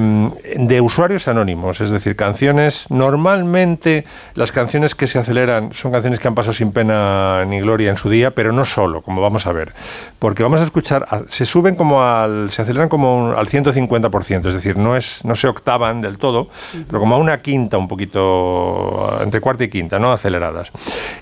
de 0.57 0.80
usuarios 0.82 1.27
anónimos, 1.27 1.82
es 1.82 1.90
decir, 1.90 2.15
canciones, 2.15 2.86
normalmente 2.91 4.06
las 4.36 4.52
canciones 4.52 4.94
que 4.94 5.07
se 5.07 5.18
aceleran 5.18 5.73
son 5.73 5.91
canciones 5.91 6.19
que 6.19 6.27
han 6.27 6.36
pasado 6.36 6.53
sin 6.53 6.72
pena 6.72 7.44
ni 7.45 7.60
gloria 7.61 7.90
en 7.90 7.98
su 7.98 8.07
día, 8.11 8.30
pero 8.30 8.52
no 8.52 8.64
solo, 8.64 9.02
como 9.02 9.22
vamos 9.23 9.48
a 9.48 9.53
ver, 9.53 9.73
porque 10.19 10.44
vamos 10.44 10.61
a 10.61 10.65
escuchar, 10.65 11.07
se 11.30 11.45
suben 11.45 11.73
como 11.76 12.03
al, 12.03 12.52
se 12.52 12.61
aceleran 12.61 12.90
como 12.90 13.18
un- 13.30 13.36
al 13.36 13.48
150%, 13.48 14.49
es 14.49 14.53
decir, 14.53 14.77
no, 14.77 14.95
es, 14.95 15.26
no 15.26 15.34
se 15.36 15.48
octavan 15.48 15.99
del 16.02 16.19
todo, 16.19 16.49
pero 16.88 16.99
como 16.99 17.15
a 17.15 17.18
una 17.18 17.41
quinta, 17.41 17.80
un 17.80 17.88
poquito, 17.88 19.18
entre 19.23 19.41
cuarta 19.41 19.64
y 19.64 19.69
quinta, 19.69 19.95
¿no? 20.00 20.12
Aceleradas. 20.12 20.72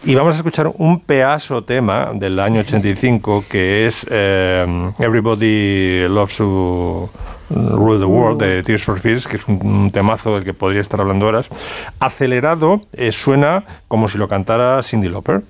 Y 0.04 0.16
vamos 0.16 0.36
a 0.36 0.38
escuchar 0.38 0.72
un 0.78 1.00
pedazo 1.00 1.64
tema 1.64 2.12
del 2.14 2.40
año 2.40 2.62
85 2.62 3.46
que 3.50 3.86
es 3.86 4.06
eh, 4.10 4.92
Everybody 5.00 6.08
Loves 6.10 6.38
to 6.38 7.10
Rule 7.50 8.00
the 8.00 8.06
World 8.06 8.42
de 8.42 8.64
Tears 8.64 8.84
for 8.84 9.00
Fears, 9.00 9.28
que 9.28 9.38
es 9.38 9.48
un, 9.48 9.60
un 9.66 9.92
temazo 9.92 10.36
del 10.36 10.44
que 10.44 10.54
podría 10.54 10.82
estar 10.82 11.00
hablando 11.00 11.28
horas. 11.28 11.48
Acelerado 12.00 12.82
eh, 12.94 13.12
suena 13.12 13.64
como 13.88 14.08
si 14.08 14.18
lo 14.18 14.28
cantara 14.28 14.82
Cindy 14.84 15.10
Lauper. 15.10 15.42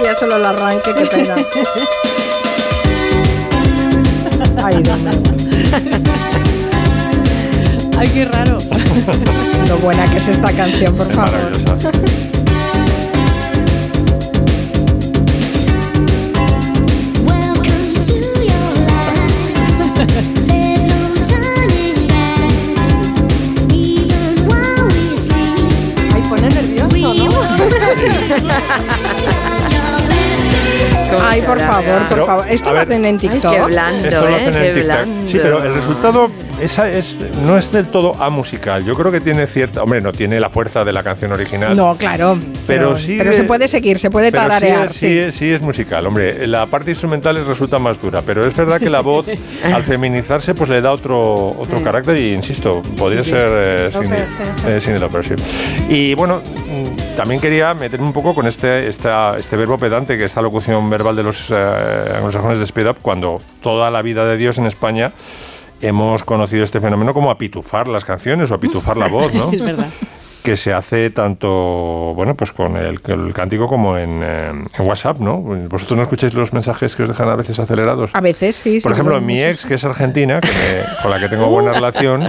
Y 0.00 0.04
ya 0.04 0.14
solo 0.14 0.36
el 0.36 0.44
arranque, 0.44 0.92
qué 0.94 1.06
pena. 1.06 1.36
Ay, 4.62 4.82
Dios 4.82 4.98
mío. 5.02 6.42
Ay, 7.98 8.08
qué 8.08 8.24
raro. 8.26 8.58
Lo 9.68 9.78
buena 9.78 10.04
que 10.10 10.18
es 10.18 10.28
esta 10.28 10.52
canción, 10.52 10.94
por 10.94 11.08
Es 11.10 11.16
favor. 11.16 11.32
maravillosa. 11.32 11.90
Ay, 26.14 26.22
pone 26.28 26.48
nervioso, 26.48 27.14
¿no? 27.14 27.30
Ay, 31.28 31.40
por 31.42 31.58
favor, 31.58 31.84
por 31.84 32.08
Pero, 32.08 32.26
favor. 32.26 32.44
Esto 32.48 32.68
a 32.68 32.72
lo 32.72 32.78
ver. 32.80 32.88
hacen 32.88 33.04
en 33.04 33.18
TikTok. 33.18 33.52
qué 33.54 33.60
blando, 33.62 34.08
Esto 34.08 34.20
lo 34.22 34.28
¿eh? 34.28 34.34
hacen 34.36 34.46
en 34.48 34.52
Qué 34.54 34.60
TikTok. 34.68 34.84
blando. 34.84 35.28
Sí, 35.28 35.38
pero 35.42 35.62
el 35.64 35.74
resultado 35.74 36.30
esa 36.60 36.88
es, 36.90 37.16
no 37.44 37.58
es 37.58 37.70
del 37.70 37.86
todo 37.86 38.14
amusical. 38.22 38.84
Yo 38.84 38.94
creo 38.94 39.12
que 39.12 39.20
tiene 39.20 39.46
cierta. 39.46 39.82
Hombre, 39.82 40.00
no 40.00 40.12
tiene 40.12 40.40
la 40.40 40.48
fuerza 40.50 40.84
de 40.84 40.92
la 40.92 41.02
canción 41.02 41.32
original. 41.32 41.76
No, 41.76 41.94
claro. 41.96 42.38
Pero 42.66 42.96
sí 42.96 43.16
Pero 43.18 43.32
se 43.32 43.44
puede 43.44 43.68
seguir, 43.68 43.98
se 43.98 44.10
puede 44.10 44.30
Pero 44.30 44.44
sí, 44.44 44.48
tararear. 44.48 44.86
es- 44.86 44.92
sí. 44.94 44.98
sí, 45.08 45.18
es- 45.18 45.34
sí 45.36 45.50
es 45.50 45.60
musical, 45.60 46.06
hombre. 46.06 46.46
La 46.46 46.66
parte 46.66 46.90
instrumental 46.90 47.44
resulta 47.46 47.78
más 47.78 48.00
dura, 48.00 48.22
pero 48.24 48.46
es 48.46 48.56
verdad 48.56 48.78
que 48.78 48.88
la 48.90 49.00
voz, 49.00 49.26
al 49.64 49.82
feminizarse, 49.82 50.54
pues 50.54 50.70
le 50.70 50.80
da 50.80 50.92
otro, 50.92 51.34
otro 51.50 51.82
carácter 51.82 52.16
y, 52.18 52.32
insisto, 52.32 52.82
podría 52.96 53.22
ser 53.22 53.50
eh, 53.52 53.90
Cindy, 53.92 54.16
sí, 54.16 54.44
sí. 54.80 54.90
eh, 54.90 55.20
sí. 55.22 55.34
Y 55.88 56.14
bueno, 56.14 56.40
mm, 56.40 57.16
también 57.16 57.40
quería 57.40 57.74
meterme 57.74 58.06
un 58.06 58.12
poco 58.12 58.34
con 58.34 58.46
este, 58.46 58.88
esta, 58.88 59.36
este 59.38 59.56
verbo 59.56 59.78
pedante, 59.78 60.16
que 60.16 60.24
esta 60.24 60.40
locución 60.42 60.88
verbal 60.88 61.14
de 61.16 61.22
los 61.22 61.50
eh, 61.50 61.54
anglosajones 62.16 62.58
de 62.58 62.64
speed 62.64 62.88
up, 62.88 62.96
cuando 63.02 63.40
toda 63.62 63.90
la 63.90 64.02
vida 64.02 64.24
de 64.26 64.36
Dios 64.36 64.58
en 64.58 64.66
España 64.66 65.12
hemos 65.80 66.24
conocido 66.24 66.64
este 66.64 66.80
fenómeno 66.80 67.12
como 67.14 67.30
apitufar 67.30 67.88
las 67.88 68.04
canciones 68.04 68.50
o 68.50 68.54
apitufar 68.54 68.96
la 68.96 69.08
voz, 69.08 69.32
¿no? 69.34 69.50
Es 69.52 69.62
verdad. 69.62 69.90
Que 70.46 70.56
se 70.56 70.72
hace 70.72 71.10
tanto 71.10 72.12
bueno 72.14 72.34
pues 72.34 72.52
con 72.52 72.76
el, 72.76 73.00
el 73.06 73.32
cántico 73.34 73.68
como 73.68 73.98
en, 73.98 74.20
eh, 74.22 74.48
en 74.78 74.86
WhatsApp, 74.86 75.18
¿no? 75.18 75.38
Vosotros 75.40 75.96
no 75.96 76.02
escucháis 76.02 76.34
los 76.34 76.52
mensajes 76.52 76.94
que 76.96 77.02
os 77.02 77.08
dejan 77.08 77.28
a 77.28 77.36
veces 77.36 77.58
acelerados. 77.58 78.10
A 78.14 78.20
veces 78.20 78.56
sí. 78.56 78.80
Por 78.80 78.92
sí, 78.92 78.96
ejemplo, 78.96 79.20
mi 79.20 79.34
muchos. 79.36 79.50
ex, 79.50 79.66
que 79.66 79.74
es 79.74 79.84
argentina, 79.84 80.40
que 80.40 80.48
me- 80.48 81.02
con 81.02 81.10
la 81.10 81.18
que 81.18 81.28
tengo 81.28 81.46
buena 81.48 81.72
relación, 81.74 82.28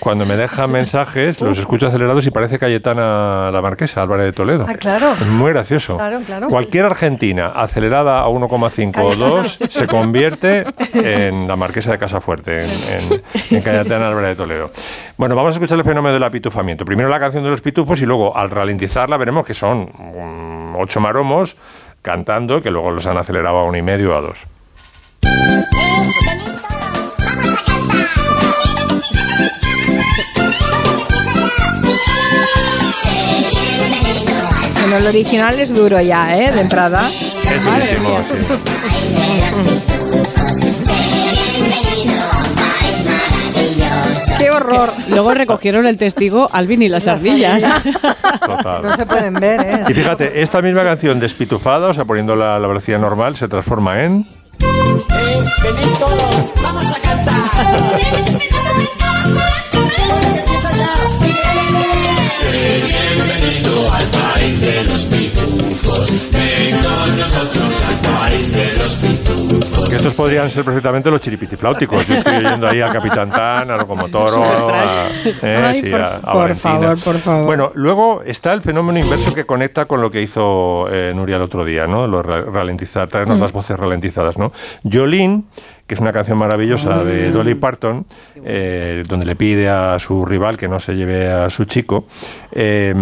cuando 0.00 0.24
me 0.26 0.36
deja 0.36 0.66
mensajes, 0.66 1.40
los 1.40 1.58
escucho 1.58 1.88
acelerados 1.88 2.26
y 2.26 2.30
parece 2.30 2.58
Cayetana 2.58 3.50
la 3.50 3.60
Marquesa, 3.62 4.02
Álvarez 4.02 4.26
de 4.26 4.32
Toledo. 4.32 4.66
Ah, 4.68 4.74
claro. 4.74 5.12
Es 5.20 5.26
muy 5.26 5.50
gracioso. 5.52 5.96
Claro, 5.96 6.20
claro. 6.24 6.48
Cualquier 6.48 6.84
argentina 6.86 7.48
acelerada 7.48 8.20
a 8.20 8.28
1,5 8.28 8.94
o 9.02 9.14
2 9.16 9.58
se 9.68 9.86
convierte 9.86 10.64
en 10.94 11.48
la 11.48 11.56
Marquesa 11.56 11.90
de 11.92 11.98
Casafuerte, 11.98 12.64
en, 12.64 12.70
en, 12.70 13.22
en 13.56 13.62
Cayetana 13.62 14.08
Álvarez 14.08 14.30
de 14.30 14.36
Toledo. 14.36 14.70
Bueno, 15.18 15.34
vamos 15.34 15.54
a 15.54 15.56
escuchar 15.56 15.78
el 15.78 15.84
fenómeno 15.84 16.12
del 16.12 16.24
apitufamiento. 16.24 16.84
Primero 16.84 17.08
la 17.08 17.18
canción 17.18 17.42
de 17.42 17.48
los 17.48 17.62
pitufos 17.62 18.02
y 18.02 18.06
luego 18.06 18.36
al 18.36 18.50
ralentizarla 18.50 19.16
veremos 19.16 19.46
que 19.46 19.54
son 19.54 19.90
mm, 19.96 20.76
ocho 20.76 21.00
maromos 21.00 21.56
cantando 22.02 22.60
que 22.60 22.70
luego 22.70 22.90
los 22.90 23.06
han 23.06 23.16
acelerado 23.16 23.56
a 23.56 23.64
uno 23.64 23.78
y 23.78 23.82
medio 23.82 24.12
o 24.12 24.16
a 24.16 24.20
dos. 24.20 24.38
Bueno, 34.82 34.98
el 34.98 35.06
original 35.06 35.58
es 35.58 35.74
duro 35.74 35.98
ya, 36.00 36.36
¿eh? 36.36 36.52
De 36.52 36.60
entrada. 36.60 37.08
Es 37.08 37.64
durísimo, 37.64 38.22
sí. 38.22 38.34
¡Qué 44.38 44.50
horror! 44.50 44.90
Luego 45.08 45.34
recogieron 45.34 45.86
el 45.86 45.96
testigo 45.96 46.48
Alvin 46.52 46.82
y 46.82 46.88
las 46.88 47.06
ardillas. 47.06 47.64
Total. 48.40 48.82
No 48.82 48.94
se 48.94 49.06
pueden 49.06 49.34
ver, 49.34 49.60
¿eh? 49.60 49.84
Y 49.88 49.94
fíjate, 49.94 50.42
esta 50.42 50.60
misma 50.62 50.84
canción 50.84 51.18
despitufada, 51.20 51.88
o 51.88 51.94
sea, 51.94 52.04
poniendo 52.04 52.36
la, 52.36 52.58
la 52.58 52.68
velocidad 52.68 52.98
normal, 52.98 53.36
se 53.36 53.48
transforma 53.48 54.02
en... 54.04 54.26
vamos 56.62 56.92
a 56.92 57.00
cantar. 57.00 57.46
Bienvenido 62.28 63.82
al 63.92 64.04
país 64.10 64.60
de 64.60 64.82
los 64.84 65.02
pitufos. 65.04 66.32
Ven 66.32 66.76
con 66.82 67.16
nosotros 67.16 67.84
al 67.84 67.96
país 68.10 68.52
de 68.52 68.72
los 68.72 68.96
pitufos. 68.96 69.88
Que 69.88 69.94
estos 69.96 70.14
podrían 70.14 70.50
ser 70.50 70.64
perfectamente 70.64 71.08
los 71.08 71.20
chiripitifláuticos. 71.20 72.04
Yo 72.08 72.14
estoy 72.14 72.36
oyendo 72.36 72.66
ahí 72.66 72.80
a 72.80 72.88
Capitán 72.88 73.30
Tan, 73.30 73.70
a 73.70 73.76
Locomotoro, 73.76 74.42
a, 74.44 75.08
eh, 75.42 75.64
Ay, 75.68 75.80
sí, 75.82 75.88
por- 75.90 76.00
a- 76.00 76.16
a 76.16 76.32
por 76.32 76.56
favor, 76.56 76.98
por 77.00 77.18
favor. 77.20 77.46
Bueno, 77.46 77.70
luego 77.74 78.22
está 78.26 78.52
el 78.52 78.62
fenómeno 78.62 78.98
inverso 78.98 79.32
que 79.32 79.44
conecta 79.46 79.84
con 79.84 80.00
lo 80.00 80.10
que 80.10 80.20
hizo 80.22 80.88
eh, 80.90 81.12
Nuria 81.14 81.36
el 81.36 81.42
otro 81.42 81.64
día, 81.64 81.86
¿no? 81.86 82.08
Lo 82.08 82.22
ra- 82.24 82.42
ralentizar, 82.42 83.08
traernos 83.08 83.38
Mm. 83.38 83.42
las 83.42 83.52
voces 83.52 83.78
ralentizadas, 83.78 84.36
¿no? 84.36 84.52
Jolene, 84.90 85.44
que 85.86 85.94
es 85.94 86.00
una 86.00 86.12
canción 86.12 86.38
maravillosa 86.38 87.04
de 87.04 87.30
Dolly 87.30 87.54
Parton, 87.54 88.06
eh, 88.44 89.02
donde 89.08 89.24
le 89.26 89.36
pide 89.36 89.68
a 89.68 89.98
su 89.98 90.24
rival 90.24 90.56
que 90.56 90.68
no 90.68 90.80
se 90.80 90.94
lleve 90.96 91.28
a 91.30 91.48
su 91.50 91.64
chico. 91.64 92.06
eh, 92.52 92.94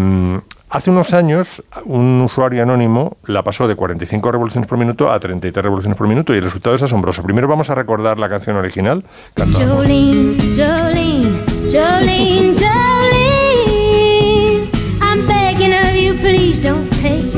Hace 0.71 0.91
unos 0.91 1.15
años, 1.15 1.63
un 1.85 2.23
usuario 2.23 2.61
anónimo 2.65 3.17
la 3.27 3.45
pasó 3.45 3.69
de 3.69 3.77
45 3.77 4.33
revoluciones 4.33 4.69
por 4.69 4.77
minuto 4.77 5.09
a 5.13 5.21
33 5.21 5.63
revoluciones 5.63 5.97
por 5.97 6.09
minuto 6.09 6.35
y 6.35 6.39
el 6.39 6.43
resultado 6.43 6.75
es 6.75 6.83
asombroso. 6.83 7.23
Primero 7.23 7.47
vamos 7.47 7.71
a 7.71 7.77
recordar 7.77 8.19
la 8.19 8.29
canción 8.29 8.57
original. 8.57 9.05
Jolene, 9.37 10.35
Jolene, 10.57 11.31
Jolene, 11.71 12.55
Jolene. 13.55 14.69
I'm 15.01 15.25
begging 15.29 15.73
of 15.75 15.95
you, 15.95 16.15
please 16.15 16.61
don't 16.61 16.91
take 17.01 17.34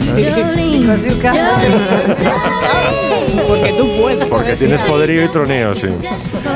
Jolene. 0.00 0.54
Porque 3.48 3.74
tú 3.76 3.88
puedes. 4.00 4.26
Porque 4.26 4.56
tienes 4.56 4.82
poderío 4.82 5.24
y 5.24 5.28
troneo, 5.28 5.74
sí. 5.74 5.88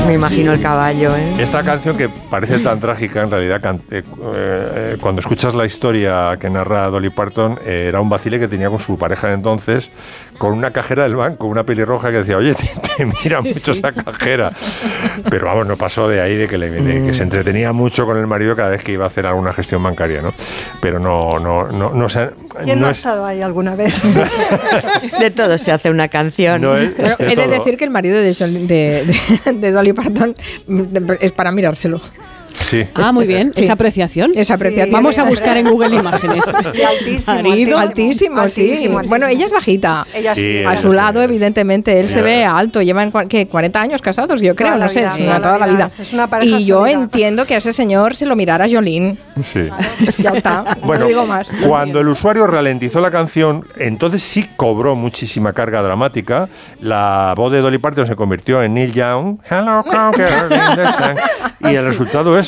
Me 0.06 0.14
imagino 0.14 0.52
el 0.52 0.60
caballo, 0.60 1.14
¿eh? 1.16 1.34
Esta 1.38 1.62
canción 1.62 1.96
que 1.96 2.08
parece 2.08 2.58
tan 2.60 2.80
trágica, 2.80 3.22
en 3.22 3.30
realidad, 3.30 3.60
can- 3.60 3.80
eh, 3.90 4.02
eh, 4.34 4.96
cuando 5.00 5.20
escuchas 5.20 5.54
la 5.54 5.66
historia 5.66 6.36
que 6.40 6.48
narra 6.50 6.88
Dolly 6.88 7.10
Parton, 7.10 7.58
eh, 7.64 7.86
era 7.88 8.00
un 8.00 8.08
vacile 8.08 8.38
que 8.38 8.48
tenía 8.48 8.68
con 8.70 8.78
su 8.78 8.96
pareja 8.96 9.28
de 9.28 9.34
entonces, 9.34 9.90
con 10.38 10.52
una 10.52 10.70
cajera 10.72 11.02
del 11.02 11.16
banco, 11.16 11.46
una 11.48 11.64
pelirroja 11.64 12.10
que 12.10 12.18
decía, 12.18 12.36
oye, 12.36 12.54
te, 12.54 12.70
te 12.96 13.04
mira 13.04 13.40
mucho 13.42 13.72
esa 13.72 13.92
cajera. 13.92 14.52
Pero 15.28 15.46
vamos, 15.46 15.66
no 15.66 15.76
pasó 15.76 16.08
de 16.08 16.20
ahí 16.20 16.36
de 16.36 16.46
que, 16.48 16.56
le, 16.58 16.70
de 16.70 17.06
que 17.06 17.12
se 17.12 17.22
entretenía 17.24 17.72
mucho 17.72 18.06
con 18.06 18.16
el 18.16 18.26
marido 18.26 18.54
cada 18.56 18.70
vez 18.70 18.82
que 18.84 18.92
iba 18.92 19.04
a 19.04 19.08
hacer 19.08 19.26
alguna 19.26 19.52
gestión 19.52 19.82
bancaria, 19.82 20.20
¿no? 20.20 20.32
Pero 20.80 20.98
no, 21.00 21.38
no, 21.40 21.66
no, 21.72 21.90
no, 21.92 22.08
se- 22.08 22.30
¿Quién 22.64 22.80
no 22.80 22.86
ha 22.86 22.90
es- 22.92 22.98
estado 22.98 23.26
ahí 23.26 23.42
alguna 23.42 23.74
vez? 23.74 23.94
De 25.20 25.30
todo 25.30 25.58
se 25.58 25.72
hace 25.72 25.90
una 25.90 26.08
canción. 26.08 26.60
no 26.62 26.76
es- 26.76 26.96
Bueno, 26.96 27.10
es 27.10 27.18
de 27.18 27.24
he 27.32 27.36
de 27.36 27.42
todo. 27.44 27.50
decir 27.50 27.76
que 27.76 27.84
el 27.84 27.90
marido 27.90 28.16
de, 28.16 28.32
de, 28.32 29.04
de- 29.44 29.52
de 29.54 29.72
Dolly 29.72 29.92
Parton 29.92 30.34
mm, 30.66 30.82
es 31.20 31.32
para 31.32 31.50
mirárselo. 31.50 32.00
Sí. 32.58 32.82
Ah, 32.94 33.12
muy 33.12 33.26
bien. 33.26 33.52
Sí. 33.54 33.62
Esa 33.62 33.74
apreciación. 33.74 34.32
Esa 34.34 34.54
apreciación. 34.54 34.92
Vamos 34.92 35.16
a 35.18 35.24
buscar 35.24 35.56
en 35.56 35.68
Google 35.70 35.96
imágenes. 36.00 36.44
Y 36.74 36.82
altísimo. 36.82 37.78
Altísimo, 37.78 38.36
sí. 38.50 38.62
Altísimo, 38.70 39.00
Bueno, 39.06 39.26
ella 39.26 39.46
es 39.46 39.52
bajita. 39.52 40.06
Ella 40.14 40.34
sí. 40.34 40.64
A 40.64 40.76
su 40.76 40.92
lado, 40.92 41.22
evidentemente, 41.22 41.98
él 42.00 42.08
se 42.08 42.20
ve 42.22 42.44
alto. 42.44 42.82
Llevan 42.82 43.12
¿qué? 43.28 43.46
40 43.48 43.80
años 43.80 44.02
casados, 44.02 44.40
yo 44.40 44.54
creo, 44.54 44.72
Toda 44.74 44.84
no 44.84 44.88
sé, 44.88 45.00
vida, 45.00 45.16
toda 45.16 45.26
la 45.28 45.40
toda 45.40 45.58
la 45.58 45.66
vida. 45.66 45.86
vida. 45.86 46.02
Es 46.02 46.12
una 46.12 46.26
pareja 46.26 46.58
Y 46.58 46.64
yo 46.64 46.80
sólida. 46.80 46.98
entiendo 46.98 47.46
que 47.46 47.54
a 47.54 47.58
ese 47.58 47.72
señor 47.72 48.14
se 48.16 48.26
lo 48.26 48.36
mirara 48.36 48.66
Jolín. 48.70 49.18
Sí. 49.44 49.68
Ya 50.18 50.30
está, 50.30 50.76
Bueno, 50.82 51.04
no 51.04 51.08
digo 51.08 51.26
más. 51.26 51.48
cuando 51.66 52.00
el 52.00 52.08
usuario 52.08 52.46
ralentizó 52.46 53.00
la 53.00 53.10
canción, 53.10 53.64
entonces 53.76 54.22
sí 54.22 54.44
cobró 54.56 54.94
muchísima 54.96 55.52
carga 55.52 55.80
dramática. 55.82 56.48
La 56.80 57.34
voz 57.36 57.52
de 57.52 57.60
Dolly 57.60 57.78
Parton 57.78 58.06
se 58.06 58.16
convirtió 58.16 58.62
en 58.62 58.74
Neil 58.74 58.92
Young. 58.92 59.38
Hello. 59.48 59.84
Y 61.60 61.74
el 61.74 61.84
resultado 61.84 62.38
es 62.38 62.47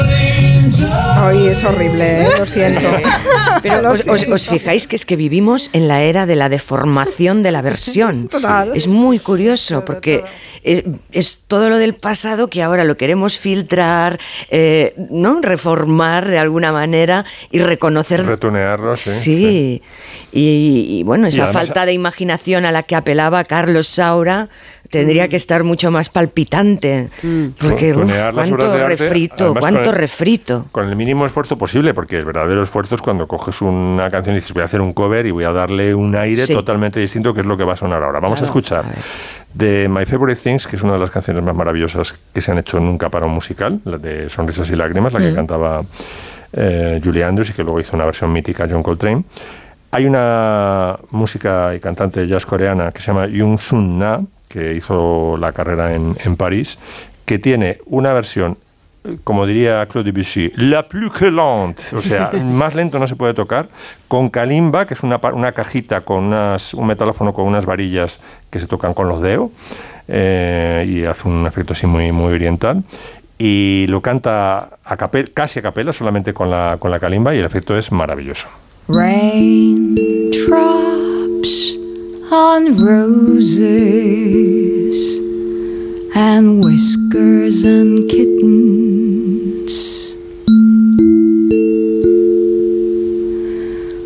Ay, 1.23 1.49
es 1.49 1.63
horrible, 1.63 2.23
¿eh? 2.23 2.29
lo 2.39 2.45
siento. 2.47 2.89
Pero 3.61 3.83
Lo 3.83 3.91
os, 3.91 4.05
os 4.07 4.47
fijáis 4.47 4.87
que 4.87 4.95
es 4.95 5.05
que 5.05 5.15
vivimos 5.15 5.69
en 5.71 5.87
la 5.87 6.01
era 6.01 6.25
de 6.25 6.35
la 6.35 6.49
deformación 6.49 7.43
de 7.43 7.51
la 7.51 7.61
versión. 7.61 8.27
Total. 8.27 8.71
Es 8.75 8.87
muy 8.87 9.19
curioso 9.19 9.85
porque 9.85 10.23
es, 10.63 10.83
es 11.11 11.43
todo 11.47 11.69
lo 11.69 11.77
del 11.77 11.95
pasado 11.95 12.47
que 12.47 12.61
ahora 12.63 12.83
lo 12.83 12.97
queremos 12.97 13.37
filtrar, 13.37 14.19
eh, 14.49 14.93
¿no? 15.09 15.39
Reformar 15.41 16.27
de 16.27 16.37
alguna 16.39 16.71
manera 16.71 17.25
y 17.51 17.59
reconocer. 17.59 18.25
Retunearlo, 18.25 18.95
sí. 18.95 19.09
Sí. 19.11 19.81
Y, 20.31 20.85
y, 20.99 21.03
bueno, 21.03 21.27
esa 21.27 21.43
además- 21.45 21.67
falta 21.67 21.85
de 21.85 21.93
imaginación 21.93 22.65
a 22.65 22.71
la 22.71 22.83
que 22.83 22.95
apelaba 22.95 23.43
Carlos 23.43 23.87
Saura 23.87 24.49
tendría 24.89 25.29
que 25.29 25.37
estar 25.37 25.63
mucho 25.63 25.89
más 25.89 26.09
palpitante. 26.09 27.09
Porque, 27.59 27.93
uf, 27.93 28.09
las 28.11 28.33
obras 28.33 28.33
cuánto 28.33 28.71
arte, 28.73 28.87
refrito, 28.87 29.53
cuánto 29.57 29.83
con 29.83 29.93
el- 29.95 29.99
refrito. 30.01 30.65
Con 30.73 30.89
el 30.89 30.95
mínimo 30.97 31.25
esfuerzo 31.25 31.57
posible, 31.57 31.93
porque 31.93 32.17
el 32.17 32.25
verdadero 32.25 32.61
esfuerzo 32.61 32.95
es 32.95 33.01
cuando 33.01 33.25
coges 33.25 33.61
una 33.61 34.09
canción 34.11 34.35
y 34.35 34.39
dices 34.39 34.53
voy 34.53 34.63
a 34.63 34.65
hacer 34.65 34.81
un 34.81 34.91
cover 34.91 35.25
y 35.25 35.31
voy 35.31 35.45
a 35.45 35.51
darle 35.53 35.95
un 35.95 36.13
aire 36.17 36.45
Sí. 36.45 36.53
totalmente 36.53 36.99
distinto, 36.99 37.33
que 37.33 37.39
es 37.39 37.45
lo 37.45 37.55
que 37.55 37.63
va 37.63 37.73
a 37.73 37.77
sonar 37.77 38.03
ahora. 38.03 38.19
Vamos 38.19 38.41
a 38.41 38.45
escuchar 38.45 38.83
de 39.53 39.87
My 39.89 40.05
Favorite 40.05 40.39
Things, 40.41 40.65
que 40.67 40.75
es 40.77 40.81
una 40.83 40.93
de 40.93 40.99
las 40.99 41.11
canciones 41.11 41.43
más 41.43 41.55
maravillosas 41.55 42.15
que 42.33 42.41
se 42.41 42.51
han 42.51 42.57
hecho 42.59 42.79
nunca 42.79 43.09
para 43.09 43.25
un 43.25 43.33
musical, 43.33 43.79
la 43.85 43.97
de 43.97 44.29
Sonrisas 44.29 44.69
y 44.69 44.75
Lágrimas, 44.75 45.11
la 45.13 45.19
que 45.19 45.31
Mm. 45.31 45.35
cantaba 45.35 45.83
eh, 46.53 46.99
Julie 47.03 47.23
Andrews 47.23 47.49
y 47.49 47.53
que 47.53 47.63
luego 47.63 47.79
hizo 47.79 47.95
una 47.95 48.05
versión 48.05 48.31
mítica 48.33 48.67
John 48.69 48.83
Coltrane. 48.83 49.23
Hay 49.91 50.05
una 50.05 50.97
música 51.11 51.73
y 51.75 51.79
cantante 51.79 52.21
de 52.21 52.27
jazz 52.27 52.45
coreana 52.45 52.91
que 52.91 53.01
se 53.01 53.07
llama 53.07 53.27
Jung 53.27 53.59
Sun 53.59 53.99
Na, 53.99 54.21
que 54.47 54.73
hizo 54.73 55.37
la 55.37 55.51
carrera 55.53 55.93
en, 55.95 56.15
en 56.23 56.35
París, 56.35 56.77
que 57.25 57.39
tiene 57.39 57.77
una 57.85 58.11
versión, 58.13 58.57
como 59.23 59.47
diría 59.47 59.85
Claude 59.87 60.11
Debussy, 60.11 60.51
la 60.57 60.87
plus 60.87 61.11
que 61.11 61.31
lente, 61.31 61.83
o 61.95 62.01
sea, 62.01 62.31
más 62.43 62.75
lento 62.75 62.99
no 62.99 63.07
se 63.07 63.15
puede 63.15 63.33
tocar, 63.33 63.67
con 64.07 64.29
kalimba, 64.29 64.85
que 64.85 64.93
es 64.93 65.01
una, 65.01 65.19
una 65.33 65.53
cajita 65.53 66.01
con 66.01 66.25
unas, 66.25 66.73
un 66.73 66.85
metalófono 66.87 67.33
con 67.33 67.45
unas 67.45 67.65
varillas 67.65 68.19
que 68.49 68.59
se 68.59 68.67
tocan 68.67 68.93
con 68.93 69.07
los 69.07 69.21
dedos, 69.21 69.49
eh, 70.07 70.85
y 70.87 71.05
hace 71.05 71.27
un 71.27 71.47
efecto 71.47 71.73
así 71.73 71.87
muy, 71.87 72.11
muy 72.11 72.33
oriental. 72.33 72.83
Y 73.37 73.87
lo 73.87 74.01
canta 74.01 74.77
a 74.83 74.97
capel, 74.97 75.33
casi 75.33 75.57
a 75.59 75.63
capela, 75.63 75.93
solamente 75.93 76.31
con 76.33 76.51
la, 76.51 76.77
con 76.79 76.91
la 76.91 76.99
kalimba, 76.99 77.33
y 77.33 77.39
el 77.39 77.45
efecto 77.45 77.75
es 77.75 77.91
maravilloso. 77.91 78.47
Raindrops 78.87 80.11
on 82.29 82.77
roses 82.77 83.71
and 86.15 86.63
whiskers 86.63 87.63
and 87.63 88.09
kittens. 88.09 89.75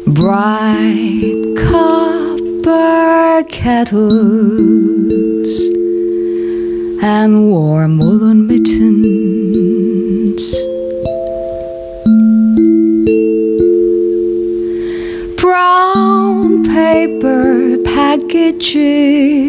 Bright 0.07 1.43
copper 1.69 3.43
kettles 3.49 4.71
and 7.01 7.49
warm 7.49 7.97
woolen 7.99 8.47
mittens. 8.47 9.25
brown 15.37 16.63
paper 16.63 17.77
packages 17.83 19.45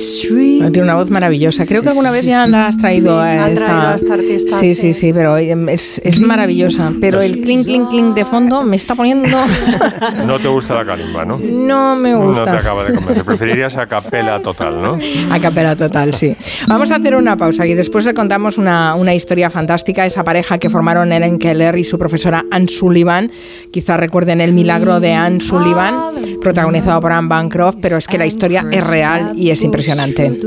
It's 0.00 0.30
real. 0.30 0.47
Tiene 0.58 0.82
una 0.82 0.94
voz 0.96 1.10
maravillosa. 1.10 1.64
Creo 1.66 1.82
que 1.82 1.88
alguna 1.88 2.10
vez 2.10 2.24
ya 2.24 2.46
la 2.46 2.66
has 2.66 2.76
traído 2.76 3.20
Sí, 3.20 3.26
a 3.26 3.48
esta. 3.48 3.64
traído 3.64 3.88
a 3.88 3.94
esta 3.94 4.14
artista, 4.14 4.58
sí, 4.58 4.74
sí. 4.74 4.92
sí, 4.94 5.12
pero 5.12 5.36
em, 5.38 5.68
es, 5.68 6.00
es 6.04 6.20
maravillosa. 6.20 6.92
Pero 7.00 7.20
el 7.20 7.40
clink, 7.40 7.64
clink, 7.64 7.88
clink 7.90 8.14
de 8.14 8.24
fondo 8.24 8.62
me 8.62 8.76
está 8.76 8.94
poniendo. 8.94 9.28
No 10.26 10.38
te 10.38 10.48
gusta 10.48 10.74
la 10.74 10.84
kalimba, 10.84 11.24
¿no? 11.24 11.38
No 11.38 11.96
me 11.96 12.10
No 12.12 12.20
te 12.20 12.26
gusta. 12.26 12.58
acaba 12.58 12.84
de 12.84 12.94
convencer. 12.94 13.24
Preferirías 13.24 13.76
a 13.76 13.86
capela 13.86 14.40
total, 14.40 14.82
¿no? 14.82 14.98
A 15.30 15.38
capela 15.40 15.74
total, 15.76 16.14
sí. 16.14 16.34
Vamos 16.66 16.90
a 16.90 16.96
hacer 16.96 17.14
una 17.14 17.36
pausa 17.36 17.66
y 17.66 17.74
después 17.74 18.04
le 18.04 18.14
contamos 18.14 18.58
una, 18.58 18.94
una 18.96 19.14
historia 19.14 19.48
fantástica. 19.50 20.04
Esa 20.06 20.24
pareja 20.24 20.58
que 20.58 20.68
formaron 20.70 21.12
Ellen 21.12 21.38
Keller 21.38 21.76
y 21.78 21.84
su 21.84 21.98
profesora 21.98 22.44
Anne 22.50 22.68
Sullivan. 22.68 23.30
Quizás 23.72 23.98
recuerden 23.98 24.40
el 24.40 24.52
milagro 24.52 25.00
de 25.00 25.12
Anne 25.14 25.40
Sullivan, 25.40 25.94
protagonizado 26.42 27.00
por 27.00 27.12
Anne 27.12 27.28
Bancroft, 27.28 27.76
pero 27.80 27.96
es 27.96 28.06
que 28.06 28.18
la 28.18 28.26
historia 28.26 28.64
es 28.70 28.86
real 28.88 29.32
y 29.36 29.50
es 29.50 29.62
impresionante. 29.62 30.38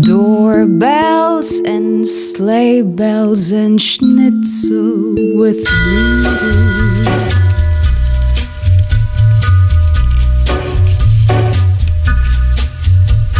Doorbells 0.00 1.60
and 1.66 2.06
sleigh 2.06 2.82
bells 2.82 3.52
and 3.52 3.80
schnitzel 3.80 5.14
with 5.36 5.64
noodles. 5.86 7.08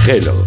Hello. 0.06 0.44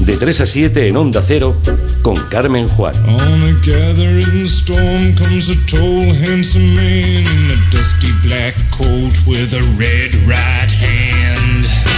De 0.00 0.16
3 0.16 0.40
a 0.40 0.46
7 0.46 0.88
en 0.88 0.96
Onda 0.96 1.22
Cero 1.22 1.60
con 2.02 2.16
Carmen 2.30 2.68
Juan. 2.68 2.94
On 3.06 3.42
a 3.42 3.52
gathering 3.62 4.48
storm 4.48 5.14
comes 5.14 5.50
a 5.50 5.56
tall, 5.66 6.06
handsome 6.24 6.74
man 6.74 7.26
in 7.26 7.50
a 7.50 7.70
dusty 7.70 8.12
black 8.22 8.54
coat 8.70 9.14
with 9.26 9.52
a 9.52 9.62
red 9.78 10.14
right 10.26 10.70
hand. 10.70 11.97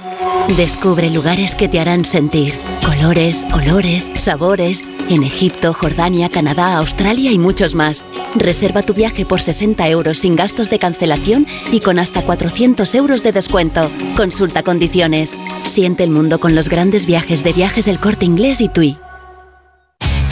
Descubre 0.49 1.09
lugares 1.09 1.55
que 1.55 1.69
te 1.69 1.79
harán 1.79 2.03
sentir. 2.03 2.53
Colores, 2.85 3.45
olores, 3.53 4.11
sabores. 4.17 4.85
En 5.09 5.23
Egipto, 5.23 5.73
Jordania, 5.73 6.29
Canadá, 6.29 6.77
Australia 6.77 7.31
y 7.31 7.39
muchos 7.39 7.73
más. 7.73 8.03
Reserva 8.35 8.81
tu 8.81 8.93
viaje 8.93 9.25
por 9.25 9.41
60 9.41 9.87
euros 9.87 10.19
sin 10.19 10.35
gastos 10.35 10.69
de 10.69 10.79
cancelación 10.79 11.47
y 11.71 11.79
con 11.79 11.99
hasta 11.99 12.21
400 12.23 12.93
euros 12.95 13.23
de 13.23 13.31
descuento. 13.31 13.89
Consulta 14.15 14.63
condiciones. 14.63 15.37
Siente 15.63 16.03
el 16.03 16.11
mundo 16.11 16.39
con 16.39 16.53
los 16.53 16.69
grandes 16.69 17.05
viajes 17.05 17.43
de 17.43 17.53
viajes 17.53 17.85
del 17.85 17.99
corte 17.99 18.25
inglés 18.25 18.61
y 18.61 18.69
TUI. 18.69 18.97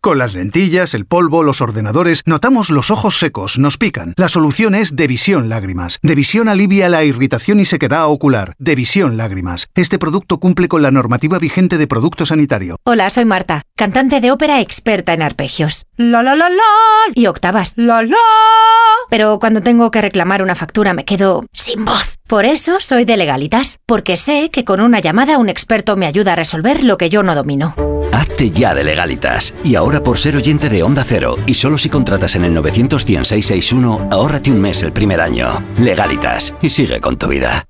Con 0.00 0.18
las 0.18 0.34
lentillas, 0.34 0.94
el 0.94 1.06
polvo, 1.06 1.42
los 1.42 1.60
ordenadores, 1.60 2.22
notamos 2.24 2.70
los 2.70 2.92
ojos 2.92 3.18
secos, 3.18 3.58
nos 3.58 3.78
pican. 3.78 4.14
La 4.16 4.28
solución 4.28 4.76
es 4.76 4.94
Devisión 4.94 5.48
Lágrimas. 5.48 5.98
Devisión 6.02 6.48
alivia 6.48 6.88
la 6.88 7.02
irritación 7.02 7.58
y 7.58 7.64
sequedad 7.64 8.06
ocular. 8.06 8.54
Devisión 8.58 9.16
Lágrimas. 9.16 9.66
Este 9.74 9.98
producto 9.98 10.38
cumple 10.38 10.68
con 10.68 10.82
la 10.82 10.92
normativa 10.92 11.40
vigente 11.40 11.78
de 11.78 11.88
producto 11.88 12.26
sanitario. 12.26 12.76
Hola, 12.84 13.10
soy 13.10 13.24
Marta, 13.24 13.62
cantante 13.74 14.20
de 14.20 14.30
ópera 14.30 14.60
experta 14.60 15.14
en 15.14 15.22
arpegios. 15.22 15.86
La 15.96 16.22
la 16.22 16.36
la 16.36 16.48
la 16.48 16.62
y 17.16 17.26
octavas. 17.26 17.72
La 17.74 18.00
la. 18.02 18.16
Pero 19.10 19.40
cuando 19.40 19.62
tengo 19.62 19.90
que 19.90 20.00
reclamar 20.00 20.44
una 20.44 20.54
factura 20.54 20.94
me 20.94 21.04
quedo 21.04 21.44
sin 21.52 21.84
voz. 21.84 22.17
Por 22.28 22.44
eso 22.44 22.76
soy 22.78 23.06
de 23.06 23.16
Legalitas, 23.16 23.78
porque 23.86 24.18
sé 24.18 24.50
que 24.50 24.62
con 24.62 24.82
una 24.82 25.00
llamada 25.00 25.38
un 25.38 25.48
experto 25.48 25.96
me 25.96 26.04
ayuda 26.04 26.34
a 26.34 26.36
resolver 26.36 26.84
lo 26.84 26.98
que 26.98 27.08
yo 27.08 27.22
no 27.22 27.34
domino. 27.34 27.74
Hazte 28.12 28.50
ya 28.50 28.74
de 28.74 28.84
legalitas. 28.84 29.54
Y 29.64 29.76
ahora 29.76 30.02
por 30.02 30.18
ser 30.18 30.36
oyente 30.36 30.68
de 30.68 30.82
Onda 30.82 31.04
Cero 31.06 31.36
y 31.46 31.54
solo 31.54 31.78
si 31.78 31.88
contratas 31.88 32.36
en 32.36 32.44
el 32.44 32.52
91661, 32.52 34.08
ahórrate 34.10 34.50
un 34.50 34.60
mes 34.60 34.82
el 34.82 34.92
primer 34.92 35.22
año. 35.22 35.64
Legalitas 35.78 36.54
y 36.60 36.68
sigue 36.68 37.00
con 37.00 37.16
tu 37.16 37.28
vida. 37.28 37.64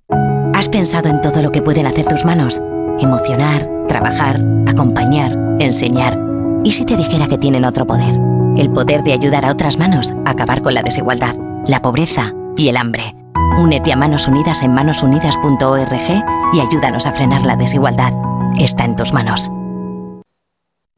¿Has 0.55 0.68
pensado 0.68 1.09
en 1.09 1.20
todo 1.20 1.40
lo 1.40 1.52
que 1.52 1.62
pueden 1.62 1.86
hacer 1.86 2.06
tus 2.06 2.24
manos? 2.24 2.60
Emocionar, 2.98 3.70
trabajar, 3.86 4.43
acompañar, 4.66 5.39
enseñar. 5.60 6.18
¿Y 6.64 6.72
si 6.72 6.85
te 6.85 6.97
dijera 6.97 7.28
que 7.28 7.39
tienen 7.39 7.64
otro 7.64 7.86
poder? 7.86 8.16
El 8.56 8.72
poder 8.72 9.05
de 9.05 9.12
ayudar 9.12 9.44
a 9.44 9.52
otras 9.52 9.78
manos 9.78 10.14
a 10.24 10.30
acabar 10.30 10.62
con 10.62 10.74
la 10.74 10.82
desigualdad, 10.82 11.36
la 11.64 11.80
pobreza 11.80 12.32
y 12.56 12.68
el 12.68 12.76
hambre. 12.76 13.14
Únete 13.56 13.92
a 13.92 13.96
Manos 13.96 14.28
Unidas 14.28 14.62
en 14.62 14.74
manosunidas.org 14.74 16.24
y 16.52 16.60
ayúdanos 16.60 17.06
a 17.06 17.12
frenar 17.12 17.46
la 17.46 17.56
desigualdad. 17.56 18.12
Está 18.58 18.84
en 18.84 18.96
tus 18.96 19.12
manos. 19.12 19.50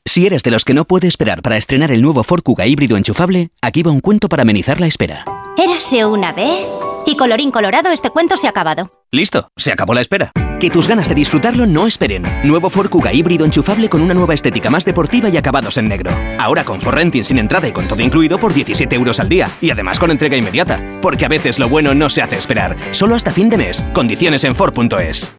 Si 0.06 0.26
eres 0.26 0.44
de 0.44 0.52
los 0.52 0.64
que 0.64 0.74
no 0.74 0.86
puede 0.86 1.10
esperar 1.10 1.42
para 1.42 1.58
estrenar 1.58 1.92
el 1.92 2.02
nuevo 2.02 2.24
Ford 2.24 2.44
Kuga 2.44 2.66
híbrido 2.66 2.96
enchufable, 2.96 3.50
aquí 3.62 3.84
va 3.84 3.92
un 3.92 4.00
cuento 4.00 4.30
para 4.30 4.44
amenizar 4.44 4.80
la 4.80 4.88
espera. 4.88 5.26
Érase 5.58 6.06
una 6.06 6.32
vez 6.32 6.66
y 7.06 7.18
colorín 7.18 7.52
colorado 7.52 7.92
este 7.92 8.10
cuento 8.10 8.38
se 8.38 8.48
ha 8.48 8.52
acabado. 8.52 8.90
Listo, 9.12 9.50
se 9.58 9.74
acabó 9.74 9.94
la 9.94 10.00
espera. 10.00 10.32
Que 10.60 10.70
tus 10.70 10.90
ganas 10.90 11.08
de 11.08 11.16
disfrutarlo 11.16 11.66
no 11.66 11.88
esperen. 11.88 12.24
Nuevo 12.44 12.70
Ford 12.70 12.90
Kuga 12.90 13.14
híbrido 13.14 13.46
enchufable 13.46 13.88
con 13.88 14.02
una 14.02 14.14
nueva 14.14 14.34
estética 14.34 14.70
más 14.70 14.84
deportiva 14.84 15.30
y 15.30 15.38
acabados 15.38 15.78
en 15.78 15.88
negro. 15.88 16.12
Ahora 16.38 16.66
con 16.66 16.82
Renting 16.82 17.24
sin 17.24 17.40
entrada 17.40 17.70
y 17.70 17.72
con 17.72 17.88
todo 17.88 18.02
incluido 18.02 18.38
por 18.40 18.54
17 18.54 18.94
euros 18.94 19.22
al 19.22 19.30
día. 19.30 19.50
Y 19.62 19.72
además 19.72 20.00
con 20.00 20.12
entrega 20.12 20.36
inmediata. 20.36 20.86
Porque 21.02 21.24
a 21.24 21.30
veces 21.30 21.60
lo 21.60 21.70
bueno 21.70 21.96
no 21.96 22.10
se 22.10 22.22
hace 22.22 22.38
esperar. 22.38 22.76
Solo 22.92 23.16
hasta 23.16 23.32
fin 23.32 23.50
de 23.50 23.58
mes. 23.58 23.86
Condiciones 23.94 24.44
en 24.44 24.54
Ford.es. 24.54 25.39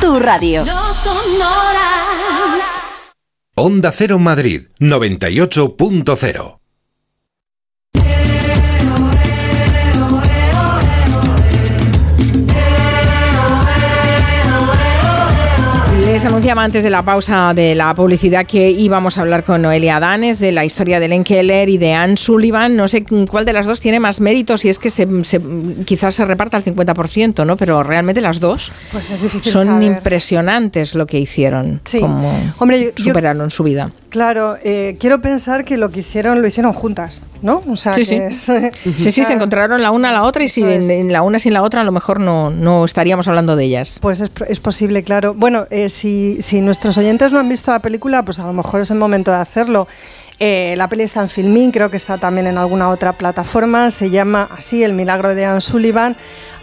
Tu 0.00 0.18
radio. 0.18 0.64
No 0.64 0.94
son 0.94 1.16
horas. 1.16 2.80
Onda 3.56 3.92
Cero 3.92 4.18
Madrid 4.18 4.62
98.0. 4.80 6.63
Les 16.24 16.30
anunciaba 16.32 16.64
antes 16.64 16.82
de 16.82 16.88
la 16.88 17.02
pausa 17.02 17.52
de 17.54 17.74
la 17.74 17.94
publicidad 17.94 18.46
que 18.46 18.70
íbamos 18.70 19.18
a 19.18 19.20
hablar 19.20 19.44
con 19.44 19.60
Noelia 19.60 20.00
Danes 20.00 20.38
de 20.38 20.52
la 20.52 20.64
historia 20.64 20.98
de 20.98 21.06
Len 21.06 21.22
Keller 21.22 21.68
y 21.68 21.76
de 21.76 21.92
Anne 21.92 22.16
Sullivan. 22.16 22.76
No 22.76 22.88
sé 22.88 23.04
cuál 23.28 23.44
de 23.44 23.52
las 23.52 23.66
dos 23.66 23.78
tiene 23.78 24.00
más 24.00 24.22
mérito, 24.22 24.56
si 24.56 24.70
es 24.70 24.78
que 24.78 24.88
se, 24.88 25.06
se- 25.22 25.42
quizás 25.84 26.14
se 26.14 26.24
reparta 26.24 26.56
al 26.56 26.64
50%, 26.64 27.44
¿no? 27.44 27.58
Pero 27.58 27.82
realmente 27.82 28.22
las 28.22 28.40
dos 28.40 28.72
Pues 28.90 29.10
es 29.10 29.20
son 29.42 29.66
saber. 29.66 29.82
impresionantes 29.82 30.94
lo 30.94 31.04
que 31.04 31.20
hicieron, 31.20 31.82
Sí. 31.84 32.00
como 32.00 32.54
Hombre, 32.58 32.84
yo- 32.84 32.90
yo- 32.96 33.04
superaron 33.04 33.50
su 33.50 33.62
vida. 33.62 33.90
Claro, 34.14 34.56
eh, 34.62 34.96
quiero 35.00 35.20
pensar 35.20 35.64
que 35.64 35.76
lo 35.76 35.90
que 35.90 35.98
hicieron 35.98 36.40
lo 36.40 36.46
hicieron 36.46 36.72
juntas, 36.72 37.26
¿no? 37.42 37.62
O 37.68 37.76
sea, 37.76 37.94
Sí, 37.94 38.02
que 38.02 38.06
sí. 38.06 38.14
es- 38.14 38.72
Sí, 38.96 39.10
sí, 39.10 39.24
se 39.24 39.32
encontraron 39.32 39.82
la 39.82 39.90
una 39.90 40.10
a 40.10 40.12
la 40.12 40.22
otra 40.22 40.44
y 40.44 40.48
si 40.48 40.62
en, 40.62 40.88
en 40.88 41.12
la 41.12 41.22
una 41.22 41.40
sin 41.40 41.52
la 41.52 41.62
otra 41.62 41.80
a 41.80 41.84
lo 41.84 41.90
mejor 41.90 42.20
no, 42.20 42.48
no 42.50 42.84
estaríamos 42.84 43.26
hablando 43.26 43.56
de 43.56 43.64
ellas. 43.64 43.98
Pues 44.00 44.20
es, 44.20 44.30
es 44.48 44.60
posible, 44.60 45.02
claro. 45.02 45.34
Bueno, 45.34 45.66
eh, 45.70 45.88
si, 45.88 46.38
si 46.42 46.60
nuestros 46.60 46.96
oyentes 46.96 47.32
no 47.32 47.40
han 47.40 47.48
visto 47.48 47.72
la 47.72 47.80
película, 47.80 48.22
pues 48.24 48.38
a 48.38 48.46
lo 48.46 48.52
mejor 48.52 48.82
es 48.82 48.92
el 48.92 48.98
momento 48.98 49.32
de 49.32 49.38
hacerlo. 49.38 49.88
Eh, 50.38 50.74
la 50.76 50.88
peli 50.88 51.02
está 51.02 51.20
en 51.20 51.28
Filmin, 51.28 51.72
creo 51.72 51.90
que 51.90 51.96
está 51.96 52.16
también 52.18 52.46
en 52.46 52.56
alguna 52.56 52.90
otra 52.90 53.14
plataforma. 53.14 53.90
Se 53.90 54.10
llama 54.10 54.48
así 54.56 54.84
El 54.84 54.92
milagro 54.92 55.34
de 55.34 55.44
Anne 55.44 55.60
Sullivan, 55.60 56.14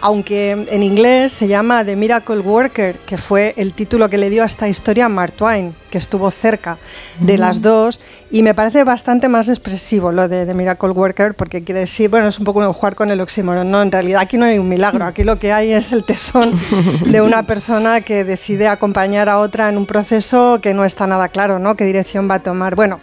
aunque 0.01 0.51
en 0.51 0.83
inglés 0.83 1.33
se 1.33 1.47
llama 1.47 1.85
The 1.85 1.95
Miracle 1.95 2.39
Worker, 2.39 2.97
que 3.05 3.17
fue 3.17 3.53
el 3.57 3.73
título 3.73 4.09
que 4.09 4.17
le 4.17 4.29
dio 4.29 4.43
a 4.43 4.45
esta 4.47 4.67
historia 4.67 5.07
Mark 5.09 5.33
Twain, 5.33 5.75
que 5.89 5.97
estuvo 5.97 6.29
cerca 6.31 6.77
de 7.19 7.37
Mm. 7.37 7.39
las 7.39 7.61
dos. 7.61 8.01
Y 8.31 8.43
me 8.43 8.53
parece 8.53 8.83
bastante 8.85 9.27
más 9.27 9.49
expresivo 9.49 10.11
lo 10.11 10.27
de 10.29 10.45
The 10.45 10.53
Miracle 10.53 10.89
Worker, 10.91 11.33
porque 11.33 11.63
quiere 11.63 11.81
decir, 11.81 12.09
bueno, 12.09 12.27
es 12.29 12.39
un 12.39 12.45
poco 12.45 12.61
jugar 12.73 12.95
con 12.95 13.11
el 13.11 13.19
oxímoron. 13.21 13.69
No, 13.69 13.81
en 13.81 13.91
realidad 13.91 14.21
aquí 14.21 14.37
no 14.37 14.45
hay 14.45 14.57
un 14.57 14.69
milagro, 14.69 15.05
aquí 15.05 15.23
lo 15.23 15.37
que 15.37 15.51
hay 15.51 15.71
es 15.73 15.91
el 15.91 16.03
tesón 16.05 16.53
de 17.05 17.21
una 17.21 17.43
persona 17.47 18.01
que 18.01 18.23
decide 18.23 18.67
acompañar 18.69 19.27
a 19.29 19.39
otra 19.39 19.67
en 19.69 19.77
un 19.77 19.85
proceso 19.85 20.59
que 20.61 20.73
no 20.73 20.85
está 20.85 21.07
nada 21.07 21.27
claro, 21.27 21.59
¿no? 21.59 21.75
¿Qué 21.75 21.83
dirección 21.85 22.29
va 22.29 22.35
a 22.35 22.39
tomar? 22.39 22.75
Bueno, 22.75 22.99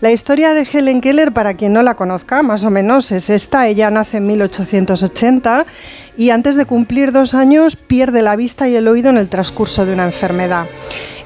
la 0.00 0.10
historia 0.10 0.52
de 0.52 0.66
Helen 0.70 1.00
Keller, 1.00 1.32
para 1.32 1.54
quien 1.54 1.72
no 1.72 1.82
la 1.82 1.94
conozca, 1.94 2.42
más 2.42 2.64
o 2.64 2.70
menos 2.70 3.12
es 3.12 3.30
esta. 3.30 3.68
Ella 3.68 3.90
nace 3.90 4.16
en 4.16 4.26
1880 4.26 5.64
y 6.16 6.30
antes 6.30 6.56
de 6.56 6.66
cumplir 6.66 7.12
dos 7.12 7.34
años 7.34 7.76
pierde 7.76 8.22
la 8.22 8.36
vista 8.36 8.68
y 8.68 8.76
el 8.76 8.88
oído 8.88 9.10
en 9.10 9.16
el 9.16 9.28
transcurso 9.28 9.86
de 9.86 9.92
una 9.92 10.04
enfermedad. 10.04 10.66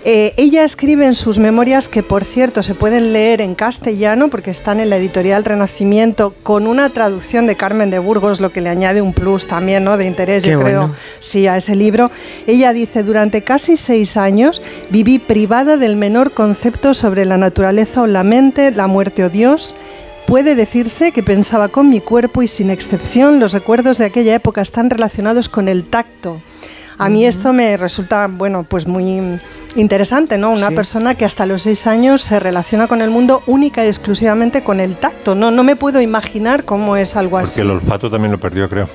Eh, 0.08 0.34
ella 0.36 0.62
escribe 0.62 1.04
en 1.04 1.16
sus 1.16 1.40
memorias, 1.40 1.88
que 1.88 2.04
por 2.04 2.22
cierto 2.22 2.62
se 2.62 2.76
pueden 2.76 3.12
leer 3.12 3.40
en 3.40 3.56
castellano 3.56 4.28
porque 4.28 4.52
están 4.52 4.78
en 4.78 4.88
la 4.88 4.98
editorial 4.98 5.44
Renacimiento, 5.44 6.32
con 6.44 6.68
una 6.68 6.90
traducción 6.90 7.48
de 7.48 7.56
Carmen 7.56 7.90
de 7.90 7.98
Burgos, 7.98 8.38
lo 8.38 8.50
que 8.52 8.60
le 8.60 8.68
añade 8.68 9.02
un 9.02 9.12
plus 9.12 9.48
también 9.48 9.82
¿no? 9.82 9.96
de 9.96 10.04
interés, 10.04 10.44
Qué 10.44 10.52
yo 10.52 10.60
creo, 10.60 10.80
bueno. 10.82 10.94
sí, 11.18 11.48
a 11.48 11.56
ese 11.56 11.74
libro. 11.74 12.12
Ella 12.46 12.72
dice, 12.72 13.02
durante 13.02 13.42
casi 13.42 13.76
seis 13.76 14.16
años 14.16 14.62
viví 14.90 15.18
privada 15.18 15.76
del 15.76 15.96
menor 15.96 16.30
concepto 16.30 16.94
sobre 16.94 17.24
la 17.24 17.36
naturaleza 17.36 18.02
o 18.02 18.06
la 18.06 18.22
mente, 18.22 18.70
la 18.70 18.86
muerte 18.86 19.24
o 19.24 19.28
Dios. 19.28 19.74
Puede 20.26 20.54
decirse 20.56 21.12
que 21.12 21.22
pensaba 21.22 21.68
con 21.68 21.88
mi 21.88 22.00
cuerpo 22.00 22.42
y 22.42 22.48
sin 22.48 22.70
excepción 22.70 23.38
los 23.38 23.52
recuerdos 23.52 23.98
de 23.98 24.06
aquella 24.06 24.34
época 24.34 24.60
están 24.60 24.90
relacionados 24.90 25.48
con 25.48 25.68
el 25.68 25.84
tacto. 25.84 26.40
A 26.98 27.08
mí 27.08 27.24
esto 27.26 27.52
me 27.52 27.76
resulta, 27.76 28.26
bueno, 28.26 28.64
pues 28.68 28.86
muy 28.86 29.38
interesante, 29.76 30.38
¿no? 30.38 30.50
Una 30.50 30.70
Sí. 30.70 30.74
persona 30.74 31.14
que 31.14 31.24
hasta 31.26 31.44
los 31.46 31.62
seis 31.62 31.86
años 31.86 32.22
se 32.22 32.40
relaciona 32.40 32.88
con 32.88 33.02
el 33.02 33.10
mundo 33.10 33.42
única 33.46 33.84
y 33.84 33.88
exclusivamente 33.88 34.62
con 34.64 34.80
el 34.80 34.96
tacto. 34.96 35.34
No, 35.34 35.50
no 35.50 35.62
me 35.62 35.76
puedo 35.76 36.00
imaginar 36.00 36.64
cómo 36.64 36.96
es 36.96 37.14
algo 37.14 37.36
así. 37.38 37.60
Porque 37.60 37.62
el 37.62 37.70
olfato 37.70 38.10
también 38.10 38.32
lo 38.32 38.40
perdió, 38.40 38.68
creo. 38.68 38.88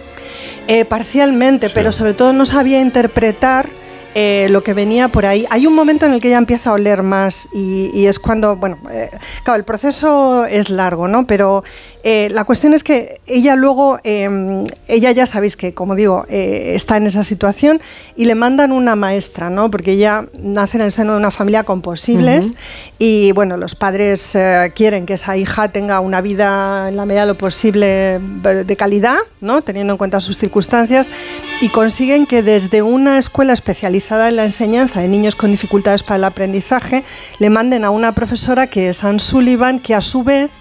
Eh, 0.68 0.84
parcialmente, 0.86 1.70
pero 1.70 1.92
sobre 1.92 2.14
todo 2.14 2.34
no 2.34 2.46
sabía 2.46 2.82
interpretar 2.82 3.70
eh, 4.16 4.48
lo 4.50 4.64
que 4.64 4.74
venía 4.74 5.08
por 5.08 5.26
ahí. 5.26 5.46
Hay 5.50 5.68
un 5.68 5.74
momento 5.74 6.06
en 6.06 6.14
el 6.14 6.22
que 6.22 6.28
ella 6.28 6.38
empieza 6.38 6.70
a 6.70 6.74
oler 6.74 7.04
más 7.04 7.48
y, 7.52 7.92
y 7.94 8.08
es 8.08 8.20
cuando, 8.20 8.56
bueno, 8.56 8.78
eh, 8.92 9.10
claro, 9.44 9.58
el 9.58 9.64
proceso 9.64 10.46
es 10.46 10.70
largo, 10.70 11.08
¿no? 11.08 11.26
Pero 11.26 11.64
eh, 12.04 12.30
la 12.32 12.46
cuestión 12.46 12.74
es 12.74 12.84
que 12.84 13.22
ella 13.28 13.56
luego, 13.56 14.00
eh, 14.04 14.64
ella 14.88 15.12
ya 15.12 15.26
sabéis 15.26 15.56
que, 15.56 15.74
como 15.74 15.96
digo, 15.96 16.26
eh, 16.30 16.74
está 16.76 16.98
en 16.98 17.06
esa 17.06 17.24
situación 17.24 17.82
y 18.16 18.26
le 18.26 18.36
mandan 18.36 18.72
una 18.72 18.96
maestra, 18.96 19.50
¿no? 19.50 19.70
Porque 19.70 19.92
ella 19.92 20.26
nace 20.42 20.78
en 20.78 20.84
el 20.84 20.92
seno 20.92 21.14
de 21.14 21.20
una 21.20 21.32
familia 21.32 21.64
con 21.64 21.82
posibles 21.82 22.54
y, 22.98 23.32
bueno, 23.34 23.58
los 23.58 23.76
padres 23.76 24.36
eh, 24.36 24.72
quieren 24.76 25.06
que 25.06 25.14
esa 25.14 25.38
hija 25.38 25.70
tenga 25.70 26.00
una 26.00 26.22
vida 26.22 26.90
en 26.90 26.98
la 26.98 27.06
medida 27.06 27.22
de 27.22 27.28
lo 27.28 27.36
posible 27.36 28.20
de 28.20 28.76
calidad, 28.76 29.18
¿no? 29.40 29.62
Teniendo 29.62 29.94
en 29.94 29.98
cuenta 29.98 30.20
sus 30.20 30.38
circunstancias 30.38 31.12
y 31.62 31.70
consiguen 31.70 32.26
que 32.26 32.42
desde 32.42 32.82
una 32.82 33.20
escuela 33.20 33.54
especializada 33.54 34.30
en 34.30 34.38
la 34.38 34.46
enseñanza 34.46 35.02
de 35.02 35.08
niños 35.08 35.36
con 35.36 35.52
dificultades 35.52 36.04
para 36.04 36.18
el 36.18 36.24
aprendizaje 36.24 37.04
le 37.40 37.50
manden 37.50 37.86
a 37.86 37.92
una 37.92 38.14
profesora 38.14 38.68
que 38.68 38.90
es 38.90 39.04
Anne 39.04 39.20
Sullivan, 39.20 39.80
que 39.80 39.94
a 39.94 40.02
su 40.02 40.24
vez 40.24 40.52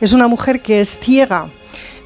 es 0.00 0.12
una 0.12 0.28
mujer 0.28 0.60
que 0.60 0.80
es 0.80 0.98
ciega. 0.98 1.46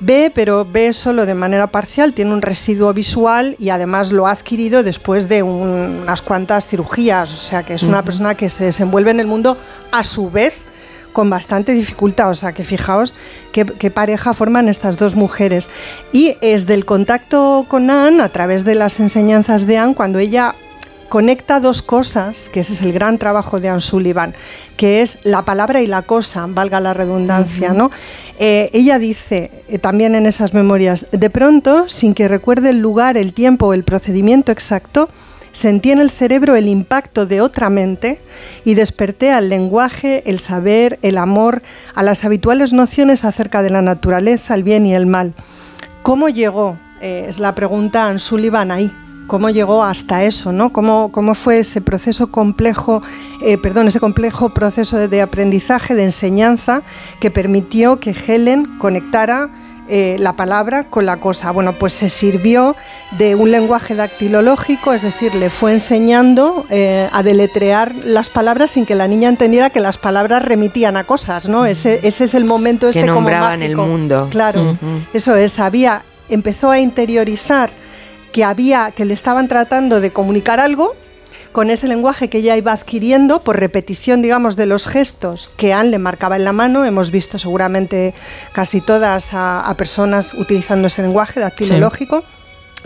Ve, 0.00 0.30
pero 0.32 0.64
ve 0.64 0.92
solo 0.92 1.26
de 1.26 1.34
manera 1.34 1.66
parcial, 1.66 2.12
tiene 2.12 2.32
un 2.32 2.40
residuo 2.40 2.92
visual 2.92 3.56
y 3.58 3.70
además 3.70 4.12
lo 4.12 4.28
ha 4.28 4.30
adquirido 4.30 4.84
después 4.84 5.28
de 5.28 5.42
un- 5.42 6.00
unas 6.02 6.22
cuantas 6.22 6.68
cirugías, 6.68 7.32
o 7.32 7.36
sea 7.36 7.64
que 7.64 7.74
es 7.74 7.82
una 7.82 8.02
persona 8.02 8.36
que 8.36 8.48
se 8.48 8.64
desenvuelve 8.64 9.10
en 9.10 9.18
el 9.18 9.26
mundo 9.26 9.56
a 9.90 10.04
su 10.04 10.30
vez 10.30 10.54
con 11.12 11.30
bastante 11.30 11.72
dificultad, 11.72 12.30
o 12.30 12.34
sea 12.36 12.52
que 12.52 12.62
fijaos 12.62 13.12
qué, 13.50 13.64
qué 13.64 13.90
pareja 13.90 14.34
forman 14.34 14.68
estas 14.68 14.98
dos 14.98 15.16
mujeres. 15.16 15.68
Y 16.12 16.36
es 16.42 16.66
del 16.66 16.84
contacto 16.84 17.66
con 17.66 17.90
Anne, 17.90 18.22
a 18.22 18.28
través 18.28 18.64
de 18.64 18.76
las 18.76 19.00
enseñanzas 19.00 19.66
de 19.66 19.78
Anne, 19.78 19.94
cuando 19.96 20.20
ella 20.20 20.54
conecta 21.08 21.60
dos 21.60 21.82
cosas, 21.82 22.48
que 22.48 22.60
ese 22.60 22.74
es 22.74 22.82
el 22.82 22.92
gran 22.92 23.18
trabajo 23.18 23.60
de 23.60 23.68
Anne 23.68 23.80
Sullivan, 23.80 24.34
que 24.76 25.02
es 25.02 25.18
la 25.24 25.44
palabra 25.44 25.82
y 25.82 25.86
la 25.86 26.02
cosa, 26.02 26.46
valga 26.48 26.80
la 26.80 26.94
redundancia, 26.94 27.72
¿no? 27.72 27.90
Eh, 28.38 28.70
ella 28.72 28.98
dice 28.98 29.50
eh, 29.68 29.78
también 29.78 30.14
en 30.14 30.26
esas 30.26 30.54
memorias, 30.54 31.06
de 31.10 31.30
pronto, 31.30 31.88
sin 31.88 32.14
que 32.14 32.28
recuerde 32.28 32.70
el 32.70 32.78
lugar, 32.78 33.16
el 33.16 33.32
tiempo 33.32 33.66
o 33.66 33.72
el 33.74 33.84
procedimiento 33.84 34.52
exacto, 34.52 35.08
sentí 35.52 35.90
en 35.90 35.98
el 35.98 36.10
cerebro 36.10 36.54
el 36.54 36.68
impacto 36.68 37.26
de 37.26 37.40
otra 37.40 37.68
mente 37.70 38.20
y 38.64 38.74
desperté 38.74 39.32
al 39.32 39.48
lenguaje, 39.48 40.22
el 40.26 40.38
saber, 40.38 40.98
el 41.02 41.18
amor, 41.18 41.62
a 41.94 42.02
las 42.02 42.24
habituales 42.24 42.72
nociones 42.72 43.24
acerca 43.24 43.62
de 43.62 43.70
la 43.70 43.82
naturaleza, 43.82 44.54
el 44.54 44.62
bien 44.62 44.86
y 44.86 44.94
el 44.94 45.06
mal. 45.06 45.34
¿Cómo 46.02 46.28
llegó? 46.28 46.78
Eh, 47.00 47.26
es 47.28 47.40
la 47.40 47.54
pregunta 47.54 48.04
Anne 48.04 48.18
Sullivan 48.18 48.70
ahí. 48.70 48.92
¿Cómo 49.28 49.50
llegó 49.50 49.84
hasta 49.84 50.24
eso? 50.24 50.50
¿no? 50.50 50.70
¿Cómo, 50.72 51.12
cómo 51.12 51.34
fue 51.34 51.60
ese 51.60 51.80
proceso 51.80 52.32
complejo, 52.32 53.02
eh, 53.42 53.58
perdón, 53.58 53.86
ese 53.86 54.00
complejo 54.00 54.48
proceso 54.48 54.96
de, 54.96 55.06
de 55.06 55.22
aprendizaje, 55.22 55.94
de 55.94 56.02
enseñanza, 56.02 56.82
que 57.20 57.30
permitió 57.30 58.00
que 58.00 58.10
Helen 58.26 58.78
conectara 58.78 59.50
eh, 59.90 60.16
la 60.18 60.34
palabra 60.34 60.84
con 60.84 61.06
la 61.06 61.18
cosa? 61.18 61.50
Bueno, 61.50 61.74
pues 61.74 61.92
se 61.94 62.08
sirvió 62.10 62.74
de 63.18 63.34
un 63.34 63.50
lenguaje 63.50 63.94
dactilológico, 63.94 64.92
es 64.92 65.02
decir, 65.02 65.34
le 65.34 65.50
fue 65.50 65.72
enseñando 65.72 66.66
eh, 66.70 67.08
a 67.12 67.22
deletrear 67.22 67.94
las 67.94 68.28
palabras 68.30 68.72
sin 68.72 68.86
que 68.86 68.94
la 68.94 69.08
niña 69.08 69.28
entendiera 69.28 69.70
que 69.70 69.80
las 69.80 69.98
palabras 69.98 70.42
remitían 70.44 70.96
a 70.96 71.04
cosas, 71.04 71.48
¿no? 71.48 71.64
Ese, 71.66 72.00
ese 72.02 72.24
es 72.24 72.34
el 72.34 72.44
momento 72.44 72.90
Que 72.90 73.00
este 73.00 73.12
como 73.12 73.20
nombraban 73.20 73.62
el 73.62 73.76
mágico. 73.76 73.86
mundo. 73.86 74.28
Claro, 74.30 74.76
eso 75.12 75.36
es, 75.36 75.58
había, 75.58 76.02
empezó 76.28 76.70
a 76.70 76.80
interiorizar 76.80 77.70
que 78.32 78.44
había, 78.44 78.90
que 78.92 79.04
le 79.04 79.14
estaban 79.14 79.48
tratando 79.48 80.00
de 80.00 80.10
comunicar 80.10 80.60
algo 80.60 80.94
con 81.52 81.70
ese 81.70 81.88
lenguaje 81.88 82.28
que 82.28 82.38
ella 82.38 82.56
iba 82.56 82.72
adquiriendo 82.72 83.42
por 83.42 83.58
repetición, 83.58 84.20
digamos, 84.22 84.54
de 84.56 84.66
los 84.66 84.86
gestos 84.86 85.50
que 85.56 85.72
Anne 85.72 85.90
le 85.90 85.98
marcaba 85.98 86.36
en 86.36 86.44
la 86.44 86.52
mano. 86.52 86.84
Hemos 86.84 87.10
visto 87.10 87.38
seguramente 87.38 88.12
casi 88.52 88.80
todas 88.80 89.32
a, 89.34 89.60
a 89.60 89.74
personas 89.74 90.34
utilizando 90.34 90.86
ese 90.88 91.02
lenguaje 91.02 91.40
dactilológico, 91.40 92.22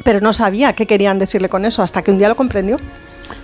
pero 0.05 0.21
no 0.21 0.33
sabía 0.33 0.73
qué 0.75 0.87
querían 0.87 1.19
decirle 1.19 1.49
con 1.49 1.65
eso 1.65 1.83
hasta 1.83 2.03
que 2.03 2.13
un 2.13 2.19
día 2.19 2.29
lo 2.29 2.37
comprendió. 2.37 2.79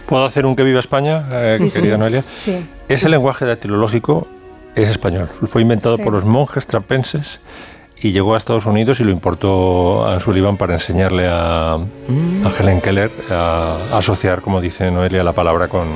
¿Puedo 0.06 0.24
hacer 0.24 0.46
un 0.46 0.54
que 0.56 0.62
viva 0.62 0.80
España, 0.80 1.26
eh, 1.32 1.58
Sí, 1.62 1.70
querida 1.70 1.94
sí. 1.94 1.98
Noelia? 1.98 2.24
Sí. 2.36 2.66
Ese 2.88 3.08
lenguaje 3.08 3.44
dactilológico 3.44 4.28
es 4.74 4.88
español. 4.88 5.28
Fue 5.46 5.60
inventado 5.62 5.96
Sí. 5.96 6.02
por 6.04 6.12
los 6.12 6.24
monjes 6.24 6.66
trapenses 6.66 7.40
y 8.02 8.12
llegó 8.12 8.34
a 8.34 8.38
Estados 8.38 8.66
Unidos 8.66 9.00
y 9.00 9.04
lo 9.04 9.10
importó 9.10 10.06
Anne 10.06 10.20
Sullivan 10.20 10.56
para 10.56 10.74
enseñarle 10.74 11.26
a, 11.28 11.74
a 11.74 11.78
Helen 12.58 12.80
Keller 12.80 13.10
a, 13.30 13.78
a 13.92 13.98
asociar, 13.98 14.40
como 14.40 14.60
dice 14.60 14.90
Noelia, 14.90 15.24
la 15.24 15.32
palabra 15.32 15.66
con, 15.68 15.88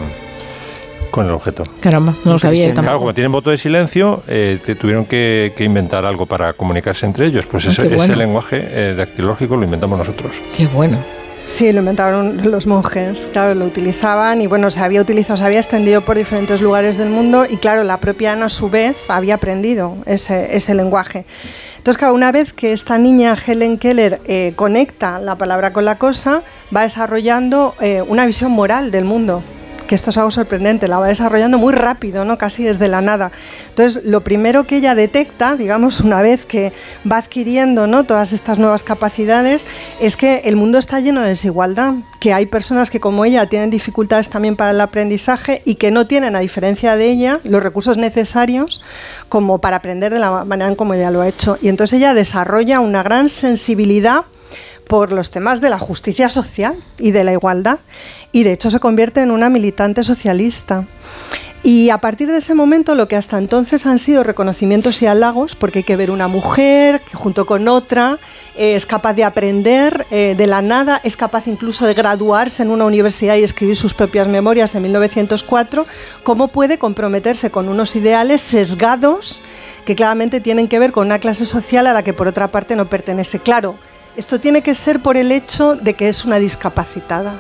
con 1.13 1.27
el 1.27 1.33
objeto. 1.33 1.63
Caramba, 1.81 2.15
no 2.25 2.33
lo 2.33 2.39
sabía 2.39 2.63
yo 2.67 2.73
Claro, 2.73 2.87
tampoco. 2.87 2.99
como 3.01 3.15
tienen 3.15 3.31
voto 3.33 3.51
de 3.51 3.57
silencio, 3.59 4.23
eh, 4.27 4.59
te- 4.65 4.75
tuvieron 4.75 5.05
que, 5.05 5.53
que 5.55 5.63
inventar 5.65 6.05
algo 6.05 6.27
para 6.27 6.55
comunicarse 6.55 7.07
entre 7.07 7.27
ellos. 7.27 7.47
Pues 7.47 7.67
Ah, 7.67 7.71
ese, 7.71 7.83
qué 7.83 7.89
ese 7.89 7.97
bueno. 7.99 8.15
lenguaje 8.17 8.61
eh, 8.63 8.95
dactilológico 8.97 9.57
lo 9.57 9.65
inventamos 9.65 9.99
nosotros. 9.99 10.33
Qué 10.57 10.67
bueno. 10.67 10.99
Sí, 11.45 11.73
lo 11.73 11.81
inventaron 11.81 12.41
los 12.53 12.69
monjes, 12.69 13.29
claro, 13.33 13.55
lo 13.57 13.65
utilizaban 13.65 14.41
y 14.41 14.47
bueno, 14.47 14.71
se 14.71 14.79
había 14.79 15.01
utilizado, 15.01 15.37
se 15.37 15.45
había 15.45 15.59
extendido 15.59 16.01
por 16.01 16.17
diferentes 16.17 16.61
lugares 16.61 16.99
del 16.99 17.09
mundo 17.11 17.47
y 17.51 17.57
claro, 17.57 17.83
la 17.83 17.97
propia 17.97 18.33
Ana 18.33 18.47
a 18.47 18.49
su 18.49 18.71
vez 18.71 19.11
había 19.11 19.35
aprendido 19.35 19.97
ese, 20.07 20.55
ese 20.57 20.75
lenguaje. 20.77 21.25
Entonces, 21.83 22.09
una 22.13 22.31
vez 22.31 22.53
que 22.53 22.73
esta 22.73 22.97
niña 22.97 23.37
Helen 23.45 23.77
Keller 23.77 24.21
eh, 24.27 24.53
conecta 24.55 25.19
la 25.19 25.35
palabra 25.35 25.73
con 25.73 25.85
la 25.85 25.99
cosa, 25.99 26.43
va 26.75 26.83
desarrollando 26.83 27.75
eh, 27.81 28.03
una 28.03 28.25
visión 28.25 28.53
moral 28.53 28.93
del 28.93 29.05
mundo 29.05 29.43
esto 29.95 30.11
es 30.11 30.17
algo 30.17 30.31
sorprendente, 30.31 30.89
la 30.89 30.99
va 30.99 31.09
desarrollando 31.09 31.59
muy 31.59 31.73
rápido, 31.73 32.25
¿no? 32.25 32.39
casi 32.39 32.65
desde 32.65 32.89
la 32.89 33.01
nada. 33.01 33.33
Entonces, 33.71 34.05
lo 34.05 34.23
primero 34.23 34.65
que 34.65 34.77
ella 34.77 34.95
detecta, 34.95 35.57
digamos, 35.57 36.01
una 36.01 36.23
vez 36.23 36.45
que 36.45 36.73
va 37.11 37.19
adquiriendo 37.19 37.87
¿no? 37.87 38.05
todas 38.05 38.33
estas 38.33 38.59
nuevas 38.59 38.83
capacidades, 38.83 39.67
es 40.01 40.17
que 40.17 40.43
el 40.45 40.57
mundo 40.57 40.79
está 40.79 41.01
lleno 41.01 41.23
de 41.23 41.29
desigualdad, 41.29 41.95
que 42.21 42.33
hay 42.33 42.47
personas 42.47 42.91
que 42.91 43.01
como 43.01 43.25
ella 43.25 43.47
tienen 43.47 43.71
dificultades 43.71 44.29
también 44.29 44.57
para 44.57 44.71
el 44.71 44.81
aprendizaje 44.81 45.63
y 45.65 45.77
que 45.77 45.91
no 45.91 46.07
tienen, 46.07 46.37
a 46.37 46.41
diferencia 46.41 46.97
de 46.97 47.11
ella, 47.11 47.41
los 47.45 47.63
recursos 47.63 47.97
necesarios 47.97 48.83
como 49.29 49.59
para 49.59 49.77
aprender 49.77 50.13
de 50.13 50.19
la 50.19 50.45
manera 50.45 50.69
en 50.69 50.77
como 50.77 50.95
ella 50.95 51.11
lo 51.11 51.21
ha 51.21 51.29
hecho. 51.29 51.57
Y 51.61 51.69
entonces 51.69 51.99
ella 51.99 52.15
desarrolla 52.15 52.81
una 52.81 53.03
gran 53.03 53.29
sensibilidad 53.29 54.25
por 54.93 55.11
los 55.11 55.31
temas 55.31 55.63
de 55.63 55.71
la 55.71 55.79
justicia 55.79 56.29
social 56.29 56.75
y 56.99 57.13
de 57.13 57.25
la 57.25 57.33
igualdad 57.33 57.79
y 58.31 58.43
de 58.43 58.53
hecho 58.53 58.71
se 58.71 58.79
convierte 58.79 59.23
en 59.23 59.31
una 59.31 59.49
militante 59.49 60.05
socialista. 60.05 60.85
Y 61.63 61.89
a 61.89 61.97
partir 61.97 62.31
de 62.31 62.37
ese 62.37 62.53
momento 62.53 62.95
lo 62.95 63.09
que 63.09 63.17
hasta 63.17 63.39
entonces 63.39 63.87
han 63.87 63.99
sido 63.99 64.23
reconocimientos 64.23 65.01
y 65.01 65.07
halagos, 65.07 65.55
porque 65.55 65.79
hay 65.79 65.85
que 65.85 65.97
ver 65.97 66.11
una 66.11 66.29
mujer 66.29 67.01
que 67.01 67.17
junto 67.17 67.47
con 67.47 67.69
otra 67.69 68.19
eh, 68.55 68.75
es 68.75 68.85
capaz 68.85 69.15
de 69.15 69.25
aprender 69.25 70.05
eh, 70.11 70.35
de 70.37 70.47
la 70.47 70.61
nada, 70.61 71.01
es 71.05 71.17
capaz 71.17 71.47
incluso 71.47 71.87
de 71.87 71.95
graduarse 71.95 72.63
en 72.63 72.71
una 72.71 72.85
universidad 72.85 73.37
y 73.37 73.45
escribir 73.45 73.77
sus 73.77 73.95
propias 73.95 74.29
memorias 74.29 74.75
en 74.75 74.83
1904, 74.83 75.87
cómo 76.23 76.49
puede 76.49 76.77
comprometerse 76.77 77.49
con 77.49 77.71
unos 77.71 77.97
ideales 77.97 78.43
sesgados 78.43 79.41
que 79.87 79.97
claramente 79.97 80.43
tienen 80.43 80.69
que 80.69 80.79
ver 80.79 80.93
con 80.93 81.07
una 81.07 81.19
clase 81.19 81.47
social 81.47 81.87
a 81.87 81.95
la 81.95 82.03
que 82.03 82.13
por 82.13 82.29
otra 82.29 82.49
parte 82.49 82.77
no 82.77 82.91
pertenece. 82.91 83.39
Claro, 83.39 83.77
esto 84.17 84.39
tiene 84.41 84.63
que 84.63 84.75
ser 84.75 85.01
por 85.01 85.17
el 85.17 85.33
hecho 85.33 85.77
de 85.77 85.95
que 85.95 86.09
es 86.09 86.25
una 86.25 86.39
discapacitada. 86.39 87.35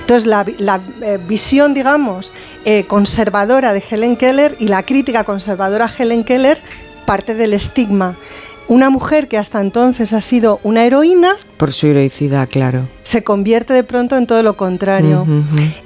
Entonces, 0.00 0.26
la, 0.26 0.80
eh, 1.00 1.18
visión, 1.26 1.74
digamos, 1.74 2.32
eh, 2.64 2.84
conservadora 2.86 3.72
de 3.72 3.82
Helen 3.88 4.16
Keller 4.16 4.56
y 4.58 4.68
la 4.68 4.82
crítica 4.82 5.24
conservadora 5.24 5.86
a 5.86 5.92
Helen 5.96 6.24
Keller 6.24 6.58
parte 7.06 7.34
del 7.34 7.54
estigma. 7.54 8.14
Una 8.68 8.90
mujer 8.90 9.28
que 9.28 9.38
hasta 9.38 9.60
entonces 9.60 10.12
ha 10.12 10.20
sido 10.20 10.60
una 10.62 10.84
heroína. 10.84 11.36
Por 11.56 11.72
su 11.72 11.88
heroicidad, 11.88 12.48
claro. 12.48 12.86
Se 13.02 13.22
convierte 13.22 13.74
de 13.74 13.84
pronto 13.84 14.16
en 14.16 14.26
todo 14.26 14.42
lo 14.42 14.56
contrario. 14.56 15.26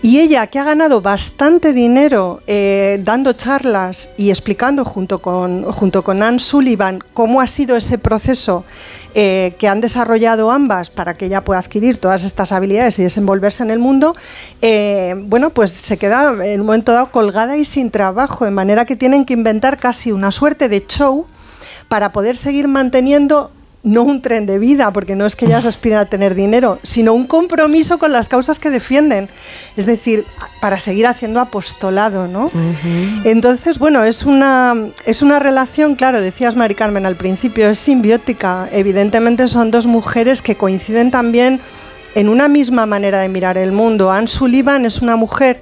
Y 0.02 0.20
ella, 0.20 0.46
que 0.46 0.58
ha 0.58 0.64
ganado 0.64 1.00
bastante 1.00 1.72
dinero 1.72 2.40
eh, 2.46 3.00
dando 3.02 3.32
charlas 3.32 4.10
y 4.16 4.30
explicando 4.30 4.84
junto 4.84 5.20
con, 5.20 5.64
junto 5.64 6.04
con 6.04 6.22
Anne 6.22 6.38
Sullivan 6.38 7.00
cómo 7.12 7.40
ha 7.40 7.46
sido 7.46 7.76
ese 7.76 7.98
proceso 7.98 8.64
eh, 9.18 9.54
que 9.58 9.66
han 9.66 9.80
desarrollado 9.80 10.50
ambas 10.50 10.90
para 10.90 11.16
que 11.16 11.24
ella 11.24 11.40
pueda 11.40 11.58
adquirir 11.60 11.96
todas 11.96 12.22
estas 12.22 12.52
habilidades 12.52 12.98
y 12.98 13.02
desenvolverse 13.02 13.62
en 13.62 13.70
el 13.70 13.78
mundo, 13.78 14.14
eh, 14.60 15.14
bueno, 15.16 15.48
pues 15.48 15.72
se 15.72 15.96
queda 15.96 16.34
en 16.44 16.60
un 16.60 16.66
momento 16.66 16.92
dado 16.92 17.10
colgada 17.10 17.56
y 17.56 17.64
sin 17.64 17.90
trabajo, 17.90 18.44
de 18.44 18.50
manera 18.50 18.84
que 18.84 18.94
tienen 18.94 19.24
que 19.24 19.32
inventar 19.32 19.78
casi 19.78 20.12
una 20.12 20.30
suerte 20.30 20.68
de 20.68 20.84
show 20.86 21.26
para 21.88 22.12
poder 22.12 22.36
seguir 22.36 22.68
manteniendo 22.68 23.50
no 23.86 24.02
un 24.02 24.20
tren 24.20 24.46
de 24.46 24.58
vida, 24.58 24.92
porque 24.92 25.14
no 25.14 25.26
es 25.26 25.36
que 25.36 25.46
ellas 25.46 25.64
aspiren 25.64 25.98
a 25.98 26.06
tener 26.06 26.34
dinero, 26.34 26.80
sino 26.82 27.14
un 27.14 27.28
compromiso 27.28 27.98
con 27.98 28.10
las 28.12 28.28
causas 28.28 28.58
que 28.58 28.68
defienden. 28.68 29.28
Es 29.76 29.86
decir, 29.86 30.24
para 30.60 30.80
seguir 30.80 31.06
haciendo 31.06 31.38
apostolado, 31.38 32.26
¿no? 32.26 32.50
Entonces, 33.22 33.78
bueno, 33.78 34.02
es 34.02 34.24
una, 34.24 34.74
es 35.04 35.22
una 35.22 35.38
relación, 35.38 35.94
claro, 35.94 36.20
decías 36.20 36.56
Mari 36.56 36.74
Carmen 36.74 37.06
al 37.06 37.14
principio, 37.14 37.68
es 37.68 37.78
simbiótica. 37.78 38.68
Evidentemente 38.72 39.46
son 39.46 39.70
dos 39.70 39.86
mujeres 39.86 40.42
que 40.42 40.56
coinciden 40.56 41.12
también 41.12 41.60
en 42.16 42.28
una 42.28 42.48
misma 42.48 42.86
manera 42.86 43.20
de 43.20 43.28
mirar 43.28 43.56
el 43.56 43.70
mundo. 43.70 44.10
Anne 44.10 44.26
Sullivan 44.26 44.84
es 44.84 45.00
una 45.00 45.14
mujer 45.14 45.60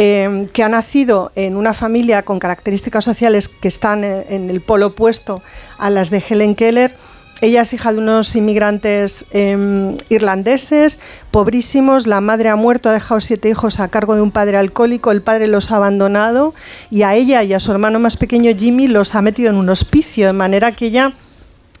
eh, 0.00 0.46
que 0.52 0.62
ha 0.62 0.68
nacido 0.68 1.32
en 1.34 1.56
una 1.56 1.74
familia 1.74 2.22
con 2.22 2.38
características 2.38 3.04
sociales 3.04 3.48
que 3.48 3.66
están 3.66 4.04
en 4.04 4.48
el 4.48 4.60
polo 4.60 4.86
opuesto 4.86 5.42
a 5.76 5.90
las 5.90 6.10
de 6.10 6.22
Helen 6.26 6.54
Keller 6.54 6.94
ella 7.40 7.62
es 7.62 7.72
hija 7.72 7.92
de 7.92 7.98
unos 7.98 8.34
inmigrantes 8.34 9.24
em, 9.30 9.96
irlandeses, 10.08 10.98
pobrísimos. 11.30 12.08
La 12.08 12.20
madre 12.20 12.48
ha 12.48 12.56
muerto, 12.56 12.88
ha 12.88 12.92
dejado 12.92 13.20
siete 13.20 13.48
hijos 13.48 13.78
a 13.78 13.88
cargo 13.88 14.16
de 14.16 14.22
un 14.22 14.32
padre 14.32 14.56
alcohólico. 14.56 15.12
El 15.12 15.22
padre 15.22 15.46
los 15.46 15.70
ha 15.70 15.76
abandonado 15.76 16.52
y 16.90 17.02
a 17.02 17.14
ella 17.14 17.44
y 17.44 17.52
a 17.52 17.60
su 17.60 17.70
hermano 17.70 18.00
más 18.00 18.16
pequeño 18.16 18.50
Jimmy 18.56 18.88
los 18.88 19.14
ha 19.14 19.22
metido 19.22 19.50
en 19.50 19.56
un 19.56 19.68
hospicio, 19.68 20.26
de 20.26 20.32
manera 20.32 20.72
que 20.72 20.86
ella 20.86 21.12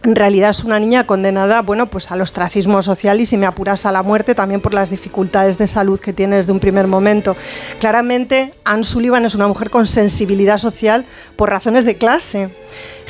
en 0.04 0.14
realidad 0.14 0.50
es 0.50 0.64
una 0.64 0.78
niña 0.78 1.06
condenada 1.06 1.60
bueno, 1.62 1.90
pues 1.90 2.10
al 2.10 2.20
ostracismo 2.20 2.82
social 2.82 3.20
y 3.20 3.26
si 3.26 3.36
me 3.36 3.46
apuras 3.46 3.84
a 3.84 3.92
la 3.92 4.02
muerte 4.02 4.34
también 4.34 4.60
por 4.60 4.72
las 4.72 4.90
dificultades 4.90 5.58
de 5.58 5.66
salud 5.66 5.98
que 5.98 6.12
tiene 6.12 6.36
desde 6.36 6.52
un 6.52 6.60
primer 6.60 6.86
momento. 6.86 7.36
Claramente, 7.80 8.54
Anne 8.64 8.84
Sullivan 8.84 9.24
es 9.24 9.34
una 9.34 9.48
mujer 9.48 9.70
con 9.70 9.86
sensibilidad 9.86 10.58
social 10.58 11.04
por 11.36 11.50
razones 11.50 11.84
de 11.84 11.96
clase. 11.96 12.50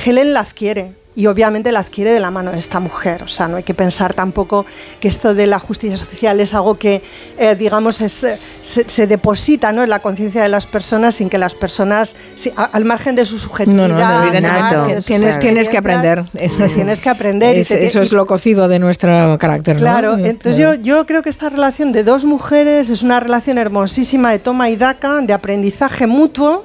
Helen 0.04 0.32
la 0.32 0.40
adquiere 0.40 0.97
y 1.16 1.26
obviamente 1.26 1.72
la 1.72 1.80
adquiere 1.80 2.12
de 2.12 2.20
la 2.20 2.30
mano 2.30 2.52
de 2.52 2.58
esta 2.58 2.78
mujer. 2.78 3.24
O 3.24 3.28
sea, 3.28 3.48
no 3.48 3.56
hay 3.56 3.64
que 3.64 3.74
pensar 3.74 4.14
tampoco 4.14 4.64
que 5.00 5.08
esto 5.08 5.34
de 5.34 5.46
la 5.48 5.58
justicia 5.58 5.96
social 5.96 6.38
es 6.38 6.54
algo 6.54 6.78
que, 6.78 7.02
eh, 7.38 7.56
digamos, 7.56 8.00
es, 8.00 8.22
eh, 8.22 8.38
se, 8.62 9.06
deposita 9.08 9.72
¿no? 9.72 9.82
en 9.82 9.90
la 9.90 10.00
conciencia 10.00 10.42
de 10.42 10.48
las 10.48 10.66
personas 10.66 11.16
sin 11.16 11.28
que 11.28 11.38
las 11.38 11.54
personas, 11.54 12.14
al 12.56 12.84
margen 12.84 13.16
de 13.16 13.24
su 13.24 13.38
subjetividad, 13.38 13.88
no, 13.88 14.86
no, 14.86 15.02
tienes, 15.02 15.38
tienes 15.40 15.68
que 15.68 15.78
aprender. 15.78 16.24
Tienes 16.74 17.00
que 17.00 17.08
aprender. 17.08 17.56
eso 17.56 18.00
es 18.00 18.12
lo 18.12 18.26
cocido 18.26 18.68
de 18.68 18.78
nuestro 18.78 19.36
carácter. 19.38 19.76
Claro, 19.76 20.16
entonces 20.18 20.56
yo, 20.56 20.74
yo 20.74 21.04
creo 21.06 21.22
que 21.22 21.30
esta 21.30 21.48
relación 21.48 21.90
de 21.92 22.04
dos 22.04 22.24
mujeres 22.24 22.90
es 22.90 23.02
una 23.02 23.18
relación 23.18 23.58
hermosísima 23.58 24.30
de 24.30 24.38
toma 24.38 24.70
y 24.70 24.76
daca, 24.76 25.20
de 25.20 25.32
aprendizaje 25.32 26.06
mutuo 26.06 26.64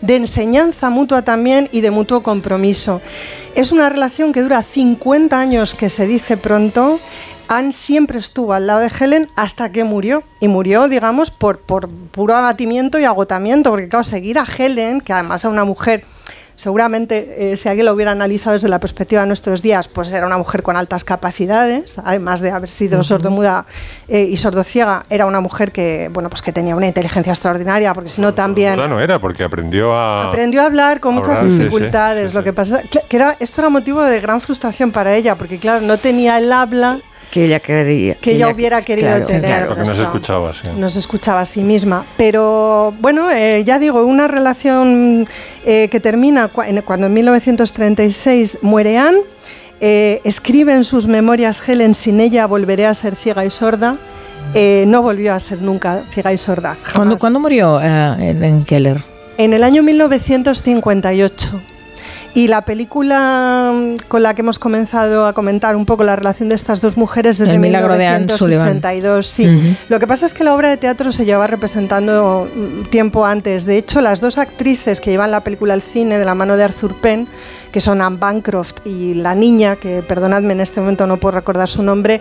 de 0.00 0.16
enseñanza 0.16 0.90
mutua 0.90 1.22
también 1.22 1.68
y 1.72 1.80
de 1.80 1.90
mutuo 1.90 2.22
compromiso. 2.22 3.00
Es 3.54 3.72
una 3.72 3.88
relación 3.88 4.32
que 4.32 4.42
dura 4.42 4.62
50 4.62 5.38
años, 5.38 5.74
que 5.74 5.90
se 5.90 6.06
dice 6.06 6.36
pronto. 6.36 7.00
Anne 7.48 7.72
siempre 7.72 8.18
estuvo 8.18 8.52
al 8.52 8.68
lado 8.68 8.80
de 8.80 8.90
Helen 8.98 9.28
hasta 9.34 9.72
que 9.72 9.82
murió. 9.82 10.22
Y 10.38 10.48
murió, 10.48 10.88
digamos, 10.88 11.30
por, 11.30 11.58
por 11.58 11.88
puro 11.88 12.36
abatimiento 12.36 12.98
y 12.98 13.04
agotamiento, 13.04 13.70
porque 13.70 13.88
claro, 13.88 14.04
seguir 14.04 14.38
a 14.38 14.46
Helen, 14.46 15.00
que 15.00 15.12
además 15.12 15.44
es 15.44 15.50
una 15.50 15.64
mujer 15.64 16.04
seguramente 16.60 17.52
eh, 17.52 17.56
si 17.56 17.70
alguien 17.70 17.86
lo 17.86 17.94
hubiera 17.94 18.10
analizado 18.10 18.52
desde 18.52 18.68
la 18.68 18.78
perspectiva 18.78 19.22
de 19.22 19.28
nuestros 19.28 19.62
días, 19.62 19.88
pues 19.88 20.12
era 20.12 20.26
una 20.26 20.36
mujer 20.36 20.62
con 20.62 20.76
altas 20.76 21.04
capacidades, 21.04 21.98
además 22.04 22.42
de 22.42 22.50
haber 22.50 22.68
sido 22.68 23.02
sordomuda 23.02 23.64
eh, 24.08 24.24
y 24.24 24.36
sordociega, 24.36 25.06
era 25.08 25.24
una 25.24 25.40
mujer 25.40 25.72
que, 25.72 26.10
bueno, 26.12 26.28
pues 26.28 26.42
que 26.42 26.52
tenía 26.52 26.76
una 26.76 26.86
inteligencia 26.86 27.32
extraordinaria, 27.32 27.94
porque 27.94 28.10
si 28.10 28.20
no 28.20 28.34
también... 28.34 28.76
no 28.76 29.00
era, 29.00 29.18
porque 29.18 29.42
aprendió 29.42 29.94
a... 29.94 30.28
Aprendió 30.28 30.60
a 30.60 30.66
hablar 30.66 31.00
con 31.00 31.14
muchas 31.14 31.42
dificultades, 31.42 32.34
lo 32.34 32.44
que 32.44 32.52
pasa 32.52 32.82
que 33.08 33.16
era, 33.16 33.36
esto 33.40 33.62
era 33.62 33.70
motivo 33.70 34.02
de 34.02 34.20
gran 34.20 34.42
frustración 34.42 34.92
para 34.92 35.16
ella, 35.16 35.36
porque 35.36 35.56
claro, 35.56 35.86
no 35.86 35.96
tenía 35.96 36.36
el 36.36 36.52
habla 36.52 36.98
que 37.30 37.44
ella 37.44 37.60
quería 37.60 38.14
que, 38.16 38.32
ella, 38.32 38.48
hubiera 38.48 38.82
querido 38.82 39.24
tener 39.24 39.68
porque 39.68 39.84
no 39.84 39.94
se 39.94 40.02
escuchaba 40.02 40.50
así 40.50 40.68
no 40.76 40.90
se 40.90 40.98
escuchaba 40.98 41.40
a 41.40 41.46
sí 41.46 41.62
misma. 41.62 42.04
Pero 42.16 42.92
bueno 43.00 43.30
eh, 43.30 43.62
ya 43.64 43.78
digo 43.78 44.02
una 44.04 44.28
relación 44.28 45.26
eh, 45.64 45.88
que 45.90 46.00
termina 46.00 46.48
cuando 46.48 47.06
en 47.06 47.14
1936 47.14 48.58
muere 48.62 48.98
Anne 48.98 49.20
eh, 49.80 50.20
escribe 50.24 50.74
en 50.74 50.84
sus 50.84 51.06
memorias 51.06 51.62
Helen 51.66 51.94
sin 51.94 52.20
ella 52.20 52.46
volveré 52.46 52.86
a 52.86 52.94
ser 52.94 53.16
ciega 53.16 53.44
y 53.44 53.50
sorda 53.50 53.96
no 54.86 55.02
volvió 55.02 55.34
a 55.34 55.40
ser 55.40 55.62
nunca 55.62 56.02
ciega 56.10 56.32
y 56.32 56.38
sorda 56.38 56.76
¿Cuándo, 56.94 57.18
¿Cuándo, 57.18 57.38
murió 57.38 57.80
en 57.80 58.64
Keller? 58.64 58.98
En 59.38 59.54
el 59.54 59.62
año 59.64 59.82
1958. 59.82 61.60
Y 62.32 62.46
la 62.46 62.64
película 62.64 63.72
mm, 63.74 64.06
con 64.08 64.22
la 64.22 64.34
que 64.34 64.42
hemos 64.42 64.58
comenzado 64.58 65.26
a 65.26 65.32
comentar 65.32 65.74
un 65.74 65.84
poco 65.84 66.04
la 66.04 66.14
relación 66.14 66.48
de 66.48 66.54
estas 66.54 66.80
dos 66.80 66.96
mujeres 66.96 67.40
es 67.40 67.48
El 67.48 67.54
de 67.54 67.58
milagro 67.58 67.94
1962. 67.96 69.26
sí. 69.26 69.76
Lo 69.88 69.98
que 69.98 70.06
pasa 70.06 70.26
es 70.26 70.34
que 70.34 70.44
la 70.44 70.54
obra 70.54 70.68
de 70.68 70.76
teatro 70.76 71.10
se 71.12 71.24
lleva 71.24 71.46
representando 71.46 72.48
mm, 72.54 72.84
tiempo 72.90 73.26
antes. 73.26 73.64
De 73.64 73.76
hecho, 73.76 74.00
las 74.00 74.20
dos 74.20 74.38
actrices 74.38 75.00
que 75.00 75.10
llevan 75.10 75.30
la 75.32 75.42
película 75.42 75.74
al 75.74 75.82
cine 75.82 76.18
de 76.18 76.24
la 76.24 76.34
mano 76.34 76.56
de 76.56 76.64
Arthur 76.64 76.94
Penn, 77.00 77.26
que 77.72 77.80
son 77.80 78.00
Anne 78.00 78.18
Bancroft 78.18 78.86
y 78.86 79.14
la 79.14 79.34
niña, 79.34 79.76
que 79.76 80.02
perdonadme 80.02 80.52
en 80.52 80.60
este 80.60 80.80
momento 80.80 81.06
no 81.06 81.16
puedo 81.16 81.32
recordar 81.32 81.68
su 81.68 81.82
nombre, 81.82 82.20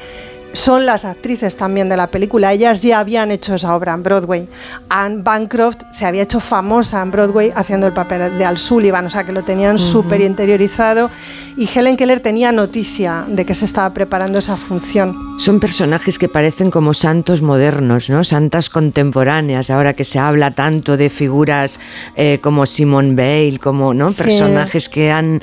son 0.54 0.86
las 0.86 1.06
actrices 1.06 1.56
también 1.56 1.90
de 1.90 1.98
la 1.98 2.08
película. 2.08 2.54
Ellas 2.54 2.82
ya 2.82 3.00
habían 3.00 3.32
hecho 3.32 3.56
esa 3.56 3.76
obra 3.76 3.94
en 3.94 4.04
Broadway. 4.04 4.48
Anne 4.90 5.22
Bancroft 5.22 5.84
se 5.92 6.06
había 6.06 6.24
hecho 6.24 6.40
famosa 6.40 7.02
en 7.02 7.12
Broadway 7.12 7.52
haciendo 7.56 7.88
el 7.88 7.94
papel 7.94 8.38
de 8.38 8.46
Al 8.46 8.58
Sullivan, 8.58 9.06
o 9.06 9.10
sea 9.10 9.24
que 9.24 9.32
lo 9.32 9.44
tenían 9.44 9.78
súper 9.78 10.22
interiorizado. 10.22 11.10
Y 11.60 11.68
Helen 11.78 11.98
Keller 11.98 12.22
tenía 12.22 12.52
noticia 12.54 13.26
de 13.28 13.46
que 13.46 13.54
se 13.54 13.66
estaba 13.66 13.94
preparando 13.94 14.40
esa 14.40 14.56
función. 14.56 15.16
Son 15.40 15.60
personajes 15.60 16.18
que 16.18 16.30
parecen 16.30 16.72
como 16.72 16.94
santos 16.94 17.42
modernos, 17.42 18.10
¿no? 18.10 18.24
Santas 18.24 18.70
contemporáneas, 18.70 19.70
ahora 19.70 19.94
que 19.94 20.06
se 20.06 20.20
habla 20.20 20.52
tanto 20.52 20.96
de 20.98 21.10
figuras 21.10 21.80
eh, 22.16 22.40
como 22.42 22.66
Simone 22.66 23.14
Bale, 23.14 23.60
como 23.60 23.94
¿no? 23.94 24.10
Sí. 24.10 24.24
personajes 24.24 24.88
que 24.90 25.12
han, 25.12 25.42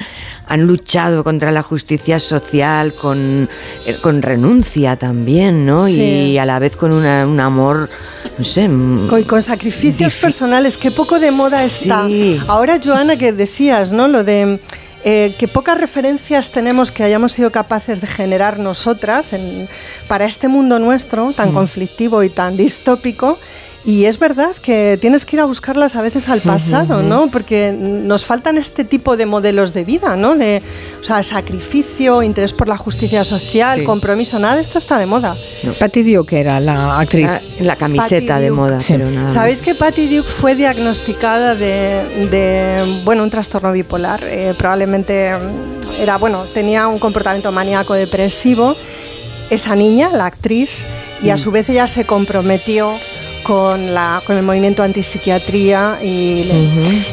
han 0.48 0.62
luchado 0.66 1.22
contra 1.22 1.50
la 1.50 1.62
justicia 1.62 2.18
social 2.18 2.94
con, 2.94 3.48
eh, 3.86 3.96
con 4.02 4.22
renuncia 4.22 4.96
también, 4.96 5.66
¿no? 5.66 5.84
Sí. 5.84 6.00
Y 6.32 6.38
a 6.38 6.46
la 6.46 6.58
vez 6.58 6.76
con 6.76 6.92
una- 6.92 7.26
un 7.26 7.40
amor, 7.40 7.90
no 8.38 8.44
sé, 8.44 8.66
Con, 8.66 9.22
con 9.24 9.42
sacrificios 9.42 10.14
personales, 10.14 10.76
qué 10.78 10.90
poco 10.90 11.20
de 11.20 11.30
moda 11.30 11.62
está. 11.64 12.06
Ahora, 12.48 12.80
Joana, 12.82 13.16
que 13.18 13.32
decías, 13.32 13.92
¿no? 13.92 14.08
Lo 14.08 14.24
de 14.24 14.60
eh, 15.08 15.34
que 15.38 15.46
pocas 15.46 15.78
referencias 15.80 16.50
tenemos 16.50 16.90
que 16.90 17.04
hayamos 17.04 17.32
sido 17.32 17.52
capaces 17.52 18.00
de 18.00 18.08
generar 18.08 18.58
nosotras 18.58 19.32
en- 19.32 19.68
para 20.08 20.24
este 20.24 20.48
mundo 20.48 20.80
nuestro, 20.80 21.32
tan 21.32 21.52
conflictivo 21.52 22.24
y 22.24 22.28
tan 22.28 22.56
distópico. 22.56 23.38
Y 23.86 24.06
es 24.06 24.18
verdad 24.18 24.50
que 24.60 24.98
tienes 25.00 25.24
que 25.24 25.36
ir 25.36 25.40
a 25.40 25.44
buscarlas 25.44 25.94
a 25.94 26.02
veces 26.02 26.28
al 26.28 26.40
pasado. 26.40 27.02
¿no? 27.02 27.30
Porque 27.30 27.70
nos 27.72 28.24
faltan 28.24 28.58
este 28.58 28.84
tipo 28.84 29.16
de 29.16 29.26
modelos 29.26 29.72
de 29.74 29.84
vida, 29.84 30.16
¿no? 30.16 30.34
De, 30.34 30.60
o 31.00 31.04
sea, 31.04 31.22
sacrificio, 31.22 32.22
interés 32.24 32.52
por 32.52 32.66
la 32.66 32.76
justicia 32.76 33.22
social, 33.22 33.78
Sí. 33.78 33.84
compromiso, 33.84 34.40
nada 34.40 34.56
de 34.56 34.60
esto 34.62 34.78
está 34.78 34.98
de 34.98 35.06
moda. 35.06 35.36
Patty 35.78 36.02
Duke 36.14 36.40
era 36.40 36.58
la 36.58 36.98
actriz. 36.98 37.30
La, 37.60 37.64
la 37.66 37.76
camiseta 37.76 38.34
Patty 38.34 38.42
de 38.42 38.48
Duke. 38.48 38.60
moda, 38.60 38.80
Sí. 38.80 38.92
pero 38.94 39.08
nada 39.08 39.28
¿Sabéis 39.28 39.62
que 39.62 39.76
Patty 39.76 40.16
Duke 40.16 40.28
fue 40.28 40.56
diagnosticada 40.56 41.54
de, 41.54 42.28
de, 42.30 43.00
bueno, 43.04 43.22
un 43.22 43.30
trastorno 43.30 43.70
bipolar? 43.70 44.20
Eh, 44.24 44.52
probablemente 44.58 45.30
mm, 45.32 46.00
era, 46.02 46.16
bueno, 46.18 46.44
tenía 46.52 46.88
un 46.88 46.98
comportamiento 46.98 47.52
maníaco 47.52 47.94
depresivo. 47.94 48.74
Esa 49.48 49.76
niña, 49.76 50.10
la 50.12 50.26
actriz, 50.26 50.70
y 51.22 51.30
a 51.30 51.36
Mm. 51.36 51.38
su 51.38 51.50
vez 51.52 51.68
ella 51.68 51.86
se 51.86 52.04
comprometió 52.04 52.92
con, 53.46 53.94
la, 53.94 54.22
con 54.26 54.36
el 54.36 54.42
movimiento 54.42 54.82
antipsiquiatría 54.82 55.98
y 56.02 56.48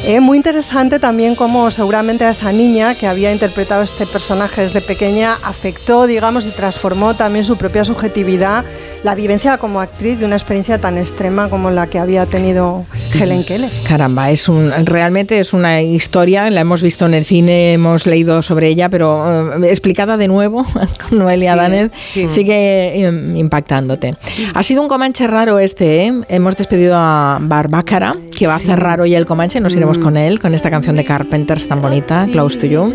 eh, 0.04 0.18
muy 0.18 0.36
interesante 0.36 0.98
también 0.98 1.36
cómo 1.36 1.70
seguramente 1.70 2.24
a 2.24 2.30
esa 2.30 2.50
niña 2.50 2.96
que 2.96 3.06
había 3.06 3.30
interpretado 3.30 3.84
este 3.84 4.04
personaje 4.04 4.62
desde 4.62 4.80
pequeña 4.80 5.38
afectó, 5.44 6.08
digamos, 6.08 6.48
y 6.48 6.50
transformó 6.50 7.14
también 7.14 7.44
su 7.44 7.56
propia 7.56 7.84
subjetividad, 7.84 8.64
la 9.04 9.14
vivencia 9.14 9.58
como 9.58 9.80
actriz 9.80 10.18
de 10.18 10.24
una 10.24 10.34
experiencia 10.36 10.78
tan 10.80 10.96
extrema 10.96 11.50
como 11.50 11.70
la 11.70 11.86
que 11.88 11.98
había 11.98 12.24
tenido 12.24 12.86
Helen 13.12 13.44
Keller. 13.44 13.70
Caramba, 13.86 14.30
es 14.30 14.48
un 14.48 14.72
realmente 14.86 15.38
es 15.38 15.52
una 15.52 15.82
historia, 15.82 16.48
la 16.48 16.62
hemos 16.62 16.80
visto 16.80 17.04
en 17.04 17.12
el 17.12 17.24
cine, 17.26 17.74
hemos 17.74 18.06
leído 18.06 18.40
sobre 18.42 18.68
ella, 18.68 18.88
pero 18.88 19.62
eh, 19.62 19.68
explicada 19.68 20.16
de 20.16 20.26
nuevo 20.26 20.64
con 21.08 21.18
Noelia 21.18 21.52
Sí, 21.52 21.56
Danez 21.58 21.90
sí. 22.06 22.28
sigue 22.30 23.06
eh, 23.06 23.12
impactándote. 23.36 24.16
Ha 24.54 24.62
sido 24.62 24.80
un 24.80 24.88
Comanche 24.88 25.26
raro 25.26 25.58
este, 25.58 26.06
¿eh? 26.06 26.12
Hemos 26.30 26.56
despedido 26.56 26.94
a 26.96 27.38
Barbácara, 27.42 28.16
que 28.36 28.46
va 28.46 28.54
a 28.54 28.58
cerrar 28.58 29.02
hoy 29.02 29.14
el 29.14 29.26
Comanche, 29.26 29.60
nos 29.60 29.76
iremos 29.76 29.98
con 29.98 30.16
él, 30.16 30.40
con 30.40 30.54
esta 30.54 30.70
canción 30.70 30.96
de 30.96 31.04
Carpenters 31.04 31.68
tan 31.68 31.82
bonita, 31.82 32.26
Close 32.32 32.58
to 32.58 32.66
You. 32.66 32.94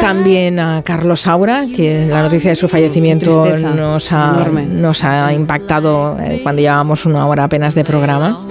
También 0.00 0.58
a 0.58 0.82
Carlos 0.82 1.22
Saura, 1.22 1.66
que 1.74 2.06
la 2.06 2.22
noticia 2.22 2.50
de 2.50 2.56
su 2.56 2.68
fallecimiento 2.68 3.44
ha, 3.44 4.48
nos 4.68 5.04
ha 5.04 5.32
impactado 5.32 6.18
eh, 6.20 6.40
cuando 6.42 6.62
llevábamos 6.62 7.04
una 7.04 7.26
hora 7.26 7.44
apenas 7.44 7.74
de 7.74 7.84
programa. 7.84 8.46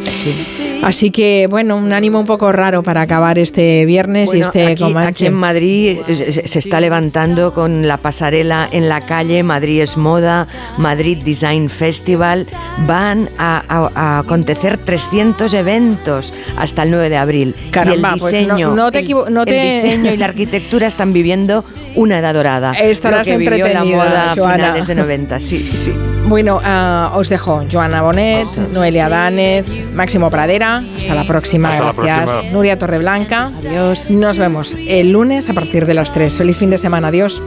Así 0.84 1.12
que, 1.12 1.48
bueno, 1.50 1.78
un 1.78 1.94
ánimo 1.94 2.20
un 2.20 2.26
poco 2.26 2.52
raro 2.52 2.84
para 2.84 3.02
acabar 3.02 3.38
este 3.38 3.86
viernes 3.86 4.34
y 4.34 4.40
este 4.42 4.68
aquí, 4.68 4.84
Comanche. 4.84 5.10
aquí 5.10 5.26
en 5.28 5.34
Madrid 5.34 5.98
eh, 6.08 6.32
se 6.32 6.48
se 6.48 6.60
está 6.60 6.80
levantando 6.82 7.54
con 7.54 7.88
la 7.88 7.98
pasarela 7.98 8.68
en 8.72 8.90
la 8.90 9.02
calle 9.02 9.44
Madrid 9.44 9.82
es 9.82 9.98
moda, 9.98 10.48
Madrid 10.78 11.20
Design 11.24 11.70
Festival. 11.70 12.46
Van 12.88 13.30
a, 13.38 13.64
a- 13.68 13.92
a 13.96 14.20
acontecer 14.20 14.78
300 14.78 15.54
eventos 15.54 16.34
hasta 16.58 16.84
el 16.84 16.92
9 16.92 17.10
de 17.10 17.18
abril. 17.18 17.56
Caramba, 17.72 18.10
y 18.12 18.14
el 18.16 18.20
pues 18.20 18.34
no- 18.34 18.40
diseño, 18.56 18.76
no 18.76 18.92
te 18.92 19.00
el- 19.00 19.06
equivo- 19.06 19.30
no 19.30 19.42
el 19.42 19.48
te- 19.48 19.64
diseño 19.64 20.12
y 20.14 20.18
la 20.18 20.26
arquitectura 20.26 20.88
están 20.88 21.14
viviendo 21.14 21.64
una 21.96 22.20
edad 22.20 22.34
dorada. 22.34 22.74
Estarás 22.74 23.20
lo 23.28 23.34
que 23.34 23.38
vivió 23.38 23.68
la 23.68 23.84
moda 23.84 24.32
a 24.32 24.36
finales 24.36 24.88
de 24.88 24.96
90. 24.96 25.40
Sí, 25.40 25.70
sí. 25.74 25.94
Bueno, 26.28 26.62
ah, 26.64 27.12
os 27.16 27.28
dejo 27.30 27.64
Joana 27.70 28.02
Bonet, 28.02 28.48
Noelia 28.74 29.10
Danez, 29.10 29.66
Máximo 29.94 30.30
Pradera. 30.30 30.84
Hasta 30.96 31.14
la 31.16 31.26
próxima. 31.26 31.70
Hasta 31.70 31.84
la 31.84 31.94
Gracias. 31.94 32.30
próxima. 32.30 32.52
Nuria 32.54 32.80
Torreblanca. 32.80 33.52
Adiós. 33.58 34.10
Nos 34.10 34.38
vemos 34.38 34.78
el 34.88 35.12
lunes 35.12 35.50
a 35.50 35.54
partir 35.54 35.86
de 35.86 35.94
las 35.94 36.14
3. 36.14 36.38
Feliz 36.38 36.58
fin 36.58 36.70
de 36.70 36.78
semana. 36.78 37.10
Adiós. 37.10 37.42